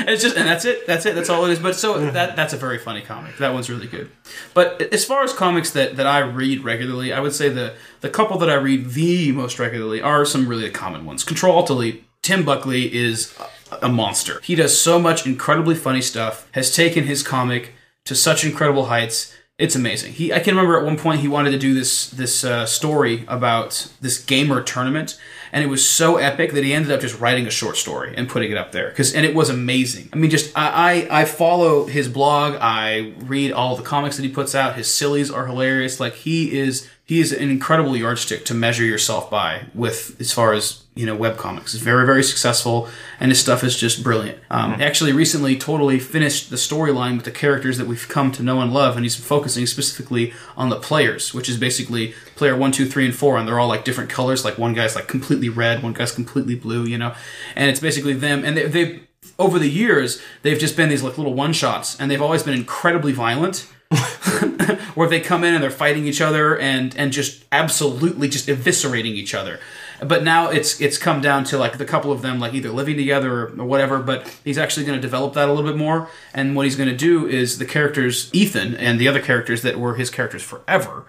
And 0.00 0.08
it's 0.14 0.22
just, 0.22 0.36
and 0.36 0.46
that's 0.46 0.64
it. 0.64 0.86
That's 0.86 1.06
it. 1.06 1.14
That's 1.14 1.28
all 1.30 1.44
it 1.44 1.52
is. 1.52 1.58
But 1.58 1.76
so 1.76 2.10
that 2.10 2.36
that's 2.36 2.52
a 2.52 2.56
very 2.56 2.78
funny 2.78 3.00
comic. 3.00 3.36
That 3.38 3.52
one's 3.52 3.70
really 3.70 3.86
good. 3.86 4.10
But 4.54 4.82
as 4.92 5.04
far 5.04 5.22
as 5.22 5.32
comics 5.32 5.70
that, 5.72 5.96
that 5.96 6.06
I 6.06 6.18
read 6.20 6.64
regularly, 6.64 7.12
I 7.12 7.20
would 7.20 7.34
say 7.34 7.48
the 7.48 7.74
the 8.00 8.10
couple 8.10 8.38
that 8.38 8.50
I 8.50 8.54
read 8.54 8.90
the 8.90 9.32
most 9.32 9.58
regularly 9.58 10.00
are 10.02 10.24
some 10.24 10.48
really 10.48 10.70
common 10.70 11.04
ones. 11.04 11.24
Control 11.24 11.54
Alt 11.56 11.66
Delete. 11.68 12.04
Tim 12.22 12.44
Buckley 12.44 12.94
is 12.94 13.34
a- 13.72 13.86
a 13.86 13.88
monster. 13.88 14.40
He 14.42 14.54
does 14.54 14.78
so 14.78 14.98
much 14.98 15.26
incredibly 15.26 15.74
funny 15.74 16.02
stuff. 16.02 16.46
Has 16.52 16.74
taken 16.74 17.04
his 17.04 17.22
comic 17.22 17.72
to 18.04 18.14
such 18.14 18.44
incredible 18.44 18.86
heights. 18.86 19.34
It's 19.58 19.76
amazing. 19.76 20.14
He, 20.14 20.32
I 20.32 20.38
can 20.40 20.54
remember 20.56 20.78
at 20.78 20.84
one 20.84 20.96
point 20.96 21.20
he 21.20 21.28
wanted 21.28 21.50
to 21.52 21.58
do 21.58 21.74
this 21.74 22.10
this 22.10 22.44
uh, 22.44 22.64
story 22.66 23.24
about 23.28 23.90
this 24.00 24.18
gamer 24.18 24.62
tournament, 24.62 25.18
and 25.52 25.64
it 25.64 25.68
was 25.68 25.88
so 25.88 26.16
epic 26.16 26.52
that 26.52 26.64
he 26.64 26.72
ended 26.72 26.92
up 26.92 27.00
just 27.00 27.18
writing 27.20 27.46
a 27.46 27.50
short 27.50 27.76
story 27.76 28.14
and 28.16 28.28
putting 28.28 28.50
it 28.50 28.56
up 28.56 28.72
there. 28.72 28.90
Cause, 28.92 29.14
and 29.14 29.26
it 29.26 29.34
was 29.34 29.50
amazing. 29.50 30.08
I 30.12 30.16
mean, 30.16 30.30
just 30.30 30.56
I, 30.56 31.06
I 31.10 31.22
I 31.22 31.24
follow 31.24 31.86
his 31.86 32.08
blog. 32.08 32.56
I 32.60 33.14
read 33.18 33.52
all 33.52 33.76
the 33.76 33.82
comics 33.82 34.16
that 34.16 34.22
he 34.22 34.30
puts 34.30 34.54
out. 34.54 34.76
His 34.76 34.92
sillies 34.92 35.30
are 35.30 35.46
hilarious. 35.46 36.00
Like 36.00 36.14
he 36.14 36.58
is 36.58 36.88
he 37.10 37.18
is 37.18 37.32
an 37.32 37.50
incredible 37.50 37.96
yardstick 37.96 38.44
to 38.44 38.54
measure 38.54 38.84
yourself 38.84 39.28
by 39.28 39.64
with 39.74 40.14
as 40.20 40.32
far 40.32 40.52
as 40.52 40.84
you 40.94 41.04
know 41.04 41.16
web 41.16 41.36
comics. 41.36 41.72
He's 41.72 41.82
very 41.82 42.06
very 42.06 42.22
successful, 42.22 42.88
and 43.18 43.32
his 43.32 43.40
stuff 43.40 43.64
is 43.64 43.76
just 43.76 44.04
brilliant. 44.04 44.38
Um, 44.48 44.80
Actually, 44.80 45.12
recently 45.12 45.56
totally 45.56 45.98
finished 45.98 46.50
the 46.50 46.56
storyline 46.56 47.16
with 47.16 47.24
the 47.24 47.32
characters 47.32 47.78
that 47.78 47.88
we've 47.88 48.06
come 48.08 48.30
to 48.30 48.44
know 48.44 48.60
and 48.60 48.72
love, 48.72 48.94
and 48.94 49.04
he's 49.04 49.16
focusing 49.16 49.66
specifically 49.66 50.32
on 50.56 50.68
the 50.68 50.76
players, 50.76 51.34
which 51.34 51.48
is 51.48 51.56
basically 51.56 52.14
player 52.36 52.56
one, 52.56 52.70
two, 52.70 52.86
three, 52.86 53.06
and 53.06 53.16
four, 53.16 53.36
and 53.38 53.48
they're 53.48 53.58
all 53.58 53.66
like 53.66 53.84
different 53.84 54.08
colors. 54.08 54.44
Like 54.44 54.56
one 54.56 54.72
guy's 54.72 54.94
like 54.94 55.08
completely 55.08 55.48
red, 55.48 55.82
one 55.82 55.94
guy's 55.94 56.12
completely 56.12 56.54
blue, 56.54 56.84
you 56.84 56.96
know, 56.96 57.12
and 57.56 57.68
it's 57.68 57.80
basically 57.80 58.14
them, 58.14 58.44
and 58.44 58.56
they, 58.56 58.66
they've 58.68 59.06
over 59.36 59.58
the 59.58 59.68
years 59.68 60.22
they've 60.42 60.60
just 60.60 60.76
been 60.76 60.88
these 60.88 61.02
like 61.02 61.18
little 61.18 61.34
one 61.34 61.52
shots, 61.52 61.98
and 61.98 62.08
they've 62.08 62.22
always 62.22 62.44
been 62.44 62.54
incredibly 62.54 63.10
violent 63.10 63.66
where 64.94 65.08
they 65.08 65.20
come 65.20 65.44
in 65.44 65.54
and 65.54 65.62
they're 65.62 65.70
fighting 65.70 66.06
each 66.06 66.20
other 66.20 66.56
and 66.58 66.96
and 66.96 67.12
just 67.12 67.44
absolutely 67.52 68.28
just 68.28 68.48
eviscerating 68.48 69.06
each 69.14 69.34
other. 69.34 69.58
But 70.02 70.22
now 70.22 70.48
it's 70.48 70.80
it's 70.80 70.96
come 70.98 71.20
down 71.20 71.44
to 71.44 71.58
like 71.58 71.76
the 71.78 71.84
couple 71.84 72.12
of 72.12 72.22
them 72.22 72.38
like 72.38 72.54
either 72.54 72.70
living 72.70 72.96
together 72.96 73.32
or, 73.32 73.46
or 73.60 73.64
whatever. 73.66 73.98
But 73.98 74.28
he's 74.44 74.58
actually 74.58 74.86
going 74.86 74.96
to 74.98 75.02
develop 75.02 75.34
that 75.34 75.48
a 75.48 75.52
little 75.52 75.68
bit 75.70 75.76
more. 75.78 76.08
And 76.32 76.56
what 76.56 76.64
he's 76.64 76.76
going 76.76 76.88
to 76.88 76.96
do 76.96 77.26
is 77.26 77.58
the 77.58 77.66
characters 77.66 78.30
Ethan 78.32 78.74
and 78.76 78.98
the 79.00 79.08
other 79.08 79.20
characters 79.20 79.62
that 79.62 79.78
were 79.78 79.96
his 79.96 80.10
characters 80.10 80.42
forever. 80.42 81.06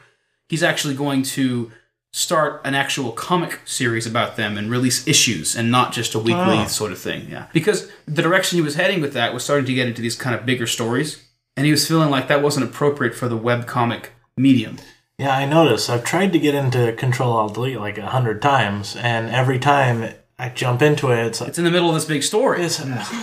He's 0.50 0.64
actually 0.64 0.96
going 0.96 1.24
to 1.24 1.72
start 2.14 2.60
an 2.66 2.76
actual 2.76 3.14
comic 3.14 3.62
series 3.64 4.06
about 4.06 4.36
them 4.36 4.58
and 4.58 4.70
release 4.70 5.08
issues 5.08 5.56
and 5.56 5.72
not 5.72 5.94
just 5.94 6.14
a 6.14 6.20
weekly 6.20 6.58
Oh. 6.60 6.68
sort 6.68 6.92
of 6.92 7.00
thing. 7.00 7.30
Yeah, 7.30 7.46
because 7.54 7.90
the 8.06 8.22
direction 8.22 8.58
he 8.58 8.62
was 8.62 8.76
heading 8.76 9.00
with 9.00 9.14
that 9.14 9.34
was 9.34 9.46
starting 9.46 9.66
to 9.68 9.74
get 9.74 9.88
into 9.88 10.02
these 10.02 10.16
kind 10.18 10.36
of 10.36 10.46
bigger 10.46 10.68
stories 10.68 11.24
and 11.58 11.66
he 11.66 11.72
was 11.72 11.88
feeling 11.88 12.10
like 12.10 12.28
that 12.28 12.42
wasn't 12.42 12.66
appropriate 12.66 13.16
for 13.16 13.28
the 13.28 13.38
web 13.38 13.68
comic 13.68 14.12
medium. 14.38 14.78
Yeah, 15.18 15.36
I 15.36 15.46
noticed. 15.46 15.90
I've 15.90 16.04
tried 16.04 16.34
to 16.34 16.40
get 16.40 16.56
into 16.56 16.94
Control 16.94 17.32
Alt 17.34 17.54
Delete 17.54 17.80
like 17.80 17.98
a 17.98 18.08
hundred 18.08 18.42
times, 18.42 18.96
and 18.96 19.30
every 19.30 19.60
time 19.60 20.14
I 20.40 20.50
jump 20.50 20.82
into 20.82 21.12
it, 21.12 21.24
it's 21.28 21.40
like 21.40 21.50
It's 21.50 21.60
in 21.60 21.64
the 21.66 21.70
middle 21.70 21.90
of 21.90 21.94
this 21.94 22.06
big 22.06 22.24
story. 22.24 22.64
it's 22.64 22.80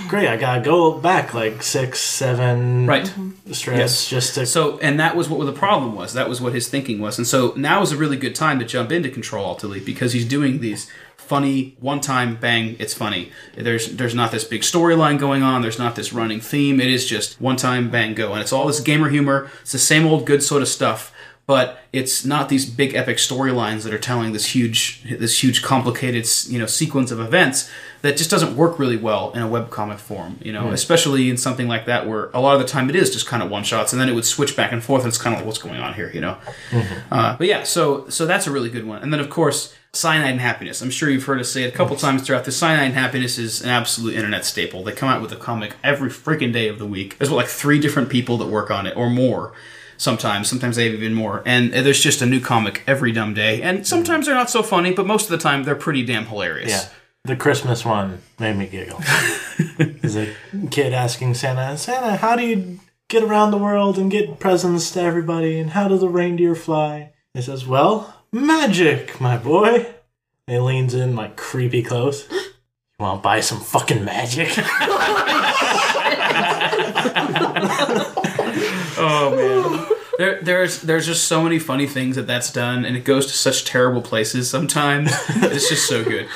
great. 0.06 0.28
I 0.28 0.36
gotta 0.36 0.60
go 0.60 0.92
back 1.00 1.34
like 1.34 1.60
six, 1.64 1.98
seven 1.98 2.86
Right. 2.86 3.12
strips 3.50 3.78
Yes. 3.78 4.08
just 4.08 4.34
to. 4.36 4.46
So, 4.46 4.78
and 4.78 5.00
that 5.00 5.16
was 5.16 5.28
what 5.28 5.44
the 5.44 5.52
problem 5.52 5.96
was. 5.96 6.12
That 6.12 6.28
was 6.28 6.40
what 6.40 6.52
his 6.54 6.68
thinking 6.68 7.00
was. 7.00 7.18
And 7.18 7.26
so 7.26 7.52
now 7.56 7.82
is 7.82 7.90
a 7.90 7.96
really 7.96 8.16
good 8.16 8.36
time 8.36 8.60
to 8.60 8.64
jump 8.64 8.92
into 8.92 9.08
Control 9.08 9.44
Alt 9.44 9.60
Delete 9.62 9.84
because 9.84 10.12
he's 10.12 10.24
doing 10.26 10.60
these 10.60 10.88
funny 11.28 11.76
one 11.80 12.00
time 12.00 12.36
bang. 12.36 12.76
It's 12.78 12.94
funny. 12.94 13.30
There's 13.54 13.96
there's 13.96 14.14
not 14.14 14.32
this 14.32 14.44
big 14.44 14.62
storyline 14.62 15.18
going 15.18 15.42
on. 15.42 15.62
There's 15.62 15.78
not 15.78 15.94
this 15.94 16.12
running 16.12 16.40
theme. 16.40 16.80
It 16.80 16.88
is 16.88 17.06
just 17.06 17.40
one 17.40 17.56
time 17.56 17.90
bang 17.90 18.14
go, 18.14 18.32
and 18.32 18.40
it's 18.40 18.52
all 18.52 18.66
this 18.66 18.80
gamer 18.80 19.10
humor. 19.10 19.50
It's 19.60 19.72
the 19.72 19.78
same 19.78 20.06
old 20.06 20.26
good 20.26 20.42
sort 20.42 20.62
of 20.62 20.68
stuff. 20.68 21.12
But 21.46 21.78
it's 21.94 22.26
not 22.26 22.50
these 22.50 22.68
big 22.68 22.94
epic 22.94 23.16
storylines 23.16 23.84
that 23.84 23.94
are 23.94 23.98
telling 23.98 24.34
this 24.34 24.54
huge, 24.54 25.02
this 25.08 25.42
huge 25.42 25.62
complicated, 25.62 26.28
you 26.46 26.58
know, 26.58 26.66
sequence 26.66 27.10
of 27.10 27.20
events 27.20 27.70
that 28.02 28.18
just 28.18 28.30
doesn't 28.30 28.54
work 28.54 28.78
really 28.78 28.98
well 28.98 29.32
in 29.32 29.40
a 29.40 29.48
webcomic 29.48 29.98
form. 29.98 30.38
You 30.42 30.52
know, 30.52 30.68
especially 30.72 31.30
in 31.30 31.38
something 31.38 31.66
like 31.66 31.86
that 31.86 32.06
where 32.06 32.28
a 32.34 32.40
lot 32.40 32.52
of 32.54 32.60
the 32.60 32.66
time 32.66 32.90
it 32.90 32.96
is 32.96 33.10
just 33.10 33.26
kind 33.26 33.42
of 33.42 33.50
one 33.50 33.64
shots, 33.64 33.94
and 33.94 34.00
then 34.00 34.10
it 34.10 34.14
would 34.14 34.26
switch 34.26 34.56
back 34.56 34.72
and 34.72 34.84
forth, 34.84 35.04
and 35.04 35.08
it's 35.08 35.16
kind 35.16 35.32
of 35.34 35.40
like 35.40 35.46
what's 35.46 35.58
going 35.58 35.80
on 35.80 35.94
here. 35.94 36.10
You 36.12 36.20
know, 36.20 36.36
uh, 37.10 37.36
but 37.38 37.46
yeah, 37.46 37.62
so 37.62 38.06
so 38.10 38.26
that's 38.26 38.46
a 38.46 38.50
really 38.50 38.68
good 38.68 38.86
one. 38.86 39.02
And 39.02 39.10
then 39.10 39.20
of 39.20 39.30
course, 39.30 39.74
Cyanide 39.94 40.32
and 40.32 40.40
Happiness. 40.40 40.82
I'm 40.82 40.90
sure 40.90 41.08
you've 41.08 41.24
heard 41.24 41.40
us 41.40 41.50
say 41.50 41.62
it 41.62 41.72
a 41.72 41.76
couple 41.76 41.96
times 41.96 42.22
throughout 42.22 42.44
this. 42.44 42.56
Cyanide 42.56 42.86
and 42.86 42.94
Happiness 42.94 43.38
is 43.38 43.62
an 43.62 43.70
absolute 43.70 44.14
internet 44.14 44.44
staple. 44.44 44.84
They 44.84 44.92
come 44.92 45.08
out 45.08 45.22
with 45.22 45.32
a 45.32 45.36
comic 45.36 45.76
every 45.82 46.10
freaking 46.10 46.52
day 46.52 46.68
of 46.68 46.78
the 46.78 46.86
week. 46.86 47.18
There's 47.18 47.30
what, 47.30 47.36
like 47.38 47.46
three 47.46 47.80
different 47.80 48.10
people 48.10 48.36
that 48.38 48.48
work 48.48 48.70
on 48.70 48.86
it 48.86 48.96
or 48.96 49.08
more. 49.08 49.52
Sometimes, 49.96 50.48
sometimes 50.48 50.76
they 50.76 50.84
have 50.84 50.94
even 50.94 51.14
more. 51.14 51.42
And 51.44 51.72
there's 51.72 52.00
just 52.00 52.22
a 52.22 52.26
new 52.26 52.40
comic 52.40 52.84
every 52.86 53.10
dumb 53.12 53.34
day. 53.34 53.62
And 53.62 53.86
sometimes 53.86 54.26
they're 54.26 54.34
not 54.34 54.50
so 54.50 54.62
funny, 54.62 54.92
but 54.92 55.06
most 55.06 55.24
of 55.24 55.30
the 55.30 55.38
time 55.38 55.64
they're 55.64 55.74
pretty 55.74 56.04
damn 56.04 56.26
hilarious. 56.26 56.70
yeah, 56.70 56.88
the 57.24 57.34
Christmas 57.34 57.84
one 57.84 58.22
made 58.38 58.56
me 58.56 58.68
giggle. 58.68 59.00
There's 59.78 60.16
a 60.16 60.34
kid 60.70 60.92
asking 60.92 61.34
Santa, 61.34 61.76
Santa, 61.76 62.16
how 62.16 62.36
do 62.36 62.46
you 62.46 62.78
get 63.08 63.24
around 63.24 63.50
the 63.50 63.58
world 63.58 63.98
and 63.98 64.10
get 64.10 64.38
presents 64.38 64.90
to 64.92 65.00
everybody? 65.00 65.58
And 65.58 65.70
how 65.70 65.88
do 65.88 65.98
the 65.98 66.08
reindeer 66.08 66.54
fly? 66.54 67.12
He 67.34 67.42
says, 67.42 67.66
Well, 67.66 68.17
magic, 68.32 69.20
my 69.20 69.36
boy. 69.36 69.86
And 70.46 70.56
he 70.56 70.58
leans 70.58 70.94
in 70.94 71.14
like 71.16 71.36
creepy 71.36 71.82
close. 71.82 72.28
You 73.00 73.04
want 73.04 73.20
to 73.20 73.22
buy 73.22 73.38
some 73.38 73.60
fucking 73.60 74.04
magic? 74.04 74.48
Oh 79.00 79.34
man. 79.36 79.96
There, 80.18 80.42
there's 80.42 80.82
there's 80.82 81.06
just 81.06 81.28
so 81.28 81.42
many 81.42 81.60
funny 81.60 81.86
things 81.86 82.16
that 82.16 82.26
that's 82.26 82.52
done, 82.52 82.84
and 82.84 82.96
it 82.96 83.04
goes 83.04 83.26
to 83.26 83.32
such 83.32 83.64
terrible 83.64 84.02
places 84.02 84.50
sometimes. 84.50 85.12
it's 85.28 85.68
just 85.68 85.86
so 85.86 86.02
good. 86.02 86.26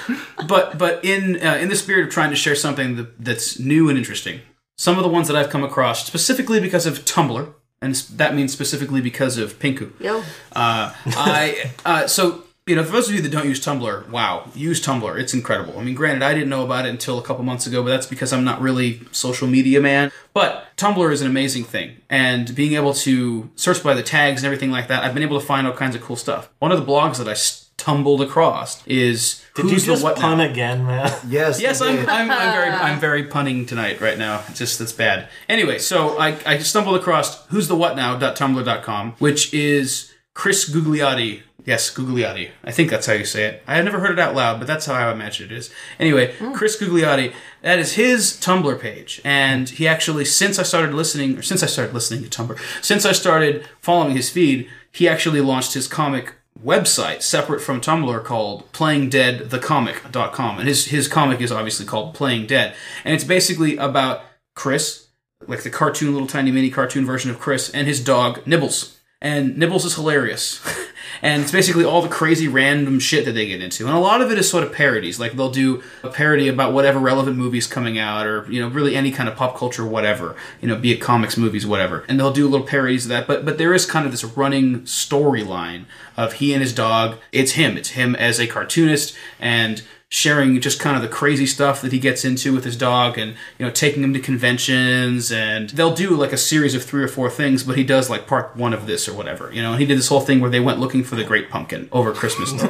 But 0.46 0.78
but 0.78 1.04
in 1.04 1.44
uh, 1.44 1.56
in 1.56 1.68
the 1.68 1.74
spirit 1.74 2.06
of 2.06 2.12
trying 2.12 2.30
to 2.30 2.36
share 2.36 2.54
something 2.54 2.94
that, 2.96 3.24
that's 3.24 3.58
new 3.58 3.88
and 3.88 3.98
interesting, 3.98 4.40
some 4.76 4.96
of 4.96 5.02
the 5.02 5.08
ones 5.08 5.26
that 5.26 5.36
I've 5.36 5.50
come 5.50 5.64
across 5.64 6.06
specifically 6.06 6.60
because 6.60 6.86
of 6.86 7.00
Tumblr, 7.04 7.52
and 7.82 7.94
that 7.94 8.34
means 8.34 8.52
specifically 8.52 9.00
because 9.00 9.36
of 9.36 9.58
Pinku. 9.58 9.92
Yo. 10.00 10.20
Uh, 10.52 10.94
I 11.06 11.70
uh, 11.84 12.06
so 12.06 12.44
you 12.66 12.76
know 12.76 12.84
for 12.84 12.92
those 12.92 13.08
of 13.08 13.14
you 13.14 13.20
that 13.20 13.30
don't 13.30 13.46
use 13.46 13.62
Tumblr, 13.62 14.08
wow, 14.08 14.48
use 14.54 14.80
Tumblr. 14.80 15.18
It's 15.18 15.34
incredible. 15.34 15.78
I 15.78 15.82
mean, 15.82 15.94
granted, 15.94 16.22
I 16.22 16.32
didn't 16.32 16.48
know 16.48 16.64
about 16.64 16.86
it 16.86 16.90
until 16.90 17.18
a 17.18 17.22
couple 17.22 17.44
months 17.44 17.66
ago, 17.66 17.82
but 17.82 17.90
that's 17.90 18.06
because 18.06 18.32
I'm 18.32 18.44
not 18.44 18.60
really 18.60 19.02
social 19.10 19.48
media 19.48 19.80
man. 19.80 20.12
But 20.32 20.68
Tumblr 20.76 21.12
is 21.12 21.20
an 21.20 21.26
amazing 21.26 21.64
thing, 21.64 21.96
and 22.08 22.54
being 22.54 22.74
able 22.74 22.94
to 22.94 23.50
search 23.56 23.82
by 23.82 23.94
the 23.94 24.02
tags 24.02 24.42
and 24.42 24.46
everything 24.46 24.70
like 24.70 24.88
that, 24.88 25.02
I've 25.02 25.12
been 25.12 25.24
able 25.24 25.38
to 25.40 25.44
find 25.44 25.66
all 25.66 25.74
kinds 25.74 25.96
of 25.96 26.02
cool 26.02 26.16
stuff. 26.16 26.48
One 26.60 26.72
of 26.72 26.78
the 26.78 26.90
blogs 26.90 27.18
that 27.18 27.28
I 27.28 27.34
stumbled 27.82 28.22
across 28.22 28.86
is 28.86 29.44
Did 29.54 29.64
you 29.64 29.70
Who's 29.72 29.86
the 29.86 29.92
just 29.92 30.04
What 30.04 30.16
pun 30.16 30.38
Now? 30.38 30.44
again, 30.44 30.86
man? 30.86 31.12
Yes. 31.28 31.60
Yes, 31.60 31.80
I 31.82 31.90
I'm. 31.90 31.98
I'm, 32.08 32.30
I'm 32.30 32.52
very 32.52 32.70
I'm 32.70 33.00
very 33.08 33.24
punning 33.24 33.66
tonight 33.66 34.00
right 34.00 34.18
now. 34.18 34.42
It's 34.48 34.58
just 34.58 34.78
that's 34.78 34.92
bad. 34.92 35.28
Anyway, 35.48 35.78
so 35.78 36.18
I, 36.18 36.38
I 36.46 36.58
stumbled 36.58 36.96
across 36.96 37.46
who's 37.46 37.68
the 37.68 37.76
what 37.76 37.96
now.tumblr.com, 37.96 39.12
which 39.18 39.52
is 39.52 40.12
Chris 40.34 40.70
Gugliotti. 40.70 41.42
Yes, 41.64 41.94
Gugliotti. 41.94 42.50
I 42.64 42.72
think 42.72 42.90
that's 42.90 43.06
how 43.06 43.12
you 43.12 43.24
say 43.24 43.44
it. 43.44 43.62
I 43.68 43.76
have 43.76 43.84
never 43.84 44.00
heard 44.00 44.12
it 44.12 44.18
out 44.18 44.34
loud, 44.34 44.58
but 44.58 44.66
that's 44.66 44.86
how 44.86 44.94
I 44.94 45.12
imagine 45.12 45.46
it 45.46 45.52
is. 45.52 45.70
Anyway, 46.00 46.34
hmm. 46.34 46.52
Chris 46.52 46.80
Gugliotti. 46.80 47.32
That 47.62 47.78
is 47.78 47.94
his 47.94 48.32
Tumblr 48.32 48.80
page, 48.80 49.20
and 49.24 49.68
he 49.68 49.86
actually 49.86 50.24
since 50.24 50.58
I 50.58 50.64
started 50.64 50.94
listening, 50.94 51.38
or 51.38 51.42
since 51.42 51.62
I 51.62 51.66
started 51.66 51.94
listening 51.94 52.28
to 52.28 52.30
Tumblr, 52.30 52.58
since 52.82 53.04
I 53.04 53.12
started 53.12 53.66
following 53.80 54.16
his 54.16 54.30
feed, 54.30 54.68
he 54.90 55.08
actually 55.08 55.40
launched 55.40 55.74
his 55.74 55.88
comic 55.88 56.34
website 56.64 57.22
separate 57.22 57.60
from 57.60 57.80
Tumblr 57.80 58.24
called 58.24 58.70
playingdeadthecomic.com. 58.72 60.58
And 60.58 60.68
his, 60.68 60.86
his 60.86 61.08
comic 61.08 61.40
is 61.40 61.52
obviously 61.52 61.86
called 61.86 62.14
Playing 62.14 62.46
Dead. 62.46 62.74
And 63.04 63.14
it's 63.14 63.24
basically 63.24 63.76
about 63.76 64.22
Chris, 64.54 65.08
like 65.46 65.62
the 65.62 65.70
cartoon, 65.70 66.12
little 66.12 66.28
tiny 66.28 66.50
mini 66.50 66.70
cartoon 66.70 67.04
version 67.04 67.30
of 67.30 67.38
Chris, 67.38 67.70
and 67.70 67.86
his 67.86 68.02
dog, 68.02 68.46
Nibbles. 68.46 68.98
And 69.20 69.56
Nibbles 69.56 69.84
is 69.84 69.94
hilarious. 69.94 70.60
and 71.22 71.40
it's 71.42 71.52
basically 71.52 71.84
all 71.84 72.02
the 72.02 72.08
crazy 72.08 72.48
random 72.48 72.98
shit 72.98 73.24
that 73.24 73.32
they 73.32 73.46
get 73.46 73.62
into. 73.62 73.86
And 73.86 73.94
a 73.94 74.00
lot 74.00 74.20
of 74.20 74.32
it 74.32 74.38
is 74.38 74.50
sort 74.50 74.64
of 74.64 74.72
parodies. 74.72 75.20
Like 75.20 75.32
they'll 75.32 75.50
do 75.50 75.82
a 76.02 76.08
parody 76.08 76.48
about 76.48 76.72
whatever 76.72 76.98
relevant 76.98 77.36
movies 77.36 77.68
coming 77.68 77.96
out 77.96 78.26
or, 78.26 78.50
you 78.50 78.60
know, 78.60 78.68
really 78.68 78.96
any 78.96 79.12
kind 79.12 79.28
of 79.28 79.36
pop 79.36 79.56
culture, 79.56 79.86
whatever, 79.86 80.34
you 80.60 80.66
know, 80.66 80.76
be 80.76 80.92
it 80.92 80.96
comics, 80.96 81.36
movies, 81.36 81.64
whatever. 81.64 82.04
And 82.08 82.18
they'll 82.18 82.32
do 82.32 82.48
little 82.48 82.66
parodies 82.66 83.04
of 83.04 83.10
that. 83.10 83.28
But, 83.28 83.44
but 83.44 83.56
there 83.56 83.72
is 83.72 83.86
kind 83.86 84.04
of 84.04 84.10
this 84.10 84.24
running 84.24 84.80
storyline 84.80 85.84
of 86.16 86.34
he 86.34 86.52
and 86.52 86.60
his 86.60 86.74
dog. 86.74 87.18
It's 87.30 87.52
him. 87.52 87.76
It's 87.76 87.90
him 87.90 88.16
as 88.16 88.40
a 88.40 88.48
cartoonist 88.48 89.16
and 89.38 89.82
sharing 90.14 90.60
just 90.60 90.78
kind 90.78 90.94
of 90.94 91.00
the 91.00 91.08
crazy 91.08 91.46
stuff 91.46 91.80
that 91.80 91.90
he 91.90 91.98
gets 91.98 92.22
into 92.22 92.52
with 92.52 92.64
his 92.64 92.76
dog 92.76 93.16
and 93.16 93.30
you 93.58 93.64
know 93.64 93.70
taking 93.70 94.04
him 94.04 94.12
to 94.12 94.20
conventions 94.20 95.32
and 95.32 95.70
they'll 95.70 95.94
do 95.94 96.10
like 96.10 96.34
a 96.34 96.36
series 96.36 96.74
of 96.74 96.84
three 96.84 97.02
or 97.02 97.08
four 97.08 97.30
things 97.30 97.62
but 97.64 97.78
he 97.78 97.82
does 97.82 98.10
like 98.10 98.26
part 98.26 98.54
one 98.54 98.74
of 98.74 98.86
this 98.86 99.08
or 99.08 99.14
whatever 99.14 99.50
you 99.54 99.62
know 99.62 99.70
and 99.72 99.80
he 99.80 99.86
did 99.86 99.96
this 99.96 100.08
whole 100.08 100.20
thing 100.20 100.38
where 100.38 100.50
they 100.50 100.60
went 100.60 100.78
looking 100.78 101.02
for 101.02 101.16
the 101.16 101.24
great 101.24 101.48
pumpkin 101.48 101.88
over 101.92 102.12
christmas 102.12 102.52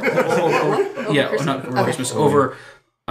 yeah 1.13 1.27
Christmas? 1.31 1.45
not 1.45 1.65
over 1.67 1.73
Okay. 1.79 1.83
christmas 1.83 2.13
over 2.13 2.57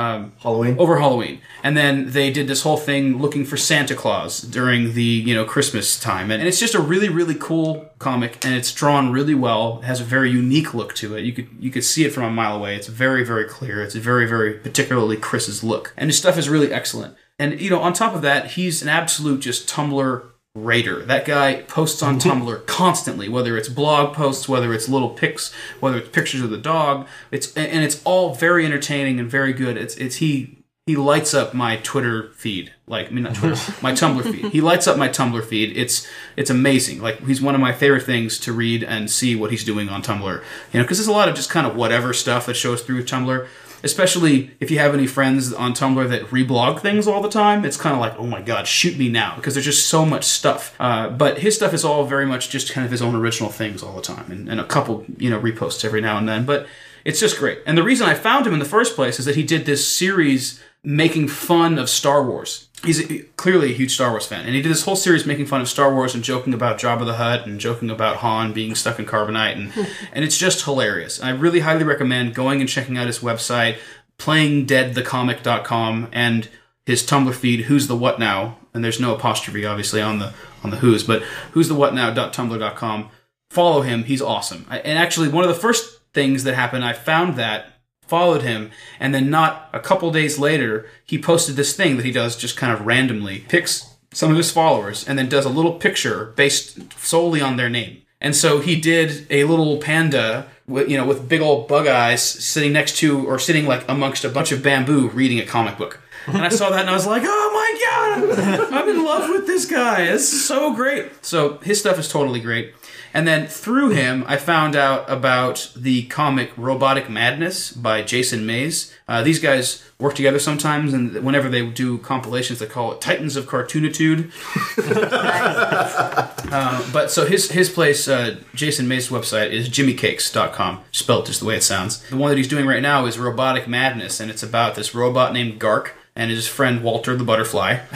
Um, 0.02 0.34
Halloween. 0.40 0.78
over 0.80 1.00
Halloween. 1.00 1.42
And 1.64 1.78
then 1.78 2.12
they 2.12 2.32
did 2.32 2.48
this 2.48 2.64
whole 2.64 2.78
thing 2.78 3.20
looking 3.20 3.46
for 3.46 3.58
Santa 3.58 3.96
Claus 3.96 4.42
during 4.42 4.94
the, 4.94 5.04
you 5.04 5.36
know, 5.36 5.46
Christmas 5.46 6.00
time. 6.00 6.32
And, 6.32 6.42
and 6.42 6.48
it's 6.48 6.60
just 6.60 6.74
a 6.74 6.82
really, 6.82 7.10
really 7.10 7.36
cool 7.36 7.90
comic 8.00 8.44
and 8.44 8.56
it's 8.56 8.74
drawn 8.74 9.12
really 9.12 9.36
well. 9.36 9.80
It 9.80 9.86
has 9.86 10.02
a 10.02 10.04
very 10.04 10.32
unique 10.32 10.74
look 10.74 10.96
to 10.96 11.16
it. 11.16 11.24
You 11.24 11.34
could 11.34 11.50
you 11.60 11.70
could 11.70 11.84
see 11.84 12.04
it 12.06 12.14
from 12.14 12.24
a 12.24 12.32
mile 12.32 12.58
away. 12.58 12.76
It's 12.76 12.88
very, 12.88 13.24
very 13.24 13.46
clear. 13.46 13.84
It's 13.84 13.96
very, 13.96 14.28
very 14.28 14.54
particularly 14.54 15.18
Chris's 15.18 15.64
look. 15.64 15.94
And 15.98 16.10
his 16.10 16.18
stuff 16.18 16.38
is 16.38 16.50
really 16.50 16.74
excellent. 16.74 17.16
And 17.38 17.60
you 17.60 17.70
know, 17.70 17.80
on 17.80 17.94
top 17.94 18.16
of 18.16 18.22
that, 18.22 18.52
he's 18.52 18.82
an 18.82 18.90
absolute 18.90 19.42
just 19.42 19.70
Tumblr 19.70 20.31
raider. 20.56 21.04
That 21.04 21.26
guy 21.26 21.62
posts 21.64 22.04
on 22.04 22.20
mm-hmm. 22.20 22.30
Tumblr 22.30 22.66
constantly, 22.66 23.30
whether 23.30 23.58
it's 23.58 23.70
blog 23.70 24.14
posts, 24.14 24.50
whether 24.50 24.74
it's 24.74 24.90
little 24.90 25.10
pics, 25.10 25.54
whether 25.80 25.98
it's 25.98 26.10
pictures 26.10 26.42
of 26.42 26.50
the 26.50 26.58
dog. 26.58 27.08
It's 27.32 27.56
and 27.56 27.84
it's 27.84 28.02
all 28.04 28.36
very 28.36 28.66
entertaining 28.66 29.20
and 29.20 29.30
very 29.30 29.54
good. 29.54 29.78
It's 29.78 29.96
it's 29.96 30.18
he 30.18 30.58
he 30.88 30.96
lights 30.96 31.34
up 31.34 31.54
my 31.54 31.78
Twitter 31.78 32.32
feed. 32.34 32.74
Like 32.86 33.08
I 33.08 33.10
mean 33.12 33.24
not 33.24 33.36
Twitter, 33.36 33.56
my 33.82 33.94
Tumblr 33.94 34.24
feed. 34.24 34.52
He 34.52 34.62
lights 34.62 34.88
up 34.88 34.98
my 34.98 35.08
Tumblr 35.08 35.44
feed. 35.46 35.76
It's 35.78 36.06
it's 36.36 36.50
amazing. 36.50 37.02
Like 37.02 37.26
he's 37.26 37.42
one 37.42 37.56
of 37.56 37.62
my 37.62 37.72
favorite 37.72 38.04
things 38.04 38.38
to 38.40 38.52
read 38.52 38.84
and 38.84 39.10
see 39.10 39.36
what 39.36 39.52
he's 39.52 39.64
doing 39.64 39.88
on 39.90 40.04
Tumblr. 40.04 40.44
You 40.74 40.80
know, 40.80 40.84
because 40.84 40.98
there's 40.98 41.08
a 41.08 41.14
lot 41.14 41.30
of 41.30 41.36
just 41.36 41.50
kind 41.50 41.66
of 41.66 41.76
whatever 41.76 42.14
stuff 42.14 42.46
that 42.48 42.56
shows 42.56 42.82
through 42.82 43.04
Tumblr 43.04 43.48
especially 43.84 44.52
if 44.60 44.70
you 44.72 44.80
have 44.80 44.94
any 44.94 45.08
friends 45.08 45.54
on 45.54 45.74
Tumblr 45.74 46.10
that 46.10 46.24
reblog 46.28 46.80
things 46.80 47.08
all 47.08 47.22
the 47.22 47.30
time, 47.30 47.66
it's 47.66 47.78
kind 47.78 47.96
of 47.96 48.02
like, 48.02 48.18
oh 48.18 48.26
my 48.26 48.42
god, 48.42 48.68
shoot 48.68 48.98
me 48.98 49.10
now, 49.10 49.36
because 49.36 49.54
there's 49.54 49.66
just 49.66 49.88
so 49.88 50.06
much 50.06 50.24
stuff. 50.24 50.76
Uh, 50.80 51.10
but 51.10 51.40
his 51.40 51.56
stuff 51.56 51.74
is 51.74 51.84
all 51.84 52.06
very 52.06 52.26
much 52.26 52.50
just 52.50 52.72
kind 52.72 52.86
of 52.86 52.92
his 52.92 53.02
own 53.02 53.16
original 53.16 53.50
things 53.50 53.84
all 53.84 53.96
the 53.96 54.02
time, 54.02 54.32
and, 54.32 54.50
and 54.50 54.60
a 54.60 54.66
couple, 54.66 55.06
you 55.18 55.30
know, 55.30 55.40
reposts 55.40 55.84
every 55.86 56.02
now 56.02 56.18
and 56.18 56.28
then. 56.28 56.46
But 56.46 56.68
it's 57.04 57.20
just 57.20 57.38
great. 57.38 57.60
And 57.66 57.78
the 57.78 57.84
reason 57.84 58.08
I 58.08 58.14
found 58.14 58.46
him 58.46 58.54
in 58.54 58.60
the 58.60 58.66
first 58.66 58.96
place 58.96 59.20
is 59.20 59.26
that 59.26 59.36
he 59.36 59.44
did 59.44 59.66
this 59.66 59.88
series 59.88 60.62
making 60.84 61.28
fun 61.28 61.78
of 61.78 61.90
Star 61.90 62.24
Wars. 62.24 62.68
He's 62.84 63.12
a, 63.12 63.20
clearly 63.38 63.72
a 63.72 63.76
huge 63.76 63.94
Star 63.94 64.10
Wars 64.10 64.26
fan, 64.26 64.46
and 64.46 64.56
he 64.56 64.62
did 64.62 64.72
this 64.72 64.84
whole 64.84 64.96
series 64.96 65.26
making 65.26 65.46
fun 65.46 65.62
of 65.62 65.70
Star 65.70 65.94
Wars 65.94 66.16
and 66.16 66.24
joking 66.24 66.54
about 66.54 66.80
Jabba 66.80 67.06
the 67.06 67.14
Hutt 67.14 67.46
and 67.46 67.60
joking 67.60 67.92
about 67.92 68.18
Han 68.18 68.54
being 68.54 68.74
stuck 68.74 68.98
in 68.98 69.06
carbonite, 69.06 69.56
and 69.56 69.88
and 70.14 70.26
it's 70.26 70.38
just 70.38 70.66
hilarious. 70.66 71.22
I 71.22 71.30
really 71.30 71.60
highly 71.60 71.84
recommend 71.84 72.34
going 72.34 72.60
and 72.60 72.70
checking 72.70 72.98
out 72.98 73.08
his 73.08 73.20
website, 73.20 73.78
playingdeadthecomic.com, 74.18 76.10
and 76.12 76.50
his 76.86 77.04
Tumblr 77.04 77.34
feed, 77.36 77.62
Who's 77.62 77.88
the 77.88 77.96
What 77.96 78.20
Now, 78.20 78.58
and 78.74 78.84
there's 78.84 79.00
no 79.00 79.16
apostrophe 79.16 79.66
obviously 79.66 80.02
on 80.02 80.20
the 80.20 80.34
on 80.64 80.72
the 80.72 80.78
Who's, 80.78 81.04
but 81.04 81.22
Who's 81.52 81.68
the 81.68 81.76
What 81.76 81.94
Now.tumblr.com. 81.94 83.10
Follow 83.52 83.82
him; 83.82 84.06
he's 84.06 84.22
awesome. 84.22 84.66
I, 84.70 84.80
and 84.80 84.98
actually, 84.98 85.28
one 85.28 85.44
of 85.44 85.50
the 85.50 85.62
first 85.62 86.00
things 86.14 86.46
that 86.46 86.56
happened, 86.56 86.84
I 86.84 86.94
found 86.94 87.36
that 87.38 87.81
followed 88.12 88.42
him, 88.42 88.72
and 89.00 89.16
then 89.16 89.30
not 89.30 89.70
a 89.72 89.80
couple 89.80 90.12
days 90.12 90.38
later, 90.38 90.86
he 91.06 91.18
posted 91.18 91.56
this 91.56 91.74
thing 91.74 91.96
that 91.96 92.06
he 92.06 92.12
does 92.12 92.36
just 92.36 92.58
kind 92.58 92.74
of 92.74 92.86
randomly, 92.86 93.46
picks 93.48 93.96
some 94.12 94.32
of 94.32 94.38
his 94.38 94.52
followers, 94.52 95.08
and 95.08 95.18
then 95.18 95.30
does 95.30 95.46
a 95.46 95.56
little 95.58 95.80
picture 95.86 96.34
based 96.36 96.94
solely 97.00 97.42
on 97.42 97.56
their 97.56 97.70
name. 97.70 98.02
And 98.20 98.36
so 98.36 98.60
he 98.60 98.76
did 98.80 99.26
a 99.30 99.46
little 99.46 99.78
panda, 99.78 100.48
with, 100.68 100.90
you 100.90 100.98
know, 100.98 101.08
with 101.08 101.30
big 101.30 101.42
old 101.42 101.70
bug 101.70 101.88
eyes, 101.88 102.22
sitting 102.22 102.74
next 102.74 102.98
to 102.98 103.26
or 103.26 103.40
sitting 103.40 103.66
like 103.66 103.84
amongst 103.88 104.26
a 104.26 104.30
bunch 104.30 104.52
of 104.52 104.62
bamboo, 104.62 105.08
reading 105.10 105.40
a 105.40 105.46
comic 105.46 105.78
book. 105.78 106.02
And 106.28 106.44
I 106.44 106.50
saw 106.50 106.70
that 106.70 106.82
and 106.82 106.90
I 106.90 106.94
was 106.94 107.08
like, 107.08 107.24
oh 107.26 107.50
my 107.60 107.70
god, 107.88 108.74
I'm 108.74 108.90
in 108.90 109.04
love 109.04 109.30
with 109.30 109.48
this 109.48 109.66
guy. 109.66 110.06
This 110.06 110.34
is 110.34 110.46
so 110.46 110.76
great. 110.76 111.26
So 111.26 111.58
his 111.60 111.80
stuff 111.80 111.98
is 111.98 112.08
totally 112.08 112.42
great. 112.42 112.74
And 113.14 113.28
then 113.28 113.48
through 113.48 113.90
him, 113.90 114.24
I 114.28 114.38
found 114.38 114.76
out 114.76 115.10
about 115.10 115.72
the 115.76 116.04
comic 116.04 116.52
Robotic 116.58 117.10
Madness 117.10 117.72
by 117.72 118.02
Jason 118.02 118.46
Mays. 118.46 118.94
Uh, 119.08 119.22
these 119.22 119.40
guys 119.40 119.84
work 120.00 120.16
together 120.16 120.40
sometimes, 120.40 120.94
and 120.94 121.14
whenever 121.24 121.50
they 121.50 121.66
do 121.68 121.98
compilations, 122.00 122.60
they 122.60 122.66
call 122.66 122.92
it 122.94 123.02
Titans 123.02 123.36
of 123.36 123.46
Cartoonitude. 123.48 124.32
Uh, 126.52 126.86
but 126.92 127.10
so 127.10 127.26
his 127.26 127.50
his 127.52 127.70
place, 127.70 128.10
uh, 128.10 128.36
Jason 128.54 128.86
Mays' 128.86 129.08
website 129.08 129.52
is 129.52 129.70
jimmycakes.com, 129.70 130.82
spelled 130.92 131.26
just 131.26 131.40
the 131.40 131.46
way 131.46 131.56
it 131.56 131.64
sounds. 131.64 132.02
The 132.10 132.18
one 132.18 132.30
that 132.30 132.38
he's 132.38 132.50
doing 132.50 132.66
right 132.66 132.82
now 132.82 133.06
is 133.06 133.18
Robotic 133.18 133.70
Madness, 133.70 134.20
and 134.20 134.30
it's 134.30 134.44
about 134.44 134.76
this 134.76 134.94
robot 134.94 135.32
named 135.32 135.60
Gark 135.60 135.96
and 136.14 136.30
his 136.30 136.48
friend 136.48 136.84
Walter 136.84 137.16
the 137.16 137.24
Butterfly. 137.24 137.78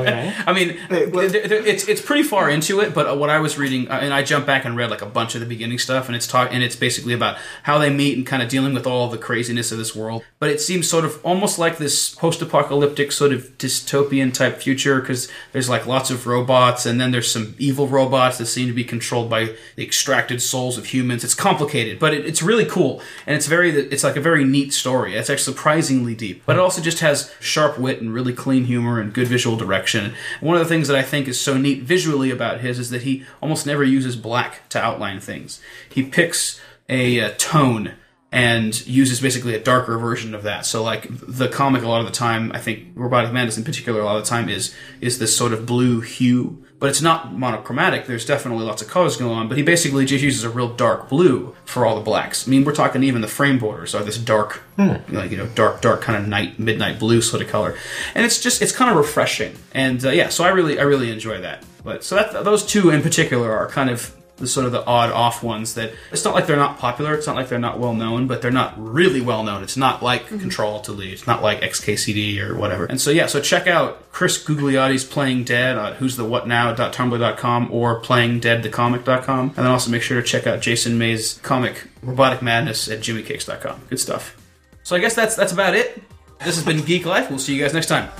Okay. 0.00 0.34
I 0.46 0.52
mean, 0.52 0.76
th- 0.88 1.12
th- 1.32 1.66
it's 1.66 1.88
it's 1.88 2.00
pretty 2.00 2.22
far 2.22 2.48
into 2.50 2.80
it, 2.80 2.94
but 2.94 3.18
what 3.18 3.30
I 3.30 3.38
was 3.38 3.58
reading, 3.58 3.88
uh, 3.88 3.94
and 3.94 4.12
I 4.12 4.22
jumped 4.22 4.46
back 4.46 4.64
and 4.64 4.76
read 4.76 4.90
like 4.90 5.02
a 5.02 5.06
bunch 5.06 5.34
of 5.34 5.40
the 5.40 5.46
beginning 5.46 5.78
stuff, 5.78 6.06
and 6.06 6.16
it's 6.16 6.26
talk, 6.26 6.48
and 6.52 6.62
it's 6.62 6.76
basically 6.76 7.14
about 7.14 7.38
how 7.64 7.78
they 7.78 7.90
meet 7.90 8.16
and 8.16 8.26
kind 8.26 8.42
of 8.42 8.48
dealing 8.48 8.74
with 8.74 8.86
all 8.86 9.08
the 9.08 9.18
craziness 9.18 9.72
of 9.72 9.78
this 9.78 9.94
world. 9.94 10.22
But 10.38 10.50
it 10.50 10.60
seems 10.60 10.88
sort 10.88 11.04
of 11.04 11.24
almost 11.24 11.58
like 11.58 11.78
this 11.78 12.14
post-apocalyptic 12.14 13.12
sort 13.12 13.32
of 13.32 13.56
dystopian 13.58 14.32
type 14.32 14.58
future 14.58 15.00
because 15.00 15.30
there's 15.52 15.68
like 15.68 15.86
lots 15.86 16.10
of 16.10 16.26
robots, 16.26 16.86
and 16.86 17.00
then 17.00 17.10
there's 17.10 17.30
some 17.30 17.54
evil 17.58 17.88
robots 17.88 18.38
that 18.38 18.46
seem 18.46 18.66
to 18.68 18.74
be 18.74 18.84
controlled 18.84 19.30
by 19.30 19.54
the 19.76 19.84
extracted 19.84 20.42
souls 20.42 20.76
of 20.78 20.86
humans. 20.86 21.24
It's 21.24 21.34
complicated, 21.34 21.98
but 21.98 22.12
it, 22.12 22.24
it's 22.26 22.42
really 22.42 22.66
cool, 22.66 23.00
and 23.26 23.36
it's 23.36 23.46
very 23.46 23.70
it's 23.70 24.04
like 24.04 24.16
a 24.16 24.20
very 24.20 24.44
neat 24.44 24.72
story. 24.72 25.14
It's 25.14 25.30
actually 25.30 25.54
surprisingly 25.54 26.14
deep, 26.14 26.42
but 26.44 26.56
it 26.56 26.58
also 26.58 26.82
just 26.82 27.00
has 27.00 27.32
sharp 27.40 27.78
wit 27.78 28.00
and 28.00 28.12
really 28.12 28.32
clean 28.32 28.64
humor 28.64 29.00
and 29.00 29.12
good 29.12 29.28
visual 29.28 29.56
direction. 29.56 29.85
And 29.94 30.14
one 30.40 30.56
of 30.56 30.62
the 30.62 30.68
things 30.68 30.88
that 30.88 30.96
I 30.96 31.02
think 31.02 31.28
is 31.28 31.40
so 31.40 31.56
neat 31.56 31.82
visually 31.82 32.30
about 32.30 32.60
his 32.60 32.78
is 32.78 32.90
that 32.90 33.02
he 33.02 33.24
almost 33.40 33.66
never 33.66 33.84
uses 33.84 34.16
black 34.16 34.68
to 34.70 34.80
outline 34.80 35.20
things. 35.20 35.60
He 35.88 36.02
picks 36.02 36.60
a, 36.88 37.20
uh 37.20 37.34
tone 37.38 37.94
and 38.32 38.86
uses 38.86 39.20
basically 39.20 39.54
a 39.54 39.60
darker 39.60 39.98
version 39.98 40.34
of 40.34 40.42
that. 40.42 40.66
So 40.66 40.82
like 40.82 41.06
the 41.10 41.48
comic 41.48 41.82
a 41.82 41.88
lot 41.88 42.00
of 42.00 42.06
the 42.06 42.12
time, 42.12 42.52
I 42.52 42.58
think 42.58 42.88
Robotic 42.94 43.32
Madness 43.32 43.56
in 43.56 43.64
particular 43.64 44.00
a 44.00 44.04
lot 44.04 44.16
of 44.16 44.24
the 44.24 44.28
time 44.28 44.48
is 44.48 44.74
is 45.00 45.18
this 45.18 45.36
sort 45.36 45.52
of 45.52 45.64
blue 45.64 46.00
hue, 46.00 46.64
but 46.78 46.90
it's 46.90 47.00
not 47.00 47.32
monochromatic. 47.32 48.06
There's 48.06 48.26
definitely 48.26 48.64
lots 48.64 48.82
of 48.82 48.88
colors 48.88 49.16
going 49.16 49.32
on, 49.32 49.48
but 49.48 49.56
he 49.56 49.62
basically 49.62 50.04
just 50.04 50.22
uses 50.22 50.44
a 50.44 50.50
real 50.50 50.68
dark 50.68 51.08
blue 51.08 51.54
for 51.64 51.86
all 51.86 51.94
the 51.94 52.02
blacks. 52.02 52.46
I 52.46 52.50
mean, 52.50 52.64
we're 52.64 52.74
talking 52.74 53.02
even 53.02 53.22
the 53.22 53.28
frame 53.28 53.58
borders 53.58 53.94
are 53.94 54.04
this 54.04 54.18
dark, 54.18 54.62
like 55.08 55.30
you 55.30 55.36
know, 55.36 55.46
dark, 55.46 55.80
dark 55.80 56.02
kind 56.02 56.22
of 56.22 56.28
night, 56.28 56.58
midnight 56.58 56.98
blue 56.98 57.22
sort 57.22 57.42
of 57.42 57.48
color, 57.48 57.76
and 58.14 58.24
it's 58.24 58.40
just 58.40 58.60
it's 58.62 58.72
kind 58.72 58.90
of 58.90 58.96
refreshing. 58.96 59.56
And 59.72 60.04
uh, 60.04 60.10
yeah, 60.10 60.28
so 60.28 60.44
I 60.44 60.48
really 60.48 60.78
I 60.78 60.82
really 60.82 61.10
enjoy 61.10 61.40
that. 61.40 61.64
But 61.84 62.02
so 62.02 62.16
that 62.16 62.44
those 62.44 62.66
two 62.66 62.90
in 62.90 63.00
particular 63.00 63.52
are 63.52 63.68
kind 63.68 63.90
of 63.90 64.15
the 64.36 64.46
sort 64.46 64.66
of 64.66 64.72
the 64.72 64.84
odd 64.84 65.10
off 65.10 65.42
ones 65.42 65.74
that 65.74 65.92
it's 66.12 66.24
not 66.24 66.34
like 66.34 66.46
they're 66.46 66.56
not 66.56 66.78
popular 66.78 67.14
it's 67.14 67.26
not 67.26 67.36
like 67.36 67.48
they're 67.48 67.58
not 67.58 67.78
well 67.78 67.94
known 67.94 68.26
but 68.26 68.42
they're 68.42 68.50
not 68.50 68.74
really 68.76 69.20
well 69.20 69.42
known 69.42 69.62
it's 69.62 69.76
not 69.76 70.02
like 70.02 70.26
mm-hmm. 70.26 70.48
Ctrl+Alt+Del 70.48 71.00
it's 71.00 71.26
not 71.26 71.42
like 71.42 71.60
xkcd 71.60 72.40
or 72.40 72.56
whatever. 72.56 72.84
And 72.86 73.00
so 73.00 73.10
yeah 73.10 73.26
so 73.26 73.40
check 73.40 73.66
out 73.66 74.10
chris 74.12 74.42
gugliotti's 74.42 75.04
playing 75.04 75.44
dead 75.44 75.78
at 75.78 75.96
who's 75.96 76.16
the 76.16 76.24
what 76.24 76.46
now.tumblr.com 76.46 77.72
or 77.72 78.00
playing 78.00 78.40
dead 78.40 78.62
the 78.62 78.68
comic.com. 78.68 79.40
and 79.40 79.56
then 79.56 79.66
also 79.66 79.90
make 79.90 80.02
sure 80.02 80.20
to 80.20 80.26
check 80.26 80.46
out 80.46 80.60
jason 80.60 80.98
may's 80.98 81.34
comic 81.42 81.86
robotic 82.02 82.42
madness 82.42 82.88
at 82.88 83.00
jimmycakes.com 83.00 83.80
good 83.88 84.00
stuff. 84.00 84.36
So 84.82 84.96
i 84.96 84.98
guess 84.98 85.14
that's 85.14 85.34
that's 85.34 85.52
about 85.52 85.74
it. 85.74 86.02
This 86.44 86.56
has 86.56 86.64
been 86.64 86.84
geek 86.84 87.06
life. 87.06 87.30
We'll 87.30 87.38
see 87.38 87.54
you 87.54 87.62
guys 87.62 87.72
next 87.72 87.86
time 87.86 88.10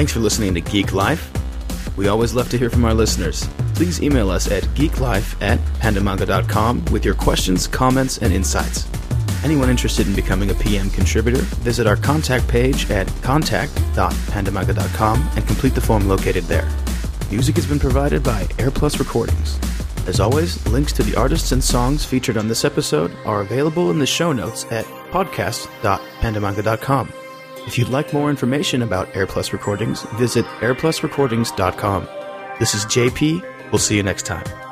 Thanks 0.00 0.14
for 0.14 0.20
listening 0.20 0.54
to 0.54 0.62
Geek 0.62 0.94
Life. 0.94 1.30
We 1.94 2.08
always 2.08 2.32
love 2.32 2.48
to 2.48 2.56
hear 2.56 2.70
from 2.70 2.86
our 2.86 2.94
listeners. 2.94 3.46
Please 3.74 4.02
email 4.02 4.30
us 4.30 4.50
at 4.50 4.62
geeklife 4.74 5.36
at 5.42 5.58
pandamanga.com 5.78 6.86
with 6.86 7.04
your 7.04 7.12
questions, 7.12 7.66
comments, 7.66 8.16
and 8.16 8.32
insights. 8.32 8.88
Anyone 9.44 9.68
interested 9.68 10.06
in 10.06 10.14
becoming 10.14 10.50
a 10.50 10.54
PM 10.54 10.88
contributor, 10.88 11.42
visit 11.60 11.86
our 11.86 11.96
contact 11.96 12.48
page 12.48 12.90
at 12.90 13.08
contact.pandamanga.com 13.20 15.30
and 15.36 15.46
complete 15.46 15.74
the 15.74 15.82
form 15.82 16.08
located 16.08 16.44
there. 16.44 16.66
Music 17.30 17.56
has 17.56 17.66
been 17.66 17.78
provided 17.78 18.22
by 18.22 18.44
AirPlus 18.56 18.98
Recordings. 18.98 19.58
As 20.08 20.18
always, 20.18 20.66
links 20.68 20.94
to 20.94 21.02
the 21.02 21.14
artists 21.14 21.52
and 21.52 21.62
songs 21.62 22.06
featured 22.06 22.38
on 22.38 22.48
this 22.48 22.64
episode 22.64 23.14
are 23.26 23.42
available 23.42 23.90
in 23.90 23.98
the 23.98 24.06
show 24.06 24.32
notes 24.32 24.64
at 24.70 24.86
podcast.pandamanga.com. 25.12 27.12
If 27.66 27.78
you'd 27.78 27.88
like 27.88 28.12
more 28.12 28.30
information 28.30 28.82
about 28.82 29.12
AirPlus 29.12 29.52
Recordings, 29.52 30.02
visit 30.14 30.44
airplusrecordings.com. 30.60 32.08
This 32.58 32.74
is 32.74 32.84
JP. 32.86 33.70
We'll 33.70 33.78
see 33.78 33.96
you 33.96 34.02
next 34.02 34.26
time. 34.26 34.69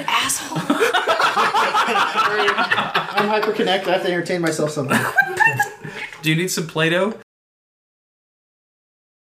asshole. 0.08 0.58
I'm 3.14 3.28
hyperconnect. 3.30 3.86
I 3.86 3.92
have 3.92 4.02
to 4.02 4.08
entertain 4.10 4.40
myself 4.40 4.72
sometime. 4.72 5.14
do 6.22 6.30
you 6.30 6.34
need 6.34 6.48
some 6.48 6.66
Play 6.66 6.88
Doh? 6.88 7.23